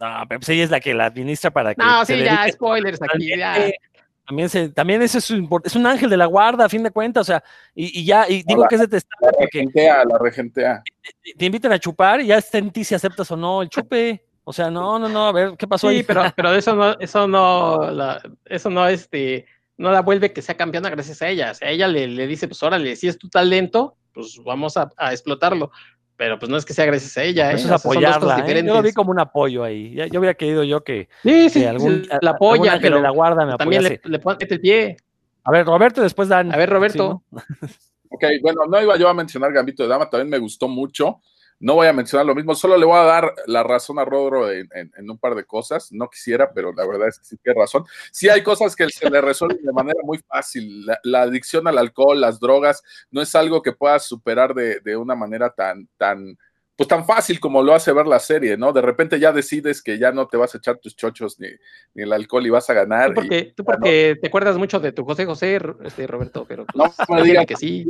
No, 0.00 0.24
pero 0.28 0.40
pues 0.40 0.48
ella 0.48 0.64
es 0.64 0.70
la 0.70 0.80
que 0.80 0.94
la 0.94 1.06
administra 1.06 1.50
para 1.50 1.74
que 1.74 1.82
No, 1.84 2.04
se 2.04 2.16
sí, 2.16 2.24
ya, 2.24 2.48
spoilers 2.50 3.00
aquí, 3.02 3.28
ya. 3.36 3.70
También, 4.26 4.48
se, 4.48 4.68
también 4.68 5.02
ese 5.02 5.18
es, 5.18 5.28
un 5.30 5.48
es 5.64 5.74
un 5.74 5.86
ángel 5.86 6.08
de 6.08 6.16
la 6.16 6.26
guarda, 6.26 6.64
a 6.64 6.68
fin 6.68 6.82
de 6.84 6.90
cuentas, 6.92 7.22
o 7.22 7.24
sea, 7.32 7.42
y, 7.74 8.00
y 8.00 8.04
ya, 8.04 8.26
y 8.28 8.44
digo 8.44 8.60
Hola. 8.60 8.68
que 8.68 8.74
es 8.76 8.80
detestable 8.82 9.26
La 9.26 9.32
porque 9.32 9.58
regentea, 9.58 10.04
la 10.04 10.18
regentea. 10.18 10.82
te 11.36 11.44
invitan 11.46 11.72
a 11.72 11.78
chupar 11.80 12.20
y 12.20 12.28
ya 12.28 12.38
está 12.38 12.58
en 12.58 12.70
ti 12.70 12.84
si 12.84 12.94
aceptas 12.94 13.28
o 13.32 13.36
no 13.36 13.60
el 13.62 13.68
chupe. 13.68 14.24
O 14.44 14.52
sea, 14.52 14.70
no, 14.70 14.98
no, 15.00 15.08
no, 15.08 15.26
a 15.28 15.32
ver, 15.32 15.54
¿qué 15.58 15.66
pasó 15.66 15.88
Sí, 15.90 15.96
ahí? 15.96 16.02
pero, 16.04 16.22
pero 16.36 16.54
eso 16.54 16.74
no, 16.76 16.96
eso 17.00 17.26
no, 17.26 17.90
la- 17.90 18.22
eso 18.46 18.70
no, 18.70 18.86
este, 18.86 19.46
no 19.76 19.90
la 19.90 20.00
vuelve 20.00 20.32
que 20.32 20.42
sea 20.42 20.56
campeona 20.56 20.90
gracias 20.90 21.20
a 21.22 21.28
ella. 21.28 21.50
O 21.50 21.54
sea, 21.54 21.68
ella 21.68 21.88
le, 21.88 22.06
le 22.06 22.26
dice, 22.28 22.46
pues 22.46 22.62
órale, 22.62 22.94
si 22.96 23.08
es 23.08 23.18
tu 23.18 23.28
talento, 23.28 23.96
pues 24.14 24.38
vamos 24.44 24.76
a, 24.76 24.88
a 24.96 25.12
explotarlo. 25.12 25.72
Pero 26.20 26.38
pues 26.38 26.50
no 26.50 26.58
es 26.58 26.66
que 26.66 26.74
sea 26.74 26.84
gracias 26.84 27.16
a 27.16 27.22
ella, 27.22 27.50
¿eh? 27.50 27.54
Eso 27.54 27.62
O 27.62 27.74
es 27.74 27.80
sea, 27.80 27.90
apoyarla, 27.90 28.44
¿eh? 28.46 28.62
Yo 28.62 28.74
lo 28.74 28.82
vi 28.82 28.92
como 28.92 29.10
un 29.10 29.18
apoyo 29.18 29.64
ahí. 29.64 29.94
Yo 30.12 30.20
hubiera 30.20 30.34
querido 30.34 30.62
yo 30.64 30.84
que, 30.84 31.08
Sí, 31.22 31.48
sí, 31.48 31.60
que 31.60 31.68
algún, 31.68 32.06
la 32.20 32.32
apoya, 32.32 32.78
pero 32.78 33.00
la 33.00 33.08
guarda 33.08 33.46
me 33.46 33.56
también 33.56 33.80
apoyase. 33.86 34.02
le, 34.04 34.10
le 34.10 34.18
pone 34.18 34.36
el 34.38 34.60
pie. 34.60 34.96
A 35.44 35.50
ver, 35.50 35.64
Roberto, 35.64 36.02
después 36.02 36.28
Dan. 36.28 36.52
A 36.52 36.58
ver, 36.58 36.68
Sí, 36.68 36.74
Roberto. 36.74 37.22
¿no? 37.30 37.40
Ok, 38.10 38.24
bueno, 38.42 38.66
no 38.68 38.82
iba 38.82 38.98
yo 38.98 39.08
a 39.08 39.14
mencionar 39.14 39.50
Gambito 39.50 39.82
de 39.82 39.88
Dama, 39.88 40.10
también 40.10 40.28
me 40.28 40.36
gustó 40.36 40.68
mucho. 40.68 41.22
No 41.60 41.74
voy 41.74 41.86
a 41.86 41.92
mencionar 41.92 42.24
lo 42.26 42.34
mismo, 42.34 42.54
solo 42.54 42.76
le 42.78 42.86
voy 42.86 42.96
a 42.98 43.02
dar 43.02 43.34
la 43.46 43.62
razón 43.62 43.98
a 43.98 44.04
Rodro 44.06 44.50
en, 44.50 44.66
en- 44.74 44.90
en 44.96 45.10
un 45.10 45.18
par 45.18 45.34
de 45.34 45.44
cosas. 45.44 45.92
No 45.92 46.08
quisiera, 46.08 46.52
pero 46.52 46.72
la 46.72 46.86
verdad 46.86 47.08
es 47.08 47.18
que 47.18 47.24
sí 47.26 47.36
tiene 47.36 47.60
razón. 47.60 47.84
Sí 48.10 48.28
hay 48.30 48.42
cosas 48.42 48.74
que 48.74 48.88
se 48.88 49.10
le 49.10 49.20
resuelven 49.20 49.62
de 49.62 49.72
manera 49.72 50.00
muy 50.02 50.18
fácil. 50.26 50.86
La, 50.86 50.98
la 51.04 51.22
adicción 51.22 51.68
al 51.68 51.76
alcohol, 51.76 52.18
las 52.20 52.40
drogas, 52.40 52.82
no 53.10 53.20
es 53.20 53.34
algo 53.34 53.60
que 53.62 53.72
puedas 53.72 54.06
superar 54.06 54.54
de, 54.54 54.80
de 54.80 54.96
una 54.96 55.14
manera 55.14 55.50
tan, 55.50 55.86
tan, 55.98 56.38
pues 56.76 56.88
tan 56.88 57.04
fácil 57.04 57.38
como 57.38 57.62
lo 57.62 57.74
hace 57.74 57.92
ver 57.92 58.06
la 58.06 58.20
serie, 58.20 58.56
¿no? 58.56 58.72
De 58.72 58.80
repente 58.80 59.20
ya 59.20 59.30
decides 59.30 59.82
que 59.82 59.98
ya 59.98 60.12
no 60.12 60.26
te 60.28 60.38
vas 60.38 60.54
a 60.54 60.58
echar 60.58 60.78
tus 60.78 60.96
chochos 60.96 61.38
ni, 61.38 61.48
ni 61.92 62.04
el 62.04 62.12
alcohol 62.14 62.46
y 62.46 62.48
vas 62.48 62.70
a 62.70 62.72
ganar. 62.72 63.12
Tú 63.12 63.20
y- 63.20 63.24
porque, 63.28 63.52
tú 63.54 63.64
porque 63.64 64.18
te 64.18 64.28
acuerdas 64.28 64.56
mucho 64.56 64.80
de 64.80 64.92
tu 64.92 65.04
José 65.04 65.26
José, 65.26 65.60
este, 65.84 66.06
Roberto, 66.06 66.46
pero 66.48 66.64
pues, 66.64 66.94
No 67.06 67.14
me 67.16 67.22
digas 67.24 67.44
que 67.44 67.56
sí. 67.56 67.86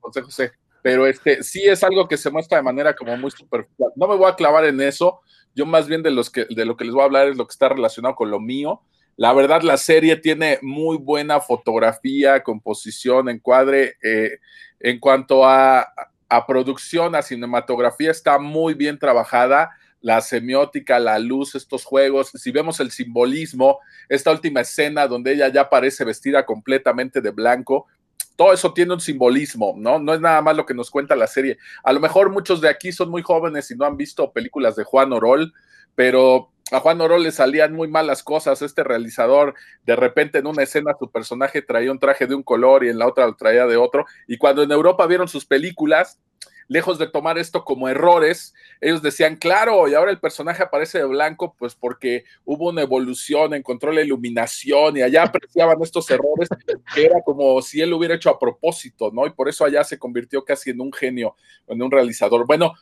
José 0.00 0.22
José. 0.22 0.52
Pero 0.86 1.04
este 1.08 1.42
sí 1.42 1.64
es 1.64 1.82
algo 1.82 2.06
que 2.06 2.16
se 2.16 2.30
muestra 2.30 2.58
de 2.58 2.62
manera 2.62 2.94
como 2.94 3.16
muy 3.16 3.32
superficial. 3.32 3.90
No 3.96 4.06
me 4.06 4.14
voy 4.14 4.30
a 4.30 4.36
clavar 4.36 4.64
en 4.66 4.80
eso. 4.80 5.20
Yo 5.52 5.66
más 5.66 5.88
bien 5.88 6.00
de 6.00 6.12
los 6.12 6.30
que 6.30 6.44
de 6.48 6.64
lo 6.64 6.76
que 6.76 6.84
les 6.84 6.94
voy 6.94 7.02
a 7.02 7.06
hablar 7.06 7.26
es 7.26 7.36
lo 7.36 7.44
que 7.44 7.50
está 7.50 7.68
relacionado 7.68 8.14
con 8.14 8.30
lo 8.30 8.38
mío. 8.38 8.82
La 9.16 9.32
verdad, 9.32 9.62
la 9.62 9.78
serie 9.78 10.14
tiene 10.14 10.60
muy 10.62 10.96
buena 10.96 11.40
fotografía, 11.40 12.44
composición, 12.44 13.28
encuadre. 13.28 13.96
eh, 14.00 14.38
en 14.78 15.00
cuanto 15.00 15.44
a, 15.44 15.88
a 16.28 16.46
producción, 16.46 17.16
a 17.16 17.22
cinematografía, 17.22 18.12
está 18.12 18.38
muy 18.38 18.74
bien 18.74 18.96
trabajada. 18.96 19.72
La 20.02 20.20
semiótica, 20.20 21.00
la 21.00 21.18
luz, 21.18 21.56
estos 21.56 21.84
juegos. 21.84 22.30
Si 22.32 22.52
vemos 22.52 22.78
el 22.78 22.92
simbolismo, 22.92 23.80
esta 24.08 24.30
última 24.30 24.60
escena 24.60 25.08
donde 25.08 25.32
ella 25.32 25.48
ya 25.48 25.68
parece 25.68 26.04
vestida 26.04 26.46
completamente 26.46 27.20
de 27.20 27.30
blanco, 27.30 27.88
todo 28.36 28.52
eso 28.52 28.72
tiene 28.72 28.92
un 28.92 29.00
simbolismo, 29.00 29.74
¿no? 29.76 29.98
No 29.98 30.14
es 30.14 30.20
nada 30.20 30.40
más 30.42 30.56
lo 30.56 30.66
que 30.66 30.74
nos 30.74 30.90
cuenta 30.90 31.16
la 31.16 31.26
serie. 31.26 31.58
A 31.82 31.92
lo 31.92 32.00
mejor 32.00 32.30
muchos 32.30 32.60
de 32.60 32.68
aquí 32.68 32.92
son 32.92 33.10
muy 33.10 33.22
jóvenes 33.22 33.70
y 33.70 33.76
no 33.76 33.86
han 33.86 33.96
visto 33.96 34.32
películas 34.32 34.76
de 34.76 34.84
Juan 34.84 35.12
Orol, 35.12 35.52
pero 35.94 36.50
a 36.70 36.80
Juan 36.80 37.00
Orol 37.00 37.22
le 37.22 37.32
salían 37.32 37.72
muy 37.72 37.88
malas 37.88 38.22
cosas. 38.22 38.60
Este 38.60 38.84
realizador, 38.84 39.54
de 39.84 39.96
repente 39.96 40.38
en 40.38 40.46
una 40.46 40.62
escena 40.62 40.96
su 40.98 41.10
personaje 41.10 41.62
traía 41.62 41.90
un 41.90 41.98
traje 41.98 42.26
de 42.26 42.34
un 42.34 42.42
color 42.42 42.84
y 42.84 42.88
en 42.88 42.98
la 42.98 43.06
otra 43.06 43.26
lo 43.26 43.36
traía 43.36 43.66
de 43.66 43.76
otro. 43.76 44.04
Y 44.26 44.36
cuando 44.36 44.62
en 44.62 44.70
Europa 44.70 45.06
vieron 45.06 45.28
sus 45.28 45.46
películas, 45.46 46.20
lejos 46.68 46.98
de 46.98 47.06
tomar 47.06 47.38
esto 47.38 47.64
como 47.64 47.88
errores, 47.88 48.54
ellos 48.80 49.02
decían, 49.02 49.36
claro, 49.36 49.88
y 49.88 49.94
ahora 49.94 50.10
el 50.10 50.18
personaje 50.18 50.62
aparece 50.62 50.98
de 50.98 51.04
blanco, 51.04 51.54
pues 51.58 51.74
porque 51.74 52.24
hubo 52.44 52.68
una 52.68 52.82
evolución, 52.82 53.54
encontró 53.54 53.92
la 53.92 54.02
iluminación 54.02 54.96
y 54.96 55.02
allá 55.02 55.24
apreciaban 55.24 55.80
estos 55.82 56.10
errores, 56.10 56.48
que 56.94 57.06
era 57.06 57.20
como 57.22 57.60
si 57.62 57.80
él 57.80 57.90
lo 57.90 57.98
hubiera 57.98 58.14
hecho 58.14 58.30
a 58.30 58.38
propósito, 58.38 59.10
¿no? 59.12 59.26
Y 59.26 59.30
por 59.30 59.48
eso 59.48 59.64
allá 59.64 59.84
se 59.84 59.98
convirtió 59.98 60.44
casi 60.44 60.70
en 60.70 60.80
un 60.80 60.92
genio, 60.92 61.36
en 61.68 61.82
un 61.82 61.90
realizador. 61.90 62.46
Bueno, 62.46 62.74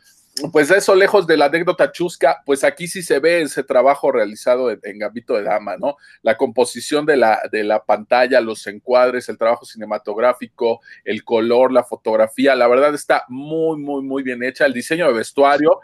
pues 0.51 0.69
eso 0.69 0.95
lejos 0.95 1.25
de 1.27 1.37
la 1.37 1.45
anécdota 1.45 1.91
chusca, 1.93 2.41
pues 2.45 2.63
aquí 2.65 2.87
sí 2.87 3.01
se 3.01 3.19
ve 3.19 3.41
ese 3.41 3.63
trabajo 3.63 4.11
realizado 4.11 4.69
en, 4.69 4.79
en 4.83 4.99
Gambito 4.99 5.33
de 5.35 5.43
Dama, 5.43 5.77
¿no? 5.77 5.95
La 6.23 6.35
composición 6.35 7.05
de 7.05 7.15
la, 7.15 7.39
de 7.51 7.63
la 7.63 7.83
pantalla, 7.85 8.41
los 8.41 8.67
encuadres, 8.67 9.29
el 9.29 9.37
trabajo 9.37 9.65
cinematográfico, 9.65 10.81
el 11.05 11.23
color, 11.23 11.71
la 11.71 11.83
fotografía, 11.85 12.53
la 12.55 12.67
verdad 12.67 12.93
está 12.93 13.23
muy, 13.29 13.77
muy, 13.79 14.03
muy 14.03 14.23
bien 14.23 14.43
hecha. 14.43 14.65
El 14.65 14.73
diseño 14.73 15.07
de 15.07 15.13
vestuario, 15.13 15.79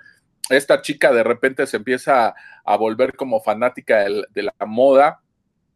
esta 0.49 0.81
chica 0.81 1.13
de 1.13 1.23
repente 1.23 1.65
se 1.65 1.77
empieza 1.77 2.27
a, 2.27 2.35
a 2.65 2.75
volver 2.75 3.15
como 3.15 3.39
fanática 3.41 3.99
del- 3.99 4.27
de 4.31 4.43
la 4.43 4.53
moda 4.67 5.21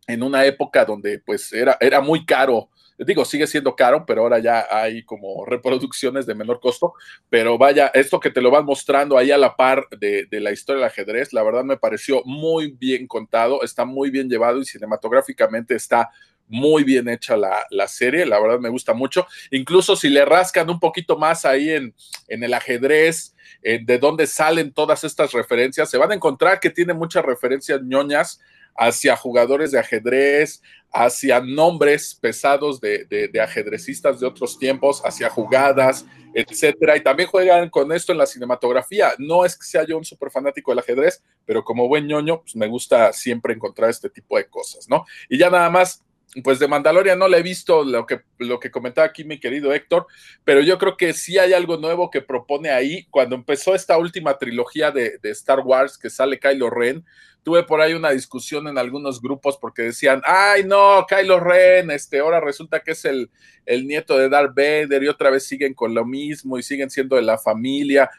en 0.07 0.21
una 0.21 0.45
época 0.45 0.83
donde 0.85 1.19
pues 1.19 1.51
era, 1.53 1.77
era 1.79 2.01
muy 2.01 2.25
caro. 2.25 2.69
Digo, 2.97 3.25
sigue 3.25 3.47
siendo 3.47 3.75
caro, 3.75 4.05
pero 4.05 4.21
ahora 4.21 4.39
ya 4.39 4.67
hay 4.69 5.03
como 5.03 5.45
reproducciones 5.45 6.25
de 6.25 6.35
menor 6.35 6.59
costo. 6.59 6.93
Pero 7.29 7.57
vaya, 7.57 7.87
esto 7.93 8.19
que 8.19 8.31
te 8.31 8.41
lo 8.41 8.51
van 8.51 8.65
mostrando 8.65 9.17
ahí 9.17 9.31
a 9.31 9.37
la 9.37 9.55
par 9.55 9.87
de, 9.99 10.25
de 10.25 10.39
la 10.39 10.51
historia 10.51 10.81
del 10.81 10.89
ajedrez, 10.89 11.33
la 11.33 11.43
verdad 11.43 11.63
me 11.63 11.77
pareció 11.77 12.21
muy 12.25 12.71
bien 12.71 13.07
contado, 13.07 13.63
está 13.63 13.85
muy 13.85 14.09
bien 14.09 14.29
llevado 14.29 14.59
y 14.61 14.65
cinematográficamente 14.65 15.75
está 15.75 16.09
muy 16.47 16.83
bien 16.83 17.09
hecha 17.09 17.35
la, 17.35 17.65
la 17.69 17.87
serie, 17.87 18.25
la 18.25 18.39
verdad 18.39 18.59
me 18.59 18.69
gusta 18.69 18.93
mucho. 18.93 19.27
Incluso 19.51 19.95
si 19.95 20.09
le 20.09 20.25
rascan 20.25 20.69
un 20.69 20.79
poquito 20.79 21.17
más 21.17 21.45
ahí 21.45 21.71
en, 21.71 21.93
en 22.27 22.43
el 22.43 22.53
ajedrez, 22.53 23.35
eh, 23.61 23.79
de 23.83 23.97
dónde 23.97 24.27
salen 24.27 24.71
todas 24.71 25.03
estas 25.03 25.31
referencias, 25.31 25.89
se 25.89 25.97
van 25.97 26.11
a 26.11 26.15
encontrar 26.15 26.59
que 26.59 26.69
tiene 26.69 26.93
muchas 26.93 27.25
referencias 27.25 27.81
ñoñas 27.81 28.39
hacia 28.75 29.15
jugadores 29.15 29.71
de 29.71 29.79
ajedrez, 29.79 30.61
hacia 30.91 31.41
nombres 31.41 32.15
pesados 32.15 32.79
de, 32.79 33.05
de, 33.05 33.27
de 33.27 33.41
ajedrecistas 33.41 34.19
de 34.19 34.27
otros 34.27 34.57
tiempos, 34.57 35.01
hacia 35.03 35.29
jugadas, 35.29 36.05
etcétera. 36.33 36.97
Y 36.97 37.01
también 37.01 37.29
juegan 37.29 37.69
con 37.69 37.91
esto 37.91 38.11
en 38.11 38.17
la 38.17 38.25
cinematografía. 38.25 39.13
No 39.17 39.45
es 39.45 39.57
que 39.57 39.65
sea 39.65 39.85
yo 39.85 39.97
un 39.97 40.05
súper 40.05 40.29
fanático 40.29 40.71
del 40.71 40.79
ajedrez, 40.79 41.23
pero 41.45 41.63
como 41.63 41.87
buen 41.87 42.07
ñoño, 42.07 42.41
pues 42.41 42.55
me 42.55 42.67
gusta 42.67 43.11
siempre 43.13 43.53
encontrar 43.53 43.89
este 43.89 44.09
tipo 44.09 44.37
de 44.37 44.47
cosas, 44.47 44.87
¿no? 44.89 45.05
Y 45.29 45.37
ya 45.37 45.49
nada 45.49 45.69
más, 45.69 46.03
pues 46.43 46.59
de 46.59 46.67
Mandalorian 46.67 47.17
no 47.17 47.27
le 47.27 47.37
he 47.37 47.43
visto 47.43 47.83
lo 47.83 48.05
que, 48.05 48.21
lo 48.39 48.59
que 48.59 48.71
comentaba 48.71 49.07
aquí 49.07 49.23
mi 49.23 49.39
querido 49.39 49.73
Héctor, 49.73 50.07
pero 50.43 50.61
yo 50.61 50.77
creo 50.77 50.97
que 50.97 51.13
sí 51.13 51.37
hay 51.37 51.53
algo 51.53 51.77
nuevo 51.77 52.09
que 52.09 52.21
propone 52.21 52.69
ahí. 52.69 53.05
Cuando 53.09 53.35
empezó 53.35 53.75
esta 53.75 53.97
última 53.97 54.37
trilogía 54.37 54.91
de, 54.91 55.17
de 55.21 55.29
Star 55.31 55.59
Wars, 55.59 55.97
que 55.97 56.09
sale 56.09 56.39
Kylo 56.39 56.69
Ren, 56.69 57.05
tuve 57.45 57.63
por 57.63 57.79
ahí 57.79 57.93
una 57.93 58.09
discusión 58.09 58.67
en 58.67 58.79
algunos 58.79 59.21
grupos 59.21 59.55
porque 59.57 59.83
decían, 59.83 60.19
ay 60.25 60.63
no, 60.63 61.05
Kylo 61.07 61.39
Ren, 61.39 61.91
este, 61.91 62.19
ahora 62.19 62.39
resulta 62.39 62.79
que 62.79 62.91
es 62.91 63.05
el, 63.05 63.29
el 63.67 63.85
nieto 63.85 64.17
de 64.17 64.29
Darth 64.29 64.55
Vader 64.55 65.03
y 65.03 65.07
otra 65.07 65.29
vez 65.29 65.45
siguen 65.45 65.75
con 65.75 65.93
lo 65.93 66.05
mismo 66.05 66.57
y 66.57 66.63
siguen 66.63 66.89
siendo 66.89 67.15
de 67.15 67.21
la 67.21 67.37
familia. 67.37 68.09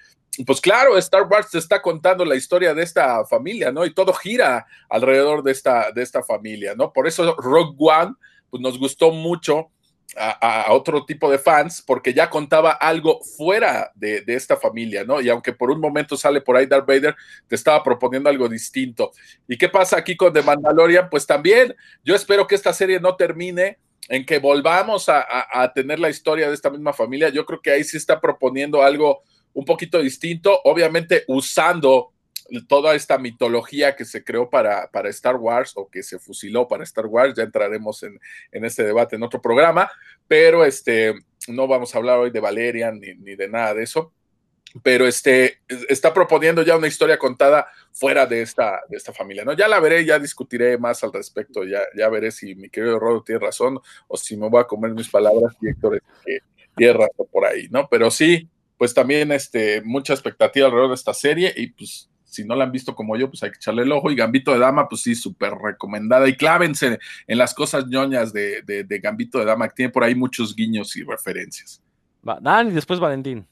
Pues 0.45 0.61
claro, 0.61 0.99
Star 0.99 1.23
Wars 1.23 1.51
te 1.51 1.59
está 1.59 1.81
contando 1.81 2.25
la 2.25 2.35
historia 2.35 2.75
de 2.75 2.83
esta 2.83 3.25
familia, 3.25 3.73
¿no? 3.73 3.87
Y 3.87 3.95
todo 3.95 4.13
gira 4.13 4.67
alrededor 4.89 5.43
de 5.43 5.53
esta, 5.53 5.93
de 5.93 6.03
esta 6.03 6.23
familia, 6.23 6.75
¿no? 6.75 6.93
Por 6.93 7.07
eso 7.07 7.35
Rogue 7.37 7.77
One, 7.79 8.15
pues 8.51 8.61
nos 8.61 8.79
gustó 8.79 9.11
mucho 9.13 9.71
a, 10.17 10.73
otro 10.73 11.05
tipo 11.05 11.31
de 11.31 11.39
fans 11.39 11.83
porque 11.85 12.15
ya 12.15 12.31
contaba 12.31 12.73
algo 12.73 13.21
fuera 13.37 13.91
de, 13.95 14.23
esta 14.27 14.57
familia, 14.57 15.05
¿no? 15.05 15.21
Y 15.21 15.29
aunque 15.29 15.53
por 15.53 15.71
un 15.71 15.81
momento 15.81 16.17
sale 16.17 16.41
por 16.41 16.57
ahí 16.57 16.67
Darth 16.67 16.87
Vader, 16.87 17.17
te 17.47 17.55
estaba 17.55 17.83
proponiendo 17.83 18.29
algo 18.29 18.49
distinto. 18.49 19.13
¿Y 19.49 19.57
qué 19.57 19.69
pasa 19.69 19.97
aquí 19.97 20.17
con 20.17 20.33
The 20.33 20.43
Mandalorian? 20.43 21.09
Pues 21.11 21.27
también 21.27 21.75
yo 22.05 22.15
espero 22.15 22.47
que 22.47 22.55
esta 22.55 22.73
serie 22.73 23.01
no 23.01 23.17
termine 23.17 23.79
en 24.09 24.25
que 24.25 24.39
volvamos 24.39 25.09
a, 25.09 25.27
a 25.51 25.73
tener 25.73 25.99
la 25.99 26.11
historia 26.11 26.49
de 26.49 26.55
esta 26.55 26.71
misma 26.71 26.93
familia. 26.93 27.29
Yo 27.29 27.45
creo 27.45 27.61
que 27.61 27.73
ahí 27.73 27.85
sí 27.85 27.97
está 27.97 28.21
proponiendo 28.21 28.83
algo 28.83 29.23
un 29.57 29.65
poquito 29.65 30.01
distinto, 30.03 30.61
obviamente 30.65 31.25
usando 31.29 32.13
toda 32.69 32.95
esta 32.95 33.17
mitología 33.17 33.97
que 33.97 34.05
se 34.05 34.23
creó 34.23 34.51
para, 34.51 34.89
para 34.91 35.09
Star 35.09 35.37
Wars 35.37 35.73
o 35.77 35.89
que 35.89 36.03
se 36.03 36.19
fusiló 36.19 36.69
para 36.69 36.85
Star 36.85 37.07
Wars, 37.07 37.35
ya 37.35 37.43
entraremos 37.43 38.03
en, 38.03 38.21
en 38.53 38.65
este 38.67 38.85
debate 38.85 39.17
en 39.17 39.23
otro 39.23 39.41
programa, 39.41 39.91
pero 40.29 40.65
este, 40.65 41.15
no 41.49 41.67
vamos 41.67 41.95
a 41.95 41.99
hablar 41.99 42.19
hoy 42.19 42.31
de 42.31 42.39
Valerian 42.39 43.01
ni, 43.01 43.15
ni, 43.15 43.35
de 43.35 43.49
nada 43.49 43.73
de 43.73 43.85
eso, 43.85 44.13
pero 44.83 45.07
este, 45.07 45.61
está 45.89 46.13
proponiendo 46.13 46.63
ya 46.63 46.77
una 46.77 46.89
historia 46.89 47.19
contada 47.19 47.67
fuera 47.93 48.27
de 48.27 48.43
esta, 48.43 48.83
de 48.91 48.99
esta 48.99 49.15
familia, 49.15 49.43
¿no? 49.43 49.55
Ya 49.55 49.69
la 49.69 49.81
veré, 49.81 50.05
ya 50.05 50.19
discutiré 50.19 50.77
más 50.77 51.03
al 51.03 51.15
respecto, 51.15 51.65
ya, 51.65 51.81
ya 51.97 52.11
veré 52.11 52.31
si 52.31 52.55
mi 52.55 52.69
querido 52.69 52.99
Rodo 52.99 53.23
tiene 53.23 53.41
razón 53.41 53.81
o 54.07 54.17
si 54.19 54.37
me 54.37 54.51
voy 54.51 54.61
a 54.61 54.65
comer 54.65 54.91
mis 54.91 55.09
palabras 55.09 55.57
y 55.63 55.71
Héctor 55.71 56.03
que 56.27 56.41
tiene 56.77 56.93
razón 56.93 57.27
por 57.33 57.47
ahí, 57.47 57.69
¿no? 57.71 57.89
Pero 57.89 58.11
sí, 58.11 58.51
pues 58.79 58.95
también 58.95 59.33
este, 59.33 59.83
mucha 59.83 60.13
expectativa 60.13 60.67
alrededor 60.67 60.91
de 60.91 60.95
esta 60.95 61.15
serie 61.15 61.53
y 61.57 61.69
pues 61.69 62.11
si 62.37 62.45
no 62.45 62.55
la 62.55 62.65
han 62.65 62.73
visto 62.73 62.95
como 62.95 63.17
yo, 63.17 63.31
pues 63.31 63.43
hay 63.43 63.51
que 63.51 63.57
echarle 63.57 63.83
el 63.83 63.93
ojo. 63.93 64.11
Y 64.11 64.17
Gambito 64.17 64.53
de 64.53 64.59
Dama, 64.59 64.89
pues 64.89 65.01
sí, 65.01 65.15
súper 65.15 65.55
recomendada. 65.55 66.29
Y 66.29 66.37
clávense 66.37 66.99
en 67.27 67.39
las 67.39 67.55
cosas 67.55 67.87
ñoñas 67.87 68.33
de, 68.33 68.63
de, 68.63 68.99
Gambito 68.99 69.39
de 69.39 69.47
Dama, 69.47 69.69
que 69.69 69.75
tiene 69.75 69.93
por 69.93 70.05
ahí 70.05 70.15
muchos 70.15 70.55
guiños 70.55 70.95
y 70.97 71.03
referencias. 71.03 71.83
Va, 72.29 72.39
Dan 72.41 72.69
y 72.69 72.73
después 72.73 73.01
Valentín. 73.01 73.47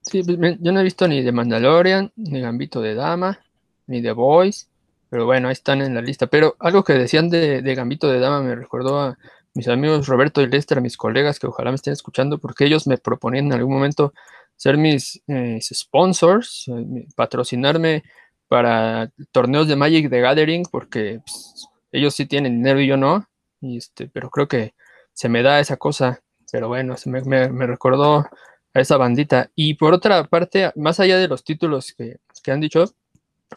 Sí, 0.00 0.22
pues, 0.22 0.56
yo 0.60 0.72
no 0.72 0.80
he 0.80 0.84
visto 0.84 1.06
ni 1.06 1.22
de 1.22 1.32
Mandalorian, 1.32 2.10
ni 2.16 2.40
Gambito 2.40 2.80
de 2.80 2.94
Dama, 2.94 3.40
ni 3.86 4.00
de 4.00 4.12
Boys, 4.12 4.70
pero 5.10 5.26
bueno, 5.26 5.48
ahí 5.48 5.52
están 5.52 5.82
en 5.82 5.94
la 5.94 6.00
lista. 6.00 6.26
Pero 6.26 6.56
algo 6.60 6.84
que 6.84 6.94
decían 6.94 7.28
de, 7.28 7.60
de 7.60 7.74
Gambito 7.74 8.08
de 8.08 8.18
Dama 8.18 8.42
me 8.42 8.54
recordó 8.54 9.00
a 9.00 9.18
mis 9.54 9.68
amigos 9.68 10.06
Roberto 10.06 10.42
y 10.42 10.48
Lester, 10.48 10.80
mis 10.80 10.96
colegas 10.96 11.38
que 11.38 11.46
ojalá 11.46 11.70
me 11.70 11.76
estén 11.76 11.92
escuchando, 11.92 12.38
porque 12.38 12.64
ellos 12.64 12.86
me 12.86 12.98
proponían 12.98 13.46
en 13.46 13.52
algún 13.54 13.74
momento 13.74 14.12
ser 14.56 14.76
mis, 14.76 15.22
eh, 15.28 15.58
sponsors, 15.60 16.66
eh, 16.68 17.06
patrocinarme 17.16 18.02
para 18.48 19.10
torneos 19.32 19.68
de 19.68 19.76
Magic 19.76 20.08
de 20.10 20.20
Gathering, 20.20 20.64
porque 20.70 21.20
pues, 21.24 21.68
ellos 21.92 22.14
sí 22.14 22.26
tienen 22.26 22.58
dinero 22.58 22.80
y 22.80 22.86
yo 22.88 22.96
no, 22.96 23.28
y 23.60 23.78
este, 23.78 24.08
pero 24.08 24.30
creo 24.30 24.48
que 24.48 24.74
se 25.12 25.28
me 25.28 25.42
da 25.42 25.60
esa 25.60 25.76
cosa, 25.76 26.20
pero 26.50 26.68
bueno, 26.68 26.96
se 26.96 27.10
me, 27.10 27.20
recordó 27.66 28.26
a 28.74 28.80
esa 28.80 28.96
bandita. 28.96 29.50
Y 29.54 29.74
por 29.74 29.94
otra 29.94 30.24
parte, 30.24 30.72
más 30.76 31.00
allá 31.00 31.18
de 31.18 31.28
los 31.28 31.44
títulos 31.44 31.94
que, 31.96 32.18
han 32.50 32.60
dicho, 32.60 32.84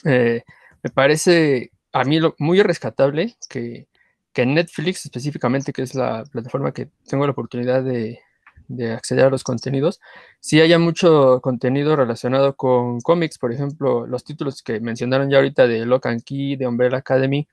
eh, 0.06 0.44
me 0.84 0.90
parece 0.92 1.72
a 1.92 2.04
mí 2.04 2.20
lo, 2.20 2.36
muy 2.38 2.62
rescatable 2.62 3.36
que, 3.50 3.88
que 4.38 4.46
Netflix 4.46 5.04
específicamente, 5.04 5.74
que 5.74 5.82
es 5.82 5.96
la 5.96 6.24
plataforma 6.32 6.72
que 6.72 6.92
tengo 7.10 7.26
la 7.26 7.32
oportunidad 7.32 7.82
de, 7.82 8.20
de 8.68 8.94
acceder 8.94 9.26
a 9.26 9.30
los 9.32 9.44
contenidos, 9.44 10.00
si 10.40 10.62
haya 10.62 10.78
mucho 10.78 11.42
contenido 11.42 11.96
relacionado 11.96 12.56
con 12.56 13.02
cómics, 13.02 13.40
por 13.40 13.52
ejemplo, 13.52 14.06
los 14.06 14.24
títulos 14.24 14.62
que 14.62 14.80
mencionaron 14.80 15.32
ya 15.32 15.38
ahorita 15.38 15.66
de 15.66 15.88
Lock 15.88 16.06
and 16.06 16.24
Key, 16.24 16.56
de 16.56 16.68
Umbrella 16.68 16.98
Academy, 16.98 17.48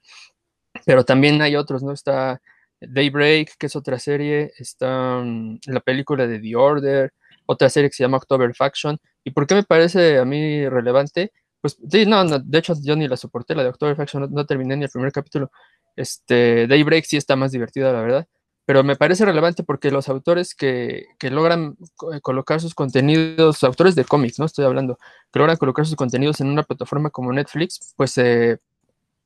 pero 0.85 1.07
también 1.07 1.41
hay 1.41 1.57
otros, 1.57 1.83
¿no? 1.83 1.93
Está 1.93 2.43
Daybreak, 2.83 3.57
que 3.59 3.65
es 3.65 3.77
otra 3.77 3.99
serie, 3.99 4.53
está 4.59 5.23
mm, 5.25 5.61
la 5.69 5.81
película 5.81 6.27
de 6.27 6.39
The 6.39 6.55
Order, 6.55 7.15
otra 7.47 7.71
serie 7.71 7.89
que 7.89 7.97
se 7.97 8.05
llama 8.05 8.19
October 8.19 8.55
Faction. 8.55 8.99
¿Y 9.25 9.31
por 9.31 9.47
qué 9.47 9.55
me 9.55 9.63
parece 9.63 10.19
a 10.19 10.27
mí 10.27 10.69
relevante? 10.69 11.33
Pues 11.63 11.79
sí, 11.91 12.05
no, 12.05 12.27
de 12.27 12.59
hecho 12.59 12.75
yo 12.83 12.95
ni 12.95 13.09
la 13.09 13.17
soporté, 13.17 13.55
la 13.55 13.63
de 13.63 13.71
October 13.71 13.97
Faction, 13.97 14.25
no, 14.25 14.29
no, 14.29 14.45
terminé 14.45 14.77
ni 14.77 14.85
el 14.85 14.91
primer 14.91 15.13
capítulo. 15.13 15.51
Este, 15.97 16.67
Daybreak 16.67 17.05
sí 17.05 17.17
está 17.17 17.37
más 17.37 17.53
divertida, 17.53 17.93
la 17.93 18.01
verdad 18.01 18.29
pero 18.67 18.83
me 18.83 18.97
parece 18.97 19.25
relevante 19.25 19.63
porque 19.63 19.91
los 19.91 20.09
autores 20.09 20.55
que, 20.55 21.07
logran 21.21 21.77
eh, 22.13 22.21
colocar 22.23 22.61
sus 22.61 22.75
contenidos, 22.75 23.63
autores 23.63 23.95
de 23.95 24.05
cómics, 24.05 24.39
¿no? 24.39 24.47
Estoy 24.47 24.65
hablando, 24.65 24.99
que 25.33 25.39
logran 25.39 25.57
colocar 25.57 25.87
sus 25.87 25.97
contenidos 25.97 26.41
en 26.41 26.49
una 26.49 26.63
plataforma 26.63 27.11
como 27.11 27.33
Netflix, 27.33 27.93
pues 27.97 28.17
eh, 28.19 28.59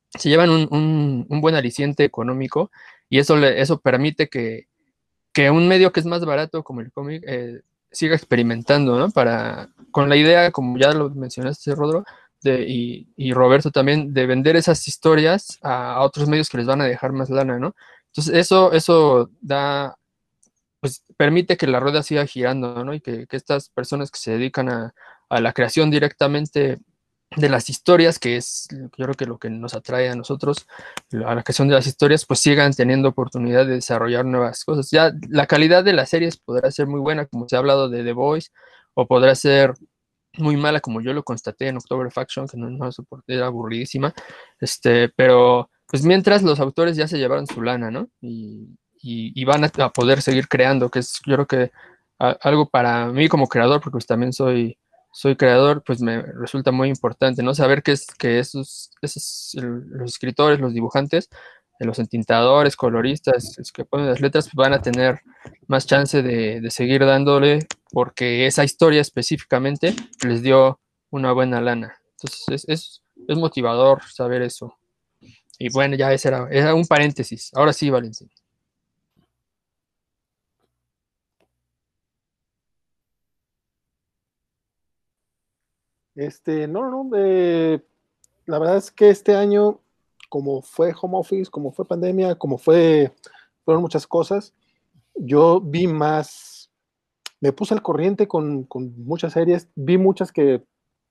se 0.09 0.29
llevan 0.29 0.49
un, 0.49 1.25
buen 1.41 1.55
aliciente 1.55 2.03
económico 2.03 2.71
y 3.09 3.19
eso, 3.19 3.37
eso 3.37 3.79
permite 3.79 4.27
que, 4.27 4.67
un 5.51 5.69
medio 5.69 5.93
que 5.93 6.01
es 6.01 6.05
más 6.05 6.25
barato 6.25 6.63
como 6.63 6.81
el 6.81 6.91
cómic 6.91 7.23
eh, 7.25 7.61
siga 7.91 8.13
experimentando, 8.13 8.99
¿no? 8.99 9.09
Para, 9.09 9.69
con 9.91 10.09
la 10.09 10.17
idea, 10.17 10.51
como 10.51 10.77
ya 10.77 10.91
lo 10.91 11.09
mencionaste, 11.11 11.75
Rodro, 11.75 12.03
de, 12.41 12.65
y, 12.67 13.33
Roberto 13.33 13.71
también, 13.71 14.13
de 14.13 14.25
vender 14.25 14.55
esas 14.55 14.87
historias 14.87 15.59
a, 15.61 15.93
a 15.93 16.01
otros 16.01 16.27
medios 16.27 16.49
que 16.49 16.57
les 16.57 16.67
van 16.67 16.81
a 16.81 16.85
dejar 16.85 17.11
más 17.11 17.29
lana, 17.29 17.59
¿no? 17.59 17.75
Entonces, 18.07 18.35
eso, 18.35 18.73
eso 18.73 19.29
da, 19.41 19.97
pues 20.79 21.03
permite 21.17 21.57
que 21.57 21.67
la 21.67 21.79
rueda 21.79 22.03
siga 22.03 22.25
girando, 22.25 22.83
¿no? 22.83 22.93
Y 22.93 23.01
que, 23.01 23.27
estas 23.31 23.69
personas 23.69 24.11
que 24.11 24.19
se 24.19 24.31
dedican 24.31 24.69
a, 24.69 24.93
la 25.29 25.53
creación 25.53 25.91
directamente 25.91 26.79
de 27.35 27.49
las 27.49 27.69
historias, 27.69 28.17
que 28.17 28.37
es 28.37 28.67
yo 28.71 29.05
creo 29.05 29.13
que 29.13 29.25
lo 29.27 29.37
que 29.37 29.49
nos 29.51 29.75
atrae 29.75 30.09
a 30.09 30.15
nosotros, 30.15 30.65
a 31.13 31.35
la 31.35 31.43
creación 31.43 31.67
de 31.67 31.75
las 31.75 31.85
historias, 31.85 32.25
pues 32.25 32.39
sigan 32.39 32.73
teniendo 32.73 33.09
oportunidad 33.09 33.67
de 33.67 33.75
desarrollar 33.75 34.25
nuevas 34.25 34.65
cosas. 34.65 34.89
Ya 34.91 35.13
la 35.29 35.45
calidad 35.45 35.83
de 35.83 35.93
las 35.93 36.09
series 36.09 36.37
podrá 36.37 36.71
ser 36.71 36.87
muy 36.87 36.99
buena, 36.99 37.27
como 37.27 37.47
se 37.47 37.55
ha 37.55 37.59
hablado 37.59 37.89
de 37.89 38.03
The 38.03 38.13
Voice, 38.13 38.49
o 38.95 39.07
podrá 39.07 39.35
ser 39.35 39.73
muy 40.37 40.57
mala, 40.57 40.79
como 40.79 41.01
yo 41.01 41.13
lo 41.13 41.23
constaté 41.23 41.67
en 41.67 41.77
October 41.77 42.11
Faction, 42.11 42.47
que 42.47 42.57
no, 42.57 42.89
era 43.27 43.47
aburridísima, 43.47 44.13
este, 44.59 45.09
pero 45.09 45.69
pues 45.87 46.03
mientras 46.05 46.43
los 46.43 46.59
autores 46.59 46.95
ya 46.95 47.07
se 47.07 47.17
llevaron 47.17 47.47
su 47.47 47.61
lana, 47.61 47.89
¿no? 47.91 48.09
Y, 48.21 49.45
van 49.45 49.63
a, 49.63 49.89
poder 49.89 50.21
seguir 50.21 50.47
creando, 50.47 50.89
que 50.89 50.99
es 50.99 51.19
yo 51.25 51.35
creo 51.35 51.47
que 51.47 51.71
algo 52.19 52.69
para 52.69 53.07
mí 53.07 53.27
como 53.27 53.47
creador, 53.47 53.81
porque 53.81 53.93
pues 53.93 54.05
también 54.05 54.33
soy, 54.33 54.77
soy 55.11 55.35
creador, 55.35 55.83
pues 55.85 56.01
me 56.01 56.21
resulta 56.21 56.71
muy 56.71 56.89
importante, 56.89 57.41
¿no? 57.41 57.55
Saber 57.55 57.81
que, 57.81 57.93
es, 57.93 58.07
que 58.17 58.39
esos, 58.39 58.91
esos 59.01 59.55
los 59.61 60.11
escritores, 60.11 60.59
los 60.59 60.73
dibujantes, 60.73 61.29
los 61.85 61.99
entintadores, 61.99 62.75
coloristas, 62.75 63.55
los 63.57 63.71
que 63.71 63.85
ponen 63.85 64.07
las 64.07 64.21
letras, 64.21 64.45
pues 64.45 64.55
van 64.55 64.73
a 64.73 64.81
tener 64.81 65.21
más 65.67 65.85
chance 65.85 66.21
de, 66.21 66.69
seguir 66.69 67.05
dándole, 67.05 67.67
porque 67.91 68.47
esa 68.47 68.63
historia 68.63 69.01
específicamente 69.01 69.95
les 70.25 70.41
dio 70.41 70.79
una 71.09 71.31
buena 71.31 71.61
lana. 71.61 71.95
Entonces 72.11 72.65
es, 72.67 73.01
es 73.27 73.37
motivador 73.37 74.03
saber 74.03 74.41
eso. 74.41 74.79
Y 75.59 75.69
bueno, 75.71 75.95
ya 75.95 76.13
ese 76.13 76.29
era, 76.29 76.73
un 76.73 76.85
paréntesis. 76.87 77.51
Ahora 77.53 77.73
sí, 77.73 77.89
Valentín. 77.89 78.29
Este, 86.15 86.67
no, 86.67 86.89
no, 86.89 87.09
eh, 87.15 87.81
la 88.45 88.59
verdad 88.59 88.77
es 88.77 88.91
que 88.91 89.09
este 89.09 89.35
año, 89.35 89.79
como 90.29 90.61
fue 90.61 90.93
home 90.99 91.17
office, 91.17 91.51
como 91.51 91.71
fue 91.71 91.87
pandemia, 91.87 92.35
como 92.35 92.57
fue, 92.57 93.13
fueron 93.65 93.81
muchas 93.81 94.07
cosas, 94.07 94.53
yo 95.15 95.59
vi 95.59 95.87
más, 95.87 96.71
me 97.41 97.51
puse 97.51 97.73
al 97.73 97.81
corriente 97.81 98.27
con, 98.27 98.63
con 98.63 98.93
muchas 99.03 99.33
series, 99.33 99.69
vi 99.75 99.97
muchas 99.97 100.31
que 100.31 100.63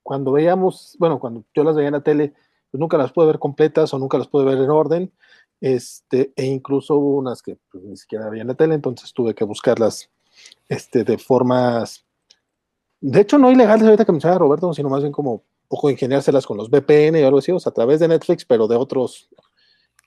cuando 0.02 0.32
veíamos, 0.32 0.96
bueno, 0.98 1.18
cuando 1.18 1.44
yo 1.54 1.64
las 1.64 1.76
veía 1.76 1.88
en 1.88 1.94
la 1.94 2.02
tele, 2.02 2.32
pues 2.70 2.80
nunca 2.80 2.96
las 2.96 3.12
pude 3.12 3.26
ver 3.26 3.38
completas 3.38 3.92
o 3.92 3.98
nunca 3.98 4.16
las 4.18 4.28
pude 4.28 4.44
ver 4.44 4.58
en 4.58 4.70
orden, 4.70 5.12
este, 5.60 6.32
e 6.36 6.46
incluso 6.46 6.96
unas 6.96 7.42
que 7.42 7.58
pues, 7.70 7.84
ni 7.84 7.96
siquiera 7.96 8.26
había 8.26 8.42
en 8.42 8.48
la 8.48 8.54
tele, 8.54 8.74
entonces 8.74 9.12
tuve 9.12 9.34
que 9.34 9.44
buscarlas 9.44 10.10
este, 10.68 11.04
de 11.04 11.18
formas, 11.18 12.06
de 13.00 13.20
hecho 13.20 13.38
no 13.38 13.50
ilegales 13.50 13.84
ahorita 13.84 14.04
que 14.04 14.12
mencionaba 14.12 14.38
Roberto, 14.38 14.72
sino 14.72 14.88
más 14.88 15.02
bien 15.02 15.12
como 15.12 15.42
poco 15.68 15.90
ingeniárselas 15.90 16.46
con 16.46 16.56
los 16.56 16.70
VPN 16.70 17.18
y 17.18 17.22
algo 17.22 17.38
así, 17.38 17.52
o 17.52 17.60
sea, 17.60 17.70
a 17.70 17.74
través 17.74 18.00
de 18.00 18.08
Netflix, 18.08 18.44
pero 18.44 18.66
de 18.66 18.76
otros, 18.76 19.28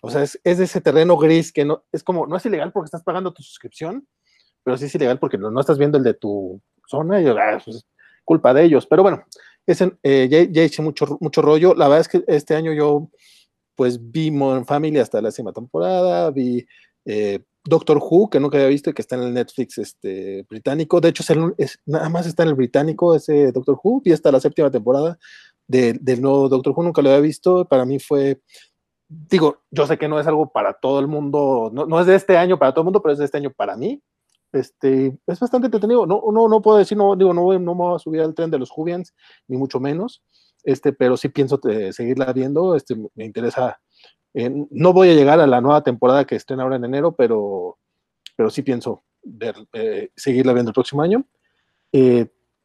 o 0.01 0.09
sea, 0.09 0.23
es, 0.23 0.39
es 0.43 0.57
de 0.57 0.63
ese 0.65 0.81
terreno 0.81 1.15
gris 1.17 1.51
que 1.53 1.63
no, 1.65 1.83
es 1.91 2.03
como, 2.03 2.25
no 2.27 2.35
es 2.35 2.45
ilegal 2.45 2.71
porque 2.71 2.85
estás 2.85 3.03
pagando 3.03 3.31
tu 3.33 3.43
suscripción, 3.43 4.07
pero 4.63 4.77
sí 4.77 4.85
es 4.85 4.95
ilegal 4.95 5.19
porque 5.19 5.37
no, 5.37 5.59
estás 5.59 5.77
viendo 5.77 5.97
el 5.97 6.03
de 6.03 6.13
tu 6.15 6.59
zona 6.87 7.21
y 7.21 7.27
ah, 7.27 7.61
pues, 7.63 7.85
culpa 8.25 8.53
de 8.53 8.63
ellos, 8.63 8.85
pero 8.87 9.03
bueno, 9.03 9.23
eh, 10.03 10.47
ya, 10.51 10.63
hice 10.63 10.81
mucho, 10.81 11.17
mucho 11.19 11.41
rollo. 11.41 11.73
La 11.75 11.87
verdad 11.87 12.01
es 12.01 12.07
que 12.07 12.23
este 12.27 12.55
año 12.55 12.73
yo 12.73 13.09
pues 13.75 13.99
vi 14.11 14.31
Modern 14.31 14.65
Family 14.65 14.99
hasta 14.99 15.21
la 15.21 15.29
décima 15.29 15.53
temporada, 15.53 16.29
vi 16.31 16.65
eh, 17.05 17.39
Doctor 17.63 17.97
Who, 17.99 18.29
que 18.29 18.39
nunca 18.39 18.57
había 18.57 18.69
visto 18.69 18.89
y 18.89 18.93
que 18.93 19.01
está 19.01 19.15
en 19.15 19.23
el 19.23 19.33
Netflix 19.33 19.77
este, 19.77 20.45
británico. 20.49 20.99
De 20.99 21.09
hecho, 21.09 21.23
es 21.23 21.29
el- 21.29 21.53
es- 21.57 21.79
nada 21.85 22.09
más 22.09 22.25
está 22.27 22.43
en 22.43 22.49
el 22.49 22.55
británico 22.55 23.15
ese 23.15 23.51
Doctor 23.51 23.79
Who 23.81 24.01
y 24.05 24.11
hasta 24.11 24.31
la 24.31 24.39
séptima 24.39 24.69
temporada 24.71 25.17
de- 25.71 25.93
del 26.01 26.21
nuevo 26.21 26.49
Doctor 26.49 26.73
Who. 26.75 26.83
Nunca 26.83 27.01
lo 27.01 27.09
había 27.09 27.21
visto. 27.21 27.65
Para 27.65 27.85
mí 27.85 27.99
fue, 27.99 28.41
digo, 29.07 29.61
yo 29.71 29.87
sé 29.87 29.97
que 29.97 30.07
no 30.07 30.19
es 30.19 30.27
algo 30.27 30.51
para 30.51 30.73
todo 30.73 30.99
el 30.99 31.07
mundo, 31.07 31.69
no, 31.73 31.85
no 31.85 31.99
es 31.99 32.05
de 32.07 32.15
este 32.15 32.37
año 32.37 32.57
para 32.59 32.71
todo 32.73 32.81
el 32.81 32.85
mundo, 32.85 33.01
pero 33.01 33.13
es 33.13 33.19
de 33.19 33.25
este 33.25 33.37
año 33.37 33.51
para 33.51 33.75
mí. 33.77 34.01
Este, 34.53 35.17
es 35.27 35.39
bastante 35.39 35.67
entretenido. 35.67 36.05
No, 36.05 36.21
no, 36.31 36.47
no 36.49 36.61
puedo 36.61 36.77
decir, 36.77 36.97
no, 36.97 37.15
digo, 37.15 37.33
no, 37.33 37.57
no 37.57 37.75
me 37.75 37.81
voy 37.83 37.95
a 37.95 37.99
subir 37.99 38.21
al 38.21 38.33
tren 38.35 38.51
de 38.51 38.59
los 38.59 38.69
Jubians, 38.69 39.13
ni 39.47 39.57
mucho 39.57 39.79
menos. 39.79 40.21
Este, 40.63 40.91
pero 40.93 41.15
sí 41.17 41.29
pienso 41.29 41.59
eh, 41.69 41.91
seguirla 41.93 42.31
viendo. 42.33 42.75
Este, 42.75 42.95
me 43.15 43.25
interesa. 43.25 43.79
eh, 44.33 44.51
no 44.69 44.93
voy 44.93 45.09
a 45.09 45.13
llegar 45.13 45.39
a 45.39 45.47
la 45.47 45.61
nueva 45.61 45.81
temporada 45.83 46.25
que 46.25 46.35
estén 46.35 46.59
ahora 46.59 46.75
en 46.75 46.85
enero, 46.85 47.13
pero, 47.15 47.77
pero 48.35 48.49
sí 48.49 48.61
pienso 48.61 49.03
ver, 49.23 49.55
eh, 49.73 50.09
seguirla 50.15 50.53
viendo 50.53 50.69
el 50.71 50.73
próximo 50.75 51.01
año. 51.01 51.25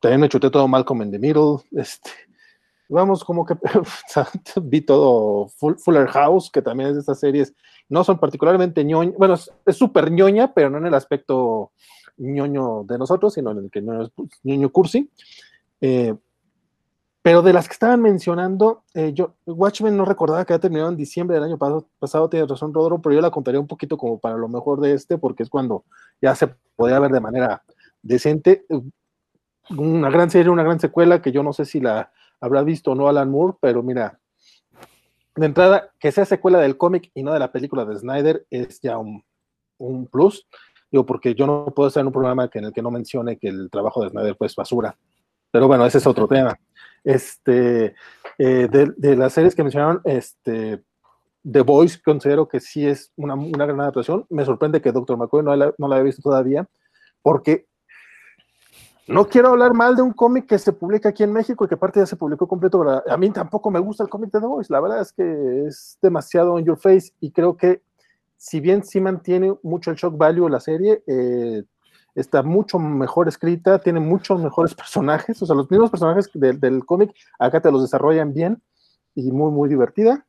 También 0.00 0.20
me 0.20 0.28
chuté 0.28 0.50
todo 0.50 0.68
Malcolm 0.68 1.02
in 1.02 1.10
the 1.10 1.18
Middle. 1.18 1.56
Este, 1.72 2.10
vamos, 2.88 3.24
como 3.24 3.44
que 3.44 3.54
vi 4.62 4.80
todo 4.80 5.48
Full- 5.48 5.78
Fuller 5.78 6.06
House, 6.08 6.50
que 6.50 6.62
también 6.62 6.90
es 6.90 6.94
de 6.94 7.00
estas 7.00 7.20
series. 7.20 7.54
No 7.88 8.04
son 8.04 8.18
particularmente 8.18 8.84
ñoña, 8.84 9.12
bueno, 9.16 9.34
es 9.34 9.76
súper 9.76 10.10
ñoña, 10.10 10.52
pero 10.54 10.70
no 10.70 10.78
en 10.78 10.86
el 10.86 10.94
aspecto 10.94 11.72
ñoño 12.16 12.84
de 12.84 12.98
nosotros, 12.98 13.34
sino 13.34 13.50
en 13.52 13.58
el 13.58 13.70
que 13.70 13.82
no 13.82 14.02
es 14.02 14.10
pues, 14.10 14.30
ñoño 14.42 14.70
cursi. 14.70 15.10
Eh, 15.80 16.14
pero 17.22 17.42
de 17.42 17.52
las 17.52 17.66
que 17.66 17.72
estaban 17.72 18.00
mencionando, 18.00 18.84
eh, 18.94 19.12
yo, 19.12 19.34
Watchmen 19.46 19.96
no 19.96 20.04
recordaba 20.04 20.44
que 20.44 20.52
había 20.52 20.60
terminado 20.60 20.90
en 20.90 20.96
diciembre 20.96 21.34
del 21.34 21.42
año 21.42 21.58
pasado, 21.58 21.88
pasado 21.98 22.28
tienes 22.28 22.48
razón, 22.48 22.72
Rodro, 22.72 23.02
pero 23.02 23.16
yo 23.16 23.20
la 23.20 23.32
contaría 23.32 23.58
un 23.58 23.66
poquito 23.66 23.96
como 23.96 24.20
para 24.20 24.36
lo 24.36 24.46
mejor 24.48 24.80
de 24.80 24.92
este, 24.92 25.18
porque 25.18 25.42
es 25.42 25.50
cuando 25.50 25.84
ya 26.22 26.36
se 26.36 26.46
podía 26.76 27.00
ver 27.00 27.10
de 27.10 27.20
manera 27.20 27.64
decente. 28.00 28.64
Una 29.76 30.08
gran 30.08 30.30
serie, 30.30 30.52
una 30.52 30.62
gran 30.62 30.78
secuela, 30.78 31.20
que 31.20 31.32
yo 31.32 31.42
no 31.42 31.52
sé 31.52 31.64
si 31.64 31.80
la 31.80 32.12
habrá 32.40 32.62
visto 32.62 32.92
o 32.92 32.94
no 32.94 33.08
Alan 33.08 33.30
Moore, 33.30 33.56
pero 33.60 33.82
mira, 33.82 34.18
de 35.36 35.46
entrada, 35.46 35.90
que 35.98 36.12
sea 36.12 36.24
secuela 36.24 36.58
del 36.60 36.76
cómic 36.76 37.10
y 37.14 37.22
no 37.22 37.32
de 37.32 37.38
la 37.38 37.52
película 37.52 37.84
de 37.84 37.98
Snyder 37.98 38.46
es 38.50 38.80
ya 38.80 38.98
un, 38.98 39.22
un 39.78 40.06
plus. 40.06 40.46
Digo, 40.90 41.04
porque 41.04 41.34
yo 41.34 41.46
no 41.46 41.66
puedo 41.74 41.88
estar 41.88 42.00
en 42.00 42.06
un 42.06 42.12
programa 42.12 42.48
en 42.52 42.64
el 42.64 42.72
que 42.72 42.82
no 42.82 42.90
mencione 42.90 43.36
que 43.36 43.48
el 43.48 43.68
trabajo 43.70 44.02
de 44.02 44.10
Snyder 44.10 44.36
pues 44.36 44.54
basura. 44.54 44.96
Pero 45.50 45.66
bueno, 45.68 45.84
ese 45.86 45.98
es 45.98 46.06
otro 46.06 46.26
tema. 46.26 46.58
Este, 47.04 47.94
eh, 48.38 48.68
de, 48.68 49.16
las 49.16 49.32
series 49.32 49.54
que 49.54 49.62
mencionaron, 49.62 50.00
este, 50.04 50.82
The 51.50 51.60
Voice 51.60 52.00
considero 52.02 52.48
que 52.48 52.60
sí 52.60 52.86
es 52.86 53.12
una, 53.16 53.34
una 53.34 53.66
gran 53.66 53.80
adaptación. 53.80 54.26
Me 54.30 54.44
sorprende 54.44 54.80
que 54.80 54.92
Doctor 54.92 55.16
McCoy 55.16 55.42
no 55.42 55.54
no 55.54 55.88
la 55.88 55.96
haya 55.96 56.04
visto 56.04 56.22
todavía, 56.22 56.66
porque 57.22 57.66
no 59.08 59.28
quiero 59.28 59.48
hablar 59.48 59.72
mal 59.72 59.94
de 59.94 60.02
un 60.02 60.12
cómic 60.12 60.46
que 60.46 60.58
se 60.58 60.72
publica 60.72 61.10
aquí 61.10 61.22
en 61.22 61.32
México 61.32 61.64
y 61.64 61.68
que 61.68 61.74
aparte 61.76 62.00
ya 62.00 62.06
se 62.06 62.16
publicó 62.16 62.48
completo. 62.48 62.84
A 63.06 63.16
mí 63.16 63.30
tampoco 63.30 63.70
me 63.70 63.78
gusta 63.78 64.02
el 64.02 64.08
cómic 64.08 64.32
de 64.32 64.40
The 64.40 64.46
Voice. 64.46 64.72
La 64.72 64.80
verdad 64.80 65.00
es 65.00 65.12
que 65.12 65.66
es 65.66 65.98
demasiado 66.02 66.54
on 66.54 66.64
your 66.64 66.78
face 66.78 67.12
y 67.20 67.30
creo 67.30 67.56
que 67.56 67.82
si 68.36 68.60
bien 68.60 68.84
sí 68.84 69.00
mantiene 69.00 69.56
mucho 69.62 69.90
el 69.90 69.96
shock 69.96 70.16
value 70.16 70.48
la 70.48 70.60
serie, 70.60 71.02
eh, 71.06 71.62
está 72.14 72.42
mucho 72.42 72.78
mejor 72.78 73.28
escrita, 73.28 73.78
tiene 73.78 74.00
muchos 74.00 74.40
mejores 74.40 74.74
personajes, 74.74 75.40
o 75.40 75.46
sea, 75.46 75.54
los 75.54 75.70
mismos 75.70 75.90
personajes 75.90 76.30
del, 76.34 76.84
cómic 76.84 77.14
acá 77.38 77.60
te 77.60 77.70
los 77.70 77.82
desarrollan 77.82 78.32
bien 78.32 78.60
y 79.14 79.30
muy, 79.30 79.52
muy 79.52 79.68
divertida. 79.68 80.26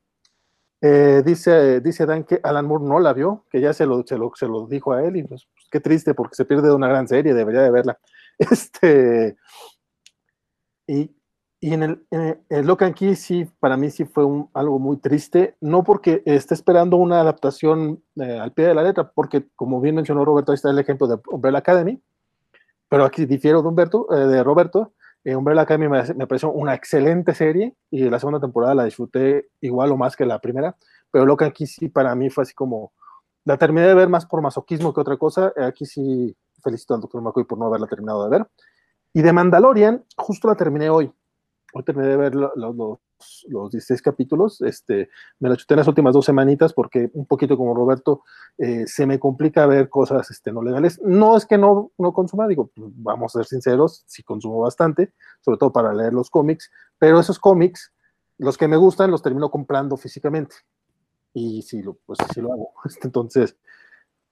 Eh, 0.82 1.24
dice, 1.26 1.82
dice 1.82 2.06
Dan 2.06 2.24
que 2.24 2.40
Alan 2.44 2.68
Moore 2.68 2.86
no 2.86 3.00
la 3.00 3.12
vio, 3.12 3.46
que 3.50 3.60
ya 3.60 3.74
se 3.74 3.88
lo, 3.88 4.06
se 4.06 4.18
lo, 4.18 4.32
se 4.36 4.48
lo 4.48 4.68
dijo 4.68 4.94
a 4.94 5.04
él 5.04 5.16
y 5.16 5.24
pues, 5.24 5.48
pues, 5.52 5.66
qué 5.72 5.80
triste 5.80 6.14
porque 6.14 6.36
se 6.36 6.46
pierde 6.46 6.68
de 6.68 6.76
una 6.76 6.88
gran 6.88 7.08
serie, 7.08 7.34
debería 7.34 7.62
de 7.62 7.72
verla. 7.72 7.98
Este, 8.52 9.36
y, 10.88 11.12
y 11.60 11.74
en 11.74 11.84
el, 11.84 12.06
en 12.12 12.40
el 12.50 12.68
Locan 12.68 12.94
Key 12.94 13.16
sí, 13.16 13.50
para 13.60 13.78
mí 13.78 13.90
sí 13.90 14.06
fue 14.06 14.26
un, 14.26 14.50
algo 14.54 14.78
muy 14.80 14.98
triste, 14.98 15.56
no 15.60 15.84
porque 15.84 16.22
esté 16.26 16.54
esperando 16.54 16.98
una 16.98 17.20
adaptación 17.20 18.04
eh, 18.16 18.38
al 18.40 18.54
pie 18.54 18.68
de 18.68 18.76
la 18.76 18.84
letra, 18.84 19.12
porque 19.12 19.48
como 19.56 19.82
bien 19.82 19.96
mencionó 19.96 20.24
Roberto, 20.24 20.52
ahí 20.52 20.56
está 20.56 20.70
el 20.70 20.80
ejemplo 20.80 21.08
de 21.08 21.20
Umbrella 21.30 21.60
Academy, 21.60 22.00
pero 22.90 23.06
aquí 23.06 23.26
difiero 23.26 23.62
de, 23.62 23.68
Humberto, 23.70 24.08
eh, 24.16 24.28
de 24.28 24.44
Roberto, 24.44 24.94
eh, 25.24 25.36
Umbrella 25.36 25.62
Academy 25.64 25.90
me, 25.90 26.04
me, 26.14 26.28
pareció 26.28 26.52
una 26.52 26.76
excelente 26.76 27.34
serie 27.34 27.76
y 27.90 28.10
la 28.10 28.20
segunda 28.20 28.40
temporada 28.40 28.76
la 28.76 28.86
disfruté 28.86 29.50
igual 29.62 29.92
o 29.92 29.98
más 29.98 30.16
que 30.16 30.26
la 30.26 30.40
primera, 30.40 30.78
pero 31.12 31.26
Locan 31.26 31.52
Key 31.52 31.66
sí 31.66 31.90
para 31.90 32.14
mí 32.16 32.30
fue 32.30 32.44
así 32.44 32.54
como, 32.54 32.94
la 33.46 33.58
terminé 33.58 33.88
de 33.88 33.96
ver 33.96 34.10
más 34.10 34.28
por 34.28 34.42
masoquismo 34.42 34.94
que 34.94 35.02
otra 35.02 35.18
cosa, 35.18 35.54
aquí 35.58 35.86
sí 35.88 36.36
felicito 36.62 36.96
al 36.96 37.02
doctor 37.02 37.22
McCoy 37.22 37.46
por 37.46 37.58
no 37.58 37.66
haberla 37.66 37.88
terminado 37.88 38.24
de 38.24 38.30
ver. 38.30 38.48
Y 39.14 39.22
de 39.22 39.34
Mandalorian, 39.34 40.04
justo 40.16 40.48
la 40.48 40.56
terminé 40.56 40.90
hoy. 40.90 41.12
Hoy 41.74 41.84
terminé 41.84 42.08
de 42.08 42.18
ver 42.18 42.36
los, 42.36 42.52
los, 42.56 43.00
los 43.48 43.72
16 43.72 44.02
capítulos. 44.02 44.62
Este, 44.62 45.10
me 45.40 45.50
la 45.50 45.56
chuté 45.56 45.74
en 45.74 45.80
las 45.80 45.88
últimas 45.88 46.14
dos 46.14 46.26
semanitas 46.26 46.74
porque 46.74 47.10
un 47.14 47.26
poquito 47.26 47.58
como 47.58 47.74
Roberto, 47.74 48.24
eh, 48.58 48.86
se 48.88 49.06
me 49.06 49.20
complica 49.20 49.66
ver 49.66 49.90
cosas 49.90 50.30
este, 50.32 50.52
no 50.52 50.62
legales. 50.62 51.02
No 51.04 51.36
es 51.36 51.46
que 51.46 51.58
no, 51.58 51.92
no 51.98 52.14
consuma, 52.14 52.48
digo, 52.48 52.72
vamos 52.76 53.36
a 53.36 53.40
ser 53.40 53.48
sinceros, 53.48 54.04
sí 54.08 54.24
consumo 54.24 54.60
bastante, 54.60 55.14
sobre 55.42 55.58
todo 55.58 55.72
para 55.72 55.94
leer 55.94 56.14
los 56.14 56.30
cómics, 56.30 56.72
pero 56.98 57.20
esos 57.20 57.40
cómics, 57.40 57.94
los 58.38 58.58
que 58.58 58.68
me 58.68 58.78
gustan, 58.78 59.12
los 59.12 59.22
termino 59.22 59.50
comprando 59.50 59.98
físicamente. 59.98 60.56
Y 61.34 61.62
sí, 61.62 61.82
lo, 61.82 61.96
pues 62.06 62.20
sí 62.34 62.42
lo 62.42 62.54
hago. 62.54 62.72
Entonces, 63.04 63.58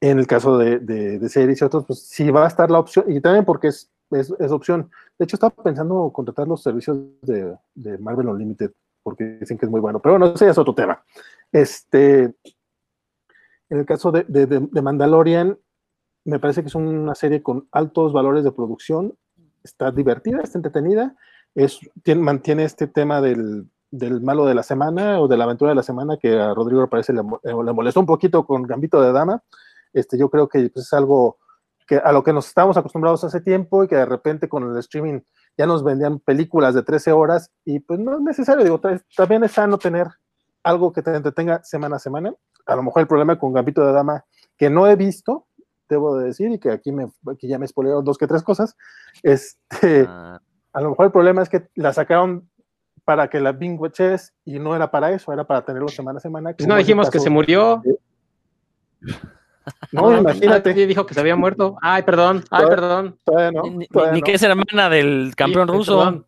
en 0.09 0.19
el 0.19 0.27
caso 0.27 0.57
de, 0.57 1.29
series 1.29 1.61
y 1.61 1.63
otros, 1.65 1.85
pues 1.85 1.99
sí 1.99 2.29
va 2.29 2.45
a 2.45 2.47
estar 2.47 2.69
la 2.69 2.79
opción, 2.79 3.05
y 3.07 3.21
también 3.21 3.45
porque 3.45 3.67
es, 3.67 3.89
opción. 4.51 4.89
De 5.17 5.25
hecho, 5.25 5.35
estaba 5.35 5.55
pensando 5.63 6.11
contratar 6.13 6.47
los 6.47 6.61
servicios 6.61 6.97
de, 7.21 7.97
Marvel 7.99 8.27
Unlimited, 8.27 8.71
porque 9.03 9.23
dicen 9.39 9.57
que 9.57 9.65
es 9.65 9.71
muy 9.71 9.81
bueno, 9.81 9.99
pero 9.99 10.17
bueno, 10.17 10.33
ese 10.33 10.49
es 10.49 10.57
otro 10.57 10.75
tema. 10.75 11.03
Este, 11.51 12.23
en 13.69 13.79
el 13.79 13.85
caso 13.85 14.11
de, 14.11 14.81
Mandalorian, 14.81 15.57
me 16.25 16.39
parece 16.39 16.61
que 16.61 16.67
es 16.67 16.75
una 16.75 17.15
serie 17.15 17.41
con 17.41 17.67
altos 17.71 18.13
valores 18.13 18.43
de 18.43 18.51
producción, 18.51 19.13
está 19.63 19.91
divertida, 19.91 20.41
está 20.41 20.57
entretenida, 20.57 21.15
mantiene 22.17 22.63
este 22.63 22.87
tema 22.87 23.21
del, 23.21 23.67
del 23.91 24.21
malo 24.21 24.45
de 24.45 24.55
la 24.55 24.63
semana 24.63 25.19
o 25.19 25.27
de 25.27 25.37
la 25.37 25.45
aventura 25.45 25.69
de 25.69 25.75
la 25.75 25.83
semana 25.83 26.17
que 26.17 26.37
a 26.37 26.53
Rodrigo 26.53 26.87
parece 26.89 27.13
le, 27.13 27.21
le 27.21 27.73
molestó 27.73 27.99
un 27.99 28.05
poquito 28.05 28.45
con 28.45 28.63
Gambito 28.63 29.01
de 29.01 29.11
Dama. 29.11 29.41
Este, 29.95 30.17
yo 30.17 30.29
creo 30.29 30.49
que 30.49 30.69
pues, 30.69 30.85
es 30.85 30.93
algo 30.93 31.37
que 31.87 31.97
a 31.97 32.11
lo 32.11 32.23
que 32.23 32.33
nos 32.33 32.47
estábamos 32.47 32.75
acostumbrados 32.77 33.23
hace 33.23 33.39
tiempo 33.39 33.83
y 33.83 33.87
que 33.87 33.95
de 33.95 34.05
repente 34.05 34.49
con 34.49 34.69
el 34.69 34.77
streaming 34.79 35.21
ya 35.57 35.65
nos 35.65 35.83
vendían 35.83 36.19
películas 36.19 36.75
de 36.75 36.83
13 36.83 37.13
horas 37.13 37.49
y 37.63 37.79
pues 37.79 37.99
no 37.99 38.15
es 38.15 38.21
necesario, 38.21 38.63
digo, 38.63 38.81
también 39.15 39.43
es 39.45 39.53
sano 39.53 39.77
tener 39.77 40.07
algo 40.63 40.91
que 40.91 41.01
te 41.01 41.15
entretenga 41.15 41.63
semana 41.63 41.95
a 41.95 41.99
semana. 41.99 42.33
A 42.65 42.75
lo 42.75 42.83
mejor 42.83 43.01
el 43.01 43.07
problema 43.07 43.39
con 43.39 43.53
Gambito 43.53 43.85
de 43.85 43.93
Dama 43.93 44.25
que 44.57 44.69
no 44.69 44.87
he 44.87 44.95
visto, 44.95 45.47
debo 45.87 46.17
de 46.17 46.25
decir, 46.25 46.51
y 46.51 46.59
que 46.59 46.71
aquí, 46.71 46.91
me, 46.91 47.07
aquí 47.31 47.47
ya 47.47 47.57
me 47.57 47.67
spoilearon 47.67 48.03
dos 48.03 48.17
que 48.17 48.27
tres 48.27 48.43
cosas, 48.43 48.75
este, 49.23 50.05
ah. 50.09 50.41
a 50.73 50.81
lo 50.81 50.89
mejor 50.89 51.05
el 51.05 51.11
problema 51.11 51.41
es 51.41 51.49
que 51.49 51.69
la 51.75 51.93
sacaron 51.93 52.49
para 53.05 53.29
que 53.29 53.39
la 53.39 53.53
bingueches 53.53 54.33
y 54.43 54.59
no 54.59 54.75
era 54.75 54.91
para 54.91 55.11
eso, 55.11 55.31
era 55.31 55.45
para 55.45 55.63
tenerlo 55.63 55.87
semana 55.87 56.17
a 56.17 56.21
semana. 56.21 56.53
Pues 56.53 56.67
no 56.67 56.75
dijimos 56.75 57.09
que 57.09 57.19
se 57.19 57.29
murió. 57.29 57.81
No 59.91 60.17
imagínate. 60.17 60.69
Nadie 60.71 60.87
dijo 60.87 61.05
que 61.05 61.13
se 61.13 61.19
había 61.19 61.35
muerto. 61.35 61.77
Ay, 61.81 62.03
perdón, 62.03 62.43
ay, 62.51 62.65
perdón. 62.67 63.19
No, 63.25 64.11
ni, 64.11 64.21
que 64.21 64.33
es 64.33 64.43
hermana 64.43 64.89
del 64.89 65.33
campeón 65.35 65.67
sí, 65.67 65.73
ruso. 65.75 65.97
Perdón. 65.97 66.25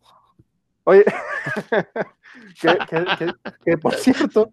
Oye, 0.84 1.04
que, 2.60 2.78
que, 2.88 3.04
que, 3.18 3.32
que, 3.64 3.78
por 3.78 3.94
cierto, 3.96 4.50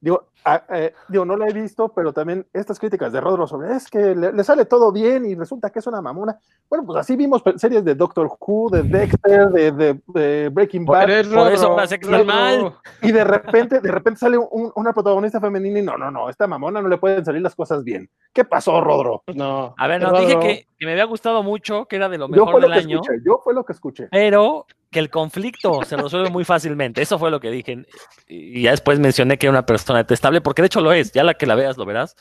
digo, 0.00 0.30
a, 0.44 0.64
eh, 0.70 0.94
digo, 1.08 1.24
no 1.24 1.36
lo 1.36 1.46
he 1.46 1.52
visto, 1.52 1.92
pero 1.92 2.12
también 2.12 2.46
estas 2.52 2.78
críticas 2.78 3.12
de 3.12 3.20
Rodro 3.20 3.46
sobre 3.46 3.74
es 3.74 3.88
que 3.88 4.14
le, 4.14 4.32
le, 4.32 4.44
sale 4.44 4.64
todo 4.64 4.90
bien 4.90 5.26
y 5.26 5.34
resulta 5.34 5.70
que 5.70 5.80
es 5.80 5.86
una 5.86 6.00
mamona. 6.00 6.38
Bueno, 6.68 6.86
pues 6.86 6.98
así 6.98 7.16
vimos 7.16 7.42
series 7.56 7.84
de 7.84 7.94
Doctor 7.94 8.30
Who, 8.40 8.70
de 8.70 8.82
Dexter, 8.82 9.48
de, 9.48 9.72
de, 9.72 10.00
de 10.06 10.48
Breaking 10.48 10.86
Bad. 10.86 11.02
Por, 11.02 11.10
eso, 11.10 11.34
por 11.34 11.52
eso 11.52 11.78
se 11.86 12.24
mal. 12.24 12.74
Y 13.02 13.12
de 13.12 13.24
repente, 13.24 13.80
de 13.80 13.92
repente 13.92 14.20
sale 14.20 14.38
un, 14.38 14.72
una 14.74 14.92
protagonista 14.92 15.40
femenina 15.40 15.78
y 15.78 15.82
no, 15.82 15.98
no, 15.98 16.10
no, 16.10 16.30
esta 16.30 16.46
mamona 16.46 16.80
no 16.80 16.88
le 16.88 16.98
pueden 16.98 17.24
salir 17.24 17.42
las 17.42 17.54
cosas 17.54 17.84
bien. 17.84 18.08
¿Qué 18.32 18.44
pasó, 18.44 18.80
Rodro? 18.80 19.22
No. 19.34 19.74
A 19.76 19.86
ver, 19.88 20.00
nos 20.00 20.18
dije 20.20 20.38
que, 20.38 20.66
que, 20.78 20.86
me 20.86 20.92
había 20.92 21.04
gustado 21.04 21.42
mucho, 21.42 21.86
que 21.86 21.96
era 21.96 22.08
de 22.08 22.18
lo 22.18 22.28
mejor 22.28 22.54
yo 22.54 22.60
del 22.60 22.70
lo 22.70 22.76
año. 22.76 23.00
Escuché, 23.00 23.20
yo 23.24 23.40
fue 23.44 23.52
lo 23.52 23.64
que 23.64 23.72
escuché. 23.72 24.08
Pero 24.10 24.66
que 24.90 24.98
el 24.98 25.10
conflicto 25.10 25.82
se 25.84 25.96
resuelve 25.96 26.30
muy 26.30 26.44
fácilmente. 26.44 27.00
Eso 27.00 27.18
fue 27.18 27.30
lo 27.30 27.40
que 27.40 27.50
dije. 27.50 27.86
Y 28.26 28.62
ya 28.62 28.72
después 28.72 28.98
mencioné 28.98 29.38
que 29.38 29.46
era 29.46 29.52
una 29.52 29.66
persona 29.66 30.00
detestable, 30.00 30.40
porque 30.40 30.62
de 30.62 30.66
hecho 30.66 30.80
lo 30.80 30.92
es. 30.92 31.12
Ya 31.12 31.24
la 31.24 31.34
que 31.34 31.46
la 31.46 31.54
veas 31.54 31.76
lo 31.78 31.86
verás. 31.86 32.16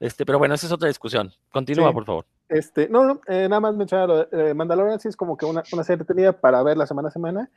Este, 0.00 0.26
pero 0.26 0.38
bueno, 0.38 0.54
esa 0.54 0.66
es 0.66 0.72
otra 0.72 0.88
discusión. 0.88 1.32
Continúa, 1.50 1.88
Sí. 1.88 1.94
por 1.94 2.04
favor. 2.04 2.26
Este, 2.48 2.88
no, 2.88 3.04
no, 3.04 3.20
eh, 3.26 3.48
nada 3.48 3.60
más 3.60 3.74
mencionar 3.74 4.08
lo 4.08 4.24
de 4.24 4.50
eh, 4.50 4.54
Mandalorian, 4.54 5.00
sí 5.00 5.08
es 5.08 5.16
como 5.16 5.36
que 5.36 5.46
una, 5.46 5.62
una 5.72 5.84
serie 5.84 6.04
tenida 6.04 6.32
para 6.32 6.62
ver 6.62 6.76
la 6.76 6.86
semana 6.86 7.08
a 7.08 7.12
semana. 7.12 7.50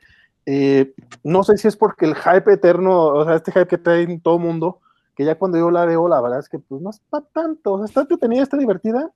Eh, 0.46 0.94
no 1.22 1.42
sé 1.42 1.58
si 1.58 1.68
es 1.68 1.76
porque 1.76 2.06
el 2.06 2.14
hype 2.14 2.52
eterno, 2.52 3.06
o 3.08 3.24
sea, 3.24 3.34
este 3.34 3.52
hype 3.52 3.66
que 3.66 3.76
trae 3.78 4.06
todo 4.20 4.36
el 4.36 4.42
mundo, 4.42 4.80
que 5.14 5.24
ya 5.24 5.36
cuando 5.36 5.58
yo 5.58 5.70
la 5.70 5.84
veo, 5.84 6.08
la 6.08 6.20
verdad 6.20 6.38
es 6.38 6.48
que 6.48 6.58
pues 6.58 6.80
no 6.80 6.90
es 6.90 7.00
para 7.10 7.26
tanto, 7.26 7.74
o 7.74 7.78
sea, 7.78 7.84
está 7.86 8.00
entretenida, 8.02 8.42
está 8.44 8.56
divertida. 8.56 9.10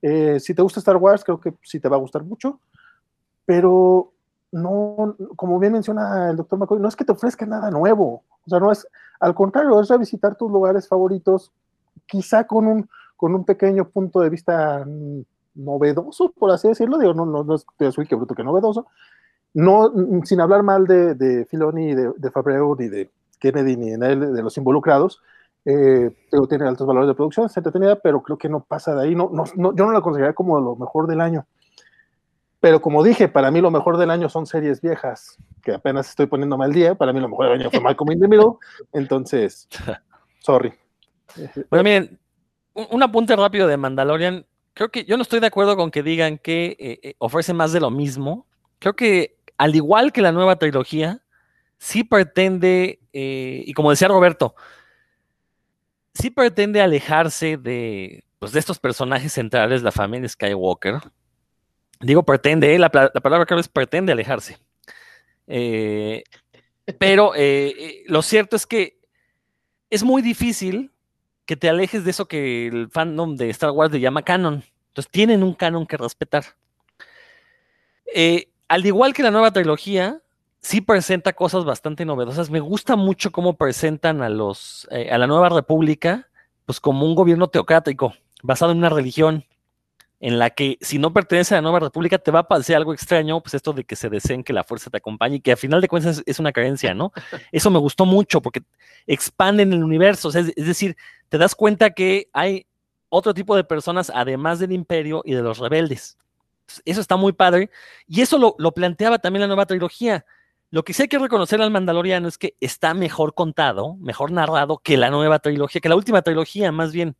Eh, 0.00 0.38
si 0.40 0.54
te 0.54 0.62
gusta 0.62 0.80
Star 0.80 0.96
Wars, 0.96 1.22
creo 1.22 1.38
que 1.40 1.52
sí 1.62 1.80
te 1.80 1.88
va 1.88 1.96
a 1.96 2.00
gustar 2.00 2.22
mucho, 2.24 2.60
pero 3.44 4.13
no, 4.54 5.16
como 5.34 5.58
bien 5.58 5.72
menciona 5.72 6.30
el 6.30 6.36
doctor 6.36 6.58
McCoy, 6.58 6.78
no 6.78 6.88
es 6.88 6.94
que 6.94 7.04
te 7.04 7.12
ofrezca 7.12 7.44
nada 7.44 7.70
nuevo, 7.70 8.22
o 8.46 8.48
sea, 8.48 8.60
no 8.60 8.70
es, 8.70 8.86
al 9.18 9.34
contrario, 9.34 9.80
es 9.80 9.88
revisitar 9.88 10.36
tus 10.36 10.50
lugares 10.50 10.86
favoritos, 10.86 11.52
quizá 12.06 12.46
con 12.46 12.66
un, 12.68 12.88
con 13.16 13.34
un 13.34 13.44
pequeño 13.44 13.88
punto 13.88 14.20
de 14.20 14.30
vista 14.30 14.86
novedoso, 15.56 16.32
por 16.38 16.52
así 16.52 16.68
decirlo, 16.68 16.98
digo, 16.98 17.14
no, 17.14 17.26
no, 17.26 17.42
no 17.42 17.54
es 17.56 17.66
de 17.78 18.06
que 18.06 18.14
bruto 18.14 18.34
que 18.34 18.44
novedoso, 18.44 18.86
no, 19.54 19.92
sin 20.24 20.40
hablar 20.40 20.62
mal 20.62 20.86
de, 20.86 21.14
de 21.14 21.46
Filoni, 21.46 21.94
de, 21.94 22.12
de 22.16 22.30
Fabreu, 22.30 22.76
ni 22.78 22.88
de 22.88 23.10
Kennedy, 23.40 23.76
ni 23.76 23.90
de, 23.90 24.16
de 24.16 24.42
los 24.42 24.56
involucrados, 24.56 25.20
eh, 25.64 26.14
tiene 26.48 26.68
altos 26.68 26.86
valores 26.86 27.08
de 27.08 27.14
producción, 27.14 27.46
es 27.46 27.56
entretenida, 27.56 27.96
pero 27.96 28.22
creo 28.22 28.38
que 28.38 28.48
no 28.48 28.60
pasa 28.60 28.94
de 28.94 29.02
ahí, 29.02 29.16
no, 29.16 29.30
no, 29.32 29.44
no, 29.56 29.74
yo 29.74 29.84
no 29.84 29.92
la 29.92 30.00
consideraría 30.00 30.34
como 30.34 30.60
lo 30.60 30.76
mejor 30.76 31.08
del 31.08 31.20
año. 31.20 31.44
Pero 32.64 32.80
como 32.80 33.04
dije, 33.04 33.28
para 33.28 33.50
mí 33.50 33.60
lo 33.60 33.70
mejor 33.70 33.98
del 33.98 34.10
año 34.10 34.30
son 34.30 34.46
series 34.46 34.80
viejas, 34.80 35.36
que 35.62 35.72
apenas 35.72 36.08
estoy 36.08 36.24
poniendo 36.24 36.56
mal 36.56 36.72
día. 36.72 36.94
Para 36.94 37.12
mí 37.12 37.20
lo 37.20 37.28
mejor 37.28 37.50
del 37.50 37.60
año 37.60 37.70
fue 37.70 37.80
Malcolm 37.82 38.12
in 38.12 38.20
the 38.20 38.26
Middle. 38.26 38.52
Entonces, 38.94 39.68
sorry. 40.38 40.72
Bueno, 41.68 41.84
miren, 41.84 42.18
un 42.72 43.02
apunte 43.02 43.36
rápido 43.36 43.68
de 43.68 43.76
Mandalorian. 43.76 44.46
Creo 44.72 44.88
que 44.88 45.04
yo 45.04 45.18
no 45.18 45.22
estoy 45.24 45.40
de 45.40 45.48
acuerdo 45.48 45.76
con 45.76 45.90
que 45.90 46.02
digan 46.02 46.38
que 46.38 46.74
eh, 46.80 47.00
eh, 47.02 47.14
ofrece 47.18 47.52
más 47.52 47.74
de 47.74 47.80
lo 47.80 47.90
mismo. 47.90 48.46
Creo 48.78 48.96
que 48.96 49.36
al 49.58 49.76
igual 49.76 50.10
que 50.10 50.22
la 50.22 50.32
nueva 50.32 50.56
trilogía, 50.56 51.20
sí 51.76 52.02
pretende, 52.02 52.98
eh, 53.12 53.62
y 53.66 53.74
como 53.74 53.90
decía 53.90 54.08
Roberto, 54.08 54.54
sí 56.14 56.30
pretende 56.30 56.80
alejarse 56.80 57.58
de, 57.58 58.24
pues, 58.38 58.52
de 58.52 58.60
estos 58.60 58.78
personajes 58.78 59.34
centrales, 59.34 59.82
la 59.82 59.92
familia 59.92 60.30
Skywalker, 60.30 61.02
Digo 62.00 62.22
pretende, 62.24 62.74
¿eh? 62.74 62.78
la, 62.78 62.90
palabra 62.90 63.46
clave 63.46 63.60
es 63.60 63.68
pretende 63.68 64.12
alejarse. 64.12 64.58
Eh, 65.46 66.24
pero 66.98 67.32
eh, 67.36 68.02
lo 68.06 68.22
cierto 68.22 68.56
es 68.56 68.66
que 68.66 68.98
es 69.90 70.02
muy 70.02 70.22
difícil 70.22 70.90
que 71.46 71.56
te 71.56 71.68
alejes 71.68 72.04
de 72.04 72.10
eso 72.10 72.26
que 72.26 72.66
el 72.66 72.88
fandom 72.90 73.36
de 73.36 73.50
Star 73.50 73.70
Wars 73.70 73.92
le 73.92 74.00
llama 74.00 74.22
canon. 74.22 74.64
Entonces 74.88 75.10
tienen 75.10 75.42
un 75.42 75.54
canon 75.54 75.86
que 75.86 75.96
respetar. 75.96 76.44
al 78.68 78.86
igual 78.86 79.12
que 79.12 79.22
la 79.22 79.30
nueva 79.30 79.52
trilogía, 79.52 80.20
sí 80.60 80.80
presenta 80.80 81.32
cosas 81.32 81.64
bastante 81.64 82.04
novedosas. 82.04 82.50
Me 82.50 82.60
gusta 82.60 82.96
mucho 82.96 83.30
cómo 83.30 83.56
presentan 83.56 84.22
a 84.22 84.28
los 84.28 84.88
a 84.90 85.18
la 85.18 85.26
nueva 85.26 85.48
república, 85.50 86.28
pues 86.64 86.80
como 86.80 87.06
un 87.06 87.14
gobierno 87.14 87.48
teocrático, 87.48 88.14
basado 88.42 88.72
en 88.72 88.78
una 88.78 88.88
religión 88.88 89.44
en 90.24 90.38
la 90.38 90.48
que 90.48 90.78
si 90.80 90.98
no 90.98 91.12
pertenece 91.12 91.54
a 91.54 91.58
la 91.58 91.62
nueva 91.62 91.80
república 91.80 92.16
te 92.16 92.30
va 92.30 92.38
a 92.38 92.48
parecer 92.48 92.76
algo 92.76 92.94
extraño, 92.94 93.42
pues 93.42 93.52
esto 93.52 93.74
de 93.74 93.84
que 93.84 93.94
se 93.94 94.08
deseen 94.08 94.42
que 94.42 94.54
la 94.54 94.64
fuerza 94.64 94.88
te 94.88 94.96
acompañe 94.96 95.36
y 95.36 95.40
que 95.42 95.50
al 95.50 95.58
final 95.58 95.82
de 95.82 95.88
cuentas 95.88 96.22
es, 96.24 96.38
una 96.38 96.50
creencia, 96.50 96.94
¿no? 96.94 97.12
Eso 97.52 97.70
me 97.70 97.78
gustó 97.78 98.06
mucho 98.06 98.40
porque 98.40 98.62
expanden 99.06 99.74
el 99.74 99.84
universo, 99.84 100.30
es, 100.30 100.54
decir, 100.54 100.96
te 101.28 101.36
das 101.36 101.54
cuenta 101.54 101.90
que 101.90 102.30
hay 102.32 102.64
otro 103.10 103.34
tipo 103.34 103.54
de 103.54 103.64
personas 103.64 104.10
además 104.14 104.58
del 104.60 104.72
imperio 104.72 105.20
y 105.26 105.34
de 105.34 105.42
los 105.42 105.58
rebeldes. 105.58 106.16
Eso 106.86 107.02
está 107.02 107.16
muy 107.16 107.34
padre 107.34 107.68
y 108.06 108.22
eso 108.22 108.38
lo, 108.38 108.54
lo 108.56 108.72
planteaba 108.72 109.18
también 109.18 109.42
la 109.42 109.46
nueva 109.48 109.66
trilogía. 109.66 110.24
Lo 110.70 110.84
que 110.84 110.94
sí 110.94 111.02
hay 111.02 111.08
que 111.08 111.18
reconocer 111.18 111.60
al 111.60 111.70
Mandaloriano 111.70 112.28
es 112.28 112.38
que 112.38 112.56
está 112.60 112.94
mejor 112.94 113.34
contado, 113.34 113.96
mejor 113.96 114.32
narrado 114.32 114.78
que 114.78 114.96
la 114.96 115.10
nueva 115.10 115.38
trilogía, 115.40 115.82
que 115.82 115.90
la 115.90 115.96
última 115.96 116.22
trilogía 116.22 116.72
más 116.72 116.92
bien 116.92 117.14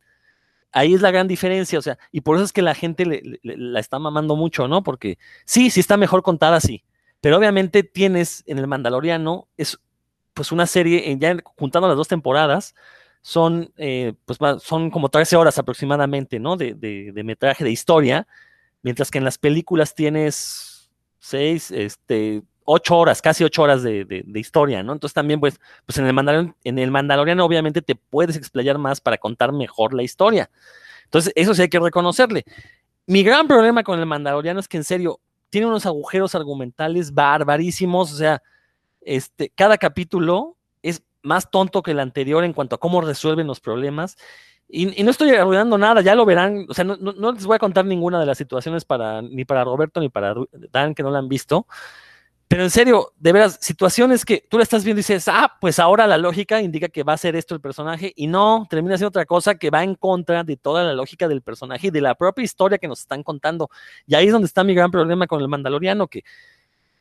ahí 0.71 0.93
es 0.93 1.01
la 1.01 1.11
gran 1.11 1.27
diferencia, 1.27 1.79
o 1.79 1.81
sea, 1.81 1.97
y 2.11 2.21
por 2.21 2.35
eso 2.35 2.45
es 2.45 2.53
que 2.53 2.61
la 2.61 2.75
gente 2.75 3.05
la 3.43 3.79
está 3.79 3.99
mamando 3.99 4.35
mucho, 4.35 4.67
¿no? 4.67 4.83
Porque 4.83 5.17
sí, 5.45 5.69
sí 5.69 5.79
está 5.79 5.97
mejor 5.97 6.21
contada, 6.21 6.59
sí, 6.59 6.83
pero 7.21 7.37
obviamente 7.37 7.83
tienes 7.83 8.43
en 8.45 8.59
el 8.59 8.67
Mandaloriano, 8.67 9.47
es 9.57 9.79
pues 10.33 10.51
una 10.51 10.67
serie, 10.67 11.17
ya 11.17 11.37
juntando 11.55 11.87
las 11.87 11.97
dos 11.97 12.09
temporadas, 12.09 12.75
son, 13.21 13.73
eh, 13.77 14.13
pues, 14.25 14.37
son 14.61 14.91
como 14.91 15.09
13 15.09 15.35
horas 15.35 15.57
aproximadamente, 15.57 16.39
¿no? 16.39 16.57
De, 16.57 16.75
de, 16.75 17.23
metraje 17.23 17.63
de 17.63 17.71
historia, 17.71 18.27
mientras 18.83 19.09
que 19.09 19.17
en 19.17 19.23
las 19.23 19.39
películas 19.39 19.95
tienes 19.95 20.91
6, 21.19 21.71
este, 21.71 22.43
ocho 22.65 22.97
horas, 22.97 23.21
casi 23.21 23.43
ocho 23.43 23.61
horas 23.61 23.83
de, 23.83 24.25
historia, 24.33 24.83
¿no? 24.83 24.93
Entonces 24.93 25.13
también, 25.13 25.39
pues, 25.39 25.59
pues 25.85 25.97
en 25.97 26.07
el, 26.07 26.13
Mandalorian, 26.13 26.55
en 26.63 26.79
el 26.79 26.91
Mandaloriano 26.91 27.45
obviamente 27.45 27.81
te 27.81 27.95
puedes 27.95 28.35
explayar 28.35 28.77
más 28.77 28.99
para 28.99 29.17
contar 29.17 29.53
mejor 29.53 29.93
la 29.93 30.03
historia. 30.03 30.49
Entonces, 31.05 31.31
eso 31.35 31.53
sí 31.53 31.61
hay 31.61 31.69
que 31.69 31.79
reconocerle. 31.79 32.43
Mi 33.05 33.23
gran 33.23 33.47
problema 33.47 33.83
con 33.83 33.99
el 33.99 34.05
Mandaloriano 34.05 34.59
es 34.59 34.67
que 34.67 34.77
en 34.77 34.83
serio, 34.83 35.19
tiene 35.49 35.67
unos 35.67 35.85
agujeros 35.85 36.35
argumentales 36.35 37.13
barbarísimos, 37.13 38.11
o 38.11 38.17
sea, 38.17 38.41
este, 39.01 39.51
cada 39.55 39.77
capítulo 39.77 40.57
es 40.81 41.03
más 41.21 41.49
tonto 41.49 41.83
que 41.83 41.91
el 41.91 41.99
anterior 41.99 42.43
en 42.43 42.53
cuanto 42.53 42.75
a 42.75 42.79
cómo 42.79 42.99
resuelven 43.01 43.47
los 43.47 43.59
problemas. 43.59 44.17
Y, 44.67 45.03
no 45.03 45.11
estoy 45.11 45.29
arruinando 45.29 45.77
nada, 45.77 46.01
ya 46.01 46.15
lo 46.15 46.25
verán, 46.25 46.65
o 46.67 46.73
sea, 46.73 46.83
no, 46.83 46.97
no, 46.97 47.31
les 47.31 47.45
voy 47.45 47.55
a 47.55 47.59
contar 47.59 47.85
ninguna 47.85 48.19
de 48.19 48.25
las 48.25 48.37
situaciones 48.37 48.83
para, 48.83 49.21
ni 49.21 49.45
para 49.45 49.63
Roberto 49.63 49.99
ni 49.99 50.09
para 50.09 50.33
Dan 50.71 50.95
que 50.95 51.03
no 51.03 51.11
la 51.11 51.19
han 51.19 51.29
visto, 51.29 51.67
pero 52.55 52.63
en 52.63 52.71
serio, 52.71 53.11
de 53.19 53.33
veras, 53.33 53.57
situaciones 53.59 54.23
que 54.23 54.47
tú 54.49 54.55
la 54.55 54.63
estás 54.63 54.85
viendo 54.85 54.99
y 54.99 55.03
dices, 55.03 55.27
ah, 55.27 55.57
pues 55.59 55.77
ahora 55.77 56.07
la 56.07 56.17
lógica 56.17 56.61
indica 56.61 56.87
que 56.87 57.03
va 57.03 57.11
a 57.11 57.17
ser 57.17 57.35
esto 57.35 57.53
el 57.53 57.59
personaje, 57.59 58.13
y 58.15 58.27
no, 58.27 58.65
termina 58.69 58.95
siendo 58.95 59.09
otra 59.09 59.25
cosa 59.25 59.55
que 59.55 59.69
va 59.69 59.83
en 59.83 59.95
contra 59.95 60.41
de 60.45 60.55
toda 60.55 60.85
la 60.85 60.93
lógica 60.93 61.27
del 61.27 61.41
personaje 61.41 61.87
y 61.87 61.89
de 61.89 61.99
la 61.99 62.15
propia 62.15 62.45
historia 62.45 62.77
que 62.77 62.87
nos 62.87 63.01
están 63.01 63.23
contando. 63.23 63.69
Y 64.07 64.15
ahí 64.15 64.27
es 64.27 64.31
donde 64.31 64.45
está 64.45 64.63
mi 64.63 64.73
gran 64.73 64.89
problema 64.89 65.27
con 65.27 65.41
el 65.41 65.49
Mandaloriano, 65.49 66.07
que 66.07 66.23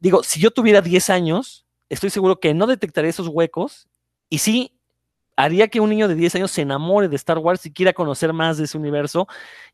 digo, 0.00 0.24
si 0.24 0.40
yo 0.40 0.50
tuviera 0.50 0.80
10 0.80 1.08
años, 1.10 1.64
estoy 1.88 2.10
seguro 2.10 2.40
que 2.40 2.52
no 2.52 2.66
detectaría 2.66 3.10
esos 3.10 3.28
huecos, 3.28 3.86
y 4.28 4.38
sí 4.38 4.72
haría 5.36 5.68
que 5.68 5.78
un 5.78 5.88
niño 5.88 6.08
de 6.08 6.16
10 6.16 6.34
años 6.34 6.50
se 6.50 6.62
enamore 6.62 7.08
de 7.08 7.14
Star 7.14 7.38
Wars 7.38 7.64
y 7.64 7.72
quiera 7.72 7.92
conocer 7.92 8.32
más 8.32 8.58
de 8.58 8.64
ese 8.64 8.76
universo. 8.76 9.28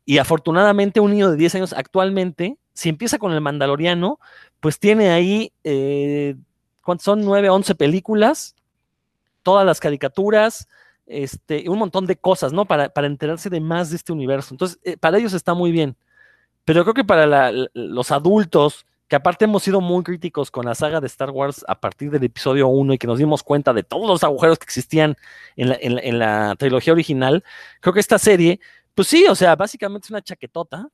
Y 0.05 0.19
afortunadamente 0.19 0.99
un 0.99 1.09
niño 1.09 1.31
de 1.31 1.37
10 1.37 1.55
años 1.55 1.73
actualmente, 1.73 2.59
si 2.73 2.89
empieza 2.89 3.17
con 3.17 3.31
el 3.33 3.41
Mandaloriano, 3.41 4.19
pues 4.59 4.79
tiene 4.79 5.11
ahí, 5.11 5.51
eh, 5.63 6.35
¿cuántos 6.81 7.05
son? 7.05 7.21
9, 7.21 7.49
11 7.49 7.75
películas, 7.75 8.55
todas 9.43 9.65
las 9.65 9.79
caricaturas, 9.79 10.67
este, 11.05 11.67
un 11.69 11.79
montón 11.79 12.05
de 12.07 12.15
cosas, 12.15 12.53
¿no? 12.53 12.65
Para, 12.65 12.89
para 12.89 13.07
enterarse 13.07 13.49
de 13.49 13.59
más 13.59 13.89
de 13.89 13.97
este 13.97 14.13
universo. 14.13 14.53
Entonces, 14.53 14.79
eh, 14.83 14.97
para 14.97 15.17
ellos 15.17 15.33
está 15.33 15.53
muy 15.53 15.71
bien. 15.71 15.97
Pero 16.63 16.83
creo 16.83 16.93
que 16.93 17.03
para 17.03 17.51
los 17.73 18.11
adultos 18.11 18.85
que 19.11 19.17
aparte 19.17 19.43
hemos 19.43 19.63
sido 19.63 19.81
muy 19.81 20.03
críticos 20.03 20.49
con 20.51 20.65
la 20.65 20.73
saga 20.73 21.01
de 21.01 21.07
Star 21.07 21.31
Wars 21.31 21.65
a 21.67 21.81
partir 21.81 22.11
del 22.11 22.23
episodio 22.23 22.69
1 22.69 22.93
y 22.93 22.97
que 22.97 23.07
nos 23.07 23.17
dimos 23.17 23.43
cuenta 23.43 23.73
de 23.73 23.83
todos 23.83 24.07
los 24.07 24.23
agujeros 24.23 24.57
que 24.57 24.63
existían 24.63 25.17
en 25.57 26.17
la, 26.17 26.55
trilogía 26.57 26.93
original, 26.93 27.43
creo 27.81 27.93
que 27.93 27.99
esta 27.99 28.17
serie, 28.17 28.61
pues 28.95 29.09
sí, 29.09 29.25
o 29.27 29.35
sea, 29.35 29.57
básicamente 29.57 30.05
es 30.05 30.11
una 30.11 30.21
chaquetota 30.21 30.87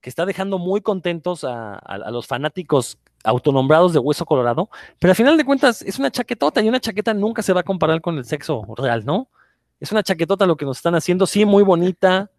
que 0.00 0.10
está 0.10 0.26
dejando 0.26 0.58
muy 0.58 0.80
contentos 0.80 1.44
a, 1.44 1.80
los 2.10 2.26
fanáticos 2.26 2.98
autonombrados 3.24 3.92
de 3.92 3.98
Hueso 3.98 4.24
Colorado, 4.24 4.70
pero 4.98 5.10
al 5.10 5.16
final 5.16 5.36
de 5.36 5.44
cuentas 5.44 5.82
es 5.82 5.98
una 5.98 6.10
chaquetota 6.10 6.62
y 6.62 6.68
una 6.68 6.80
chaqueta 6.80 7.12
nunca 7.12 7.42
se 7.42 7.52
va 7.52 7.60
a 7.60 7.64
comparar 7.64 8.00
con 8.00 8.18
el 8.18 8.24
sexo 8.24 8.64
real, 8.76 9.04
¿no? 9.04 9.28
Es 9.80 9.92
una 9.92 10.02
chaquetota 10.02 10.46
lo 10.46 10.56
que 10.56 10.64
nos 10.64 10.78
están 10.78 10.94
haciendo, 10.94 11.26
sí, 11.26 11.44
muy 11.44 11.62
bonita, 11.62 12.30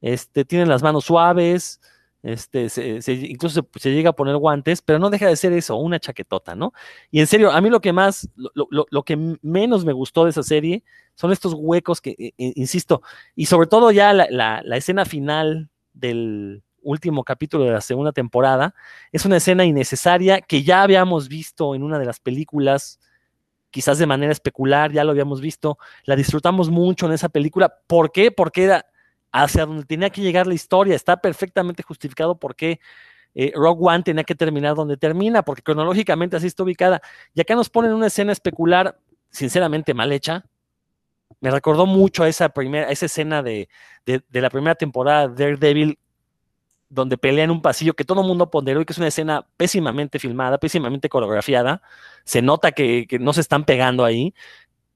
este, 0.00 0.44
tienen 0.44 0.68
las 0.68 0.82
manos 0.82 1.04
suaves, 1.04 1.80
este, 2.26 2.66
incluso 3.28 3.68
se, 3.76 3.90
llega 3.92 4.10
a 4.10 4.12
poner 4.12 4.36
guantes, 4.36 4.82
pero 4.82 4.98
no 4.98 5.10
deja 5.10 5.28
de 5.28 5.36
ser 5.36 5.52
eso, 5.52 5.76
una 5.76 6.00
chaquetota, 6.00 6.56
¿no? 6.56 6.72
Y 7.10 7.20
en 7.20 7.28
serio, 7.28 7.52
a 7.52 7.60
mí 7.60 7.70
lo 7.70 7.80
que 7.80 7.92
más, 7.92 8.28
lo, 8.34 9.02
que 9.04 9.38
menos 9.42 9.84
me 9.84 9.92
gustó 9.92 10.24
de 10.24 10.30
esa 10.30 10.42
serie 10.42 10.82
son 11.14 11.30
estos 11.30 11.54
huecos 11.54 12.00
que, 12.00 12.10
eh, 12.18 12.32
eh, 12.36 12.52
insisto, 12.56 13.00
y 13.36 13.46
sobre 13.46 13.68
todo 13.68 13.92
ya 13.92 14.12
la, 14.12 14.62
escena 14.76 15.04
final 15.04 15.70
del 15.92 16.64
último 16.86 17.24
capítulo 17.24 17.64
de 17.64 17.72
la 17.72 17.80
segunda 17.80 18.12
temporada, 18.12 18.74
es 19.12 19.24
una 19.24 19.36
escena 19.36 19.64
innecesaria 19.64 20.40
que 20.40 20.62
ya 20.62 20.82
habíamos 20.82 21.28
visto 21.28 21.74
en 21.74 21.82
una 21.82 21.98
de 21.98 22.06
las 22.06 22.20
películas, 22.20 23.00
quizás 23.70 23.98
de 23.98 24.06
manera 24.06 24.32
especular, 24.32 24.92
ya 24.92 25.04
lo 25.04 25.10
habíamos 25.10 25.40
visto, 25.40 25.78
la 26.04 26.16
disfrutamos 26.16 26.70
mucho 26.70 27.06
en 27.06 27.12
esa 27.12 27.28
película. 27.28 27.74
¿Por 27.86 28.12
qué? 28.12 28.30
Porque 28.30 28.64
era 28.64 28.86
hacia 29.32 29.66
donde 29.66 29.84
tenía 29.84 30.10
que 30.10 30.22
llegar 30.22 30.46
la 30.46 30.54
historia. 30.54 30.94
Está 30.94 31.18
perfectamente 31.18 31.82
justificado 31.82 32.38
por 32.38 32.56
qué 32.56 32.80
eh, 33.34 33.52
Rogue 33.54 33.80
One 33.82 34.02
tenía 34.02 34.24
que 34.24 34.34
terminar 34.34 34.74
donde 34.74 34.96
termina, 34.96 35.42
porque 35.42 35.62
cronológicamente 35.62 36.36
así 36.36 36.46
está 36.46 36.62
ubicada. 36.62 37.02
Y 37.34 37.40
acá 37.42 37.54
nos 37.54 37.68
ponen 37.68 37.92
una 37.92 38.06
escena 38.06 38.32
especular, 38.32 38.98
sinceramente 39.30 39.92
mal 39.92 40.10
hecha. 40.12 40.46
Me 41.40 41.50
recordó 41.50 41.84
mucho 41.84 42.22
a 42.22 42.28
esa, 42.28 42.48
primera, 42.48 42.90
esa 42.90 43.06
escena 43.06 43.42
de, 43.42 43.68
la 44.06 44.48
primera 44.48 44.74
temporada 44.74 45.28
de 45.28 45.44
Daredevil, 45.44 45.98
donde 46.88 47.18
pelea 47.18 47.44
en 47.44 47.50
un 47.50 47.62
pasillo 47.62 47.94
que 47.94 48.04
todo 48.04 48.22
el 48.22 48.28
mundo 48.28 48.50
ponderó 48.50 48.80
y 48.80 48.84
que 48.84 48.92
es 48.92 48.98
una 48.98 49.08
escena 49.08 49.46
pésimamente 49.56 50.18
filmada, 50.18 50.58
pésimamente 50.58 51.08
coreografiada. 51.08 51.82
Se 52.24 52.42
nota 52.42 52.72
que, 52.72 53.06
que 53.08 53.18
no 53.18 53.32
se 53.32 53.40
están 53.40 53.64
pegando 53.64 54.04
ahí. 54.04 54.34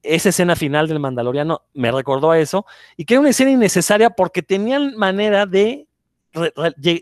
esa 0.02 0.30
escena 0.30 0.56
final 0.56 0.88
del 0.88 1.00
Mandaloriano 1.00 1.62
me 1.74 1.90
recordó 1.92 2.30
a 2.30 2.38
eso, 2.38 2.66
y 2.96 3.04
que 3.04 3.14
era 3.14 3.20
una 3.20 3.30
escena 3.30 3.50
innecesaria 3.50 4.10
porque 4.10 4.42
tenían 4.42 4.96
manera 4.96 5.46
de 5.46 5.86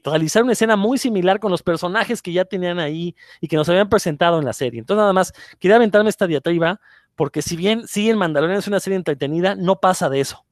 realizar 0.04 0.42
una 0.42 0.52
escena 0.52 0.74
muy 0.76 0.96
similar 0.96 1.38
con 1.38 1.50
los 1.50 1.62
personajes 1.62 2.22
que 2.22 2.32
ya 2.32 2.46
tenían 2.46 2.78
ahí 2.78 3.14
y 3.42 3.48
que 3.48 3.56
nos 3.56 3.68
habían 3.68 3.88
presentado 3.90 4.38
en 4.38 4.44
la 4.46 4.54
serie. 4.54 4.80
Entonces, 4.80 5.02
nada 5.02 5.12
más, 5.12 5.34
quería 5.58 5.76
aventarme 5.76 6.08
esta 6.08 6.26
diatriba, 6.26 6.80
porque 7.14 7.42
si 7.42 7.56
bien 7.56 7.86
sí, 7.86 8.08
el 8.08 8.16
Mandalorian 8.16 8.58
es 8.58 8.68
una 8.68 8.80
serie 8.80 8.96
entretenida, 8.96 9.54
no 9.54 9.80
pasa 9.80 10.08
de 10.08 10.20
eso, 10.20 10.44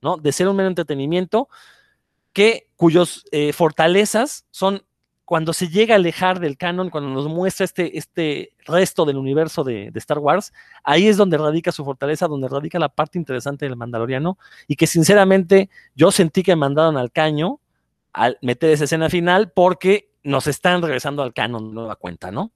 ¿no? 0.00 0.16
De 0.16 0.32
ser 0.32 0.48
un 0.48 0.56
mero 0.56 0.68
entretenimiento, 0.68 1.48
que 2.36 2.68
cuyos 2.76 3.24
eh, 3.32 3.54
fortalezas 3.54 4.44
son 4.50 4.82
cuando 5.24 5.54
se 5.54 5.68
llega 5.68 5.94
a 5.94 5.96
alejar 5.96 6.38
del 6.38 6.58
canon, 6.58 6.90
cuando 6.90 7.08
nos 7.08 7.28
muestra 7.28 7.64
este, 7.64 7.96
este 7.96 8.52
resto 8.66 9.06
del 9.06 9.16
universo 9.16 9.64
de, 9.64 9.90
Star 9.94 10.18
Wars, 10.18 10.52
ahí 10.84 11.08
es 11.08 11.16
donde 11.16 11.38
radica 11.38 11.72
su 11.72 11.82
fortaleza, 11.82 12.28
donde 12.28 12.46
radica 12.48 12.78
la 12.78 12.90
parte 12.90 13.16
interesante 13.16 13.64
del 13.64 13.76
Mandaloriano, 13.76 14.36
y 14.68 14.76
que 14.76 14.86
sinceramente 14.86 15.70
yo 15.94 16.10
sentí 16.10 16.42
que 16.42 16.56
mandaron 16.56 16.98
al 16.98 17.10
caño 17.10 17.58
al 18.12 18.36
meter 18.42 18.68
esa 18.68 18.84
escena 18.84 19.08
final 19.08 19.50
porque 19.52 20.10
nos 20.22 20.46
están 20.46 20.82
regresando 20.82 21.22
al 21.22 21.32
canon 21.32 21.68
de 21.68 21.74
nueva 21.74 21.96
cuenta, 21.96 22.30
¿no? 22.30 22.52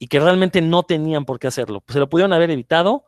Y 0.00 0.08
que 0.08 0.18
realmente 0.18 0.60
no 0.62 0.82
tenían 0.82 1.24
por 1.24 1.38
qué 1.38 1.46
hacerlo. 1.46 1.80
Pues 1.80 1.94
se 1.94 2.00
lo 2.00 2.08
pudieron 2.08 2.32
haber 2.32 2.50
evitado, 2.50 3.04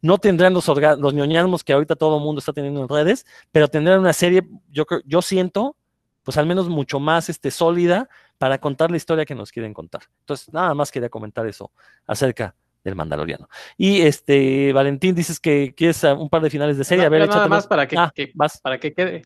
no 0.00 0.18
tendrán 0.18 0.54
los, 0.54 0.66
los 0.68 1.14
ñoñasmos 1.14 1.64
que 1.64 1.72
ahorita 1.72 1.96
todo 1.96 2.16
el 2.18 2.22
mundo 2.22 2.38
está 2.38 2.52
teniendo 2.52 2.80
en 2.82 2.88
redes, 2.88 3.26
pero 3.52 3.68
tendrán 3.68 4.00
una 4.00 4.12
serie, 4.12 4.42
yo, 4.70 4.84
yo 5.04 5.22
siento, 5.22 5.76
pues 6.22 6.36
al 6.36 6.46
menos 6.46 6.68
mucho 6.68 7.00
más 7.00 7.28
este, 7.28 7.50
sólida 7.50 8.08
para 8.38 8.58
contar 8.58 8.90
la 8.90 8.96
historia 8.96 9.24
que 9.24 9.34
nos 9.34 9.50
quieren 9.50 9.74
contar. 9.74 10.02
Entonces, 10.20 10.52
nada 10.52 10.72
más 10.74 10.92
quería 10.92 11.08
comentar 11.08 11.46
eso 11.46 11.72
acerca 12.06 12.54
del 12.84 12.94
Mandaloriano. 12.94 13.48
Y 13.76 14.02
este, 14.02 14.72
Valentín, 14.72 15.14
dices 15.14 15.40
que 15.40 15.74
quieres 15.74 16.02
un 16.04 16.28
par 16.28 16.42
de 16.42 16.50
finales 16.50 16.78
de 16.78 16.84
serie. 16.84 17.02
No, 17.02 17.06
a 17.06 17.18
ver, 17.18 17.28
nada 17.28 17.48
más 17.48 17.66
para 17.66 17.88
que, 17.88 17.96
ah, 17.98 18.12
que, 18.14 18.30
vas. 18.34 18.60
para 18.60 18.78
que 18.78 18.94
quede. 18.94 19.22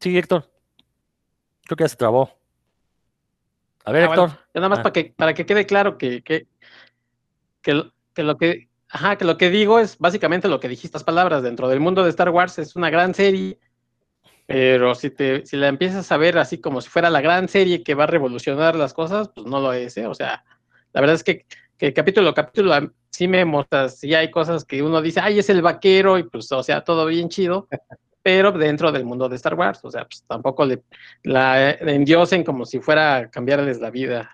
Sí, 0.00 0.16
Héctor. 0.16 0.48
Creo 1.64 1.76
que 1.76 1.84
ya 1.84 1.88
se 1.88 1.96
trabó. 1.96 2.30
A 3.84 3.92
ver, 3.92 4.04
Ah, 4.04 4.06
Héctor. 4.06 4.28
bueno, 4.28 4.40
nada 4.54 4.68
más 4.68 4.78
Ah. 4.78 4.82
para 4.82 4.92
que 4.92 5.14
para 5.16 5.34
que 5.34 5.46
quede 5.46 5.66
claro 5.66 5.98
que, 5.98 6.22
que, 6.22 6.46
que, 7.62 7.74
lo- 7.74 7.92
que 8.14 8.22
lo 8.22 8.36
que 8.38 8.68
ajá, 8.88 9.16
que 9.16 9.24
lo 9.24 9.36
que 9.36 9.50
digo 9.50 9.78
es 9.78 9.98
básicamente 9.98 10.48
lo 10.48 10.60
que 10.60 10.68
dijiste 10.68 10.88
estas 10.88 11.04
palabras 11.04 11.42
dentro 11.42 11.68
del 11.68 11.80
mundo 11.80 12.02
de 12.04 12.10
Star 12.10 12.30
Wars 12.30 12.58
es 12.58 12.76
una 12.76 12.90
gran 12.90 13.14
serie, 13.14 13.58
pero 14.46 14.94
si 14.94 15.10
te 15.10 15.46
si 15.46 15.56
la 15.56 15.68
empiezas 15.68 16.10
a 16.12 16.16
ver 16.16 16.38
así 16.38 16.60
como 16.60 16.80
si 16.80 16.88
fuera 16.88 17.10
la 17.10 17.20
gran 17.20 17.48
serie 17.48 17.82
que 17.82 17.94
va 17.94 18.04
a 18.04 18.08
revolucionar 18.08 18.76
las 18.76 18.94
cosas, 18.94 19.30
pues 19.34 19.46
no 19.46 19.60
lo 19.60 19.72
es, 19.72 19.96
¿eh? 19.96 20.06
O 20.06 20.14
sea, 20.14 20.44
la 20.92 21.00
verdad 21.00 21.16
es 21.16 21.24
que, 21.24 21.46
que 21.76 21.92
capítulo 21.92 22.30
a 22.30 22.34
capítulo 22.34 22.92
sí 23.10 23.28
me 23.28 23.44
muestra, 23.44 23.88
sí 23.88 24.12
hay 24.14 24.30
cosas 24.30 24.64
que 24.64 24.82
uno 24.82 25.00
dice, 25.00 25.20
ay, 25.20 25.38
es 25.38 25.48
el 25.48 25.62
vaquero, 25.62 26.18
y 26.18 26.24
pues, 26.24 26.50
o 26.50 26.62
sea, 26.62 26.82
todo 26.82 27.06
bien 27.06 27.28
chido, 27.28 27.68
pero 28.22 28.50
dentro 28.52 28.90
del 28.90 29.04
mundo 29.04 29.28
de 29.28 29.36
Star 29.36 29.54
Wars, 29.54 29.80
o 29.84 29.90
sea, 29.90 30.04
pues 30.04 30.24
tampoco 30.26 30.64
le, 30.64 30.82
la 31.22 31.70
endiosen 31.72 32.42
como 32.42 32.64
si 32.64 32.80
fuera 32.80 33.16
a 33.16 33.30
cambiarles 33.30 33.80
la 33.80 33.90
vida. 33.90 34.30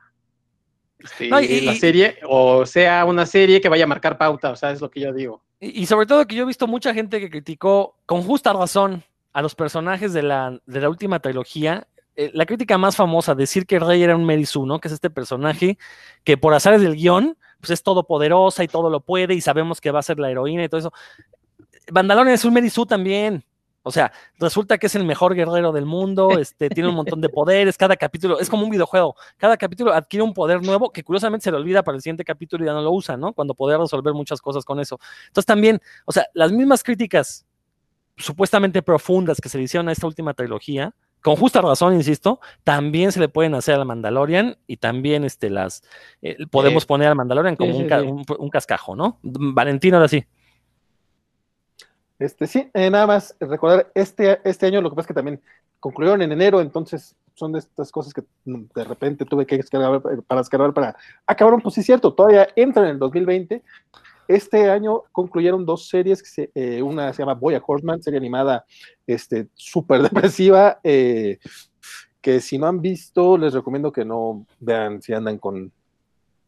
Este, 1.03 1.29
No, 1.29 1.41
y- 1.41 1.63
la 1.63 1.75
serie, 1.75 2.19
o 2.29 2.65
sea, 2.67 3.05
una 3.05 3.27
serie 3.27 3.61
que 3.61 3.69
vaya 3.69 3.85
a 3.85 3.89
marcar 3.89 4.19
pauta, 4.19 4.51
o 4.51 4.57
sea, 4.57 4.71
es 4.71 4.81
lo 4.81 4.91
que 4.91 5.01
yo 5.01 5.13
digo. 5.13 5.43
Y, 5.61 5.83
y 5.83 5.87
sobre 5.87 6.07
todo 6.07 6.27
que 6.27 6.35
yo 6.35 6.43
he 6.45 6.47
visto 6.47 6.67
mucha 6.67 6.93
gente 6.95 7.21
que 7.21 7.31
criticó 7.31 7.97
con 8.07 8.23
justa 8.23 8.53
razón 8.53 9.03
a 9.33 9.43
los 9.43 9.55
personajes 9.55 10.13
de 10.13 10.23
la, 10.23 10.59
de 10.67 10.81
la 10.81 10.89
última 10.89 11.21
trilogía. 11.21 11.87
Eh, 12.17 12.31
la 12.35 12.45
crítica 12.45 12.77
más 12.77 12.97
famosa, 12.97 13.35
decir 13.35 13.67
que 13.67 13.79
Rey 13.79 14.03
era 14.03 14.17
un 14.17 14.25
Merisu, 14.27 14.67
¿no? 14.67 14.81
Que 14.81 14.89
es 14.89 14.95
este 14.95 15.11
personaje 15.11 15.79
que 16.25 16.37
por 16.37 16.53
azares 16.53 16.83
del 16.83 16.97
guion, 16.97 17.37
pues 17.61 17.71
es 17.71 17.83
todopoderosa 17.83 18.65
y 18.65 18.69
todo 18.69 18.91
lo 18.91 19.01
puede 19.01 19.35
y 19.35 19.41
sabemos 19.41 19.81
que 19.81 19.91
va 19.91 20.01
a 20.01 20.03
ser 20.03 20.19
la 20.19 20.31
heroína 20.31 20.65
y 20.65 20.69
todo 20.69 20.81
eso. 20.81 20.93
Mandalorian 21.93 22.35
es 22.35 22.45
un 22.45 22.53
Merisu 22.55 22.87
también. 22.87 23.45
O 23.83 23.91
sea, 23.91 24.13
resulta 24.39 24.77
que 24.77 24.89
es 24.89 24.95
el 24.95 25.05
mejor 25.05 25.35
guerrero 25.35 25.73
del 25.73 25.87
mundo, 25.87 26.39
este, 26.39 26.69
tiene 26.69 26.91
un 26.91 26.95
montón 26.97 27.21
de 27.23 27.31
poderes, 27.31 27.79
cada 27.79 27.97
capítulo, 27.97 28.39
es 28.39 28.51
como 28.51 28.65
un 28.65 28.71
videojuego, 28.71 29.15
cada 29.39 29.57
capítulo 29.57 29.93
adquiere 29.95 30.23
un 30.23 30.35
poder 30.35 30.63
nuevo 30.63 30.91
que 30.93 31.03
curiosamente 31.03 31.45
se 31.45 31.51
le 31.51 31.57
olvida 31.57 31.83
para 31.83 31.97
el 31.97 32.03
siguiente 32.03 32.23
capítulo 32.25 32.63
y 32.63 32.67
ya 32.67 32.75
no 32.75 32.83
lo 32.83 32.91
usa, 32.93 33.17
¿no? 33.17 33.33
Cuando 33.33 33.55
podría 33.55 33.79
resolver 33.79 34.13
muchas 34.13 34.43
cosas 34.43 34.65
con 34.67 34.81
eso. 34.81 34.99
Entonces 35.29 35.47
también, 35.47 35.81
o 36.05 36.13
sea, 36.13 36.27
las 36.35 36.53
mismas 36.53 36.83
críticas 36.83 37.47
supuestamente 38.17 38.83
profundas 38.83 39.41
que 39.41 39.49
se 39.49 39.57
le 39.59 39.65
hicieron 39.65 39.89
a 39.89 39.93
esta 39.93 40.07
última 40.07 40.35
trilogía, 40.35 40.95
con 41.23 41.37
justa 41.37 41.61
razón, 41.61 41.95
insisto, 41.95 42.41
también 42.65 43.13
se 43.13 43.21
le 43.21 43.29
pueden 43.29 43.55
hacer 43.55 43.75
al 43.77 43.85
Mandalorian 43.87 44.57
y 44.67 44.77
también 44.79 45.25
este, 45.25 45.51
las 45.51 45.83
eh, 46.23 46.37
podemos 46.51 46.85
Eh, 46.85 46.87
poner 46.87 47.09
al 47.09 47.17
Mandalorian 47.17 47.57
como 47.57 47.73
sí, 47.73 47.77
un, 47.79 47.83
sí, 47.85 47.89
ca- 47.89 48.01
sí. 48.01 48.07
un- 48.07 48.25
un 48.39 48.49
cascajo, 48.51 48.97
¿no? 48.97 49.19
Valentino, 49.23 49.97
ahora 49.97 50.09
sí. 50.09 50.25
Este, 52.21 52.47
sí, 52.47 52.71
eh, 52.75 52.91
nada 52.91 53.07
más 53.07 53.35
recordar, 53.41 53.91
este, 53.95 54.39
este 54.45 54.67
año 54.67 54.81
lo 54.83 54.91
que 54.91 54.95
pasa 54.97 55.05
es 55.05 55.09
que 55.09 55.15
también 55.15 55.41
concluyeron 55.81 56.21
en 56.23 56.31
enero, 56.31 56.61
entonces 56.61 57.17
son 57.35 57.53
de 57.53 57.61
estas 57.61 57.91
cosas 57.91 58.13
que 58.13 58.23
de 58.45 58.85
repente 58.85 59.25
tuve 59.25 59.47
que 59.47 59.57
descargar 59.57 60.03
para 60.27 60.41
descargar 60.43 60.75
para 60.75 60.97
acabaron, 61.27 61.63
pues 61.63 61.75
sí, 61.77 61.83
cierto, 61.83 62.13
todavía 62.13 62.47
entran 62.55 62.85
en 62.87 62.91
el 62.93 62.99
2020. 62.99 63.63
Este 64.29 64.71
año 64.71 65.03
concluyeron 65.11 65.65
dos 65.65 65.89
series, 65.89 66.23
que 66.23 66.29
se- 66.29 66.51
eh, 66.55 66.83
una 66.83 67.13
se 67.13 67.23
llama 67.23 67.35
Boya 67.35 67.61
Horseman, 67.67 68.03
serie 68.03 68.19
animada 68.19 68.65
este, 69.07 69.49
súper 69.55 70.03
depresiva, 70.31 70.79
eh, 70.85 71.39
que 72.21 72.41
si 72.41 72.59
no 72.59 72.67
han 72.67 72.83
visto, 72.83 73.39
les 73.39 73.55
recomiendo 73.55 73.91
que 73.91 74.05
no 74.05 74.47
vean 74.61 75.01
si 75.01 75.15
andan 75.15 75.39
con 75.39 75.73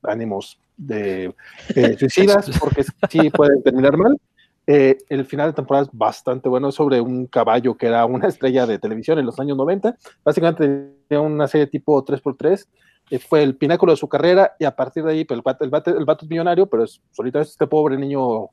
ánimos 0.03 0.61
de 0.77 1.35
eh, 1.75 1.97
suicidas, 1.99 2.51
porque 2.61 2.85
sí 3.11 3.31
pueden 3.31 3.63
terminar 3.63 3.97
mal. 3.97 4.21
Eh, 4.67 4.99
el 5.09 5.25
final 5.25 5.51
de 5.51 5.55
temporada 5.55 5.87
es 5.87 5.91
bastante 5.93 6.49
bueno, 6.49 6.69
es 6.69 6.75
sobre 6.77 7.01
un 7.01 7.27
caballo 7.27 7.77
que 7.77 7.87
era 7.87 8.05
una 8.07 8.29
estrella 8.29 8.67
de 8.67 8.79
televisión 8.79 9.19
en 9.19 9.27
los 9.27 9.39
años 9.41 9.57
90. 9.57 9.97
Básicamente 10.25 10.95
tenía 11.09 11.21
una 11.21 11.49
serie 11.49 11.67
tipo 11.67 12.05
3x3. 12.05 12.67
eh, 13.11 13.19
fue 13.19 13.43
el 13.43 13.57
pináculo 13.57 13.93
de 13.93 13.97
su 13.97 14.09
carrera 14.09 14.55
y 14.59 14.65
a 14.65 14.75
partir 14.75 15.05
de 15.05 15.13
ahí, 15.13 15.25
pues, 15.25 15.37
el, 15.37 15.43
vato, 15.43 15.65
el, 15.65 15.99
el 15.99 16.05
vato 16.05 16.25
es 16.25 16.31
millonario, 16.31 16.67
pero 16.67 16.85
es 16.85 17.01
solito 17.11 17.41
es 17.41 17.51
este 17.51 17.67
pobre 17.67 17.97
niño 17.97 18.51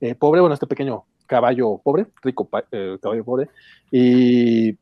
eh, 0.00 0.14
pobre, 0.14 0.40
bueno, 0.40 0.54
este 0.54 0.66
pequeño 0.66 1.04
caballo 1.26 1.78
pobre, 1.82 2.06
rico 2.22 2.48
eh, 2.70 2.98
caballo 3.00 3.24
pobre. 3.24 3.48
Y, 3.90 4.76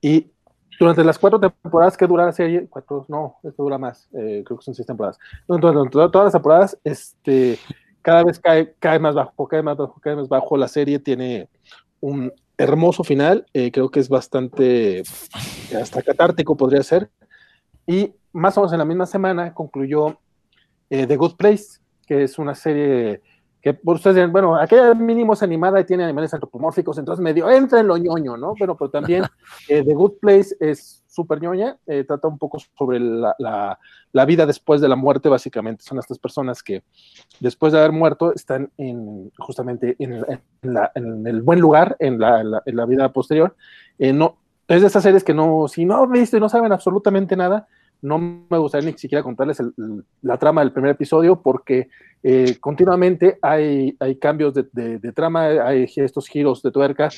y 0.00 0.30
durante 0.78 1.04
las 1.04 1.18
cuatro 1.18 1.40
temporadas 1.40 1.96
que 1.96 2.06
dura 2.06 2.26
la 2.26 2.32
serie, 2.32 2.66
cuatro, 2.68 3.06
no, 3.08 3.36
esto 3.42 3.62
dura 3.62 3.78
más, 3.78 4.08
eh, 4.12 4.42
creo 4.44 4.58
que 4.58 4.64
son 4.64 4.74
seis 4.74 4.86
temporadas. 4.86 5.18
Durante 5.46 5.90
todas 5.90 6.26
las 6.26 6.32
temporadas, 6.32 6.78
este, 6.84 7.58
cada 8.02 8.24
vez 8.24 8.38
cae, 8.38 8.74
cae 8.78 8.98
más 8.98 9.14
bajo, 9.14 9.46
cae 9.46 9.62
más 9.62 9.76
bajo, 9.76 10.00
cae 10.00 10.16
más 10.16 10.28
bajo. 10.28 10.56
La 10.56 10.68
serie 10.68 10.98
tiene 10.98 11.48
un 12.00 12.32
hermoso 12.56 13.04
final, 13.04 13.46
eh, 13.54 13.70
creo 13.70 13.90
que 13.90 14.00
es 14.00 14.08
bastante, 14.08 15.02
hasta 15.80 16.02
catártico 16.02 16.56
podría 16.56 16.82
ser. 16.82 17.10
Y 17.86 18.12
más 18.32 18.56
o 18.56 18.60
menos 18.60 18.72
en 18.72 18.78
la 18.78 18.84
misma 18.84 19.06
semana 19.06 19.54
concluyó 19.54 20.18
eh, 20.90 21.06
The 21.06 21.16
Good 21.16 21.36
Place, 21.36 21.80
que 22.06 22.24
es 22.24 22.38
una 22.38 22.54
serie 22.54 23.22
que 23.62 23.74
por 23.74 23.96
ustedes 23.96 24.16
dirán, 24.16 24.32
bueno, 24.32 24.56
aquella 24.56 24.94
mínimo 24.94 25.34
es 25.34 25.42
animada 25.42 25.80
y 25.80 25.84
tiene 25.84 26.04
animales 26.04 26.32
antropomórficos, 26.32 26.96
entonces 26.96 27.22
medio 27.22 27.50
entra 27.50 27.80
en 27.80 27.88
lo 27.88 27.98
ñoño, 27.98 28.36
¿no? 28.36 28.54
Pero, 28.58 28.74
pero 28.76 28.90
también 28.90 29.24
eh, 29.68 29.84
The 29.84 29.94
Good 29.94 30.14
Place 30.20 30.56
es 30.60 30.99
súper 31.10 31.42
ñoña, 31.42 31.76
eh, 31.86 32.04
trata 32.04 32.28
un 32.28 32.38
poco 32.38 32.58
sobre 32.78 33.00
la, 33.00 33.34
la, 34.12 34.24
vida 34.24 34.46
después 34.46 34.80
de 34.80 34.88
la 34.88 34.94
muerte, 34.94 35.28
básicamente. 35.28 35.82
Son 35.84 35.98
estas 35.98 36.18
personas 36.18 36.62
que 36.62 36.84
después 37.40 37.72
de 37.72 37.80
haber 37.80 37.92
muerto 37.92 38.32
están 38.32 38.70
en, 38.78 39.30
justamente 39.38 39.96
en, 39.98 40.24
el 41.26 41.42
buen 41.42 41.60
lugar, 41.60 41.96
en 41.98 42.18
la, 42.18 42.62
en 42.64 42.88
vida 42.88 43.12
posterior. 43.12 43.56
Eh, 43.98 44.12
no, 44.12 44.38
es 44.68 44.80
de 44.82 44.86
estas 44.86 45.02
series 45.02 45.24
que 45.24 45.34
no, 45.34 45.66
si 45.66 45.84
no 45.84 46.02
han 46.02 46.12
visto 46.12 46.36
y 46.36 46.40
no 46.40 46.48
saben 46.48 46.72
absolutamente 46.72 47.36
nada, 47.36 47.66
no 48.02 48.18
me 48.18 48.58
gustaría 48.58 48.90
ni 48.90 48.98
siquiera 48.98 49.22
contarles 49.22 49.60
el, 49.60 49.72
la 50.22 50.38
trama 50.38 50.62
del 50.62 50.72
primer 50.72 50.92
episodio 50.92 51.40
porque 51.40 51.88
eh, 52.22 52.56
continuamente 52.60 53.38
hay, 53.42 53.96
hay 53.98 54.16
cambios 54.16 54.54
de, 54.54 54.66
de, 54.72 54.98
de, 54.98 55.12
trama, 55.12 55.46
hay 55.46 55.86
estos 55.96 56.28
giros 56.28 56.62
de 56.62 56.70
tuerca 56.70 57.08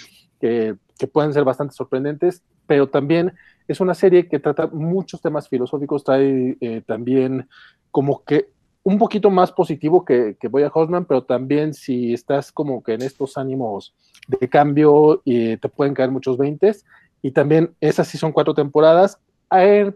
que, 0.40 0.76
que, 0.98 1.06
pueden 1.06 1.32
ser 1.32 1.44
bastante 1.44 1.74
sorprendentes, 1.74 2.42
pero 2.66 2.88
también 2.88 3.32
es 3.68 3.80
una 3.80 3.94
serie 3.94 4.28
que 4.28 4.38
trata 4.38 4.68
muchos 4.68 5.20
temas 5.20 5.48
filosóficos, 5.48 6.04
trae 6.04 6.56
eh, 6.60 6.82
también 6.86 7.48
como 7.90 8.22
que 8.24 8.48
un 8.84 8.98
poquito 8.98 9.30
más 9.30 9.52
positivo 9.52 10.04
que, 10.04 10.36
que 10.40 10.48
Boya 10.48 10.70
Horseman, 10.72 11.04
pero 11.04 11.22
también 11.22 11.72
si 11.72 12.12
estás 12.12 12.50
como 12.50 12.82
que 12.82 12.94
en 12.94 13.02
estos 13.02 13.36
ánimos 13.38 13.94
de 14.26 14.48
cambio, 14.48 15.22
eh, 15.24 15.58
te 15.60 15.68
pueden 15.68 15.94
caer 15.94 16.10
muchos 16.10 16.36
veintes, 16.36 16.84
y 17.22 17.30
también 17.30 17.74
esas 17.80 18.08
sí 18.08 18.18
son 18.18 18.32
cuatro 18.32 18.54
temporadas, 18.54 19.20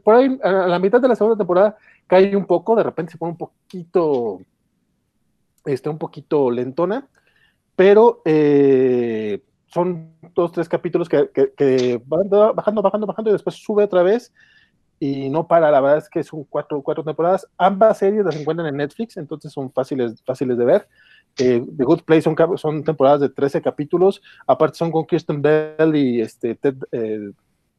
por 0.03 0.15
ahí, 0.15 0.39
a 0.43 0.51
la 0.51 0.79
mitad 0.79 1.01
de 1.01 1.09
la 1.09 1.17
segunda 1.17 1.39
temporada 1.39 1.77
cae 2.07 2.37
un 2.37 2.47
poco, 2.47 2.77
de 2.77 2.83
repente 2.83 3.13
se 3.13 3.19
pone 3.19 3.33
un 3.33 3.39
poquito, 3.39 4.41
este, 5.65 5.89
un 5.89 5.99
poquito 5.99 6.51
lentona, 6.51 7.09
pero 7.75 8.23
eh, 8.25 9.41
son 9.67 10.13
dos, 10.35 10.53
tres 10.53 10.69
capítulos 10.69 11.09
que, 11.09 12.01
van 12.07 12.29
bajando, 12.55 12.83
bajando, 12.83 13.07
bajando 13.07 13.31
y 13.31 13.33
después 13.33 13.57
sube 13.57 13.85
otra 13.85 14.03
vez 14.03 14.33
y 14.99 15.29
no 15.29 15.47
para, 15.47 15.71
la 15.71 15.81
verdad 15.81 15.99
es 15.99 16.09
que 16.09 16.23
son 16.23 16.45
cuatro, 16.45 16.81
cuatro 16.83 17.05
temporadas, 17.05 17.47
ambas 17.59 17.99
series 17.99 18.25
las 18.25 18.37
encuentran 18.37 18.69
en 18.69 18.77
Netflix, 18.77 19.17
entonces 19.17 19.53
son 19.53 19.71
fáciles, 19.71 20.23
fáciles 20.25 20.57
de 20.57 20.65
ver 20.65 20.89
Eh, 21.39 21.63
The 21.77 21.85
Good 21.85 22.03
Place 22.03 22.23
son, 22.23 22.35
son 22.57 22.83
temporadas 22.83 23.21
de 23.21 23.29
13 23.29 23.61
capítulos. 23.61 24.23
Aparte 24.47 24.79
son 24.79 24.91
con 24.91 25.05
Kirsten 25.05 25.43
Bell 25.43 25.95
y 25.95 26.23
este 26.23 26.55
Ted. 26.55 26.77
Eh, 26.93 27.31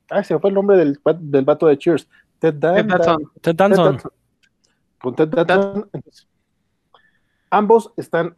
ay, 0.09 0.23
se 0.23 0.33
me 0.33 0.39
fue 0.39 0.49
el 0.49 0.55
nombre 0.55 0.77
del, 0.77 0.99
del 1.19 1.45
vato 1.45 1.67
de 1.67 1.77
Cheers. 1.77 2.07
Ted, 2.39 2.53
Dan- 2.55 2.87
Ted 3.41 3.55
Danson. 3.55 3.97
Ted. 3.97 4.09
Con 4.99 5.15
Ted 5.15 5.27
Danson. 5.29 5.89
Entonces, 5.93 6.27
ambos 7.49 7.91
están 7.97 8.35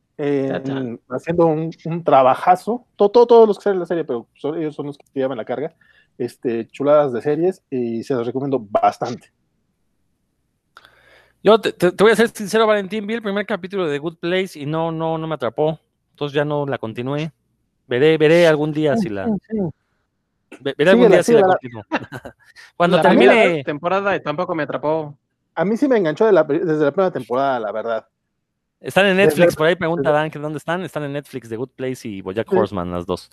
haciendo 1.10 1.46
un, 1.48 1.72
un 1.86 2.04
trabajazo. 2.04 2.86
To- 2.96 3.10
to- 3.10 3.26
todos 3.26 3.48
los 3.48 3.58
que 3.58 3.64
salen 3.64 3.76
en 3.78 3.80
la 3.82 3.86
serie, 3.86 4.04
pero 4.04 4.28
son- 4.36 4.58
ellos 4.58 4.76
son 4.76 4.88
los 4.88 4.98
que 4.98 5.06
llevan 5.14 5.38
la 5.38 5.46
carga. 5.46 5.74
Este, 6.18 6.68
chuladas 6.68 7.14
de 7.14 7.22
series 7.22 7.64
y 7.70 8.04
se 8.04 8.14
los 8.14 8.26
recomiendo 8.28 8.60
bastante. 8.60 9.32
Yo 11.42 11.60
te, 11.62 11.72
te- 11.72 11.94
te 11.94 12.04
voy 12.04 12.12
a 12.12 12.16
ser 12.18 12.28
sincero, 12.30 12.68
Valentín, 12.68 13.08
vi 13.08 13.14
el 13.14 13.22
primer 13.22 13.46
capítulo 13.46 13.86
de 13.86 13.94
The 13.94 14.00
Good 14.00 14.18
Place 14.18 14.60
y 14.60 14.66
no, 14.66 14.92
no, 14.92 15.18
no 15.18 15.28
me 15.28 15.36
atrapó. 15.36 15.80
Entonces 16.12 16.36
ya 16.36 16.44
no 16.44 16.66
la 16.66 16.78
continué. 16.78 17.32
Veré, 17.88 18.18
veré 18.18 18.46
algún 18.48 18.74
día 18.74 18.98
si 18.98 19.08
la. 19.08 19.28
Veré 20.62 20.90
algún 20.92 21.10
día 21.10 21.24
si 21.24 21.34
la 21.34 21.42
continúo. 21.44 21.84
Cuando 22.78 22.98
la 22.98 23.04
termine. 23.04 23.64
temporada 23.64 24.20
tampoco 24.20 24.56
me 24.56 24.64
atrapó. 24.64 25.18
A 25.56 25.66
mí 25.66 25.78
sí 25.78 25.88
me 25.88 25.98
enganchó 25.98 26.26
de 26.26 26.32
la- 26.34 26.44
desde 26.44 26.84
la 26.86 26.92
primera 26.92 27.12
temporada, 27.12 27.60
la 27.60 27.72
verdad. 27.72 28.08
Están 28.82 29.08
en 29.08 29.18
Desde- 29.18 29.26
Netflix, 29.32 29.56
por 29.58 29.68
ahí 29.68 29.76
pregunta 29.76 30.10
desde- 30.10 30.22
Dan 30.22 30.32
que 30.32 30.40
dónde 30.40 30.58
están. 30.58 30.82
Están 30.84 31.04
en 31.04 31.12
Netflix, 31.12 31.50
The 31.50 31.58
Good 31.58 31.72
Place 31.76 32.08
y 32.08 32.22
Bojack 32.22 32.50
Sí. 32.50 32.56
Horseman, 32.56 32.90
las 32.92 33.06
dos. 33.06 33.30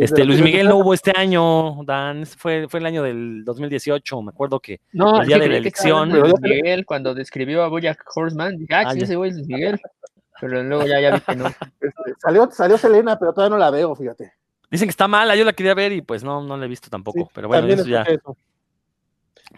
Este, 0.00 0.20
la 0.20 0.24
Luis 0.26 0.40
Miguel 0.40 0.68
no 0.68 0.76
hubo 0.78 0.94
este 0.94 1.12
año, 1.14 1.84
Dan. 1.84 2.24
Fue, 2.24 2.66
fue 2.68 2.80
el 2.80 2.86
año 2.86 3.02
del 3.02 3.44
2018. 3.44 4.22
Me 4.22 4.30
acuerdo 4.30 4.58
que 4.58 4.80
No, 4.92 5.20
El 5.20 5.26
día 5.26 5.36
sí 5.36 5.42
de 5.42 5.48
la 5.50 5.56
elección. 5.58 6.08
Luis 6.18 6.34
Miguel 6.40 6.86
cuando 6.86 7.14
describió 7.14 7.62
a 7.62 7.68
Bojack 7.68 8.02
Horseman. 8.14 8.56
Dije, 8.56 8.74
ah, 8.74 8.84
Ah, 8.86 8.92
sí, 8.92 9.00
ya. 9.00 9.04
ese 9.04 9.16
güey 9.16 9.30
es 9.32 9.36
Luis 9.36 9.48
Miguel. 9.48 9.78
Pero 10.40 10.62
luego 10.62 10.86
ya, 10.86 10.98
ya 11.00 11.10
vi 11.16 11.20
que 11.20 11.36
no. 11.36 11.44
Este, 11.80 12.14
salió, 12.18 12.50
salió 12.50 12.78
Selena, 12.78 13.18
pero 13.18 13.34
todavía 13.34 13.54
no 13.54 13.58
la 13.58 13.70
veo, 13.70 13.94
fíjate. 13.94 14.32
Dicen 14.70 14.86
que 14.88 14.90
está 14.90 15.08
mala. 15.08 15.36
Yo 15.36 15.44
la 15.44 15.52
quería 15.52 15.74
ver 15.74 15.92
y 15.92 16.02
pues 16.02 16.22
no, 16.24 16.42
no 16.42 16.56
la 16.56 16.64
he 16.64 16.68
visto 16.68 16.88
tampoco. 16.90 17.20
Sí, 17.20 17.30
pero 17.34 17.48
bueno, 17.48 17.66
eso 17.68 17.84
ya. 17.86 18.02
eso. 18.02 18.36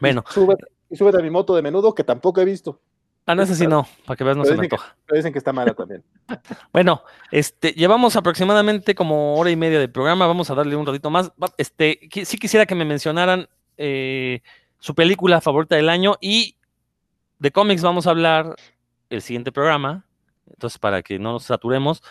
Bueno, 0.01 0.25
Y 0.29 0.33
súbete, 0.33 0.65
y 0.91 0.97
súbete 0.97 1.19
a 1.19 1.23
mi 1.23 1.31
moto 1.31 1.55
de 1.55 1.63
menudo, 1.63 1.95
que 1.95 2.05
tampoco 2.05 2.41
he 2.41 2.45
visto. 2.45 2.81
ah, 3.27 3.35
no, 3.35 3.43
ese 3.43 3.55
sí 3.55 3.67
no. 3.67 3.87
Para 4.07 4.17
que 4.17 4.25
veas, 4.25 4.37
no 4.37 4.43
Pero 4.45 4.55
se 4.57 4.61
me 4.61 4.69
que- 4.69 4.75
antoja. 4.77 4.97
Pero 5.07 5.17
dicen 5.17 5.33
que 5.33 5.39
está 5.39 5.53
mala 5.53 5.75
también. 5.75 6.05
Bueno, 6.73 7.03
este, 7.31 7.73
llevamos 7.73 8.17
aproximadamente 8.17 8.95
como 8.95 9.37
hora 9.37 9.51
y 9.51 9.57
media 9.57 9.79
de 9.81 9.89
programa, 9.89 10.27
vamos 10.27 10.51
a 10.51 10.55
darle 10.55 10.77
un 10.77 10.87
ratito 10.87 11.11
más. 11.11 11.33
Este, 11.57 12.09
sí 12.25 12.39
quisiera 12.39 12.67
que 12.67 12.75
me 12.75 12.85
mencionaran 12.85 13.49
eh, 13.77 14.43
su 14.79 14.95
película 14.95 15.41
favorita 15.41 15.77
del 15.77 15.89
año 15.89 16.17
y 16.21 16.57
de 17.39 17.51
cómics 17.51 17.83
vamos 17.83 18.07
a 18.07 18.11
hablar 18.11 18.57
el 19.11 19.23
siguiente 19.23 19.53
programa, 19.53 20.05
entonces 20.49 20.79
para 20.79 21.03
que 21.03 21.19
no 21.19 21.33
nos 21.33 21.45
saturemos, 21.45 22.03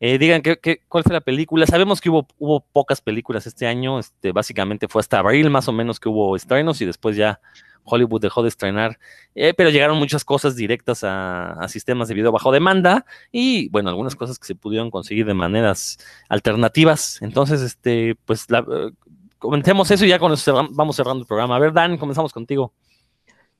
eh, 0.00 0.18
digan 0.18 0.42
qué- 0.42 0.80
cuál 0.88 1.04
fue 1.04 1.12
la 1.12 1.20
película. 1.20 1.66
Sabemos 1.66 2.00
que 2.00 2.10
hubo, 2.10 2.26
hubo 2.38 2.60
pocas 2.60 3.00
películas 3.00 3.46
este 3.46 3.66
año, 3.66 3.98
este, 3.98 4.32
básicamente 4.32 4.88
fue 4.88 5.00
hasta 5.00 5.18
abril 5.18 5.50
más 5.50 5.68
o 5.68 5.72
menos 5.72 6.00
que 6.00 6.08
hubo 6.08 6.36
estrenos 6.36 6.80
y 6.80 6.86
después 6.86 7.16
ya 7.16 7.40
Hollywood 7.84 8.20
dejó 8.20 8.42
de 8.42 8.48
estrenar, 8.48 8.98
eh, 9.34 9.54
pero 9.54 9.70
llegaron 9.70 9.98
muchas 9.98 10.24
cosas 10.24 10.56
directas 10.56 11.04
a, 11.04 11.56
sistemas 11.68 12.08
de 12.08 12.14
video 12.14 12.32
bajo 12.32 12.50
demanda 12.50 13.04
y 13.30 13.68
bueno, 13.68 13.90
algunas 13.90 14.16
cosas 14.16 14.38
que 14.38 14.46
se 14.46 14.54
pudieron 14.54 14.90
conseguir 14.90 15.26
de 15.26 15.34
maneras 15.34 15.98
alternativas. 16.28 17.20
Entonces, 17.22 17.60
este, 17.60 18.16
pues 18.24 18.50
la, 18.50 18.60
eh, 18.60 18.90
comentemos 19.38 19.90
eso 19.90 20.04
y 20.06 20.08
ya 20.08 20.18
vamos 20.18 20.96
cerrando 20.96 21.20
el 21.20 21.26
programa. 21.26 21.56
A 21.56 21.58
ver, 21.58 21.72
Dan, 21.72 21.98
comenzamos 21.98 22.32
contigo. 22.32 22.72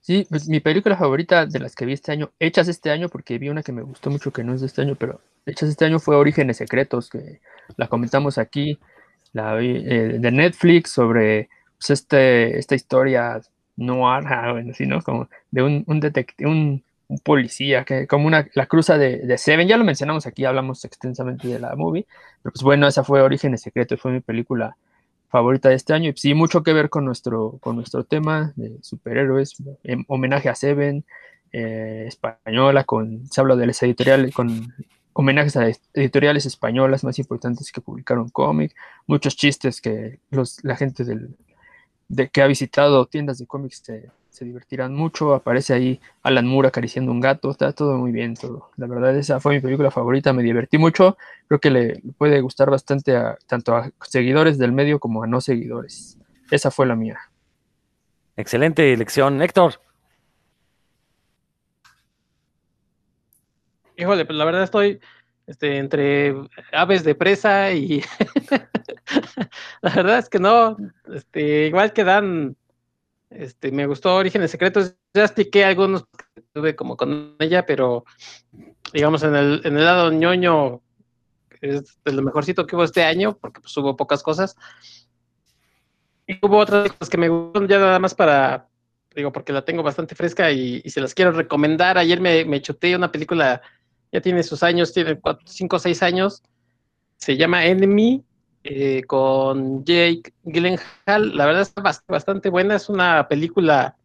Sí, 0.04 0.26
pues 0.28 0.48
mi 0.48 0.60
película 0.60 0.98
favorita 0.98 1.46
de 1.46 1.58
las 1.58 1.74
que 1.74 1.86
vi 1.86 1.94
este 1.94 2.12
año, 2.12 2.30
hechas 2.38 2.68
este 2.68 2.90
año, 2.90 3.08
porque 3.08 3.38
vi 3.38 3.48
una 3.48 3.62
que 3.62 3.72
me 3.72 3.80
gustó 3.80 4.10
mucho 4.10 4.34
que 4.34 4.44
no 4.44 4.52
es 4.52 4.60
de 4.60 4.66
este 4.66 4.82
año, 4.82 4.96
pero 4.96 5.22
hechas 5.46 5.70
este 5.70 5.86
año 5.86 5.98
fue 5.98 6.14
Orígenes 6.14 6.58
Secretos, 6.58 7.08
que 7.08 7.40
la 7.78 7.88
comentamos 7.88 8.36
aquí, 8.36 8.78
la 9.32 9.54
vi 9.54 9.76
eh, 9.76 10.18
de 10.20 10.30
Netflix 10.30 10.90
sobre 10.90 11.48
pues, 11.78 11.88
este, 11.88 12.58
esta 12.58 12.74
historia 12.74 13.40
noir, 13.76 14.24
ah, 14.28 14.52
bueno, 14.52 14.74
sí, 14.74 14.84
¿no? 14.84 15.00
Como 15.00 15.30
de 15.50 15.62
un, 15.62 16.00
detective, 16.00 16.50
un, 16.50 16.84
policía, 17.22 17.84
que 17.84 18.06
como 18.06 18.26
una, 18.26 18.46
la 18.52 18.66
cruza 18.66 18.98
de 18.98 19.38
Seven, 19.38 19.68
ya 19.68 19.78
lo 19.78 19.84
mencionamos 19.84 20.26
aquí, 20.26 20.44
hablamos 20.44 20.84
extensamente 20.84 21.48
de 21.48 21.58
la 21.58 21.76
movie, 21.76 22.06
pero 22.42 22.52
pues 22.52 22.62
bueno, 22.62 22.86
esa 22.86 23.04
fue 23.04 23.22
Orígenes 23.22 23.62
Secretos, 23.62 23.98
fue 23.98 24.12
mi 24.12 24.20
película 24.20 24.76
favorita 25.34 25.68
de 25.68 25.74
este 25.74 25.92
año 25.92 26.10
y 26.10 26.16
sí, 26.16 26.32
mucho 26.32 26.62
que 26.62 26.72
ver 26.72 26.88
con 26.90 27.04
nuestro, 27.04 27.58
con 27.60 27.74
nuestro 27.74 28.04
tema 28.04 28.52
de 28.54 28.78
superhéroes, 28.82 29.56
en 29.82 30.04
homenaje 30.06 30.48
a 30.48 30.54
Seven, 30.54 31.04
eh, 31.50 32.04
española, 32.06 32.84
con, 32.84 33.26
se 33.26 33.40
habla 33.40 33.56
de 33.56 33.66
las 33.66 33.82
editoriales, 33.82 34.32
con 34.32 34.72
homenajes 35.12 35.56
a 35.56 35.66
editoriales 35.92 36.46
españolas 36.46 37.02
más 37.02 37.18
importantes 37.18 37.72
que 37.72 37.80
publicaron 37.80 38.28
cómic, 38.28 38.76
muchos 39.08 39.34
chistes 39.34 39.80
que 39.80 40.20
los, 40.30 40.62
la 40.62 40.76
gente 40.76 41.02
del, 41.02 41.34
de, 42.06 42.28
que 42.28 42.40
ha 42.40 42.46
visitado 42.46 43.06
tiendas 43.06 43.38
de 43.38 43.48
cómics 43.48 43.82
se, 43.82 44.10
se 44.34 44.44
divertirán 44.44 44.92
mucho, 44.92 45.32
aparece 45.32 45.74
ahí 45.74 46.00
Alan 46.24 46.44
Moore 46.44 46.66
acariciando 46.66 47.12
un 47.12 47.20
gato, 47.20 47.52
está 47.52 47.72
todo 47.72 47.96
muy 47.98 48.10
bien, 48.10 48.34
todo. 48.34 48.70
La 48.76 48.88
verdad, 48.88 49.16
esa 49.16 49.38
fue 49.38 49.54
mi 49.54 49.60
película 49.60 49.92
favorita, 49.92 50.32
me 50.32 50.42
divertí 50.42 50.76
mucho, 50.76 51.16
creo 51.46 51.60
que 51.60 51.70
le 51.70 52.02
puede 52.18 52.40
gustar 52.40 52.68
bastante 52.68 53.16
a 53.16 53.38
tanto 53.46 53.76
a 53.76 53.92
seguidores 54.02 54.58
del 54.58 54.72
medio 54.72 54.98
como 54.98 55.22
a 55.22 55.28
no 55.28 55.40
seguidores. 55.40 56.18
Esa 56.50 56.72
fue 56.72 56.84
la 56.84 56.96
mía. 56.96 57.20
Excelente 58.36 58.92
elección. 58.92 59.40
Héctor, 59.40 59.74
Híjole, 63.96 64.24
pues 64.24 64.36
la 64.36 64.44
verdad 64.44 64.64
estoy 64.64 65.00
este, 65.46 65.76
entre 65.76 66.34
aves 66.72 67.04
de 67.04 67.14
presa 67.14 67.70
y 67.70 68.02
la 69.80 69.90
verdad 69.94 70.18
es 70.18 70.28
que 70.28 70.40
no, 70.40 70.76
este, 71.14 71.68
igual 71.68 71.92
que 71.92 72.02
Dan, 72.02 72.56
este, 73.34 73.72
me 73.72 73.86
gustó 73.86 74.14
Orígenes 74.14 74.50
Secretos, 74.50 74.94
ya 75.12 75.24
expliqué 75.24 75.64
algunos 75.64 76.04
que 76.34 76.42
tuve 76.52 76.76
como 76.76 76.96
con 76.96 77.36
ella, 77.38 77.66
pero 77.66 78.04
digamos 78.92 79.22
en 79.22 79.34
el, 79.34 79.60
en 79.64 79.76
el 79.76 79.84
lado 79.84 80.12
ñoño 80.12 80.80
es 81.60 81.96
lo 82.04 82.22
mejorcito 82.22 82.66
que 82.66 82.76
hubo 82.76 82.84
este 82.84 83.04
año, 83.04 83.38
porque 83.38 83.60
pues 83.60 83.76
hubo 83.76 83.96
pocas 83.96 84.22
cosas. 84.22 84.56
Y 86.26 86.38
hubo 86.44 86.58
otras 86.58 86.92
cosas 86.92 87.08
que 87.08 87.18
me 87.18 87.28
gustaron 87.28 87.68
ya 87.68 87.78
nada 87.78 87.98
más 87.98 88.14
para, 88.14 88.68
digo, 89.14 89.32
porque 89.32 89.52
la 89.52 89.64
tengo 89.64 89.82
bastante 89.82 90.14
fresca 90.14 90.50
y, 90.50 90.82
y 90.84 90.90
se 90.90 91.00
las 91.00 91.14
quiero 91.14 91.32
recomendar. 91.32 91.96
Ayer 91.98 92.20
me, 92.20 92.44
me 92.44 92.60
chuté 92.60 92.94
una 92.94 93.10
película 93.10 93.62
ya 94.12 94.20
tiene 94.20 94.44
sus 94.44 94.62
años, 94.62 94.92
tiene 94.92 95.20
5 95.44 95.76
o 95.76 95.78
6 95.78 96.02
años. 96.02 96.42
Se 97.16 97.36
llama 97.36 97.66
Enemy, 97.66 98.24
eh, 98.64 99.04
con 99.06 99.84
Jake 99.84 100.32
Gyllenhaal. 100.42 101.36
La 101.36 101.46
verdad 101.46 101.62
está 101.62 101.82
bast 101.82 102.02
bastante 102.08 102.48
buena. 102.48 102.76
Es 102.76 102.88
una 102.88 103.28
película 103.28 103.96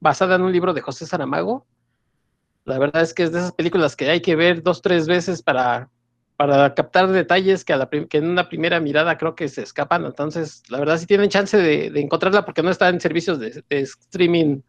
basada 0.00 0.36
en 0.36 0.42
un 0.42 0.52
libro 0.52 0.72
de 0.72 0.80
José 0.80 1.06
Saramago. 1.06 1.66
La 2.64 2.78
verdad 2.78 3.02
es 3.02 3.12
que 3.12 3.24
es 3.24 3.32
de 3.32 3.40
esas 3.40 3.52
películas 3.52 3.96
que 3.96 4.08
hay 4.08 4.22
que 4.22 4.36
ver 4.36 4.62
dos, 4.62 4.80
tres 4.80 5.06
veces 5.06 5.42
para, 5.42 5.90
para 6.36 6.74
captar 6.74 7.08
detalles 7.08 7.64
que, 7.64 7.72
a 7.72 7.76
la 7.76 7.88
que 7.88 8.18
en 8.18 8.28
una 8.28 8.48
primera 8.48 8.80
mirada 8.80 9.18
creo 9.18 9.34
que 9.34 9.48
se 9.48 9.62
escapan. 9.62 10.04
Entonces, 10.04 10.62
la 10.68 10.78
verdad, 10.78 10.96
si 10.98 11.06
tienen 11.06 11.28
chance 11.28 11.56
de, 11.56 11.86
encontrarla 12.00 12.44
porque 12.44 12.62
no 12.62 12.70
está 12.70 12.88
en 12.88 13.00
servicios 13.00 13.38
de, 13.38 13.62
de 13.68 13.80
streaming 13.80 14.60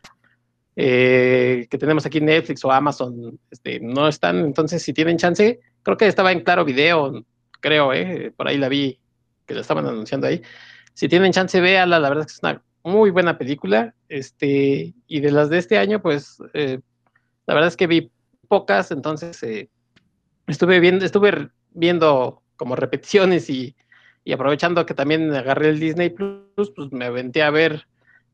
eh, 0.76 1.67
que 1.69 1.77
tenemos 1.77 2.05
aquí 2.05 2.19
Netflix 2.19 2.65
o 2.65 2.72
Amazon, 2.72 3.39
este, 3.49 3.80
no 3.80 4.07
están, 4.07 4.39
entonces 4.39 4.84
si 4.84 4.91
tienen 4.91 5.17
chance, 5.17 5.61
creo 5.84 5.95
que 5.95 6.07
estaba 6.07 6.34
en 6.34 6.41
Claro 6.41 6.65
Video, 6.65 7.23
creo, 7.61 7.93
eh, 7.93 8.34
por 8.35 8.47
ahí 8.47 8.57
la 8.57 8.67
vi, 8.67 8.99
que 9.45 9.53
la 9.53 9.61
estaban 9.61 9.85
anunciando 9.85 10.27
ahí. 10.27 10.41
Si 10.93 11.07
tienen 11.09 11.31
chance, 11.31 11.59
véala, 11.59 11.99
la 11.99 12.09
verdad 12.09 12.26
es 12.26 12.34
que 12.34 12.38
es 12.38 12.43
una 12.43 12.63
muy 12.84 13.09
buena 13.09 13.38
película, 13.38 13.95
este, 14.09 14.93
y 15.07 15.19
de 15.19 15.31
las 15.31 15.49
de 15.49 15.57
este 15.57 15.77
año, 15.77 16.01
pues, 16.01 16.38
eh, 16.53 16.80
la 17.47 17.53
verdad 17.53 17.67
es 17.67 17.77
que 17.77 17.88
vi 17.88 18.11
pocas, 18.47 18.91
entonces 18.91 19.41
eh, 19.43 19.69
estuve 20.47 20.80
viendo, 20.80 21.03
estuve 21.03 21.49
viendo 21.72 22.43
como 22.55 22.76
repeticiones 22.76 23.49
y, 23.49 23.76
y 24.23 24.34
aprovechando 24.34 24.85
que 24.85 24.93
también 24.93 25.34
agarré 25.34 25.69
el 25.69 25.80
Disney 25.80 26.09
Plus, 26.09 26.72
pues 26.76 26.91
me 26.91 27.05
aventé 27.05 27.43
a 27.43 27.49
ver 27.49 27.88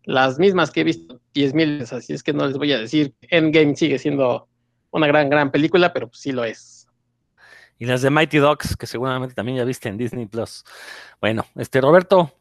las 0.04 0.40
mismas 0.40 0.72
que 0.72 0.82
he 0.82 0.84
visto 0.84 1.22
10.000 1.34 1.80
veces, 1.80 1.94
así 1.94 2.14
es 2.14 2.24
que 2.24 2.34
no 2.34 2.46
les 2.46 2.58
voy 2.58 2.74
a 2.74 2.80
decir, 2.80 3.14
Endgame 3.22 3.76
sigue 3.76 4.00
siendo 4.00 4.48
una 4.92 5.08
gran, 5.08 5.30
gran 5.30 5.52
película, 5.52 5.94
pero 5.94 6.08
pues 6.08 6.20
sí 6.20 6.32
lo 6.32 6.44
es. 6.44 6.81
Y 7.82 7.86
las 7.88 8.04
de 8.04 8.12
Mighty 8.12 8.38
Dogs, 8.38 8.78
que 8.78 8.86
seguramente 8.86 9.34
también 9.34 9.58
ya 9.58 9.64
viste 9.64 9.90
en 9.90 9.98
Disney 9.98 10.28
Plus. 10.28 10.64
Bueno, 11.20 11.48
este 11.56 11.82
Roberto, 11.82 12.32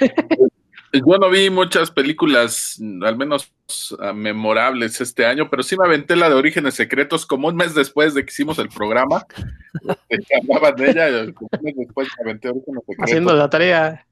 Yo 0.92 1.18
no 1.18 1.28
vi 1.28 1.50
muchas 1.50 1.90
películas, 1.90 2.80
al 3.02 3.18
menos 3.18 3.52
uh, 3.98 4.14
memorables 4.14 4.98
este 5.02 5.26
año, 5.26 5.50
pero 5.50 5.62
sí 5.62 5.76
me 5.76 5.84
aventé 5.84 6.16
la 6.16 6.30
de 6.30 6.34
Orígenes 6.34 6.72
Secretos 6.74 7.26
como 7.26 7.48
un 7.48 7.56
mes 7.56 7.74
después 7.74 8.14
de 8.14 8.24
que 8.24 8.30
hicimos 8.30 8.58
el 8.58 8.70
programa. 8.70 9.26
que 10.08 10.36
hablaban 10.40 10.74
de 10.76 10.90
ella, 10.90 11.32
como 11.34 11.50
un 11.52 11.62
mes 11.62 11.74
después 11.76 12.08
me 12.16 12.30
aventé 12.30 12.48
Orígenes 12.48 12.80
Secretos. 12.86 13.04
Haciendo 13.04 13.34
la 13.34 13.50
tarea. 13.50 14.06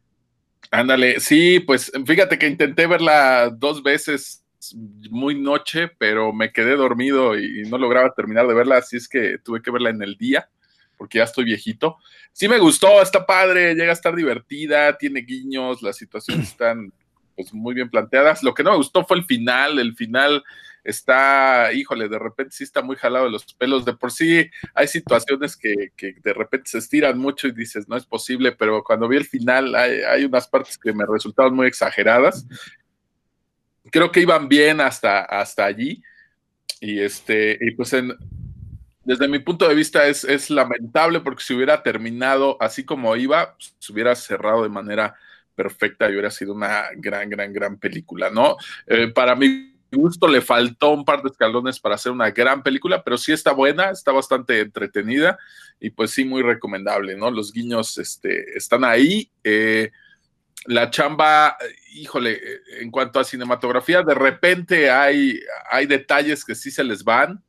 Ándale, 0.71 1.21
sí, 1.21 1.61
pues 1.61 1.91
fíjate 2.05 2.39
que 2.39 2.49
intenté 2.49 2.87
verla 2.87 3.49
dos 3.49 3.83
veces 3.83 4.45
muy 4.75 5.39
noche, 5.41 5.89
pero 5.99 6.33
me 6.33 6.53
quedé 6.53 6.77
dormido 6.77 7.39
y, 7.39 7.63
no 7.69 7.79
lograba 7.79 8.15
terminar 8.15 8.47
de 8.47 8.55
verla, 8.55 8.79
así 8.79 8.97
es 8.97 9.09
que 9.09 9.39
tuve 9.39 9.63
que 9.63 9.71
verla 9.71 9.91
en 9.91 10.03
el 10.03 10.17
día, 10.17 10.49
porque 10.97 11.19
ya 11.19 11.25
estoy 11.25 11.45
viejito. 11.45 11.97
Sí 12.33 12.49
me 12.49 12.59
gustó, 12.59 13.01
está 13.03 13.27
padre, 13.27 13.75
llega 13.75 13.91
a 13.91 13.95
estar 13.95 14.15
divertida, 14.15 14.97
tiene 14.97 15.21
guiños, 15.21 15.83
las 15.83 15.97
situaciones 15.97 16.51
están 16.51 16.93
pues 17.35 17.53
muy 17.53 17.75
bien 17.75 17.91
planteadas. 17.91 18.43
Lo 18.43 18.55
que 18.55 18.63
no 18.63 18.71
me 18.71 18.79
gustó 18.79 19.05
fue 19.05 19.19
el 19.19 19.25
final, 19.25 19.79
el 19.79 19.95
final 19.95 20.43
está, 20.87 21.73
híjole, 21.73 22.09
de 22.09 22.19
repente 22.19 22.55
sí 22.55 22.65
está 22.65 22.81
muy 22.81 22.97
jalado 22.97 23.27
de 23.27 23.31
los 23.31 23.45
pelos. 23.55 23.85
De 23.85 23.95
por 23.95 24.13
sí 24.13 24.49
hay 24.75 24.87
situaciones 24.87 25.57
que, 25.57 25.91
de 25.99 26.33
repente 26.33 26.71
se 26.71 26.79
estiran 26.79 27.19
mucho 27.19 27.49
y 27.49 27.53
dices, 27.53 27.89
no 27.89 27.97
es 27.97 28.07
posible, 28.07 28.53
pero 28.53 28.83
cuando 28.83 29.09
vi 29.09 29.17
el 29.17 29.27
final 29.27 29.75
hay, 29.75 30.25
unas 30.25 30.49
partes 30.49 30.79
que 30.79 30.93
me 30.93 31.05
resultaron 31.07 31.55
muy 31.55 31.67
exageradas. 31.67 32.47
Creo 33.91 34.11
que 34.11 34.21
iban 34.21 34.49
bien 34.49 34.81
hasta, 34.81 35.21
hasta 35.21 35.65
allí. 35.65 36.03
Y 36.81 37.01
este, 37.01 37.59
y 37.61 37.71
pues 37.73 37.95
desde 39.05 39.29
mi 39.29 39.39
punto 39.39 39.69
de 39.69 39.75
vista 39.75 40.07
es, 40.07 40.25
es, 40.25 40.51
lamentable 40.51 41.21
porque 41.21 41.43
si 41.43 41.55
hubiera 41.55 41.83
terminado 41.83 42.57
así 42.61 42.85
como 42.85 43.17
iba, 43.17 43.55
pues, 43.55 43.75
se 43.79 43.93
hubiera 43.93 44.15
cerrado 44.15 44.63
de 44.63 44.69
manera 44.69 45.15
perfecta 45.55 46.09
y 46.09 46.13
hubiera 46.13 46.31
sido 46.31 46.53
una 46.53 46.87
gran, 46.97 47.31
gran, 47.31 47.53
gran 47.53 47.79
película, 47.79 48.31
¿no? 48.31 48.57
Eh, 48.87 49.09
para 49.09 49.35
mí 49.35 49.77
gusto 49.93 50.29
le 50.29 50.41
faltó 50.41 50.91
un 50.91 51.05
par 51.05 51.23
de 51.23 51.31
escalones 51.31 51.81
para 51.81 51.95
hacer 51.95 52.13
una 52.13 52.31
gran 52.31 52.63
película, 52.63 53.03
pero 53.03 53.19
sí 53.19 53.33
está 53.33 53.53
buena, 53.53 53.91
está 53.91 54.13
bastante 54.13 54.61
entretenida 54.61 55.39
y 55.81 55.91
pues 55.91 56.11
sí 56.11 56.25
muy 56.25 56.43
recomendable, 56.43 57.17
¿no? 57.17 57.31
Los 57.31 57.53
guiños 57.53 57.99
este, 57.99 58.57
están 58.57 58.85
ahí. 58.85 59.31
Eh, 59.45 59.91
la 60.67 60.91
chamba, 60.91 61.57
híjole, 61.93 62.41
en 62.81 62.91
cuanto 62.91 63.19
a 63.19 63.25
cinematografía, 63.25 64.03
de 64.03 64.15
repente 64.15 64.91
hay, 64.91 65.41
hay 65.71 65.87
detalles 65.87 66.45
que 66.45 66.55
sí 66.55 66.71
se 66.71 66.85
les 66.85 67.05
van. 67.05 67.43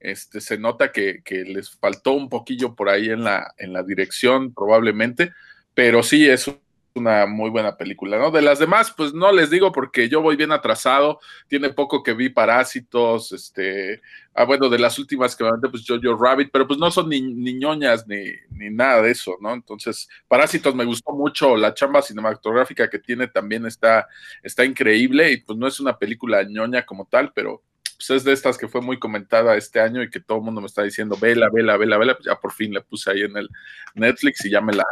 Este, 0.00 0.40
se 0.40 0.58
nota 0.58 0.92
que, 0.92 1.22
que 1.24 1.44
les 1.44 1.70
faltó 1.70 2.12
un 2.12 2.28
poquillo 2.28 2.74
por 2.74 2.88
ahí 2.88 3.10
en 3.10 3.24
la, 3.24 3.52
en 3.58 3.72
la 3.72 3.82
dirección, 3.82 4.54
probablemente, 4.54 5.32
pero 5.74 6.02
sí 6.02 6.28
es 6.28 6.50
una 6.98 7.26
muy 7.26 7.50
buena 7.50 7.76
película, 7.76 8.18
¿no? 8.18 8.30
De 8.30 8.42
las 8.42 8.58
demás, 8.58 8.92
pues 8.96 9.14
no 9.14 9.32
les 9.32 9.50
digo 9.50 9.72
porque 9.72 10.08
yo 10.08 10.20
voy 10.20 10.36
bien 10.36 10.52
atrasado, 10.52 11.20
tiene 11.48 11.70
poco 11.70 12.02
que 12.02 12.12
vi 12.12 12.28
Parásitos, 12.28 13.32
este, 13.32 14.02
ah, 14.34 14.44
bueno, 14.44 14.68
de 14.68 14.78
las 14.78 14.98
últimas 14.98 15.34
que 15.34 15.44
me 15.44 15.50
mandé, 15.50 15.68
pues 15.68 15.84
Jojo 15.86 16.22
Rabbit, 16.22 16.50
pero 16.52 16.66
pues 16.66 16.78
no 16.78 16.90
son 16.90 17.08
ni, 17.08 17.20
ni 17.22 17.54
ñoñas 17.54 18.06
ni, 18.06 18.24
ni, 18.50 18.70
nada 18.70 19.02
de 19.02 19.12
eso, 19.12 19.36
¿no? 19.40 19.54
Entonces, 19.54 20.08
Parásitos 20.28 20.74
me 20.74 20.84
gustó 20.84 21.12
mucho, 21.12 21.56
la 21.56 21.72
chamba 21.72 22.02
cinematográfica 22.02 22.90
que 22.90 22.98
tiene 22.98 23.28
también 23.28 23.64
está, 23.66 24.06
está 24.42 24.64
increíble 24.64 25.32
y 25.32 25.38
pues 25.38 25.58
no 25.58 25.66
es 25.66 25.80
una 25.80 25.98
película 25.98 26.42
ñoña 26.42 26.84
como 26.84 27.06
tal, 27.06 27.32
pero 27.32 27.62
pues 27.96 28.10
es 28.10 28.24
de 28.24 28.32
estas 28.32 28.56
que 28.56 28.68
fue 28.68 28.80
muy 28.80 28.98
comentada 28.98 29.56
este 29.56 29.80
año 29.80 30.02
y 30.02 30.10
que 30.10 30.20
todo 30.20 30.38
el 30.38 30.44
mundo 30.44 30.60
me 30.60 30.68
está 30.68 30.84
diciendo, 30.84 31.16
vela, 31.20 31.48
vela, 31.52 31.76
vela, 31.76 31.98
vela, 31.98 32.14
pues 32.14 32.26
ya 32.26 32.36
por 32.36 32.52
fin 32.52 32.72
la 32.72 32.80
puse 32.80 33.10
ahí 33.10 33.22
en 33.22 33.36
el 33.36 33.48
Netflix 33.94 34.44
y 34.44 34.50
ya 34.50 34.60
me 34.60 34.72
la, 34.72 34.84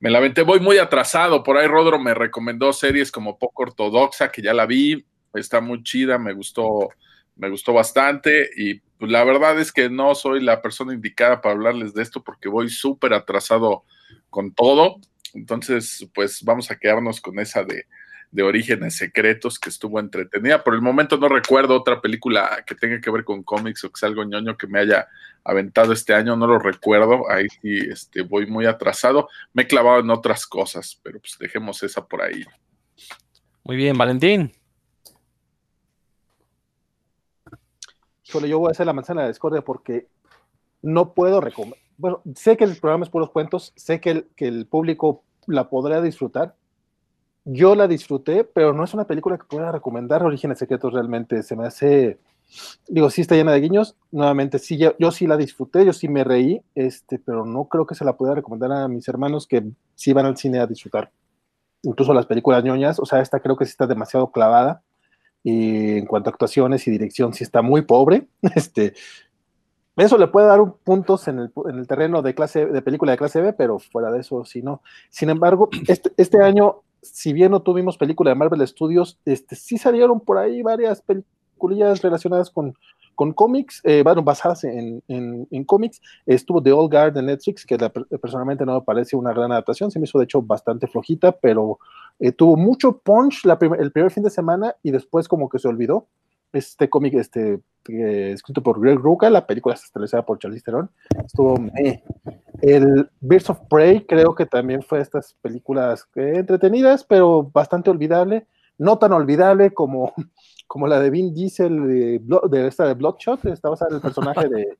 me 0.00 0.10
la 0.10 0.18
aventé, 0.18 0.42
voy 0.42 0.60
muy 0.60 0.78
atrasado. 0.78 1.42
Por 1.42 1.56
ahí 1.56 1.66
Rodro 1.66 1.98
me 1.98 2.14
recomendó 2.14 2.72
series 2.72 3.10
como 3.10 3.38
Poco 3.38 3.62
Ortodoxa, 3.64 4.30
que 4.30 4.42
ya 4.42 4.52
la 4.52 4.66
vi, 4.66 5.06
está 5.34 5.60
muy 5.60 5.82
chida, 5.82 6.18
me 6.18 6.32
gustó, 6.32 6.88
me 7.36 7.48
gustó 7.48 7.72
bastante. 7.72 8.50
Y 8.56 8.80
pues, 8.98 9.10
la 9.10 9.24
verdad 9.24 9.58
es 9.58 9.72
que 9.72 9.88
no 9.88 10.14
soy 10.14 10.40
la 10.40 10.60
persona 10.60 10.92
indicada 10.92 11.40
para 11.40 11.54
hablarles 11.54 11.94
de 11.94 12.02
esto 12.02 12.22
porque 12.22 12.48
voy 12.48 12.68
súper 12.68 13.14
atrasado 13.14 13.84
con 14.30 14.52
todo. 14.52 14.96
Entonces, 15.34 16.08
pues 16.14 16.42
vamos 16.42 16.70
a 16.70 16.78
quedarnos 16.78 17.20
con 17.20 17.38
esa 17.38 17.64
de, 17.64 17.86
de 18.36 18.42
orígenes 18.42 18.94
secretos 18.94 19.58
que 19.58 19.70
estuvo 19.70 19.98
entretenida. 19.98 20.62
Por 20.62 20.74
el 20.74 20.82
momento 20.82 21.16
no 21.16 21.26
recuerdo 21.26 21.74
otra 21.74 22.02
película 22.02 22.62
que 22.66 22.74
tenga 22.74 23.00
que 23.00 23.10
ver 23.10 23.24
con 23.24 23.42
cómics 23.42 23.82
o 23.82 23.90
que 23.90 23.98
sea 23.98 24.10
algo 24.10 24.24
ñoño 24.24 24.58
que 24.58 24.66
me 24.66 24.78
haya 24.78 25.08
aventado 25.42 25.94
este 25.94 26.12
año, 26.12 26.36
no 26.36 26.46
lo 26.46 26.58
recuerdo. 26.58 27.30
Ahí 27.30 27.46
sí 27.48 27.78
este, 27.90 28.20
voy 28.20 28.46
muy 28.46 28.66
atrasado. 28.66 29.30
Me 29.54 29.62
he 29.62 29.66
clavado 29.66 30.00
en 30.00 30.10
otras 30.10 30.46
cosas, 30.46 31.00
pero 31.02 31.18
pues 31.18 31.38
dejemos 31.40 31.82
esa 31.82 32.06
por 32.06 32.20
ahí. 32.20 32.44
Muy 33.64 33.76
bien, 33.76 33.96
Valentín. 33.96 34.52
Híjole, 38.28 38.50
yo 38.50 38.58
voy 38.58 38.68
a 38.68 38.72
hacer 38.72 38.84
la 38.84 38.92
manzana 38.92 39.22
de 39.22 39.28
discordia 39.28 39.62
porque 39.62 40.08
no 40.82 41.14
puedo 41.14 41.40
recomendar. 41.40 41.80
Bueno, 41.96 42.20
sé 42.34 42.58
que 42.58 42.64
el 42.64 42.76
programa 42.76 43.04
es 43.04 43.10
puros 43.10 43.30
cuentos, 43.30 43.72
sé 43.76 43.98
que 43.98 44.10
el, 44.10 44.28
que 44.36 44.46
el 44.46 44.66
público 44.66 45.24
la 45.46 45.70
podrá 45.70 46.02
disfrutar, 46.02 46.54
yo 47.48 47.76
la 47.76 47.86
disfruté, 47.86 48.42
pero 48.42 48.72
no 48.72 48.82
es 48.82 48.92
una 48.92 49.06
película 49.06 49.38
que 49.38 49.44
pueda 49.44 49.70
recomendar 49.70 50.24
Orígenes 50.24 50.58
Secretos 50.58 50.92
realmente. 50.92 51.44
Se 51.44 51.54
me 51.54 51.64
hace, 51.64 52.18
digo, 52.88 53.08
sí 53.08 53.20
está 53.20 53.36
llena 53.36 53.52
de 53.52 53.60
guiños. 53.60 53.96
Nuevamente, 54.10 54.58
sí, 54.58 54.76
yo, 54.76 55.10
sí 55.12 55.28
la 55.28 55.36
disfruté, 55.36 55.86
yo 55.86 55.92
sí 55.92 56.08
me 56.08 56.24
reí, 56.24 56.60
este, 56.74 57.20
pero 57.20 57.46
no 57.46 57.66
creo 57.66 57.86
que 57.86 57.94
se 57.94 58.04
la 58.04 58.16
pueda 58.16 58.34
recomendar 58.34 58.72
a 58.72 58.88
mis 58.88 59.06
hermanos 59.06 59.46
que 59.46 59.64
sí 59.94 60.12
van 60.12 60.26
al 60.26 60.36
cine 60.36 60.58
a 60.58 60.66
disfrutar. 60.66 61.12
Incluso 61.84 62.12
las 62.12 62.26
películas 62.26 62.64
ñoñas, 62.64 62.98
o 62.98 63.06
sea, 63.06 63.20
esta 63.20 63.38
creo 63.38 63.56
que 63.56 63.64
sí 63.64 63.70
está 63.70 63.86
demasiado 63.86 64.32
clavada. 64.32 64.82
Y 65.44 65.98
en 65.98 66.06
cuanto 66.06 66.28
a 66.28 66.32
actuaciones 66.32 66.88
y 66.88 66.90
dirección, 66.90 67.32
sí 67.32 67.44
está 67.44 67.62
muy 67.62 67.82
pobre. 67.82 68.26
Este, 68.56 68.94
eso 69.96 70.18
le 70.18 70.26
puede 70.26 70.48
dar 70.48 70.60
un 70.60 70.72
puntos 70.72 71.28
en 71.28 71.38
el, 71.38 71.52
en 71.70 71.78
el, 71.78 71.86
terreno 71.86 72.22
de 72.22 72.34
clase 72.34 72.66
de 72.66 72.82
película 72.82 73.12
de 73.12 73.18
clase 73.18 73.40
B, 73.40 73.52
pero 73.52 73.78
fuera 73.78 74.10
de 74.10 74.18
eso 74.20 74.44
sí 74.44 74.62
no. 74.62 74.82
Sin 75.10 75.30
embargo, 75.30 75.70
este, 75.86 76.12
este 76.16 76.42
año 76.42 76.82
si 77.02 77.32
bien 77.32 77.50
no 77.50 77.62
tuvimos 77.62 77.98
película 77.98 78.30
de 78.30 78.34
Marvel 78.36 78.66
Studios, 78.66 79.18
este, 79.24 79.56
sí 79.56 79.78
salieron 79.78 80.20
por 80.20 80.38
ahí 80.38 80.62
varias 80.62 81.02
películas 81.02 82.02
relacionadas 82.02 82.50
con, 82.50 82.74
con 83.14 83.32
cómics, 83.32 83.80
eh, 83.84 84.02
bueno, 84.04 84.22
basadas 84.22 84.64
en, 84.64 85.02
en, 85.08 85.64
cómics. 85.64 86.00
Estuvo 86.26 86.62
The 86.62 86.72
Old 86.72 86.92
Guard 86.92 87.14
de 87.14 87.22
Netflix, 87.22 87.64
que 87.64 87.78
personalmente 88.20 88.66
no 88.66 88.74
me 88.74 88.82
parece 88.82 89.16
una 89.16 89.32
gran 89.32 89.50
adaptación, 89.52 89.90
se 89.90 89.98
me 89.98 90.04
hizo 90.04 90.18
de 90.18 90.24
hecho 90.24 90.42
bastante 90.42 90.86
flojita, 90.86 91.32
pero 91.32 91.78
eh, 92.18 92.32
tuvo 92.32 92.56
mucho 92.56 92.98
punch 92.98 93.42
el 93.44 93.92
primer 93.92 94.10
fin 94.10 94.22
de 94.22 94.30
semana 94.30 94.74
y 94.82 94.90
después 94.90 95.28
como 95.28 95.48
que 95.48 95.58
se 95.58 95.68
olvidó 95.68 96.06
este 96.52 96.88
cómic 96.88 97.14
este, 97.14 97.60
escrito 97.88 98.62
por 98.62 98.80
Greg 98.80 98.98
Rucka, 98.98 99.30
la 99.30 99.46
película 99.46 99.74
estelarizada 99.74 100.24
por 100.24 100.38
Charlize 100.38 100.64
Theron, 100.64 100.90
estuvo 101.24 101.56
El 102.62 103.10
Birds 103.20 103.50
of 103.50 103.60
Prey 103.68 104.06
creo 104.06 104.34
que 104.34 104.46
también 104.46 104.82
fue 104.82 105.00
estas 105.00 105.34
películas 105.42 106.08
entretenidas, 106.14 107.04
pero 107.04 107.44
bastante 107.44 107.90
olvidable, 107.90 108.46
no 108.78 108.98
tan 108.98 109.12
olvidable 109.12 109.72
como, 109.72 110.12
como 110.66 110.86
la 110.86 111.00
de 111.00 111.10
Vin 111.10 111.34
Diesel 111.34 111.86
de, 111.86 112.20
de 112.50 112.66
esta 112.66 112.86
de 112.86 112.94
Bloodshot, 112.94 113.44
estaba 113.46 113.72
basada 113.72 113.94
el 113.96 114.02
personaje 114.02 114.48
de, 114.48 114.78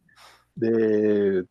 de 0.55 1.45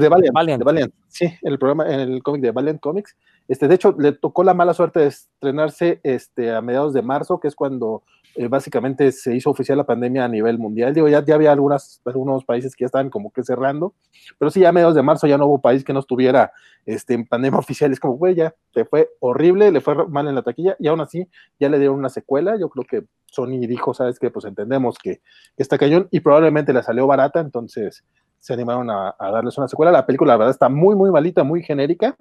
de 0.00 0.08
Valiant, 0.08 0.94
Sí, 1.08 1.32
el 1.42 1.58
programa, 1.58 1.88
el 1.88 2.22
cómic 2.22 2.42
de 2.42 2.50
Valiant 2.50 2.80
Comics. 2.80 3.16
Este, 3.48 3.68
de 3.68 3.74
hecho, 3.74 3.94
le 3.98 4.12
tocó 4.12 4.44
la 4.44 4.54
mala 4.54 4.74
suerte 4.74 5.00
de 5.00 5.06
estrenarse 5.08 6.00
este, 6.02 6.54
a 6.54 6.60
mediados 6.60 6.94
de 6.94 7.02
marzo, 7.02 7.40
que 7.40 7.48
es 7.48 7.54
cuando 7.54 8.04
eh, 8.36 8.48
básicamente 8.48 9.12
se 9.12 9.36
hizo 9.36 9.50
oficial 9.50 9.78
la 9.78 9.84
pandemia 9.84 10.24
a 10.24 10.28
nivel 10.28 10.58
mundial. 10.58 10.92
Digo, 10.92 11.08
ya, 11.08 11.24
ya 11.24 11.36
había 11.36 11.52
algunas, 11.52 12.00
algunos 12.04 12.44
países 12.44 12.74
que 12.74 12.82
ya 12.82 12.86
estaban 12.86 13.08
como 13.08 13.32
que 13.32 13.44
cerrando, 13.44 13.94
pero 14.38 14.50
sí, 14.50 14.60
ya 14.60 14.70
a 14.70 14.72
mediados 14.72 14.96
de 14.96 15.02
marzo 15.02 15.26
ya 15.26 15.38
no 15.38 15.46
hubo 15.46 15.60
país 15.60 15.84
que 15.84 15.92
no 15.92 16.00
estuviera 16.00 16.52
este, 16.84 17.14
en 17.14 17.26
pandemia 17.26 17.58
oficial. 17.60 17.92
Es 17.92 18.00
como, 18.00 18.14
güey, 18.14 18.34
ya 18.34 18.54
te 18.72 18.84
fue 18.84 19.10
horrible, 19.20 19.70
le 19.70 19.80
fue 19.80 20.08
mal 20.08 20.26
en 20.26 20.34
la 20.34 20.42
taquilla 20.42 20.76
y 20.80 20.88
aún 20.88 21.00
así 21.00 21.28
ya 21.60 21.68
le 21.68 21.78
dieron 21.78 21.98
una 21.98 22.08
secuela. 22.08 22.58
Yo 22.58 22.68
creo 22.68 22.84
que 22.84 23.06
Sony 23.26 23.60
dijo, 23.68 23.94
¿sabes 23.94 24.18
qué? 24.18 24.30
Pues 24.30 24.44
entendemos 24.46 24.96
que, 24.98 25.20
está 25.56 25.78
cañón 25.78 26.08
y 26.10 26.20
probablemente 26.20 26.72
le 26.72 26.82
salió 26.82 27.06
barata, 27.06 27.38
entonces 27.40 28.04
se 28.40 28.52
animaron 28.52 28.90
a, 28.90 29.14
darles 29.18 29.56
una 29.58 29.68
secuela. 29.68 29.92
La 29.92 30.06
película, 30.06 30.32
la 30.32 30.36
verdad, 30.38 30.50
está 30.50 30.68
muy, 30.68 30.96
muy 30.96 31.10
malita, 31.10 31.44
muy 31.44 31.62
genérica, 31.62 32.16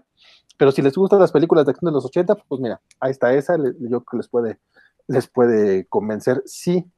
pero 0.57 0.71
si 0.71 0.81
les 0.81 0.95
gustan 0.95 1.19
las 1.19 1.31
películas 1.31 1.65
de 1.65 1.71
acción 1.71 1.91
de 1.91 1.95
los 1.95 2.05
80, 2.05 2.35
pues 2.47 2.61
mira, 2.61 2.79
ahí 2.99 3.11
está 3.11 3.33
esa, 3.33 3.57
yo 3.57 3.89
creo 3.89 4.03
que 4.09 4.17
les 4.17 4.27
puede 4.27 4.59
les 5.07 5.27
puede 5.27 5.85
convencer 5.87 6.41
si 6.45 6.89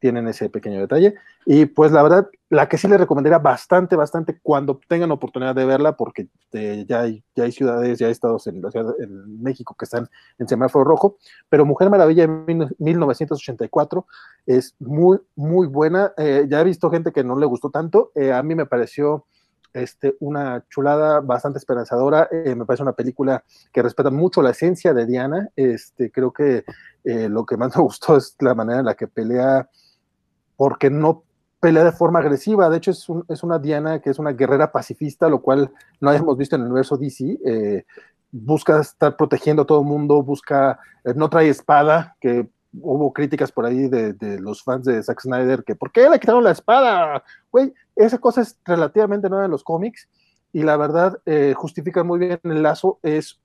tienen 0.00 0.26
ese 0.26 0.48
pequeño 0.48 0.80
detalle. 0.80 1.14
Y 1.46 1.66
pues 1.66 1.92
la 1.92 2.02
verdad, 2.02 2.28
la 2.48 2.68
que 2.68 2.78
sí 2.78 2.88
les 2.88 2.98
recomendaría 2.98 3.38
bastante, 3.38 3.96
bastante 3.96 4.38
cuando 4.42 4.80
tengan 4.88 5.10
oportunidad 5.10 5.54
de 5.54 5.64
verla, 5.64 5.96
porque 5.96 6.28
eh, 6.52 6.84
ya, 6.88 7.02
hay, 7.02 7.22
ya 7.36 7.44
hay 7.44 7.52
ciudades, 7.52 7.98
ya 7.98 8.06
hay 8.06 8.12
estados 8.12 8.46
en, 8.46 8.60
la 8.60 8.70
ciudad, 8.70 8.94
México 9.26 9.76
que 9.78 9.84
están 9.84 10.08
en 10.38 10.48
semáforo 10.48 10.84
rojo, 10.84 11.18
pero 11.48 11.64
Mujer 11.64 11.90
Maravilla 11.90 12.24
en 12.24 12.44
1984 12.78 14.06
es 14.46 14.74
muy, 14.80 15.18
muy 15.36 15.66
buena. 15.66 16.12
Eh, 16.16 16.46
ya 16.48 16.60
he 16.60 16.64
visto 16.64 16.90
gente 16.90 17.12
que 17.12 17.22
no 17.22 17.38
le 17.38 17.46
gustó 17.46 17.70
tanto, 17.70 18.10
eh, 18.14 18.32
a 18.32 18.42
mí 18.42 18.54
me 18.54 18.66
pareció 18.66 19.26
este, 19.72 20.16
una 20.20 20.64
chulada 20.68 21.20
bastante 21.20 21.58
esperanzadora. 21.58 22.28
Eh, 22.30 22.54
me 22.54 22.64
parece 22.64 22.82
una 22.82 22.92
película 22.92 23.44
que 23.72 23.82
respeta 23.82 24.10
mucho 24.10 24.42
la 24.42 24.50
esencia 24.50 24.92
de 24.94 25.06
Diana. 25.06 25.48
Este, 25.56 26.10
creo 26.10 26.32
que 26.32 26.64
eh, 27.04 27.28
lo 27.28 27.44
que 27.46 27.56
más 27.56 27.76
me 27.76 27.82
gustó 27.82 28.16
es 28.16 28.36
la 28.40 28.54
manera 28.54 28.80
en 28.80 28.86
la 28.86 28.94
que 28.94 29.08
pelea, 29.08 29.68
porque 30.56 30.90
no 30.90 31.24
pelea 31.60 31.84
de 31.84 31.92
forma 31.92 32.20
agresiva. 32.20 32.68
De 32.70 32.78
hecho, 32.78 32.90
es, 32.90 33.42
una 33.42 33.58
Diana 33.58 34.00
que 34.00 34.10
es 34.10 34.18
una 34.18 34.32
guerrera 34.32 34.72
pacifista, 34.72 35.28
lo 35.28 35.40
cual 35.40 35.70
no 36.00 36.10
habíamos 36.10 36.36
visto 36.36 36.56
en 36.56 36.62
el 36.62 36.68
universo 36.68 36.96
DC. 36.96 37.38
Eh, 37.44 37.84
busca 38.32 38.80
estar 38.80 39.16
protegiendo 39.16 39.62
a 39.62 39.66
todo 39.66 39.80
el 39.80 39.86
mundo, 39.86 40.22
busca, 40.22 40.78
no 41.16 41.28
trae 41.28 41.48
espada, 41.48 42.16
que 42.20 42.48
hubo 42.72 43.12
críticas 43.12 43.50
por 43.50 43.66
ahí 43.66 43.88
de, 43.88 44.12
de, 44.12 44.38
los 44.38 44.62
fans 44.62 44.84
de 44.84 45.02
Zack 45.02 45.20
Snyder 45.20 45.64
que 45.64 45.74
¿por 45.74 45.90
qué 45.90 46.08
le 46.08 46.18
quitaron 46.18 46.44
la 46.44 46.52
espada? 46.52 47.22
Güey, 47.50 47.72
esa 48.04 48.18
cosa 48.18 48.40
es 48.42 48.58
relativamente 48.64 49.28
nueva 49.28 49.44
en 49.44 49.50
los 49.50 49.64
cómics 49.64 50.08
y 50.52 50.62
la 50.62 50.76
verdad 50.76 51.20
eh, 51.26 51.54
justifica 51.56 52.02
muy 52.02 52.18
bien 52.18 52.40
el 52.44 52.62
lazo, 52.62 52.98
es 53.02 53.40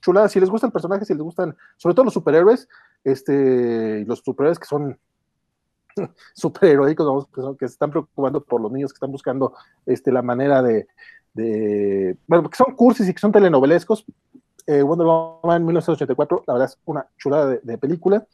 chulada, 0.00 0.28
si 0.28 0.40
les 0.40 0.50
gusta 0.50 0.66
el 0.66 0.72
personaje, 0.72 1.04
si 1.04 1.14
les 1.14 1.22
gustan, 1.22 1.56
sobre 1.76 1.94
todo 1.94 2.04
los 2.06 2.14
superhéroes, 2.14 2.68
este, 3.04 4.04
los 4.04 4.20
superhéroes 4.20 4.58
que 4.58 4.66
son 4.66 4.98
superheroicos, 6.34 7.26
que, 7.28 7.40
son, 7.40 7.56
que 7.56 7.68
se 7.68 7.72
están 7.72 7.90
preocupando 7.90 8.42
por 8.42 8.60
los 8.60 8.72
niños, 8.72 8.92
que 8.92 8.96
están 8.96 9.12
buscando 9.12 9.54
este, 9.86 10.10
la 10.10 10.22
manera 10.22 10.62
de, 10.62 10.88
de, 11.34 12.16
bueno, 12.26 12.48
que 12.48 12.56
son 12.56 12.74
cursis 12.74 13.08
y 13.08 13.14
que 13.14 13.20
son 13.20 13.32
telenovelescos. 13.32 14.04
Eh, 14.66 14.82
Wonder 14.82 15.06
Woman 15.06 15.64
1984, 15.64 16.44
la 16.46 16.54
verdad 16.54 16.68
es 16.68 16.78
una 16.84 17.06
chulada 17.18 17.58
de, 17.62 17.78
película. 17.78 18.26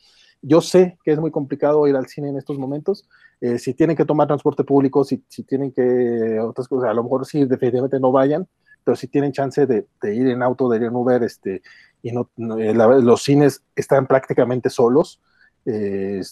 Yo 0.43 0.61
sé 0.61 0.99
que 1.05 1.13
es 1.13 1.19
muy 1.19 1.31
complicado 1.31 1.87
ir 1.87 1.97
al 1.97 2.07
cine 2.07 2.29
en 2.29 2.37
estos 2.37 2.59
momentos. 2.59 3.09
Eh, 3.41 3.59
si 3.59 3.75
tienen 3.75 3.97
que 3.97 4.05
tomar 4.05 4.27
transporte 4.27 4.65
público, 4.65 5.05
si, 5.05 5.19
tienen 5.47 5.73
que 5.73 6.39
otras 6.41 6.69
cosas, 6.69 6.91
a 6.91 6.95
lo 6.95 7.03
mejor 7.03 7.27
sí, 7.27 7.45
definitivamente 7.45 8.01
no 8.01 8.13
vayan, 8.13 8.47
pero 8.85 8.97
si 8.97 9.09
tienen 9.09 9.33
chance 9.33 9.67
de, 9.67 9.87
ir 10.03 10.29
en 10.29 10.43
auto, 10.43 10.69
de 10.69 10.77
ir 10.77 10.85
en 10.85 10.95
Uber, 10.95 11.23
este, 11.23 11.63
y 12.03 12.13
no, 12.13 12.31
eh, 12.59 12.75
los 12.75 13.23
cines 13.23 13.63
están 13.75 14.07
prácticamente 14.07 14.71
solos. 14.71 15.21
Eh, 15.67 16.23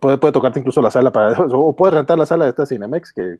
puede, 0.00 0.18
puede 0.18 0.32
tocarte 0.32 0.60
incluso 0.60 0.80
la 0.80 0.90
sala 0.90 1.12
para, 1.12 1.38
o 1.52 1.74
puede 1.74 1.94
rentar 1.94 2.18
la 2.18 2.26
sala 2.26 2.44
de 2.44 2.50
esta 2.50 2.66
Cinemex, 2.66 3.12
que 3.12 3.38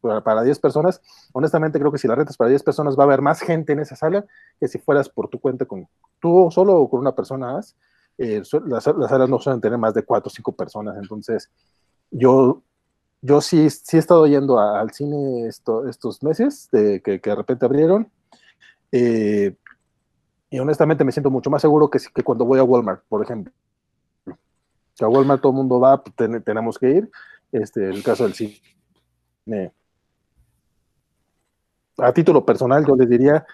para 0.00 0.42
10 0.42 0.58
personas. 0.60 1.00
Honestamente, 1.32 1.78
creo 1.78 1.92
que 1.92 1.98
si 1.98 2.08
la 2.08 2.14
rentas 2.14 2.36
para 2.36 2.50
10 2.50 2.62
personas 2.62 2.96
va 2.96 3.02
a 3.02 3.06
haber 3.06 3.22
más 3.22 3.40
gente 3.40 3.72
en 3.72 3.80
esa 3.80 3.96
sala 3.96 4.24
que 4.60 4.68
si 4.68 4.78
fueras 4.78 5.08
por 5.08 5.28
tu 5.28 5.40
cuenta 5.40 5.64
con 5.64 5.88
tú 6.20 6.48
solo 6.50 6.76
o 6.76 6.90
con 6.90 7.00
una 7.00 7.14
persona 7.14 7.52
más. 7.52 7.76
Eh, 8.18 8.42
las, 8.66 8.84
salas 8.84 9.28
no 9.28 9.38
suelen 9.38 9.60
tener 9.60 9.78
más 9.78 9.94
de 9.94 10.02
4 10.02 10.28
o 10.28 10.30
5 10.30 10.52
personas. 10.52 10.96
Entonces, 11.00 11.50
yo, 12.10 12.62
yo 13.22 13.40
sí, 13.40 13.70
sí 13.70 13.96
he 13.96 14.00
estado 14.00 14.26
yendo 14.26 14.58
al 14.58 14.90
cine 14.90 15.46
estos 15.46 16.22
meses 16.22 16.68
de, 16.72 17.00
que, 17.00 17.18
de 17.18 17.34
repente 17.34 17.64
abrieron. 17.64 18.10
Eh, 18.92 19.56
y 20.50 20.58
honestamente 20.58 21.04
me 21.04 21.12
siento 21.12 21.30
mucho 21.30 21.50
más 21.50 21.62
seguro 21.62 21.90
que, 21.90 21.98
que 22.14 22.22
cuando 22.22 22.44
voy 22.44 22.58
a 22.58 22.64
Walmart, 22.64 23.02
por 23.08 23.22
ejemplo. 23.22 23.52
Si 24.94 25.04
a 25.04 25.08
Walmart 25.08 25.40
todo 25.40 25.52
el 25.52 25.56
mundo 25.56 25.78
va, 25.78 26.02
pues, 26.02 26.44
tenemos 26.44 26.78
que 26.78 26.90
ir. 26.90 27.10
Este, 27.52 27.88
el 27.88 28.02
caso 28.02 28.24
del 28.24 28.34
cine 28.34 28.60
a 31.98 32.12
título 32.12 32.44
personal, 32.44 32.84
yo 32.86 32.94
les 32.94 33.08
diría, 33.08 33.44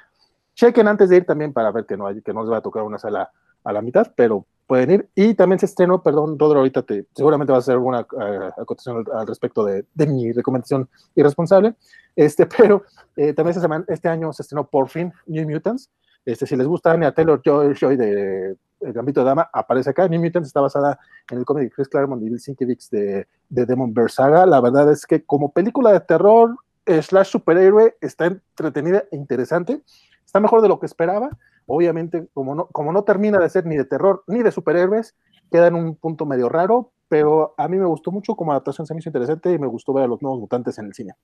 chequen 0.54 0.88
antes 0.88 1.08
de 1.08 1.16
ir 1.16 1.26
también 1.26 1.52
para 1.52 1.70
ver 1.72 1.86
que 1.86 1.96
no, 1.96 2.06
hay, 2.06 2.20
que 2.20 2.32
no 2.32 2.42
les 2.42 2.52
va 2.52 2.58
a 2.58 2.62
tocar 2.62 2.82
una 2.82 2.98
sala 2.98 3.30
a 3.64 3.72
la 3.72 3.82
mitad, 3.82 4.12
pero 4.14 4.46
pueden 4.66 4.90
ir. 4.90 5.08
Y 5.14 5.34
también 5.34 5.58
se 5.58 5.66
estrenó, 5.66 6.02
perdón, 6.02 6.38
Rodro, 6.38 6.58
ahorita 6.58 6.82
te, 6.82 7.06
seguramente 7.14 7.52
vas 7.52 7.58
a 7.58 7.64
hacer 7.64 7.74
alguna 7.74 8.00
uh, 8.00 8.60
acotación 8.60 9.04
al, 9.12 9.26
respecto 9.26 9.64
de, 9.64 9.84
de, 9.94 10.06
mi 10.06 10.32
recomendación 10.32 10.88
irresponsable, 11.14 11.74
este, 12.16 12.46
pero 12.58 12.84
eh, 13.16 13.32
también 13.32 13.60
semana, 13.60 13.84
este 13.88 14.08
año 14.08 14.32
se 14.32 14.42
estrenó 14.42 14.66
por 14.66 14.88
fin 14.88 15.12
New 15.26 15.48
Mutants. 15.48 15.90
Este, 16.24 16.46
si 16.46 16.56
les 16.56 16.66
gusta 16.66 16.92
Anya 16.92 17.12
Taylor 17.12 17.42
Joy 17.42 17.96
de 17.96 18.56
El 18.80 18.92
Gambito 18.94 19.20
de 19.20 19.26
Dama, 19.26 19.50
aparece 19.52 19.90
acá. 19.90 20.08
New 20.08 20.20
Mutants 20.20 20.48
está 20.48 20.60
basada 20.60 20.98
en 21.30 21.38
el 21.38 21.44
cómic 21.44 21.64
de 21.64 21.70
Chris 21.70 21.88
Claremont 21.88 22.22
y 22.22 22.30
Bill 22.30 22.40
Sienkiewicz 22.40 22.88
de, 22.88 23.26
de 23.50 23.66
Demon 23.66 23.92
Bear 23.92 24.10
Saga. 24.10 24.46
La 24.46 24.60
verdad 24.62 24.90
es 24.90 25.04
que 25.04 25.22
como 25.22 25.52
película 25.52 25.92
de 25.92 26.00
terror, 26.00 26.56
slash 26.86 27.28
superhéroe 27.28 27.96
está 28.00 28.26
entretenida 28.26 29.04
e 29.10 29.16
interesante. 29.16 29.82
Está 30.24 30.40
mejor 30.40 30.62
de 30.62 30.68
lo 30.68 30.78
que 30.78 30.86
esperaba. 30.86 31.30
Obviamente, 31.66 32.28
como 32.34 32.54
no, 32.54 32.66
como 32.66 32.92
no 32.92 33.04
termina 33.04 33.38
de 33.38 33.48
ser 33.48 33.66
ni 33.66 33.76
de 33.76 33.84
terror 33.84 34.24
ni 34.26 34.42
de 34.42 34.52
superhéroes, 34.52 35.14
queda 35.50 35.68
en 35.68 35.74
un 35.74 35.96
punto 35.96 36.26
medio 36.26 36.48
raro, 36.48 36.92
pero 37.08 37.54
a 37.56 37.68
mí 37.68 37.76
me 37.76 37.86
gustó 37.86 38.10
mucho 38.10 38.34
como 38.34 38.52
adaptación, 38.52 38.86
se 38.86 38.94
me 38.94 39.00
hizo 39.00 39.08
interesante 39.08 39.52
y 39.52 39.58
me 39.58 39.66
gustó 39.66 39.92
ver 39.92 40.04
a 40.04 40.08
los 40.08 40.20
nuevos 40.22 40.40
mutantes 40.40 40.78
en 40.78 40.86
el 40.86 40.94
cine. 40.94 41.14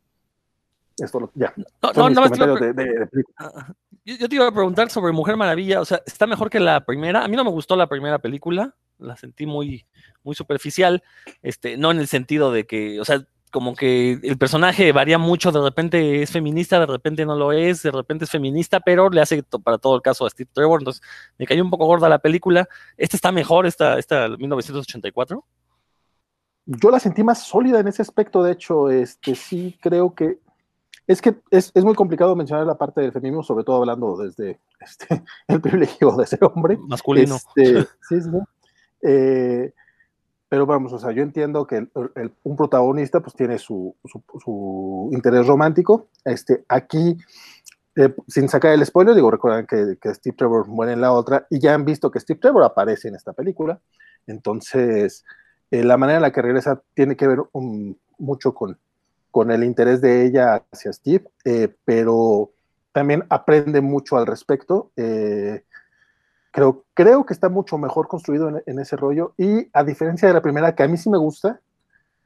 Esto 0.99 1.31
ya. 1.35 1.53
No, 1.83 2.11
no, 2.11 2.27
yo, 4.05 4.29
te 4.29 4.35
iba 4.35 4.47
a 4.47 4.53
preguntar 4.53 4.91
sobre 4.91 5.13
Mujer 5.13 5.37
Maravilla, 5.37 5.81
o 5.81 5.85
sea, 5.85 6.01
¿está 6.07 6.27
mejor 6.27 6.51
que 6.51 6.61
la 6.61 6.85
primera? 6.85 7.25
A 7.25 7.29
mí 7.29 7.37
no 7.37 7.45
me 7.45 7.51
gustó 7.51 7.77
la 7.77 7.87
primera 7.87 8.19
película, 8.19 8.75
la 8.99 9.17
sentí 9.17 9.47
muy, 9.47 9.87
muy 10.23 10.35
superficial, 10.35 11.03
este, 11.43 11.77
no 11.77 11.91
en 11.91 11.99
el 11.99 12.07
sentido 12.07 12.53
de 12.53 12.67
que, 12.67 13.01
o 13.01 13.05
sea, 13.05 13.25
como 13.51 13.75
que 13.75 14.19
el 14.23 14.39
personaje 14.39 14.93
varía 14.93 15.19
mucho, 15.19 15.53
de 15.53 15.61
repente 15.61 16.23
es 16.23 16.31
feminista, 16.31 16.79
de 16.81 16.87
repente 16.87 17.27
no 17.27 17.37
lo 17.37 17.53
es, 17.53 17.83
de 17.83 17.91
repente 17.91 18.25
es 18.25 18.31
feminista, 18.31 18.81
pero 18.81 19.11
le 19.11 19.21
hace 19.21 19.43
para 19.43 19.79
todo 19.79 19.97
el 19.97 20.03
caso 20.03 20.25
a 20.27 20.31
Steve 20.31 20.51
Trevor, 20.53 20.81
entonces 20.81 21.03
me 21.39 21.47
cayó 21.47 21.63
un 21.63 21.71
poco 21.71 21.87
gorda 21.87 22.09
la 22.09 22.21
película. 22.21 22.69
¿Esta 22.97 23.17
está 23.17 23.33
mejor, 23.33 23.67
esta, 23.67 23.99
esta 23.99 24.29
1984? 24.29 25.45
Yo 26.67 26.91
la 26.91 27.01
sentí 27.01 27.25
más 27.25 27.43
sólida 27.43 27.81
en 27.81 27.89
ese 27.89 28.03
aspecto, 28.03 28.43
de 28.43 28.53
hecho, 28.53 28.91
este 28.91 29.35
sí 29.35 29.77
creo 29.81 30.15
que 30.15 30.39
es 31.07 31.21
que 31.21 31.35
es, 31.51 31.73
es 31.75 31.85
muy 31.85 31.97
complicado 31.97 32.37
mencionar 32.37 32.65
la 32.65 32.79
parte 32.79 33.01
del 33.01 33.11
feminismo, 33.11 33.43
sobre 33.43 33.65
todo 33.65 33.79
hablando 33.79 34.17
desde 34.17 34.61
este, 34.81 35.25
el 35.49 35.61
privilegio 35.61 36.13
de 36.13 36.27
ser 36.27 36.45
hombre. 36.45 36.79
Masculino. 36.87 37.35
Este, 37.35 37.83
sí, 38.09 38.21
sí. 38.23 38.31
Eh, 39.03 39.73
pero 40.51 40.67
vamos, 40.67 40.93
o 40.93 40.99
sea, 40.99 41.13
yo 41.13 41.23
entiendo 41.23 41.65
que 41.65 41.87
un 42.43 42.57
protagonista 42.57 43.21
pues 43.21 43.37
tiene 43.37 43.57
su, 43.57 43.95
su, 44.05 45.09
interés 45.13 45.47
romántico. 45.47 46.09
Este, 46.25 46.65
aquí, 46.69 47.17
eh, 47.95 48.13
sin 48.27 48.49
sacar 48.49 48.73
el 48.73 48.85
spoiler, 48.85 49.15
digo, 49.15 49.31
recuerdan 49.31 49.65
que, 49.65 49.97
que, 50.01 50.13
Steve 50.13 50.35
Trevor 50.37 50.67
muere 50.67 50.93
en 50.93 51.03
la 51.03 51.13
otra 51.13 51.47
y 51.51 51.61
ya 51.61 51.73
han 51.73 51.85
visto 51.85 52.11
que 52.11 52.19
Steve 52.19 52.41
Trevor 52.41 52.65
aparece 52.65 53.07
en 53.07 53.15
esta 53.15 53.33
película. 53.33 53.81
Entonces, 54.27 55.25
eh, 55.71 55.85
la 55.85 55.97
manera 55.97 56.17
en 56.17 56.23
la 56.23 56.33
que 56.33 56.43
regresa 56.43 56.83
tiene 56.95 57.15
que 57.15 57.29
ver 57.29 57.39
mucho 58.19 58.53
con, 58.53 58.77
con 59.31 59.53
el 59.53 59.63
interés 59.63 60.01
de 60.01 60.27
ella 60.27 60.65
hacia 60.73 60.93
Steve, 60.93 61.31
eh, 61.45 61.73
pero 61.85 62.51
también 62.91 63.25
aprende 63.29 63.81
mucho 63.81 64.17
al 64.17 64.27
respecto. 64.27 64.91
Creo, 66.53 66.85
creo 66.95 67.25
que 67.25 67.33
está 67.33 67.49
mucho 67.49 67.79
mejor 67.79 68.09
construido 68.09 68.63
en, 68.67 68.79
ese 68.79 68.97
rollo 68.97 69.35
y 69.37 69.69
a 69.73 69.85
diferencia 69.85 70.27
de 70.27 70.35
la 70.35 70.43
primera, 70.43 70.75
que 70.75 70.83
a 70.83 70.89
mí 70.89 70.97
sí 70.97 71.09
me 71.09 71.19
gusta, 71.19 71.61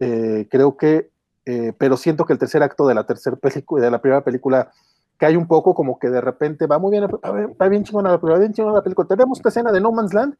eh, 0.00 0.48
creo 0.50 0.76
que, 0.76 1.10
eh, 1.44 1.74
pero 1.76 1.96
siento 1.96 2.24
que 2.24 2.32
el 2.32 2.38
tercer 2.38 2.62
acto 2.62 2.86
de 2.86 2.94
la 2.94 3.04
tercera 3.04 3.36
película, 3.36 3.84
de 3.84 3.90
la 3.90 4.00
primera 4.00 4.24
película, 4.24 4.70
cae 5.18 5.36
un 5.36 5.46
poco 5.46 5.74
como 5.74 5.98
que 5.98 6.08
de 6.08 6.20
repente 6.20 6.66
va 6.66 6.78
muy 6.78 6.90
bien, 6.90 7.04
va 7.04 7.68
bien 7.68 7.84
chingona 7.84 8.10
la 8.10 8.18
película, 8.18 8.38
bien 8.38 8.52
chingona 8.52 8.76
la 8.76 8.82
película. 8.82 9.08
Tenemos 9.08 9.38
esta 9.38 9.50
escena 9.50 9.72
de 9.72 9.80
No 9.80 9.92
Man's 9.92 10.14
Land 10.14 10.36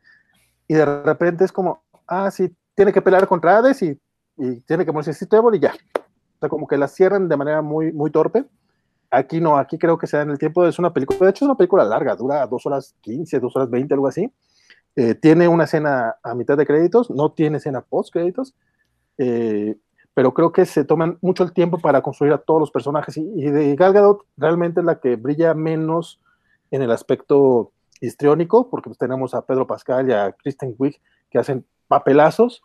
y 0.67 0.75
de 0.75 0.85
repente 0.85 1.45
es 1.45 1.53
como, 1.53 1.83
ah, 2.07 2.31
sí, 2.31 2.55
tiene 2.75 2.93
que 2.93 3.03
pelear 3.03 3.29
contra 3.29 3.59
Hades 3.59 3.83
y, 3.83 4.01
y 4.37 4.61
tiene 4.61 4.85
que 4.85 4.93
morirse 4.93 5.13
Steve 5.27 5.57
y 5.57 5.61
ya. 5.61 5.75
O 5.75 6.39
sea, 6.41 6.49
como 6.49 6.67
que 6.67 6.77
la 6.77 6.89
cierran 6.89 7.29
de 7.29 7.37
manera 7.37 7.63
muy, 7.63 7.93
muy 7.93 8.11
torpe. 8.11 8.45
Aquí 9.17 9.41
no, 9.41 9.57
aquí 9.57 9.79
creo 9.79 9.99
que 9.99 10.07
se 10.07 10.17
da 10.17 10.23
en 10.23 10.31
el 10.31 10.39
tiempo, 10.39 10.67
es 10.67 10.79
una 10.79 10.93
película, 10.93 11.19
de 11.21 11.31
hecho 11.31 11.45
es 11.45 11.49
una 11.49 11.57
película 11.57 11.85
larga, 11.85 12.17
dura 12.17 12.47
dos 12.47 12.67
horas 12.67 12.95
15, 13.03 13.41
dos 13.41 13.55
horas 13.57 13.71
20, 13.71 13.95
algo 13.95 14.09
así. 14.09 14.31
Eh, 14.97 15.15
tiene 15.15 15.49
una 15.49 15.65
escena 15.65 16.17
a 16.23 16.35
mitad 16.35 16.57
de 16.57 16.67
créditos, 16.67 17.11
no 17.11 17.33
tiene 17.33 17.59
escena 17.59 17.81
post 17.81 18.13
créditos, 18.13 18.55
eh, 19.19 19.77
pero 20.15 20.33
creo 20.33 20.53
que 20.53 20.65
se 20.67 20.85
toman 20.85 21.19
mucho 21.21 21.43
el 21.43 21.53
tiempo 21.53 21.79
para 21.79 22.01
construir 22.01 22.33
a 22.33 22.39
todos 22.39 22.61
los 22.61 22.71
personajes. 22.71 23.17
Y, 23.17 23.51
de 23.51 23.75
Gal 23.75 23.93
Gadot 23.93 24.25
realmente 24.37 24.81
es 24.81 24.87
la 24.87 25.01
que 25.01 25.17
brilla 25.17 25.55
menos 25.55 26.21
en 26.71 26.83
el 26.83 26.93
aspecto 26.93 27.73
histriónico, 28.01 28.71
porque 28.71 28.89
pues 28.91 28.99
tenemos 28.99 29.35
a 29.35 29.43
Pedro 29.43 29.67
Pascal 29.67 30.09
y 30.09 30.13
a 30.13 30.33
Kristen 30.33 30.75
Wiig 30.79 31.01
que 31.31 31.39
hacen 31.39 31.67
papelazos, 31.89 32.63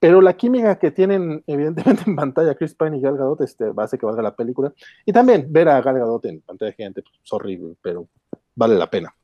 pero 0.00 0.22
la 0.22 0.32
química 0.32 0.78
que 0.78 0.90
tienen, 0.90 1.44
evidentemente, 1.46 2.02
en 2.06 2.16
pantalla 2.16 2.54
Chris 2.54 2.74
Pine 2.74 2.96
y 2.96 3.00
Gal 3.00 3.18
Gadot 3.18 3.40
este, 3.42 3.70
va 3.70 3.82
a 3.82 3.86
hacer 3.86 4.00
que 4.00 4.06
valga 4.06 4.22
la 4.22 4.34
película. 4.34 4.72
Y 5.04 5.12
también 5.12 5.46
ver 5.50 5.68
a 5.68 5.80
Gal 5.80 5.98
Gadot 5.98 6.24
en 6.24 6.40
pantalla 6.40 6.72
gigante, 6.72 7.02
pues, 7.02 7.32
horrible, 7.32 7.76
pero 7.80 8.08
vale 8.56 8.74
la 8.74 8.90
pena. 8.90 9.14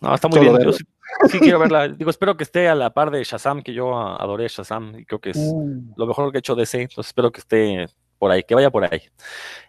No, 0.00 0.14
está 0.14 0.28
muy 0.28 0.40
bien. 0.40 0.58
Yo 0.60 0.72
sí, 0.72 1.38
quiero 1.38 1.58
verla. 1.60 1.88
Digo, 1.88 2.10
espero 2.10 2.36
que 2.36 2.42
esté 2.42 2.68
a 2.68 2.74
la 2.74 2.92
par 2.92 3.10
de 3.10 3.22
Shazam, 3.22 3.62
que 3.62 3.72
yo 3.72 3.96
adoré 3.96 4.48
Shazam 4.48 4.98
y 4.98 5.06
creo 5.06 5.20
que 5.20 5.30
es 5.30 5.38
mm. 5.38 5.94
lo 5.96 6.06
mejor 6.06 6.30
que 6.30 6.38
he 6.38 6.40
hecho 6.40 6.54
DC. 6.54 6.82
Entonces 6.82 7.06
espero 7.06 7.30
que 7.30 7.40
esté 7.40 7.86
por 8.18 8.30
ahí, 8.30 8.42
que 8.42 8.54
vaya 8.54 8.70
por 8.70 8.84
ahí. 8.84 9.02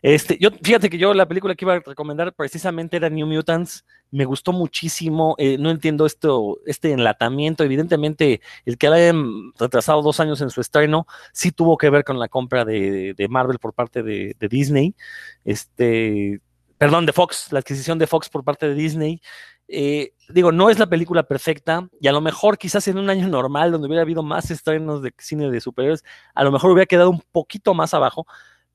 Este, 0.02 0.38
yo, 0.40 0.50
fíjate 0.62 0.90
que 0.90 0.98
yo 0.98 1.14
la 1.14 1.28
película 1.28 1.56
que 1.56 1.66
iba 1.66 1.76
a 1.76 1.80
recomendar 1.80 2.34
precisamente 2.34 2.98
era 2.98 3.10
New 3.10 3.28
Mutants. 3.28 3.86
Me 4.12 4.26
gustó 4.26 4.54
muchísimo. 4.54 5.36
Eh, 5.38 5.58
no 5.58 5.70
entiendo 5.70 6.06
esto, 6.06 6.60
este 6.66 6.92
enlatamiento. 6.92 7.64
Evidentemente, 7.64 8.42
el 8.66 8.78
que 8.78 8.88
hayan 8.88 9.52
retrasado 9.58 10.02
dos 10.02 10.20
años 10.20 10.42
en 10.42 10.50
su 10.50 10.62
estreno 10.62 11.08
sí 11.34 11.52
tuvo 11.52 11.78
que 11.78 11.90
ver 11.90 12.04
con 12.04 12.20
la 12.20 12.28
compra 12.28 12.66
de, 12.66 13.14
de 13.16 13.28
Marvel 13.28 13.60
por 13.60 13.74
parte 13.74 14.04
de, 14.04 14.36
de, 14.40 14.48
Disney. 14.48 14.96
Este, 15.44 16.40
perdón, 16.78 17.06
de 17.06 17.14
Fox, 17.14 17.52
la 17.52 17.60
adquisición 17.60 18.00
de 18.00 18.08
Fox 18.08 18.30
por 18.30 18.44
parte 18.44 18.68
de 18.68 18.76
Disney. 18.76 19.22
Eh, 19.68 20.14
digo, 20.30 20.52
no 20.52 20.70
es 20.70 20.78
la 20.78 20.88
película 20.88 21.24
perfecta 21.24 21.88
y 22.00 22.08
a 22.08 22.12
lo 22.12 22.22
mejor 22.22 22.58
quizás 22.58 22.88
en 22.88 22.98
un 22.98 23.10
año 23.10 23.28
normal 23.28 23.72
donde 23.72 23.88
hubiera 23.88 24.04
habido 24.04 24.22
más 24.22 24.52
estrenos 24.52 25.02
de 25.02 25.14
cine 25.18 25.50
de 25.50 25.60
superhéroes, 25.60 26.04
a 26.36 26.44
lo 26.44 26.52
mejor 26.52 26.72
hubiera 26.72 26.86
quedado 26.86 27.10
un 27.10 27.22
poquito 27.32 27.74
más 27.74 27.94
abajo, 27.94 28.28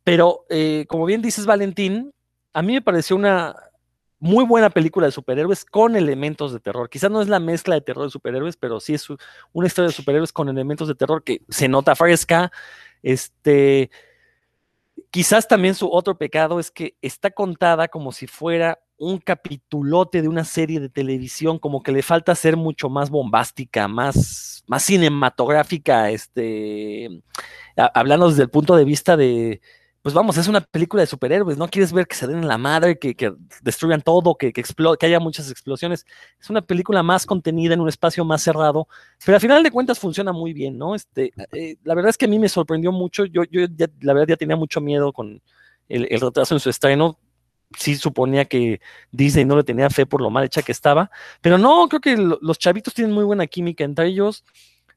pero 0.03 0.47
eh, 0.49 0.87
como 0.89 1.05
bien 1.05 1.23
dices 1.23 1.47
Valentín, 1.47 2.13
a 2.53 2.63
mí 2.63 2.73
me 2.73 2.83
pareció 2.83 3.15
una, 3.15 3.55
muy 4.21 4.45
buena 4.45 4.69
película 4.69 5.07
de 5.07 5.13
superhéroes 5.13 5.65
con 5.65 5.97
elementos 5.97 6.53
de 6.53 6.61
terror. 6.61 6.91
Quizás 6.91 7.11
no 7.11 7.23
es 7.23 7.29
la 7.29 7.41
mezcla 7.41 7.75
de 7.75 7.81
terror 7.81 8.05
de 8.05 8.11
superhéroes, 8.11 8.57
pero 8.57 8.79
sí 8.79 8.93
es 8.95 9.09
una 9.53 9.67
historia 9.67 9.89
de 9.89 9.95
superhéroes 9.95 10.31
con 10.31 10.49
elementos 10.49 10.87
de 10.89 10.95
terror 10.95 11.25
que 11.25 11.43
se 11.49 11.69
nota 11.69 11.97
fresca. 11.97 12.53
Este, 13.03 13.91
quizás 15.11 15.49
también 15.49 15.75
su 15.75 15.91
otro 15.91 16.19
pecado 16.19 16.61
es 16.61 16.71
que 16.71 16.97
está 17.01 17.31
contada 17.31 17.89
como 17.89 18.13
si 18.13 18.27
fuera 18.27 18.79
un 19.01 19.19
capitulote 19.19 20.21
de 20.21 20.29
una 20.29 20.45
serie 20.45 20.79
de 20.79 20.91
televisión, 20.91 21.59
como 21.59 21.83
que 21.83 21.91
le 21.91 22.03
falta 22.03 22.35
ser 22.35 22.57
mucho 22.57 22.91
más 22.91 23.09
bombástica, 23.09 23.89
más, 23.89 24.63
más 24.67 24.83
cinematográfica, 24.83 26.11
este, 26.11 27.23
hablando 27.95 28.29
desde 28.29 28.43
el 28.43 28.51
punto 28.51 28.77
de 28.77 28.85
vista 28.85 29.17
de, 29.17 29.63
pues 30.03 30.15
vamos, 30.15 30.37
es 30.37 30.49
una 30.49 30.61
película 30.61 31.01
de 31.01 31.07
superhéroes, 31.07 31.57
¿no? 31.57 31.69
Quieres 31.69 31.95
ver 31.95 32.07
que 32.07 32.15
se 32.15 32.27
den 32.27 32.41
en 32.41 32.49
la 32.49 32.59
madre, 32.59 32.99
que, 32.99 33.35
destruyan 33.63 34.03
todo, 34.03 34.35
que, 34.35 34.53
que, 34.53 34.63
que 34.63 35.07
haya 35.07 35.19
muchas 35.19 35.51
explosiones. 35.51 36.05
Es 36.39 36.51
una 36.51 36.61
película 36.61 37.03
más 37.03 37.25
contenida 37.25 37.73
en 37.73 37.81
un 37.81 37.89
espacio 37.89 38.23
más 38.27 38.43
cerrado, 38.43 38.87
pero 39.25 39.37
al 39.37 39.41
final 39.41 39.63
de 39.63 39.71
cuentas 39.71 39.99
funciona 39.99 40.33
muy 40.33 40.53
bien, 40.53 40.77
¿no? 40.77 40.95
Este, 40.95 41.33
eh, 41.53 41.77
la 41.85 41.95
verdad 41.95 42.11
es 42.11 42.19
que 42.19 42.27
a 42.27 42.29
mí 42.29 42.39
me 42.39 42.51
sorprendió 42.51 42.93
mucho, 42.93 43.25
yo, 43.25 43.45
yo 43.45 43.63
la 44.03 44.13
verdad 44.13 44.29
ya 44.29 44.37
tenía 44.37 44.57
mucho 44.57 44.83
miedo 44.83 45.11
con 45.15 45.41
el, 45.89 46.21
retraso 46.21 46.55
en 46.55 46.61
su 46.61 46.71
estreno, 46.71 47.19
sí 47.77 47.97
suponía 47.97 48.45
que 48.45 48.81
Disney 49.13 49.45
no 49.45 49.57
le 49.57 49.65
tenía 49.65 49.91
fe 49.91 50.07
por 50.07 50.21
lo 50.21 50.31
mal 50.31 50.45
hecha 50.45 50.63
que 50.63 50.73
estaba, 50.73 51.11
pero 51.41 51.59
no, 51.59 51.89
creo 51.89 52.01
que 52.01 52.17
los 52.17 52.59
chavitos 52.59 52.95
tienen 52.95 53.15
muy 53.15 53.25
buena 53.25 53.47
química 53.47 53.85
entre 53.85 54.07
ellos 54.07 54.45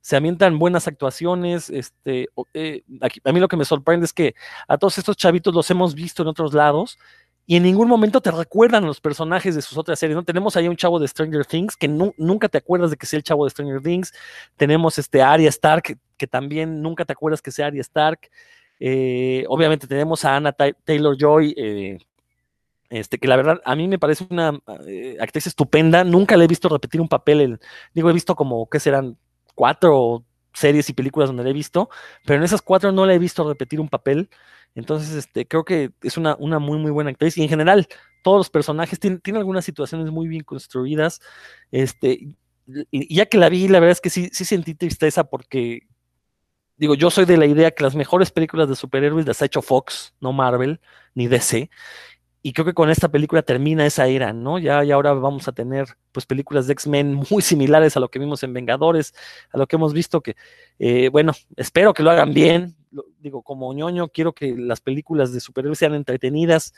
se 0.03 0.17
avientan 0.17 0.59
buenas 0.59 0.85
actuaciones. 0.87 1.69
Este, 1.69 2.27
eh, 2.53 2.83
a 3.23 3.31
mí 3.31 3.39
lo 3.39 3.47
que 3.47 3.55
me 3.55 3.63
sorprende 3.63 4.05
es 4.05 4.11
que 4.11 4.35
a 4.67 4.77
todos 4.77 4.97
estos 4.97 5.15
chavitos 5.15 5.55
los 5.55 5.71
hemos 5.71 5.95
visto 5.95 6.23
en 6.23 6.27
otros 6.27 6.53
lados 6.53 6.99
y 7.45 7.55
en 7.55 7.63
ningún 7.63 7.87
momento 7.87 8.19
te 8.19 8.29
recuerdan 8.29 8.85
los 8.85 8.99
personajes 8.99 9.55
de 9.55 9.61
sus 9.61 9.77
otras 9.77 9.97
series. 9.97 10.17
¿no? 10.17 10.23
Tenemos 10.23 10.57
ahí 10.57 10.67
un 10.67 10.75
chavo 10.75 10.99
de 10.99 11.07
Stranger 11.07 11.45
Things 11.45 11.77
que 11.77 11.87
nunca 11.87 12.49
te 12.49 12.57
acuerdas 12.57 12.91
de 12.91 12.97
que 12.97 13.05
sea 13.05 13.17
el 13.17 13.23
chavo 13.23 13.45
de 13.45 13.51
Stranger 13.51 13.81
Things. 13.81 14.13
Tenemos 14.57 14.99
este 14.99 15.21
Arya 15.21 15.49
Stark, 15.49 15.97
que, 16.17 16.27
también 16.27 16.81
nunca 16.81 17.05
te 17.05 17.13
acuerdas 17.13 17.41
que 17.41 17.51
sea 17.51 17.67
Arya 17.67 17.81
Stark. 17.81 18.29
Eh, 18.81 19.45
obviamente 19.47 19.87
tenemos 19.87 20.25
a 20.25 20.35
Anna 20.35 20.51
Taylor 20.51 21.17
Joy. 21.17 21.53
Eh, 21.57 21.97
este, 22.93 23.17
que 23.19 23.27
la 23.27 23.35
verdad 23.35 23.61
a 23.65 23.75
mí 23.75 23.87
me 23.87 23.99
parece 23.99 24.25
una 24.29 24.59
actriz 25.19 25.47
estupenda, 25.47 26.03
nunca 26.03 26.37
le 26.37 26.45
he 26.45 26.47
visto 26.47 26.69
repetir 26.69 27.01
un 27.01 27.07
papel, 27.07 27.59
digo, 27.93 28.09
he 28.09 28.13
visto 28.13 28.35
como, 28.35 28.69
¿qué 28.69 28.79
serán? 28.79 29.17
cuatro 29.55 30.25
series 30.53 30.89
y 30.89 30.93
películas 30.93 31.29
donde 31.29 31.43
la 31.43 31.49
he 31.49 31.53
visto, 31.53 31.89
pero 32.25 32.37
en 32.37 32.43
esas 32.43 32.61
cuatro 32.61 32.91
no 32.91 33.05
la 33.05 33.13
he 33.13 33.19
visto 33.19 33.47
repetir 33.47 33.79
un 33.79 33.89
papel. 33.89 34.29
Entonces, 34.75 35.13
este, 35.15 35.47
creo 35.47 35.65
que 35.65 35.91
es 36.01 36.17
una, 36.17 36.35
una 36.39 36.59
muy, 36.59 36.77
muy 36.79 36.91
buena 36.91 37.11
actriz. 37.11 37.37
Y 37.37 37.43
en 37.43 37.49
general, 37.49 37.87
todos 38.23 38.37
los 38.37 38.49
personajes 38.49 38.99
tienen, 38.99 39.21
algunas 39.35 39.65
situaciones 39.65 40.11
muy 40.11 40.27
bien 40.27 40.43
construidas. 40.43 41.21
Este, 41.71 42.35
y, 42.91 43.15
ya 43.15 43.25
que 43.27 43.37
la 43.37 43.49
vi, 43.49 43.67
la 43.67 43.79
verdad 43.79 43.93
es 43.93 44.01
que 44.01 44.09
sí, 44.09 44.29
sí 44.31 44.45
sentí 44.45 44.75
tristeza 44.75 45.23
porque, 45.23 45.87
digo, 46.77 46.95
yo 46.95 47.09
soy 47.11 47.25
de 47.25 47.37
la 47.37 47.45
idea 47.45 47.71
que 47.71 47.83
las 47.83 47.95
mejores 47.95 48.31
películas 48.31 48.69
de 48.69 48.75
superhéroes 48.75 49.25
las 49.27 49.41
ha 49.41 49.45
hecho 49.45 49.61
Fox, 49.61 50.13
no 50.19 50.33
Marvel, 50.33 50.79
ni 51.15 51.27
DC 51.27 51.69
y 52.45 52.51
creo 52.51 52.65
que 52.65 52.73
con 52.73 52.89
esta 52.89 53.07
película 53.07 53.41
termina 53.41 53.85
esa 53.85 54.07
era, 54.07 54.33
¿no? 54.33 54.59
Ya, 54.59 54.83
ya 54.83 54.95
ahora 54.95 55.13
vamos 55.13 55.47
a 55.47 55.53
tener 55.53 55.87
pues 56.11 56.25
películas 56.25 56.67
de 56.67 56.73
X-Men 56.73 57.13
muy 57.31 57.41
similares 57.41 57.95
a 57.95 58.01
lo 58.01 58.09
que 58.09 58.19
vimos 58.19 58.43
en 58.43 58.53
Vengadores, 58.53 59.15
a 59.51 59.57
lo 59.57 59.65
que 59.65 59.77
hemos 59.77 59.93
visto 59.93 60.21
que, 60.21 60.35
eh, 60.77 61.07
bueno, 61.07 61.31
espero 61.55 61.93
que 61.93 62.03
lo 62.03 62.11
hagan 62.11 62.33
bien, 62.33 62.75
digo, 63.19 63.41
como 63.43 63.73
ñoño, 63.73 64.09
quiero 64.09 64.33
que 64.33 64.55
las 64.57 64.81
películas 64.81 65.31
de 65.31 65.39
superhéroes 65.39 65.79
sean 65.79 65.95
entretenidas, 65.95 66.73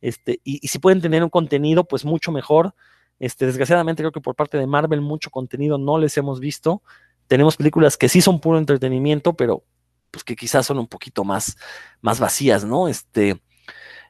este, 0.00 0.40
y, 0.42 0.58
y, 0.60 0.68
si 0.68 0.80
pueden 0.80 1.00
tener 1.00 1.22
un 1.22 1.30
contenido, 1.30 1.84
pues 1.84 2.04
mucho 2.04 2.30
mejor. 2.30 2.74
Este, 3.20 3.46
desgraciadamente 3.46 4.02
creo 4.02 4.12
que 4.12 4.20
por 4.20 4.34
parte 4.34 4.58
de 4.58 4.66
Marvel 4.66 5.00
mucho 5.00 5.30
contenido 5.30 5.78
no 5.78 5.96
les 5.96 6.16
hemos 6.18 6.40
visto. 6.40 6.82
Tenemos 7.28 7.56
películas 7.56 7.96
que 7.96 8.08
sí 8.10 8.20
son 8.20 8.40
puro 8.40 8.58
entretenimiento, 8.58 9.34
pero 9.34 9.64
pues 10.10 10.24
que 10.24 10.36
quizás 10.36 10.66
son 10.66 10.78
un 10.78 10.88
poquito 10.88 11.24
más, 11.24 11.56
más 12.02 12.20
vacías, 12.20 12.64
¿no? 12.64 12.88
Este, 12.88 13.40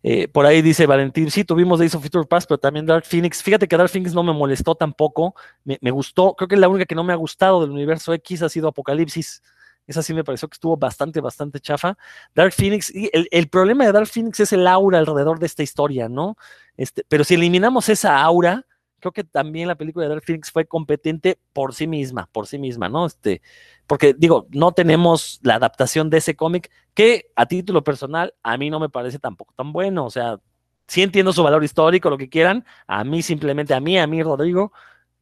eh, 0.07 0.29
por 0.29 0.45
ahí 0.45 0.61
dice 0.61 0.85
Valentín, 0.85 1.31
sí, 1.31 1.45
tuvimos 1.45 1.79
Days 1.79 1.95
of 1.95 2.03
Future 2.03 2.27
Past, 2.27 2.47
pero 2.47 2.59
también 2.59 2.85
Dark 2.85 3.07
Phoenix. 3.07 3.43
Fíjate 3.43 3.67
que 3.67 3.75
Dark 3.75 3.89
Phoenix 3.89 4.13
no 4.13 4.23
me 4.23 4.35
molestó 4.35 4.75
tampoco, 4.75 5.35
me, 5.65 5.91
gustó, 5.91 6.35
creo 6.35 6.47
que 6.47 6.59
la 6.59 6.69
única 6.69 6.85
que 6.85 6.95
no 6.95 7.03
me 7.03 7.15
ha 7.15 7.17
gustado 7.17 7.63
del 7.63 7.71
universo 7.71 8.13
X 8.13 8.43
ha 8.43 8.51
sido 8.51 8.69
Apocalipsis. 8.69 9.43
Esa 9.87 10.03
sí 10.03 10.13
me 10.13 10.23
pareció 10.23 10.47
que 10.47 10.57
estuvo 10.57 10.77
bastante, 10.77 11.23
bastante 11.23 11.59
chafa. 11.59 11.97
Dark 12.35 12.53
Phoenix, 12.53 12.95
y 12.95 13.09
el, 13.13 13.49
problema 13.49 13.87
de 13.87 13.93
Dark 13.93 14.07
Phoenix 14.07 14.41
es 14.41 14.53
el 14.53 14.67
aura 14.67 14.99
alrededor 14.99 15.39
de 15.39 15.47
esta 15.47 15.63
historia, 15.63 16.07
¿no? 16.11 16.37
Este, 16.77 17.03
pero 17.09 17.25
si 17.25 17.35
eliminamos 17.35 17.89
esa 17.89 18.21
aura, 18.21 18.67
creo 19.05 19.13
que 19.13 19.25
también 19.25 19.69
la 19.69 19.75
película 19.75 20.05
de 20.05 20.09
Dark 20.09 20.25
Phoenix 20.25 20.51
fue 20.51 20.65
competente 20.65 21.39
por 21.53 21.75
sí 21.75 21.87
misma, 21.87 22.27
por 22.33 22.47
sí 22.47 22.59
misma, 22.59 22.89
¿no? 22.89 23.05
Este, 23.05 23.43
porque 23.87 24.15
digo, 24.15 24.47
no 24.51 24.73
tenemos 24.73 25.41
la 25.43 25.57
adaptación 25.57 26.09
de 26.09 26.19
ese 26.19 26.35
cómic 26.35 26.71
que 26.95 27.31
a 27.37 27.45
título 27.45 27.85
personal 27.85 28.33
a 28.43 28.57
mí 28.57 28.71
no 28.71 28.81
me 28.81 28.89
parece 28.89 29.19
tampoco 29.19 29.53
tan 29.55 29.73
bueno, 29.73 30.07
o 30.07 30.11
sea, 30.11 30.41
sí 30.87 31.03
entiendo 31.03 31.35
su 31.35 31.43
valor 31.43 31.63
histórico, 31.63 32.09
lo 32.09 32.17
que 32.17 32.31
quieran, 32.31 32.65
a 32.87 33.05
mí 33.05 33.21
simplemente, 33.21 33.75
a 33.75 33.81
mí, 33.81 33.99
a 33.99 34.07
mí, 34.07 34.23
Rodrigo, 34.23 34.73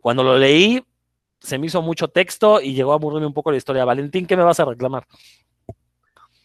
cuando 0.01 0.23
lo 0.23 0.39
leí, 0.39 0.85
se 1.41 1.59
me 1.59 1.67
hizo 1.67 1.83
mucho 1.83 2.07
texto 2.07 2.61
y 2.61 2.75
llegó 2.75 2.93
a 2.93 2.95
aburrirme 2.95 3.27
un 3.27 3.35
poco 3.35 3.51
la 3.51 3.57
historia. 3.57 3.85
Valentín, 3.85 4.27
¿qué 4.27 4.37
me 4.37 4.45
vas 4.45 4.61
a 4.61 4.65
reclamar? 4.65 5.09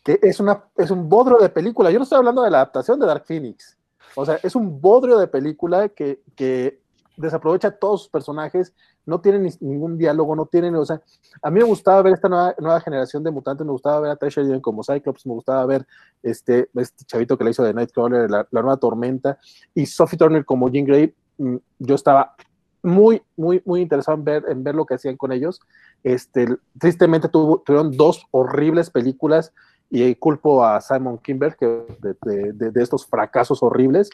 Que 0.03 0.17
es, 0.23 0.39
una, 0.39 0.63
es 0.75 0.89
un 0.89 1.07
bodrio 1.07 1.37
de 1.37 1.49
película. 1.49 1.91
Yo 1.91 1.99
no 1.99 2.03
estoy 2.03 2.17
hablando 2.17 2.41
de 2.41 2.49
la 2.49 2.57
adaptación 2.57 2.99
de 2.99 3.05
Dark 3.05 3.25
Phoenix. 3.25 3.77
O 4.15 4.25
sea, 4.25 4.39
es 4.41 4.55
un 4.55 4.81
bodrio 4.81 5.19
de 5.19 5.27
película 5.27 5.89
que, 5.89 6.23
que 6.35 6.86
desaprovecha 7.17 7.71
todos 7.71 8.03
sus 8.03 8.09
personajes, 8.09 8.73
no 9.05 9.19
tienen 9.19 9.51
ningún 9.59 9.97
diálogo, 9.97 10.35
no 10.35 10.45
tienen, 10.45 10.75
o 10.75 10.85
sea, 10.85 11.01
a 11.41 11.51
mí 11.51 11.59
me 11.59 11.65
gustaba 11.65 12.01
ver 12.03 12.13
esta 12.13 12.29
nueva, 12.29 12.55
nueva 12.59 12.79
generación 12.79 13.23
de 13.23 13.31
mutantes, 13.31 13.65
me 13.65 13.71
gustaba 13.71 13.99
ver 13.99 14.11
a 14.11 14.15
Tasha 14.15 14.41
como 14.61 14.83
Cyclops, 14.83 15.25
me 15.25 15.33
gustaba 15.33 15.65
ver 15.65 15.85
este, 16.23 16.69
este 16.75 17.05
chavito 17.05 17.37
que 17.37 17.43
le 17.43 17.51
hizo 17.51 17.63
de 17.63 17.73
Nightcrawler, 17.73 18.29
la, 18.29 18.47
la 18.51 18.61
nueva 18.61 18.77
tormenta, 18.77 19.37
y 19.73 19.85
Sophie 19.85 20.17
Turner 20.17 20.45
como 20.45 20.69
Jean 20.69 20.85
Grey, 20.85 21.13
mm, 21.37 21.55
yo 21.79 21.95
estaba 21.95 22.35
muy, 22.83 23.21
muy, 23.35 23.61
muy 23.65 23.81
interesado 23.81 24.17
en 24.17 24.23
ver, 24.23 24.45
en 24.47 24.63
ver 24.63 24.75
lo 24.75 24.85
que 24.85 24.93
hacían 24.93 25.17
con 25.17 25.31
ellos. 25.31 25.59
Este, 26.03 26.47
tristemente 26.79 27.27
tuvieron 27.27 27.91
dos 27.91 28.25
horribles 28.31 28.89
películas 28.89 29.53
y 29.89 30.15
culpo 30.15 30.65
a 30.65 30.81
Simon 30.81 31.17
Kimber 31.17 31.55
de, 31.59 32.81
estos 32.81 33.05
fracasos 33.05 33.63
horribles. 33.63 34.09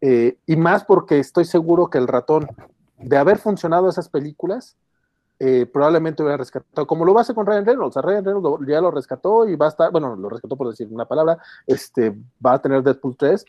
Eh, 0.00 0.36
y 0.46 0.56
más 0.56 0.84
porque 0.84 1.18
estoy 1.18 1.44
seguro 1.44 1.88
que 1.88 1.98
el 1.98 2.08
ratón, 2.08 2.48
de 2.98 3.16
haber 3.16 3.38
funcionado 3.38 3.88
esas 3.88 4.08
películas, 4.08 4.76
eh, 5.38 5.66
probablemente 5.66 6.22
hubiera 6.22 6.36
rescatado, 6.36 6.86
como 6.86 7.04
lo 7.04 7.14
va 7.14 7.20
a 7.20 7.22
hacer 7.22 7.34
con 7.34 7.46
Ryan 7.46 7.66
Reynolds. 7.66 7.96
Ryan 7.96 8.24
Reynolds 8.24 8.66
ya 8.66 8.80
lo 8.80 8.90
rescató 8.90 9.48
y 9.48 9.56
va 9.56 9.66
a 9.66 9.68
estar, 9.70 9.90
bueno, 9.90 10.16
lo 10.16 10.28
rescató 10.28 10.56
por 10.56 10.68
decir 10.68 10.88
una 10.90 11.04
palabra, 11.04 11.38
este, 11.66 12.16
va 12.44 12.54
a 12.54 12.62
tener 12.62 12.82
Deadpool 12.82 13.16
3 13.16 13.44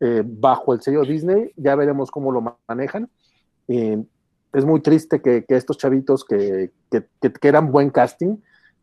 eh, 0.00 0.22
bajo 0.24 0.74
el 0.74 0.82
sello 0.82 1.02
Disney, 1.02 1.52
ya 1.56 1.74
veremos 1.76 2.10
cómo 2.10 2.32
lo 2.32 2.56
manejan. 2.68 3.08
es 3.68 4.64
muy 4.64 4.80
triste 4.80 5.22
que, 5.22 5.44
que 5.44 5.56
estos 5.56 5.78
chavitos 5.78 6.24
que, 6.24 6.72
que, 6.90 7.04
que, 7.20 7.48
eran 7.48 7.72
buen 7.72 7.90
casting, 7.90 8.36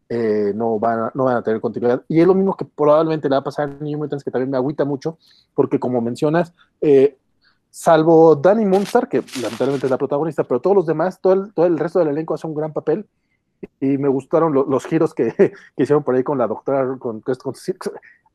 eh, 0.10 0.54
no, 0.56 0.80
van 0.80 1.00
a, 1.00 1.12
no 1.14 1.26
van 1.26 1.38
a 1.38 1.44
tener 1.44 1.62
continuidad. 1.62 2.04
Y 2.08 2.20
es 2.20 2.28
lo 2.28 2.34
mismo 2.34 2.58
que 2.58 2.66
probablemente 2.66 3.30
le 3.30 3.36
va 3.36 3.40
a 3.40 3.44
pasar 3.44 3.70
a 3.70 3.84
New 3.84 3.98
Mutants, 3.98 4.24
que 4.24 4.32
también 4.32 4.50
me 4.50 4.58
agüita 4.58 4.84
mucho, 4.84 5.18
porque 5.54 5.80
como 5.80 6.02
mencionas, 6.02 6.54
eh, 6.82 7.16
salvo 7.70 8.36
Danny 8.36 8.66
Moonstar, 8.66 9.08
que 9.08 9.24
lamentablemente 9.42 9.86
es 9.86 9.92
la 9.92 9.98
protagonista, 9.98 10.44
pero 10.44 10.60
todos 10.60 10.76
los 10.76 10.86
demás, 10.88 11.22
todo 11.22 11.34
el, 11.34 11.54
todo 11.54 11.68
el 11.68 11.78
resto 11.78 12.00
del 12.00 12.10
elenco 12.10 12.34
hace 12.34 12.48
un 12.48 12.56
gran 12.56 12.74
papel. 12.74 13.06
Y 13.80 13.98
me 13.98 14.08
gustaron 14.08 14.54
los 14.54 14.86
giros 14.86 15.14
que, 15.14 15.34
que, 15.38 15.54
hicieron 15.84 16.04
por 16.04 16.16
ahí 16.16 16.24
con 16.24 16.38
la 16.38 16.48
doctora, 16.48 16.98
con, 16.98 17.22
con, 17.22 17.54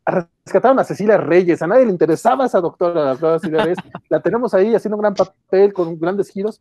rescataron 0.06 0.78
a 0.78 0.84
Cecilia 0.84 1.16
Reyes, 1.16 1.62
a 1.62 1.66
nadie 1.66 1.86
le 1.86 1.90
interesaba 1.90 2.46
esa 2.46 2.60
doctora, 2.60 3.04
la 3.04 3.10
doctora 3.10 3.38
Cecilia 3.38 3.64
Reyes, 3.64 3.78
la 4.10 4.20
tenemos 4.20 4.54
ahí 4.54 4.74
haciendo 4.74 4.96
un 4.96 5.02
gran 5.02 5.14
papel, 5.14 5.72
con 5.72 5.98
grandes 5.98 6.28
giros, 6.28 6.60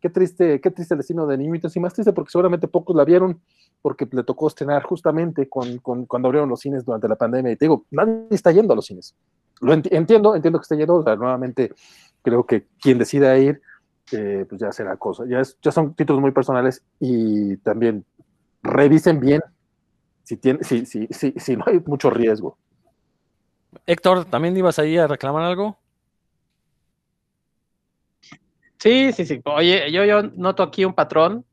qué 0.00 0.10
triste, 0.10 0.60
qué 0.60 0.70
triste 0.70 0.94
el 0.94 0.98
destino 0.98 1.26
de 1.26 1.38
Niñitos 1.38 1.74
y 1.76 1.80
más 1.80 1.94
triste 1.94 2.12
porque 2.12 2.32
seguramente 2.32 2.66
pocos 2.66 2.94
la 2.96 3.04
vieron 3.04 3.40
porque 3.82 4.08
le 4.10 4.22
tocó 4.22 4.46
estrenar 4.46 4.84
justamente 4.84 5.48
con, 5.48 5.78
con, 5.78 6.06
cuando 6.06 6.28
abrieron 6.28 6.48
los 6.48 6.60
cines 6.60 6.84
durante 6.84 7.08
la 7.08 7.16
pandemia. 7.16 7.52
Y 7.52 7.56
te 7.56 7.64
digo, 7.66 7.84
nadie 7.90 8.26
está 8.30 8.52
yendo 8.52 8.72
a 8.72 8.76
los 8.76 8.86
cines. 8.86 9.14
Lo 9.60 9.72
entiendo, 9.72 10.34
entiendo 10.34 10.58
que 10.58 10.62
está 10.62 10.76
yendo. 10.76 11.02
nuevamente, 11.16 11.72
creo 12.22 12.46
que 12.46 12.66
quien 12.80 12.98
decida 12.98 13.36
ir, 13.38 13.60
eh, 14.12 14.46
pues 14.48 14.60
ya 14.60 14.72
será 14.72 14.96
cosa. 14.96 15.24
Ya, 15.26 15.40
es, 15.40 15.58
ya 15.60 15.72
son 15.72 15.94
títulos 15.94 16.22
muy 16.22 16.30
personales 16.30 16.82
y 17.00 17.56
también 17.58 18.04
revisen 18.62 19.20
bien 19.20 19.42
si, 20.22 20.36
tiene, 20.36 20.62
si, 20.62 20.86
si, 20.86 21.08
si, 21.10 21.32
si 21.36 21.56
no 21.56 21.64
hay 21.66 21.80
mucho 21.84 22.10
riesgo. 22.10 22.56
Héctor, 23.86 24.24
¿también 24.26 24.56
ibas 24.56 24.78
ahí 24.78 24.96
a 24.96 25.06
reclamar 25.06 25.42
algo? 25.42 25.78
Sí, 28.78 29.12
sí, 29.12 29.24
sí. 29.24 29.40
Oye, 29.44 29.90
yo, 29.92 30.04
yo 30.04 30.22
noto 30.22 30.62
aquí 30.62 30.84
un 30.84 30.94
patrón. 30.94 31.44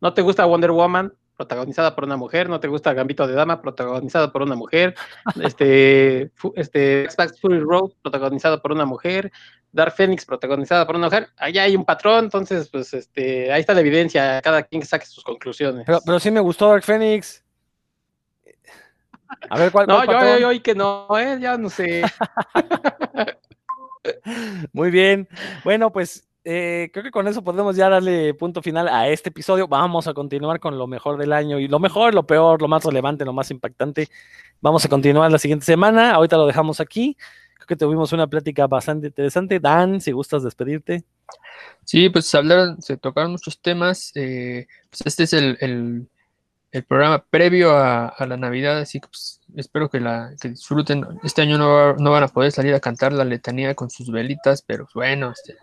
¿No 0.00 0.12
te 0.12 0.22
gusta 0.22 0.44
Wonder 0.44 0.72
Woman? 0.72 1.12
Protagonizada 1.36 1.94
por 1.94 2.04
una 2.04 2.16
mujer, 2.16 2.48
no 2.48 2.60
te 2.60 2.68
gusta 2.68 2.92
Gambito 2.92 3.26
de 3.26 3.34
Dama, 3.34 3.60
protagonizada 3.60 4.32
por 4.32 4.42
una 4.42 4.54
mujer, 4.54 4.94
este, 5.42 6.30
este 6.54 7.08
Fury 7.40 7.60
Road, 7.60 7.92
protagonizada 8.02 8.60
por 8.60 8.72
una 8.72 8.84
mujer, 8.84 9.32
Dark 9.72 9.94
Phoenix 9.96 10.24
protagonizada 10.24 10.86
por 10.86 10.96
una 10.96 11.06
mujer, 11.06 11.28
allá 11.36 11.64
hay 11.64 11.76
un 11.76 11.84
patrón, 11.84 12.24
entonces 12.24 12.68
pues 12.68 12.94
este, 12.94 13.52
ahí 13.52 13.60
está 13.60 13.74
la 13.74 13.80
evidencia, 13.80 14.40
cada 14.42 14.62
quien 14.62 14.80
que 14.80 14.86
saque 14.86 15.06
sus 15.06 15.24
conclusiones. 15.24 15.84
Pero, 15.86 16.00
pero 16.04 16.20
sí 16.20 16.30
me 16.30 16.40
gustó 16.40 16.68
Dark 16.68 16.84
Phoenix. 16.84 17.42
A 19.50 19.58
ver, 19.58 19.72
¿cuál, 19.72 19.86
no, 19.86 19.96
cuál 19.96 20.06
patrón? 20.06 20.32
yo, 20.34 20.38
yo, 20.38 20.52
y 20.52 20.60
que 20.60 20.74
no, 20.74 21.08
eh, 21.18 21.38
ya 21.40 21.58
no 21.58 21.68
sé. 21.68 22.02
Muy 24.72 24.90
bien. 24.90 25.28
Bueno, 25.64 25.90
pues 25.90 26.28
eh, 26.44 26.90
creo 26.92 27.02
que 27.02 27.10
con 27.10 27.26
eso 27.26 27.42
podemos 27.42 27.74
ya 27.74 27.88
darle 27.88 28.34
punto 28.34 28.60
final 28.60 28.88
a 28.88 29.08
este 29.08 29.30
episodio. 29.30 29.66
Vamos 29.66 30.06
a 30.06 30.12
continuar 30.12 30.60
con 30.60 30.76
lo 30.76 30.86
mejor 30.86 31.16
del 31.16 31.32
año 31.32 31.58
y 31.58 31.68
lo 31.68 31.78
mejor, 31.78 32.14
lo 32.14 32.26
peor, 32.26 32.60
lo 32.60 32.68
más 32.68 32.84
relevante, 32.84 33.24
lo 33.24 33.32
más 33.32 33.50
impactante. 33.50 34.08
Vamos 34.60 34.84
a 34.84 34.88
continuar 34.88 35.32
la 35.32 35.38
siguiente 35.38 35.64
semana. 35.64 36.12
Ahorita 36.12 36.36
lo 36.36 36.46
dejamos 36.46 36.80
aquí. 36.80 37.16
Creo 37.56 37.66
que 37.66 37.76
tuvimos 37.76 38.12
una 38.12 38.26
plática 38.26 38.66
bastante 38.66 39.06
interesante. 39.06 39.58
Dan, 39.58 40.02
si 40.02 40.12
gustas 40.12 40.42
despedirte. 40.42 41.04
Sí, 41.84 42.10
pues 42.10 42.34
hablaron, 42.34 42.80
se 42.82 42.98
tocaron 42.98 43.32
muchos 43.32 43.60
temas. 43.62 44.12
eh, 44.14 44.66
pues 44.90 45.00
este 45.06 45.22
es 45.22 45.32
el, 45.32 46.08
programa 46.88 47.24
previo 47.30 47.74
a, 47.74 48.14
la 48.26 48.36
Navidad, 48.36 48.78
así 48.78 49.00
que 49.00 49.06
pues, 49.06 49.40
espero 49.56 49.88
que 49.88 50.00
la 50.00 50.34
que 50.38 50.50
disfruten. 50.50 51.06
Este 51.22 51.40
año 51.40 51.56
no, 51.56 51.94
no 51.94 52.10
van 52.10 52.24
a 52.24 52.28
poder 52.28 52.52
salir 52.52 52.74
a 52.74 52.80
cantar 52.80 53.12
la 53.12 53.24
letanía 53.24 53.74
con 53.74 53.88
sus 53.88 54.10
velitas, 54.10 54.60
pero 54.60 54.86
bueno, 54.92 55.30
este, 55.30 55.56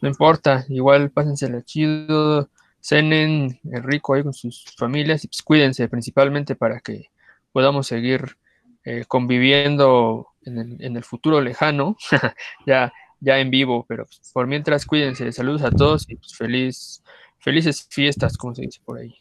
no 0.00 0.08
importa, 0.08 0.64
igual 0.68 1.10
pásensela 1.10 1.62
chido, 1.62 2.48
cenen 2.80 3.58
rico 3.64 4.14
ahí 4.14 4.22
con 4.22 4.32
sus 4.32 4.64
familias 4.76 5.24
y 5.24 5.28
pues 5.28 5.42
cuídense 5.42 5.88
principalmente 5.88 6.54
para 6.54 6.80
que 6.80 7.10
podamos 7.52 7.86
seguir 7.86 8.36
eh, 8.84 9.04
conviviendo 9.08 10.28
en 10.44 10.58
el, 10.58 10.84
en 10.84 10.96
el 10.96 11.04
futuro 11.04 11.40
lejano, 11.40 11.96
ya, 12.66 12.92
ya 13.20 13.38
en 13.38 13.50
vivo, 13.50 13.84
pero 13.88 14.04
pues, 14.04 14.30
por 14.32 14.46
mientras 14.46 14.86
cuídense, 14.86 15.32
saludos 15.32 15.62
a 15.62 15.70
todos 15.70 16.08
y 16.08 16.16
pues 16.16 16.36
feliz, 16.36 17.02
felices 17.38 17.86
fiestas, 17.90 18.36
como 18.36 18.54
se 18.54 18.62
dice 18.62 18.80
por 18.84 18.98
ahí. 18.98 19.18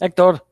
Héctor, 0.00 0.44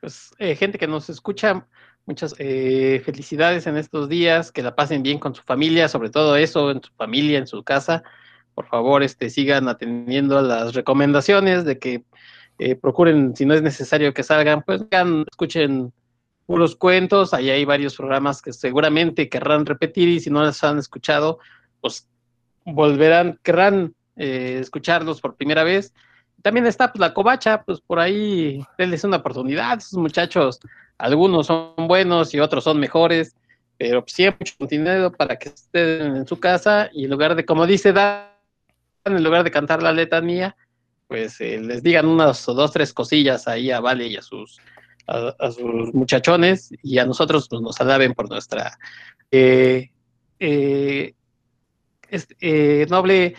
Pues 0.00 0.34
eh, 0.38 0.56
gente 0.56 0.78
que 0.78 0.86
nos 0.86 1.10
escucha, 1.10 1.66
muchas 2.06 2.34
eh, 2.38 3.02
felicidades 3.04 3.66
en 3.66 3.76
estos 3.76 4.08
días, 4.08 4.52
que 4.52 4.62
la 4.62 4.74
pasen 4.74 5.02
bien 5.02 5.18
con 5.18 5.34
su 5.34 5.42
familia, 5.42 5.88
sobre 5.88 6.10
todo 6.10 6.36
eso, 6.36 6.70
en 6.70 6.82
su 6.82 6.92
familia, 6.94 7.38
en 7.38 7.46
su 7.46 7.62
casa. 7.62 8.02
Por 8.54 8.66
favor, 8.66 9.02
este, 9.02 9.30
sigan 9.30 9.68
atendiendo 9.68 10.40
las 10.42 10.74
recomendaciones 10.74 11.64
de 11.64 11.78
que 11.78 12.04
eh, 12.58 12.76
procuren, 12.76 13.34
si 13.34 13.46
no 13.46 13.54
es 13.54 13.62
necesario 13.62 14.12
que 14.12 14.22
salgan, 14.22 14.62
pues 14.62 14.82
escuchen 15.30 15.92
puros 16.46 16.76
cuentos. 16.76 17.32
Ahí 17.32 17.48
hay 17.48 17.64
varios 17.64 17.96
programas 17.96 18.42
que 18.42 18.52
seguramente 18.52 19.28
querrán 19.28 19.64
repetir 19.64 20.08
y 20.08 20.20
si 20.20 20.30
no 20.30 20.42
los 20.42 20.62
han 20.64 20.78
escuchado, 20.78 21.38
pues 21.80 22.08
volverán, 22.64 23.38
querrán 23.42 23.94
eh, 24.16 24.58
escucharlos 24.60 25.20
por 25.20 25.36
primera 25.36 25.64
vez. 25.64 25.94
También 26.42 26.66
está 26.66 26.92
pues, 26.92 27.00
la 27.00 27.14
covacha, 27.14 27.62
pues 27.62 27.80
por 27.80 27.98
ahí 27.98 28.62
denles 28.76 29.04
una 29.04 29.18
oportunidad. 29.18 29.78
Esos 29.78 29.98
muchachos, 29.98 30.60
algunos 31.00 31.46
son 31.46 31.74
buenos 31.76 32.34
y 32.34 32.40
otros 32.40 32.64
son 32.64 32.78
mejores, 32.78 33.34
pero 33.78 34.02
pues, 34.02 34.12
siempre 34.12 34.38
mucho 34.40 34.54
contenido 34.58 35.12
para 35.12 35.36
que 35.36 35.48
estén 35.48 36.16
en 36.16 36.26
su 36.26 36.38
casa 36.38 36.90
y 36.92 37.04
en 37.04 37.10
lugar 37.10 37.34
de, 37.34 37.44
como 37.44 37.66
dice 37.66 37.92
Dan, 37.92 38.26
en 39.04 39.24
lugar 39.24 39.44
de 39.44 39.50
cantar 39.50 39.82
la 39.82 39.92
letanía, 39.92 40.56
pues 41.08 41.40
eh, 41.40 41.58
les 41.60 41.82
digan 41.82 42.06
unas 42.06 42.48
o 42.48 42.54
dos, 42.54 42.72
tres 42.72 42.92
cosillas 42.92 43.48
ahí 43.48 43.70
a 43.70 43.80
Vale 43.80 44.06
y 44.06 44.16
a 44.16 44.22
sus, 44.22 44.60
a, 45.06 45.50
sus 45.50 45.92
muchachones 45.94 46.70
y 46.82 46.98
a 46.98 47.06
nosotros 47.06 47.48
pues, 47.48 47.60
nos 47.62 47.80
alaben 47.80 48.14
por 48.14 48.28
nuestra 48.28 48.78
eh, 49.30 49.90
eh, 50.38 51.14
eh, 52.40 52.86
noble 52.88 53.34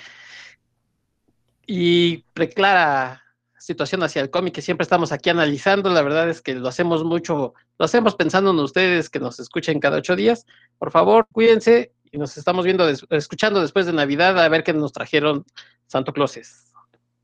y 1.66 2.18
preclara 2.34 3.24
situación 3.62 4.04
hacia 4.04 4.22
el 4.22 4.30
cómic 4.30 4.54
que 4.56 4.62
siempre 4.62 4.84
estamos 4.84 5.12
aquí 5.12 5.30
analizando. 5.30 5.90
La 5.90 6.02
verdad 6.02 6.30
es 6.30 6.42
que 6.42 6.56
lo 6.56 6.68
hacemos 6.68 7.04
mucho, 7.04 7.54
lo 7.78 7.86
hacemos 7.86 8.16
pensando 8.16 8.52
en 8.52 8.60
ustedes 8.60 9.10
que 9.10 9.20
nos 9.20 9.40
escuchen 9.40 9.80
cada 9.80 9.98
ocho 9.98 10.16
días. 10.16 10.46
Por 10.80 10.92
favor, 10.92 11.28
cuídense 11.32 11.92
y 12.12 12.18
nos 12.18 12.38
estamos 12.38 12.66
viendo, 12.66 12.86
des- 12.86 13.06
escuchando 13.10 13.62
después 13.62 13.86
de 13.86 13.94
Navidad 13.94 14.38
a 14.44 14.50
ver 14.50 14.64
qué 14.64 14.74
nos 14.74 14.92
trajeron 14.92 15.46
Santo 15.88 16.12
Clauses. 16.12 16.74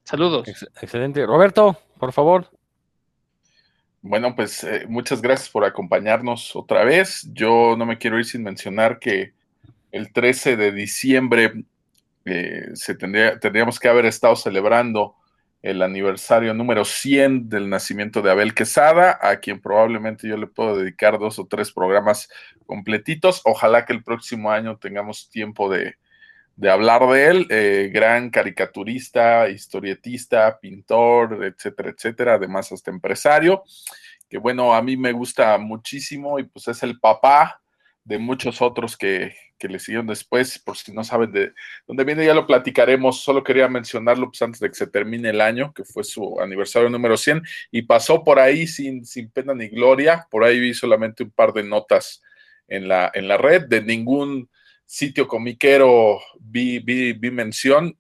Saludos. 0.03 0.47
ex- 0.47 0.67
excelente. 0.81 1.25
Roberto, 1.25 1.77
por 1.99 2.13
favor. 2.13 2.49
Bueno, 4.01 4.35
pues 4.35 4.63
eh, 4.63 4.85
muchas 4.87 5.21
gracias 5.21 5.49
por 5.49 5.65
acompañarnos 5.65 6.55
otra 6.55 6.83
vez. 6.85 7.27
Yo 7.33 7.75
no 7.77 7.85
me 7.85 7.97
quiero 7.97 8.17
ir 8.19 8.25
sin 8.25 8.43
mencionar 8.43 8.99
que 8.99 9.33
el 9.91 10.13
13 10.13 10.55
de 10.55 10.71
diciembre 10.71 11.65
eh, 12.25 12.67
se 12.73 12.95
tendría, 12.95 13.39
tendríamos 13.39 13.79
que 13.79 13.89
haber 13.89 14.05
estado 14.05 14.35
celebrando 14.35 15.15
el 15.61 15.81
aniversario 15.81 16.53
número 16.53 16.85
100 16.85 17.49
del 17.49 17.69
nacimiento 17.69 18.21
de 18.21 18.31
Abel 18.31 18.53
Quesada, 18.53 19.17
a 19.21 19.37
quien 19.37 19.59
probablemente 19.59 20.27
yo 20.27 20.37
le 20.37 20.47
puedo 20.47 20.77
dedicar 20.77 21.19
dos 21.19 21.39
o 21.39 21.47
tres 21.47 21.71
programas 21.71 22.29
completitos. 22.65 23.41
Ojalá 23.43 23.85
que 23.85 23.93
el 23.93 24.03
próximo 24.03 24.51
año 24.51 24.77
tengamos 24.77 25.29
tiempo 25.29 25.69
de, 25.69 25.95
de 26.55 26.69
hablar 26.69 27.07
de 27.07 27.27
él. 27.27 27.47
Eh, 27.49 27.89
gran 27.93 28.29
caricaturista, 28.29 29.49
historietista, 29.49 30.59
pintor, 30.59 31.43
etcétera, 31.45 31.89
etcétera. 31.89 32.33
Además, 32.35 32.71
hasta 32.71 32.91
empresario, 32.91 33.63
que 34.29 34.37
bueno, 34.37 34.73
a 34.73 34.81
mí 34.81 34.97
me 34.97 35.11
gusta 35.11 35.57
muchísimo 35.57 36.39
y 36.39 36.43
pues 36.43 36.67
es 36.67 36.83
el 36.83 36.99
papá 36.99 37.61
de 38.07 38.17
muchos 38.17 38.61
otros 38.61 38.95
que, 38.95 39.35
que 39.59 39.67
le 39.67 39.79
siguieron 39.79 40.07
después. 40.07 40.59
Por 40.59 40.77
si 40.77 40.93
no 40.93 41.03
saben 41.03 41.31
de 41.33 41.51
dónde 41.85 42.05
viene, 42.05 42.25
ya 42.25 42.33
lo 42.33 42.47
platicaremos. 42.47 43.21
Solo 43.21 43.43
quería 43.43 43.67
mencionarlo 43.67 44.27
pues, 44.27 44.41
antes 44.41 44.61
de 44.61 44.69
que 44.69 44.75
se 44.75 44.87
termine 44.87 45.29
el 45.29 45.41
año, 45.41 45.73
que 45.73 45.83
fue 45.83 46.05
su 46.05 46.39
aniversario 46.39 46.89
número 46.89 47.17
100, 47.17 47.41
y 47.69 47.81
pasó 47.81 48.23
por 48.23 48.39
ahí 48.39 48.65
sin, 48.65 49.05
sin 49.05 49.29
pena 49.29 49.53
ni 49.53 49.67
gloria. 49.67 50.25
Por 50.31 50.45
ahí 50.45 50.59
vi 50.59 50.73
solamente 50.73 51.23
un 51.23 51.31
par 51.31 51.51
de 51.51 51.63
notas 51.63 52.23
en 52.69 52.87
la, 52.87 53.11
en 53.13 53.27
la 53.27 53.37
red, 53.37 53.65
de 53.67 53.81
ningún 53.81 54.49
sitio 54.85 55.27
comiquero 55.27 56.21
vi, 56.39 56.79
vi, 56.79 57.11
vi 57.11 57.29
mención, 57.29 57.97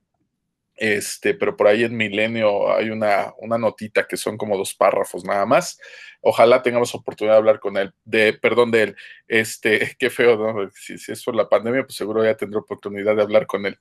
este, 0.77 1.33
pero 1.33 1.57
por 1.57 1.67
ahí 1.67 1.83
en 1.83 1.97
Milenio 1.97 2.71
hay 2.71 2.91
una, 2.91 3.33
una 3.39 3.57
notita 3.57 4.07
que 4.07 4.15
son 4.15 4.37
como 4.37 4.55
dos 4.55 4.75
párrafos 4.75 5.25
nada 5.25 5.45
más. 5.45 5.79
Ojalá 6.21 6.61
tengamos 6.61 6.93
oportunidad 6.93 7.33
de 7.33 7.39
hablar 7.39 7.59
con 7.59 7.77
él, 7.77 7.93
de, 8.05 8.33
perdón, 8.33 8.69
de 8.69 8.83
él. 8.83 8.95
Este, 9.27 9.95
qué 9.99 10.09
feo, 10.09 10.37
¿no? 10.37 10.69
Si, 10.71 10.93
es 10.93 11.23
por 11.23 11.35
la 11.35 11.49
pandemia, 11.49 11.83
pues 11.83 11.95
seguro 11.95 12.23
ya 12.23 12.35
tendré 12.35 12.59
oportunidad 12.59 13.15
de 13.15 13.23
hablar 13.23 13.47
con 13.47 13.65
él. 13.65 13.77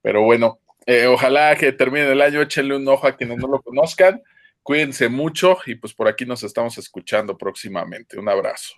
Pero 0.00 0.22
bueno, 0.22 0.60
eh, 0.86 1.06
ojalá 1.06 1.54
que 1.56 1.72
termine 1.72 2.10
el 2.10 2.22
año, 2.22 2.40
échenle 2.40 2.76
un 2.76 2.88
ojo 2.88 3.06
a 3.06 3.16
quienes 3.16 3.36
no 3.38 3.46
lo 3.46 3.60
conozcan. 3.60 4.22
Cuídense 4.62 5.08
mucho 5.08 5.58
y 5.66 5.74
pues 5.74 5.94
por 5.94 6.08
aquí 6.08 6.24
nos 6.24 6.42
estamos 6.42 6.78
escuchando 6.78 7.36
próximamente. 7.36 8.18
Un 8.18 8.28
abrazo. 8.28 8.74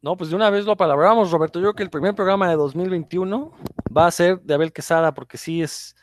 No, 0.00 0.16
pues 0.16 0.30
de 0.30 0.36
una 0.36 0.50
vez 0.50 0.64
lo 0.64 0.72
apalabramos, 0.72 1.30
Roberto. 1.30 1.58
Yo 1.58 1.64
creo 1.66 1.74
que 1.74 1.82
el 1.82 1.90
primer 1.90 2.14
programa 2.14 2.48
de 2.48 2.56
2021 2.56 3.52
va 3.96 4.06
a 4.06 4.10
ser 4.10 4.40
de 4.40 4.54
Abel 4.54 4.72
Quesada, 4.72 5.12
porque 5.12 5.38
sí 5.38 5.62
es 5.62 5.96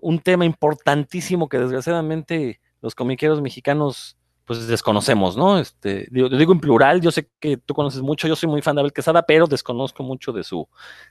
un 0.00 0.18
tema 0.18 0.44
importantísimo 0.44 1.48
que 1.48 1.58
desgraciadamente 1.58 2.60
los 2.80 2.94
comiqueros 2.94 3.40
mexicanos 3.40 4.16
pues 4.50 4.66
desconocemos, 4.66 5.36
¿no? 5.36 5.60
Este, 5.60 6.08
digo, 6.10 6.28
lo 6.28 6.36
digo 6.36 6.52
en 6.52 6.58
plural, 6.58 7.00
yo 7.00 7.12
sé 7.12 7.30
que 7.38 7.56
tú 7.56 7.72
conoces 7.72 8.02
mucho, 8.02 8.26
yo 8.26 8.34
soy 8.34 8.48
muy 8.48 8.62
fan 8.62 8.74
de 8.74 8.80
Abel 8.80 8.92
Quesada, 8.92 9.22
pero 9.22 9.46
desconozco 9.46 10.02
mucho 10.02 10.32
de 10.32 10.42
su, 10.42 10.68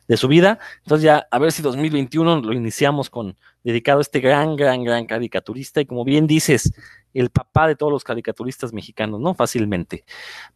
de 0.10 0.18
su 0.18 0.28
vida. 0.28 0.60
Entonces 0.80 1.06
ya 1.06 1.26
a 1.32 1.40
ver 1.40 1.54
si 1.54 1.62
2021 1.62 2.42
lo 2.42 2.52
iniciamos 2.52 3.10
con 3.10 3.38
dedicado 3.64 4.00
a 4.00 4.02
este 4.02 4.20
gran, 4.20 4.58
gran, 4.58 4.84
gran 4.84 5.06
caricaturista 5.06 5.80
y 5.80 5.86
como 5.86 6.04
bien 6.04 6.28
dices, 6.28 6.74
el 7.14 7.30
papá 7.30 7.70
de 7.70 7.78
todos 7.78 7.94
los 7.94 8.04
caricaturistas 8.04 8.74
mexicanos, 8.74 9.22
¿no? 9.22 9.34
Fácilmente. 9.34 10.04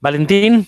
Valentín, 0.01 0.67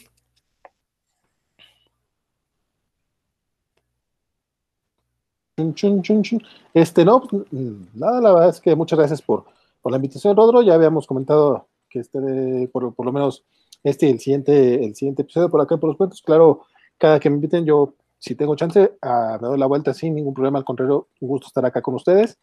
Este, 6.74 7.06
no, 7.06 7.22
pues, 7.22 7.44
mm, 7.50 7.84
nada, 7.94 8.20
la 8.20 8.34
verdad 8.34 8.50
es 8.50 8.60
que 8.60 8.76
muchas 8.76 9.00
gracias 9.00 9.22
por, 9.22 9.46
por 9.82 9.92
la 9.92 9.98
invitación, 9.98 10.36
Rodro. 10.36 10.62
Ya 10.62 10.74
habíamos 10.74 11.08
comentado 11.08 11.70
que 11.90 12.00
este, 12.00 12.68
por, 12.74 12.94
por 12.94 13.06
lo 13.06 13.14
menos 13.14 13.46
este 13.82 14.10
el 14.10 14.20
siguiente, 14.20 14.84
el 14.84 14.96
siguiente 14.96 15.22
episodio 15.22 15.50
por 15.50 15.62
acá 15.62 15.78
por 15.78 15.90
los 15.90 15.98
cuentos. 15.98 16.22
Claro, 16.22 16.66
cada 16.98 17.22
que 17.22 17.30
me 17.30 17.38
inviten, 17.38 17.66
yo, 17.66 17.94
si 18.20 18.36
tengo 18.36 18.58
chance, 18.58 18.98
ah, 19.02 19.38
me 19.42 19.48
doy 19.48 19.58
la 19.58 19.68
vuelta 19.68 19.94
sin 19.94 20.14
ningún 20.14 20.34
problema. 20.34 20.60
Al 20.60 20.66
contrario, 20.66 21.08
un 21.22 21.30
gusto 21.30 21.48
estar 21.48 21.66
acá 21.66 21.82
con 21.82 21.96
ustedes. 21.96 22.38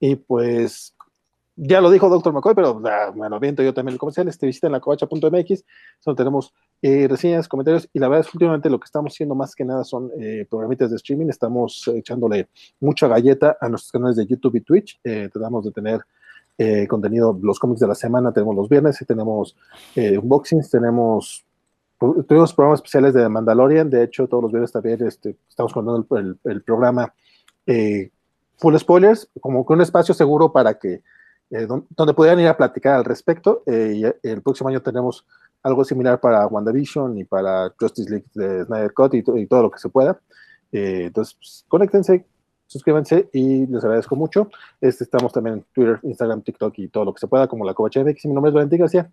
Y 0.00 0.16
pues, 0.16 0.95
ya 1.56 1.80
lo 1.80 1.90
dijo 1.90 2.10
Doctor 2.10 2.34
McCoy, 2.34 2.54
pero 2.54 2.82
ah, 2.84 3.10
bueno, 3.14 3.40
viento 3.40 3.62
yo 3.62 3.72
también 3.72 3.94
el 3.94 3.98
comercial. 3.98 4.28
Este, 4.28 4.46
visiten 4.46 4.72
la 4.72 4.80
covacha.mx, 4.80 5.64
donde 6.04 6.16
tenemos 6.16 6.52
eh, 6.82 7.08
reseñas, 7.08 7.48
comentarios. 7.48 7.88
Y 7.94 7.98
la 7.98 8.08
verdad 8.08 8.26
es 8.26 8.30
que 8.30 8.36
últimamente 8.36 8.68
lo 8.68 8.78
que 8.78 8.84
estamos 8.84 9.14
haciendo 9.14 9.34
más 9.34 9.54
que 9.54 9.64
nada 9.64 9.82
son 9.82 10.10
eh, 10.20 10.46
programitas 10.48 10.90
de 10.90 10.96
streaming. 10.96 11.28
Estamos 11.28 11.88
echándole 11.88 12.48
mucha 12.80 13.08
galleta 13.08 13.56
a 13.60 13.68
nuestros 13.70 13.90
canales 13.90 14.16
de 14.16 14.26
YouTube 14.26 14.56
y 14.56 14.60
Twitch. 14.60 15.00
Eh, 15.02 15.30
tratamos 15.32 15.64
de 15.64 15.72
tener 15.72 16.00
eh, 16.58 16.86
contenido, 16.86 17.38
los 17.42 17.58
cómics 17.58 17.80
de 17.80 17.86
la 17.86 17.94
semana 17.94 18.32
tenemos 18.32 18.56
los 18.56 18.68
viernes 18.68 19.00
y 19.02 19.04
tenemos 19.04 19.56
eh, 19.94 20.16
unboxings, 20.16 20.70
tenemos 20.70 21.44
programas 21.98 22.78
especiales 22.78 23.12
de 23.12 23.28
Mandalorian, 23.28 23.90
de 23.90 24.04
hecho 24.04 24.26
todos 24.26 24.42
los 24.42 24.52
viernes 24.52 24.72
también 24.72 25.06
este, 25.06 25.36
estamos 25.46 25.74
contando 25.74 26.06
el, 26.16 26.38
el, 26.44 26.62
programa 26.62 27.12
Full 28.56 28.76
Spoilers, 28.78 29.28
como 29.38 29.66
que 29.66 29.72
un 29.74 29.82
espacio 29.82 30.14
seguro 30.14 30.50
para 30.50 30.78
que, 30.78 31.02
eh, 31.50 31.66
donde 31.66 32.14
pudieran 32.14 32.40
ir 32.40 32.48
a 32.48 32.56
platicar 32.56 32.94
al 32.96 33.04
respecto. 33.04 33.62
y 33.66 34.04
el 34.22 34.42
próximo 34.42 34.68
año 34.68 34.82
tenemos 34.82 35.26
algo 35.62 35.84
similar 35.84 36.20
para 36.20 36.46
WandaVision 36.46 37.18
y 37.18 37.24
para 37.24 37.72
Justice 37.78 38.10
League 38.10 38.26
de 38.34 38.64
Snyder 38.64 38.92
Cut 38.92 39.14
y, 39.14 39.24
y 39.36 39.46
todo 39.46 39.62
lo 39.62 39.70
que 39.70 39.78
se 39.78 39.88
pueda. 39.88 40.20
entonces, 40.72 41.34
pues, 41.34 41.64
conéctense, 41.68 42.26
suscríbanse 42.66 43.28
y 43.32 43.66
les 43.66 43.84
agradezco 43.84 44.16
mucho. 44.16 44.50
Este, 44.80 45.04
estamos 45.04 45.32
también 45.32 45.56
en 45.56 45.64
Twitter, 45.72 46.00
Instagram, 46.02 46.42
TikTok 46.42 46.78
y 46.78 46.88
todo 46.88 47.04
lo 47.04 47.14
que 47.14 47.20
se 47.20 47.28
pueda, 47.28 47.48
como 47.48 47.64
la 47.64 47.74
Covacha 47.74 48.02
MX. 48.02 48.26
Mi 48.26 48.34
nombre 48.34 48.50
es 48.50 48.54
Valentín 48.54 48.80
García 48.80 49.10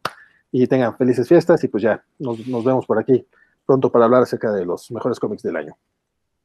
y 0.52 0.68
tengan 0.68 0.96
felices 0.98 1.28
fiestas 1.28 1.64
y 1.64 1.68
pues 1.68 1.84
ya 1.84 2.04
nos, 2.20 2.48
nos 2.48 2.64
vemos 2.64 2.86
por 2.86 3.00
aquí 3.00 3.26
pronto 3.66 3.92
para 3.92 4.06
hablar 4.06 4.24
acerca 4.24 4.52
de 4.52 4.66
los 4.66 4.92
mejores 4.92 5.20
cómics 5.20 5.44
del 5.44 5.56
año. 5.56 5.78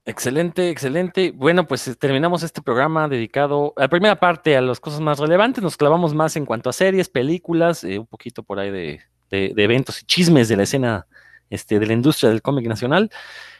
Excelente, 0.09 0.71
excelente. 0.71 1.33
Bueno, 1.33 1.67
pues 1.67 1.87
eh, 1.87 1.95
terminamos 1.95 2.43
este 2.43 2.63
programa 2.63 3.09
dedicado 3.09 3.75
a 3.77 3.83
la 3.83 3.89
primera 3.89 4.19
parte 4.19 4.57
a 4.57 4.63
las 4.63 4.81
cosas 4.81 5.01
más 5.01 5.19
relevantes. 5.19 5.63
Nos 5.63 5.77
clavamos 5.77 6.15
más 6.15 6.35
en 6.37 6.47
cuanto 6.47 6.71
a 6.71 6.73
series, 6.73 7.11
películas, 7.11 7.85
eh, 7.85 7.99
un 7.99 8.07
poquito 8.07 8.43
por 8.43 8.59
ahí 8.59 8.71
de, 8.71 9.01
de, 9.29 9.53
de, 9.55 9.65
eventos 9.65 10.01
y 10.01 10.07
chismes 10.07 10.49
de 10.49 10.57
la 10.57 10.63
escena 10.63 11.07
este, 11.51 11.79
de 11.79 11.85
la 11.85 11.93
industria 11.93 12.31
del 12.31 12.41
cómic 12.41 12.67
nacional. 12.67 13.11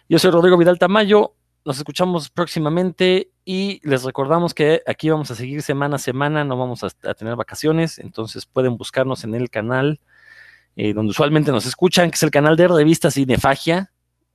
Yo 0.09 0.19
soy 0.19 0.31
Rodrigo 0.31 0.57
Vidal 0.57 0.79
Tamayo. 0.79 1.35
Nos 1.67 1.77
escuchamos 1.77 2.31
próximamente 2.31 3.31
y 3.45 3.87
les 3.87 4.05
recordamos 4.05 4.55
que 4.55 4.81
aquí 4.87 5.11
vamos 5.11 5.31
a 5.31 5.35
seguir 5.35 5.61
semana 5.61 5.97
a 5.97 5.99
semana, 5.99 6.45
no 6.45 6.57
vamos 6.57 6.83
a, 6.83 7.13
tener 7.13 7.37
vacaciones, 7.37 7.99
entonces 7.99 8.47
pueden 8.47 8.79
buscarnos 8.79 9.23
en 9.23 9.35
el 9.35 9.51
canal 9.51 10.01
eh, 10.77 10.95
donde 10.95 11.11
usualmente 11.11 11.53
nos 11.53 11.67
escuchan, 11.67 12.11
que 12.11 12.15
es 12.15 12.23
el 12.23 12.31
canal 12.31 12.57
de 12.57 12.69
Revista 12.69 13.11
Cinefagia. 13.11 13.93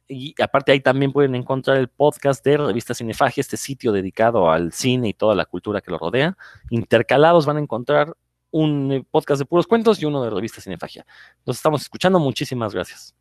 Y 0.07 0.35
aparte 0.41 0.71
ahí 0.71 0.79
también 0.81 1.11
pueden 1.11 1.33
encontrar 1.35 1.77
el 1.77 1.87
podcast 1.87 2.43
de 2.43 2.57
Revista 2.57 2.93
Cinefagia, 2.93 3.41
este 3.41 3.57
sitio 3.57 3.91
dedicado 3.91 4.51
al 4.51 4.73
cine 4.73 5.09
y 5.09 5.13
toda 5.13 5.35
la 5.35 5.45
cultura 5.45 5.81
que 5.81 5.91
lo 5.91 5.97
rodea. 5.97 6.37
Intercalados 6.69 7.45
van 7.45 7.57
a 7.57 7.61
encontrar 7.61 8.13
un 8.51 8.91
eh, 8.91 9.05
podcast 9.09 9.39
de 9.39 9.45
puros 9.45 9.67
cuentos 9.67 10.01
y 10.01 10.05
uno 10.05 10.23
de 10.23 10.29
Revista 10.29 10.61
Cinefagia. 10.61 11.05
Nos 11.45 11.57
estamos 11.57 11.81
escuchando. 11.81 12.19
Muchísimas 12.19 12.73
gracias. 12.73 13.15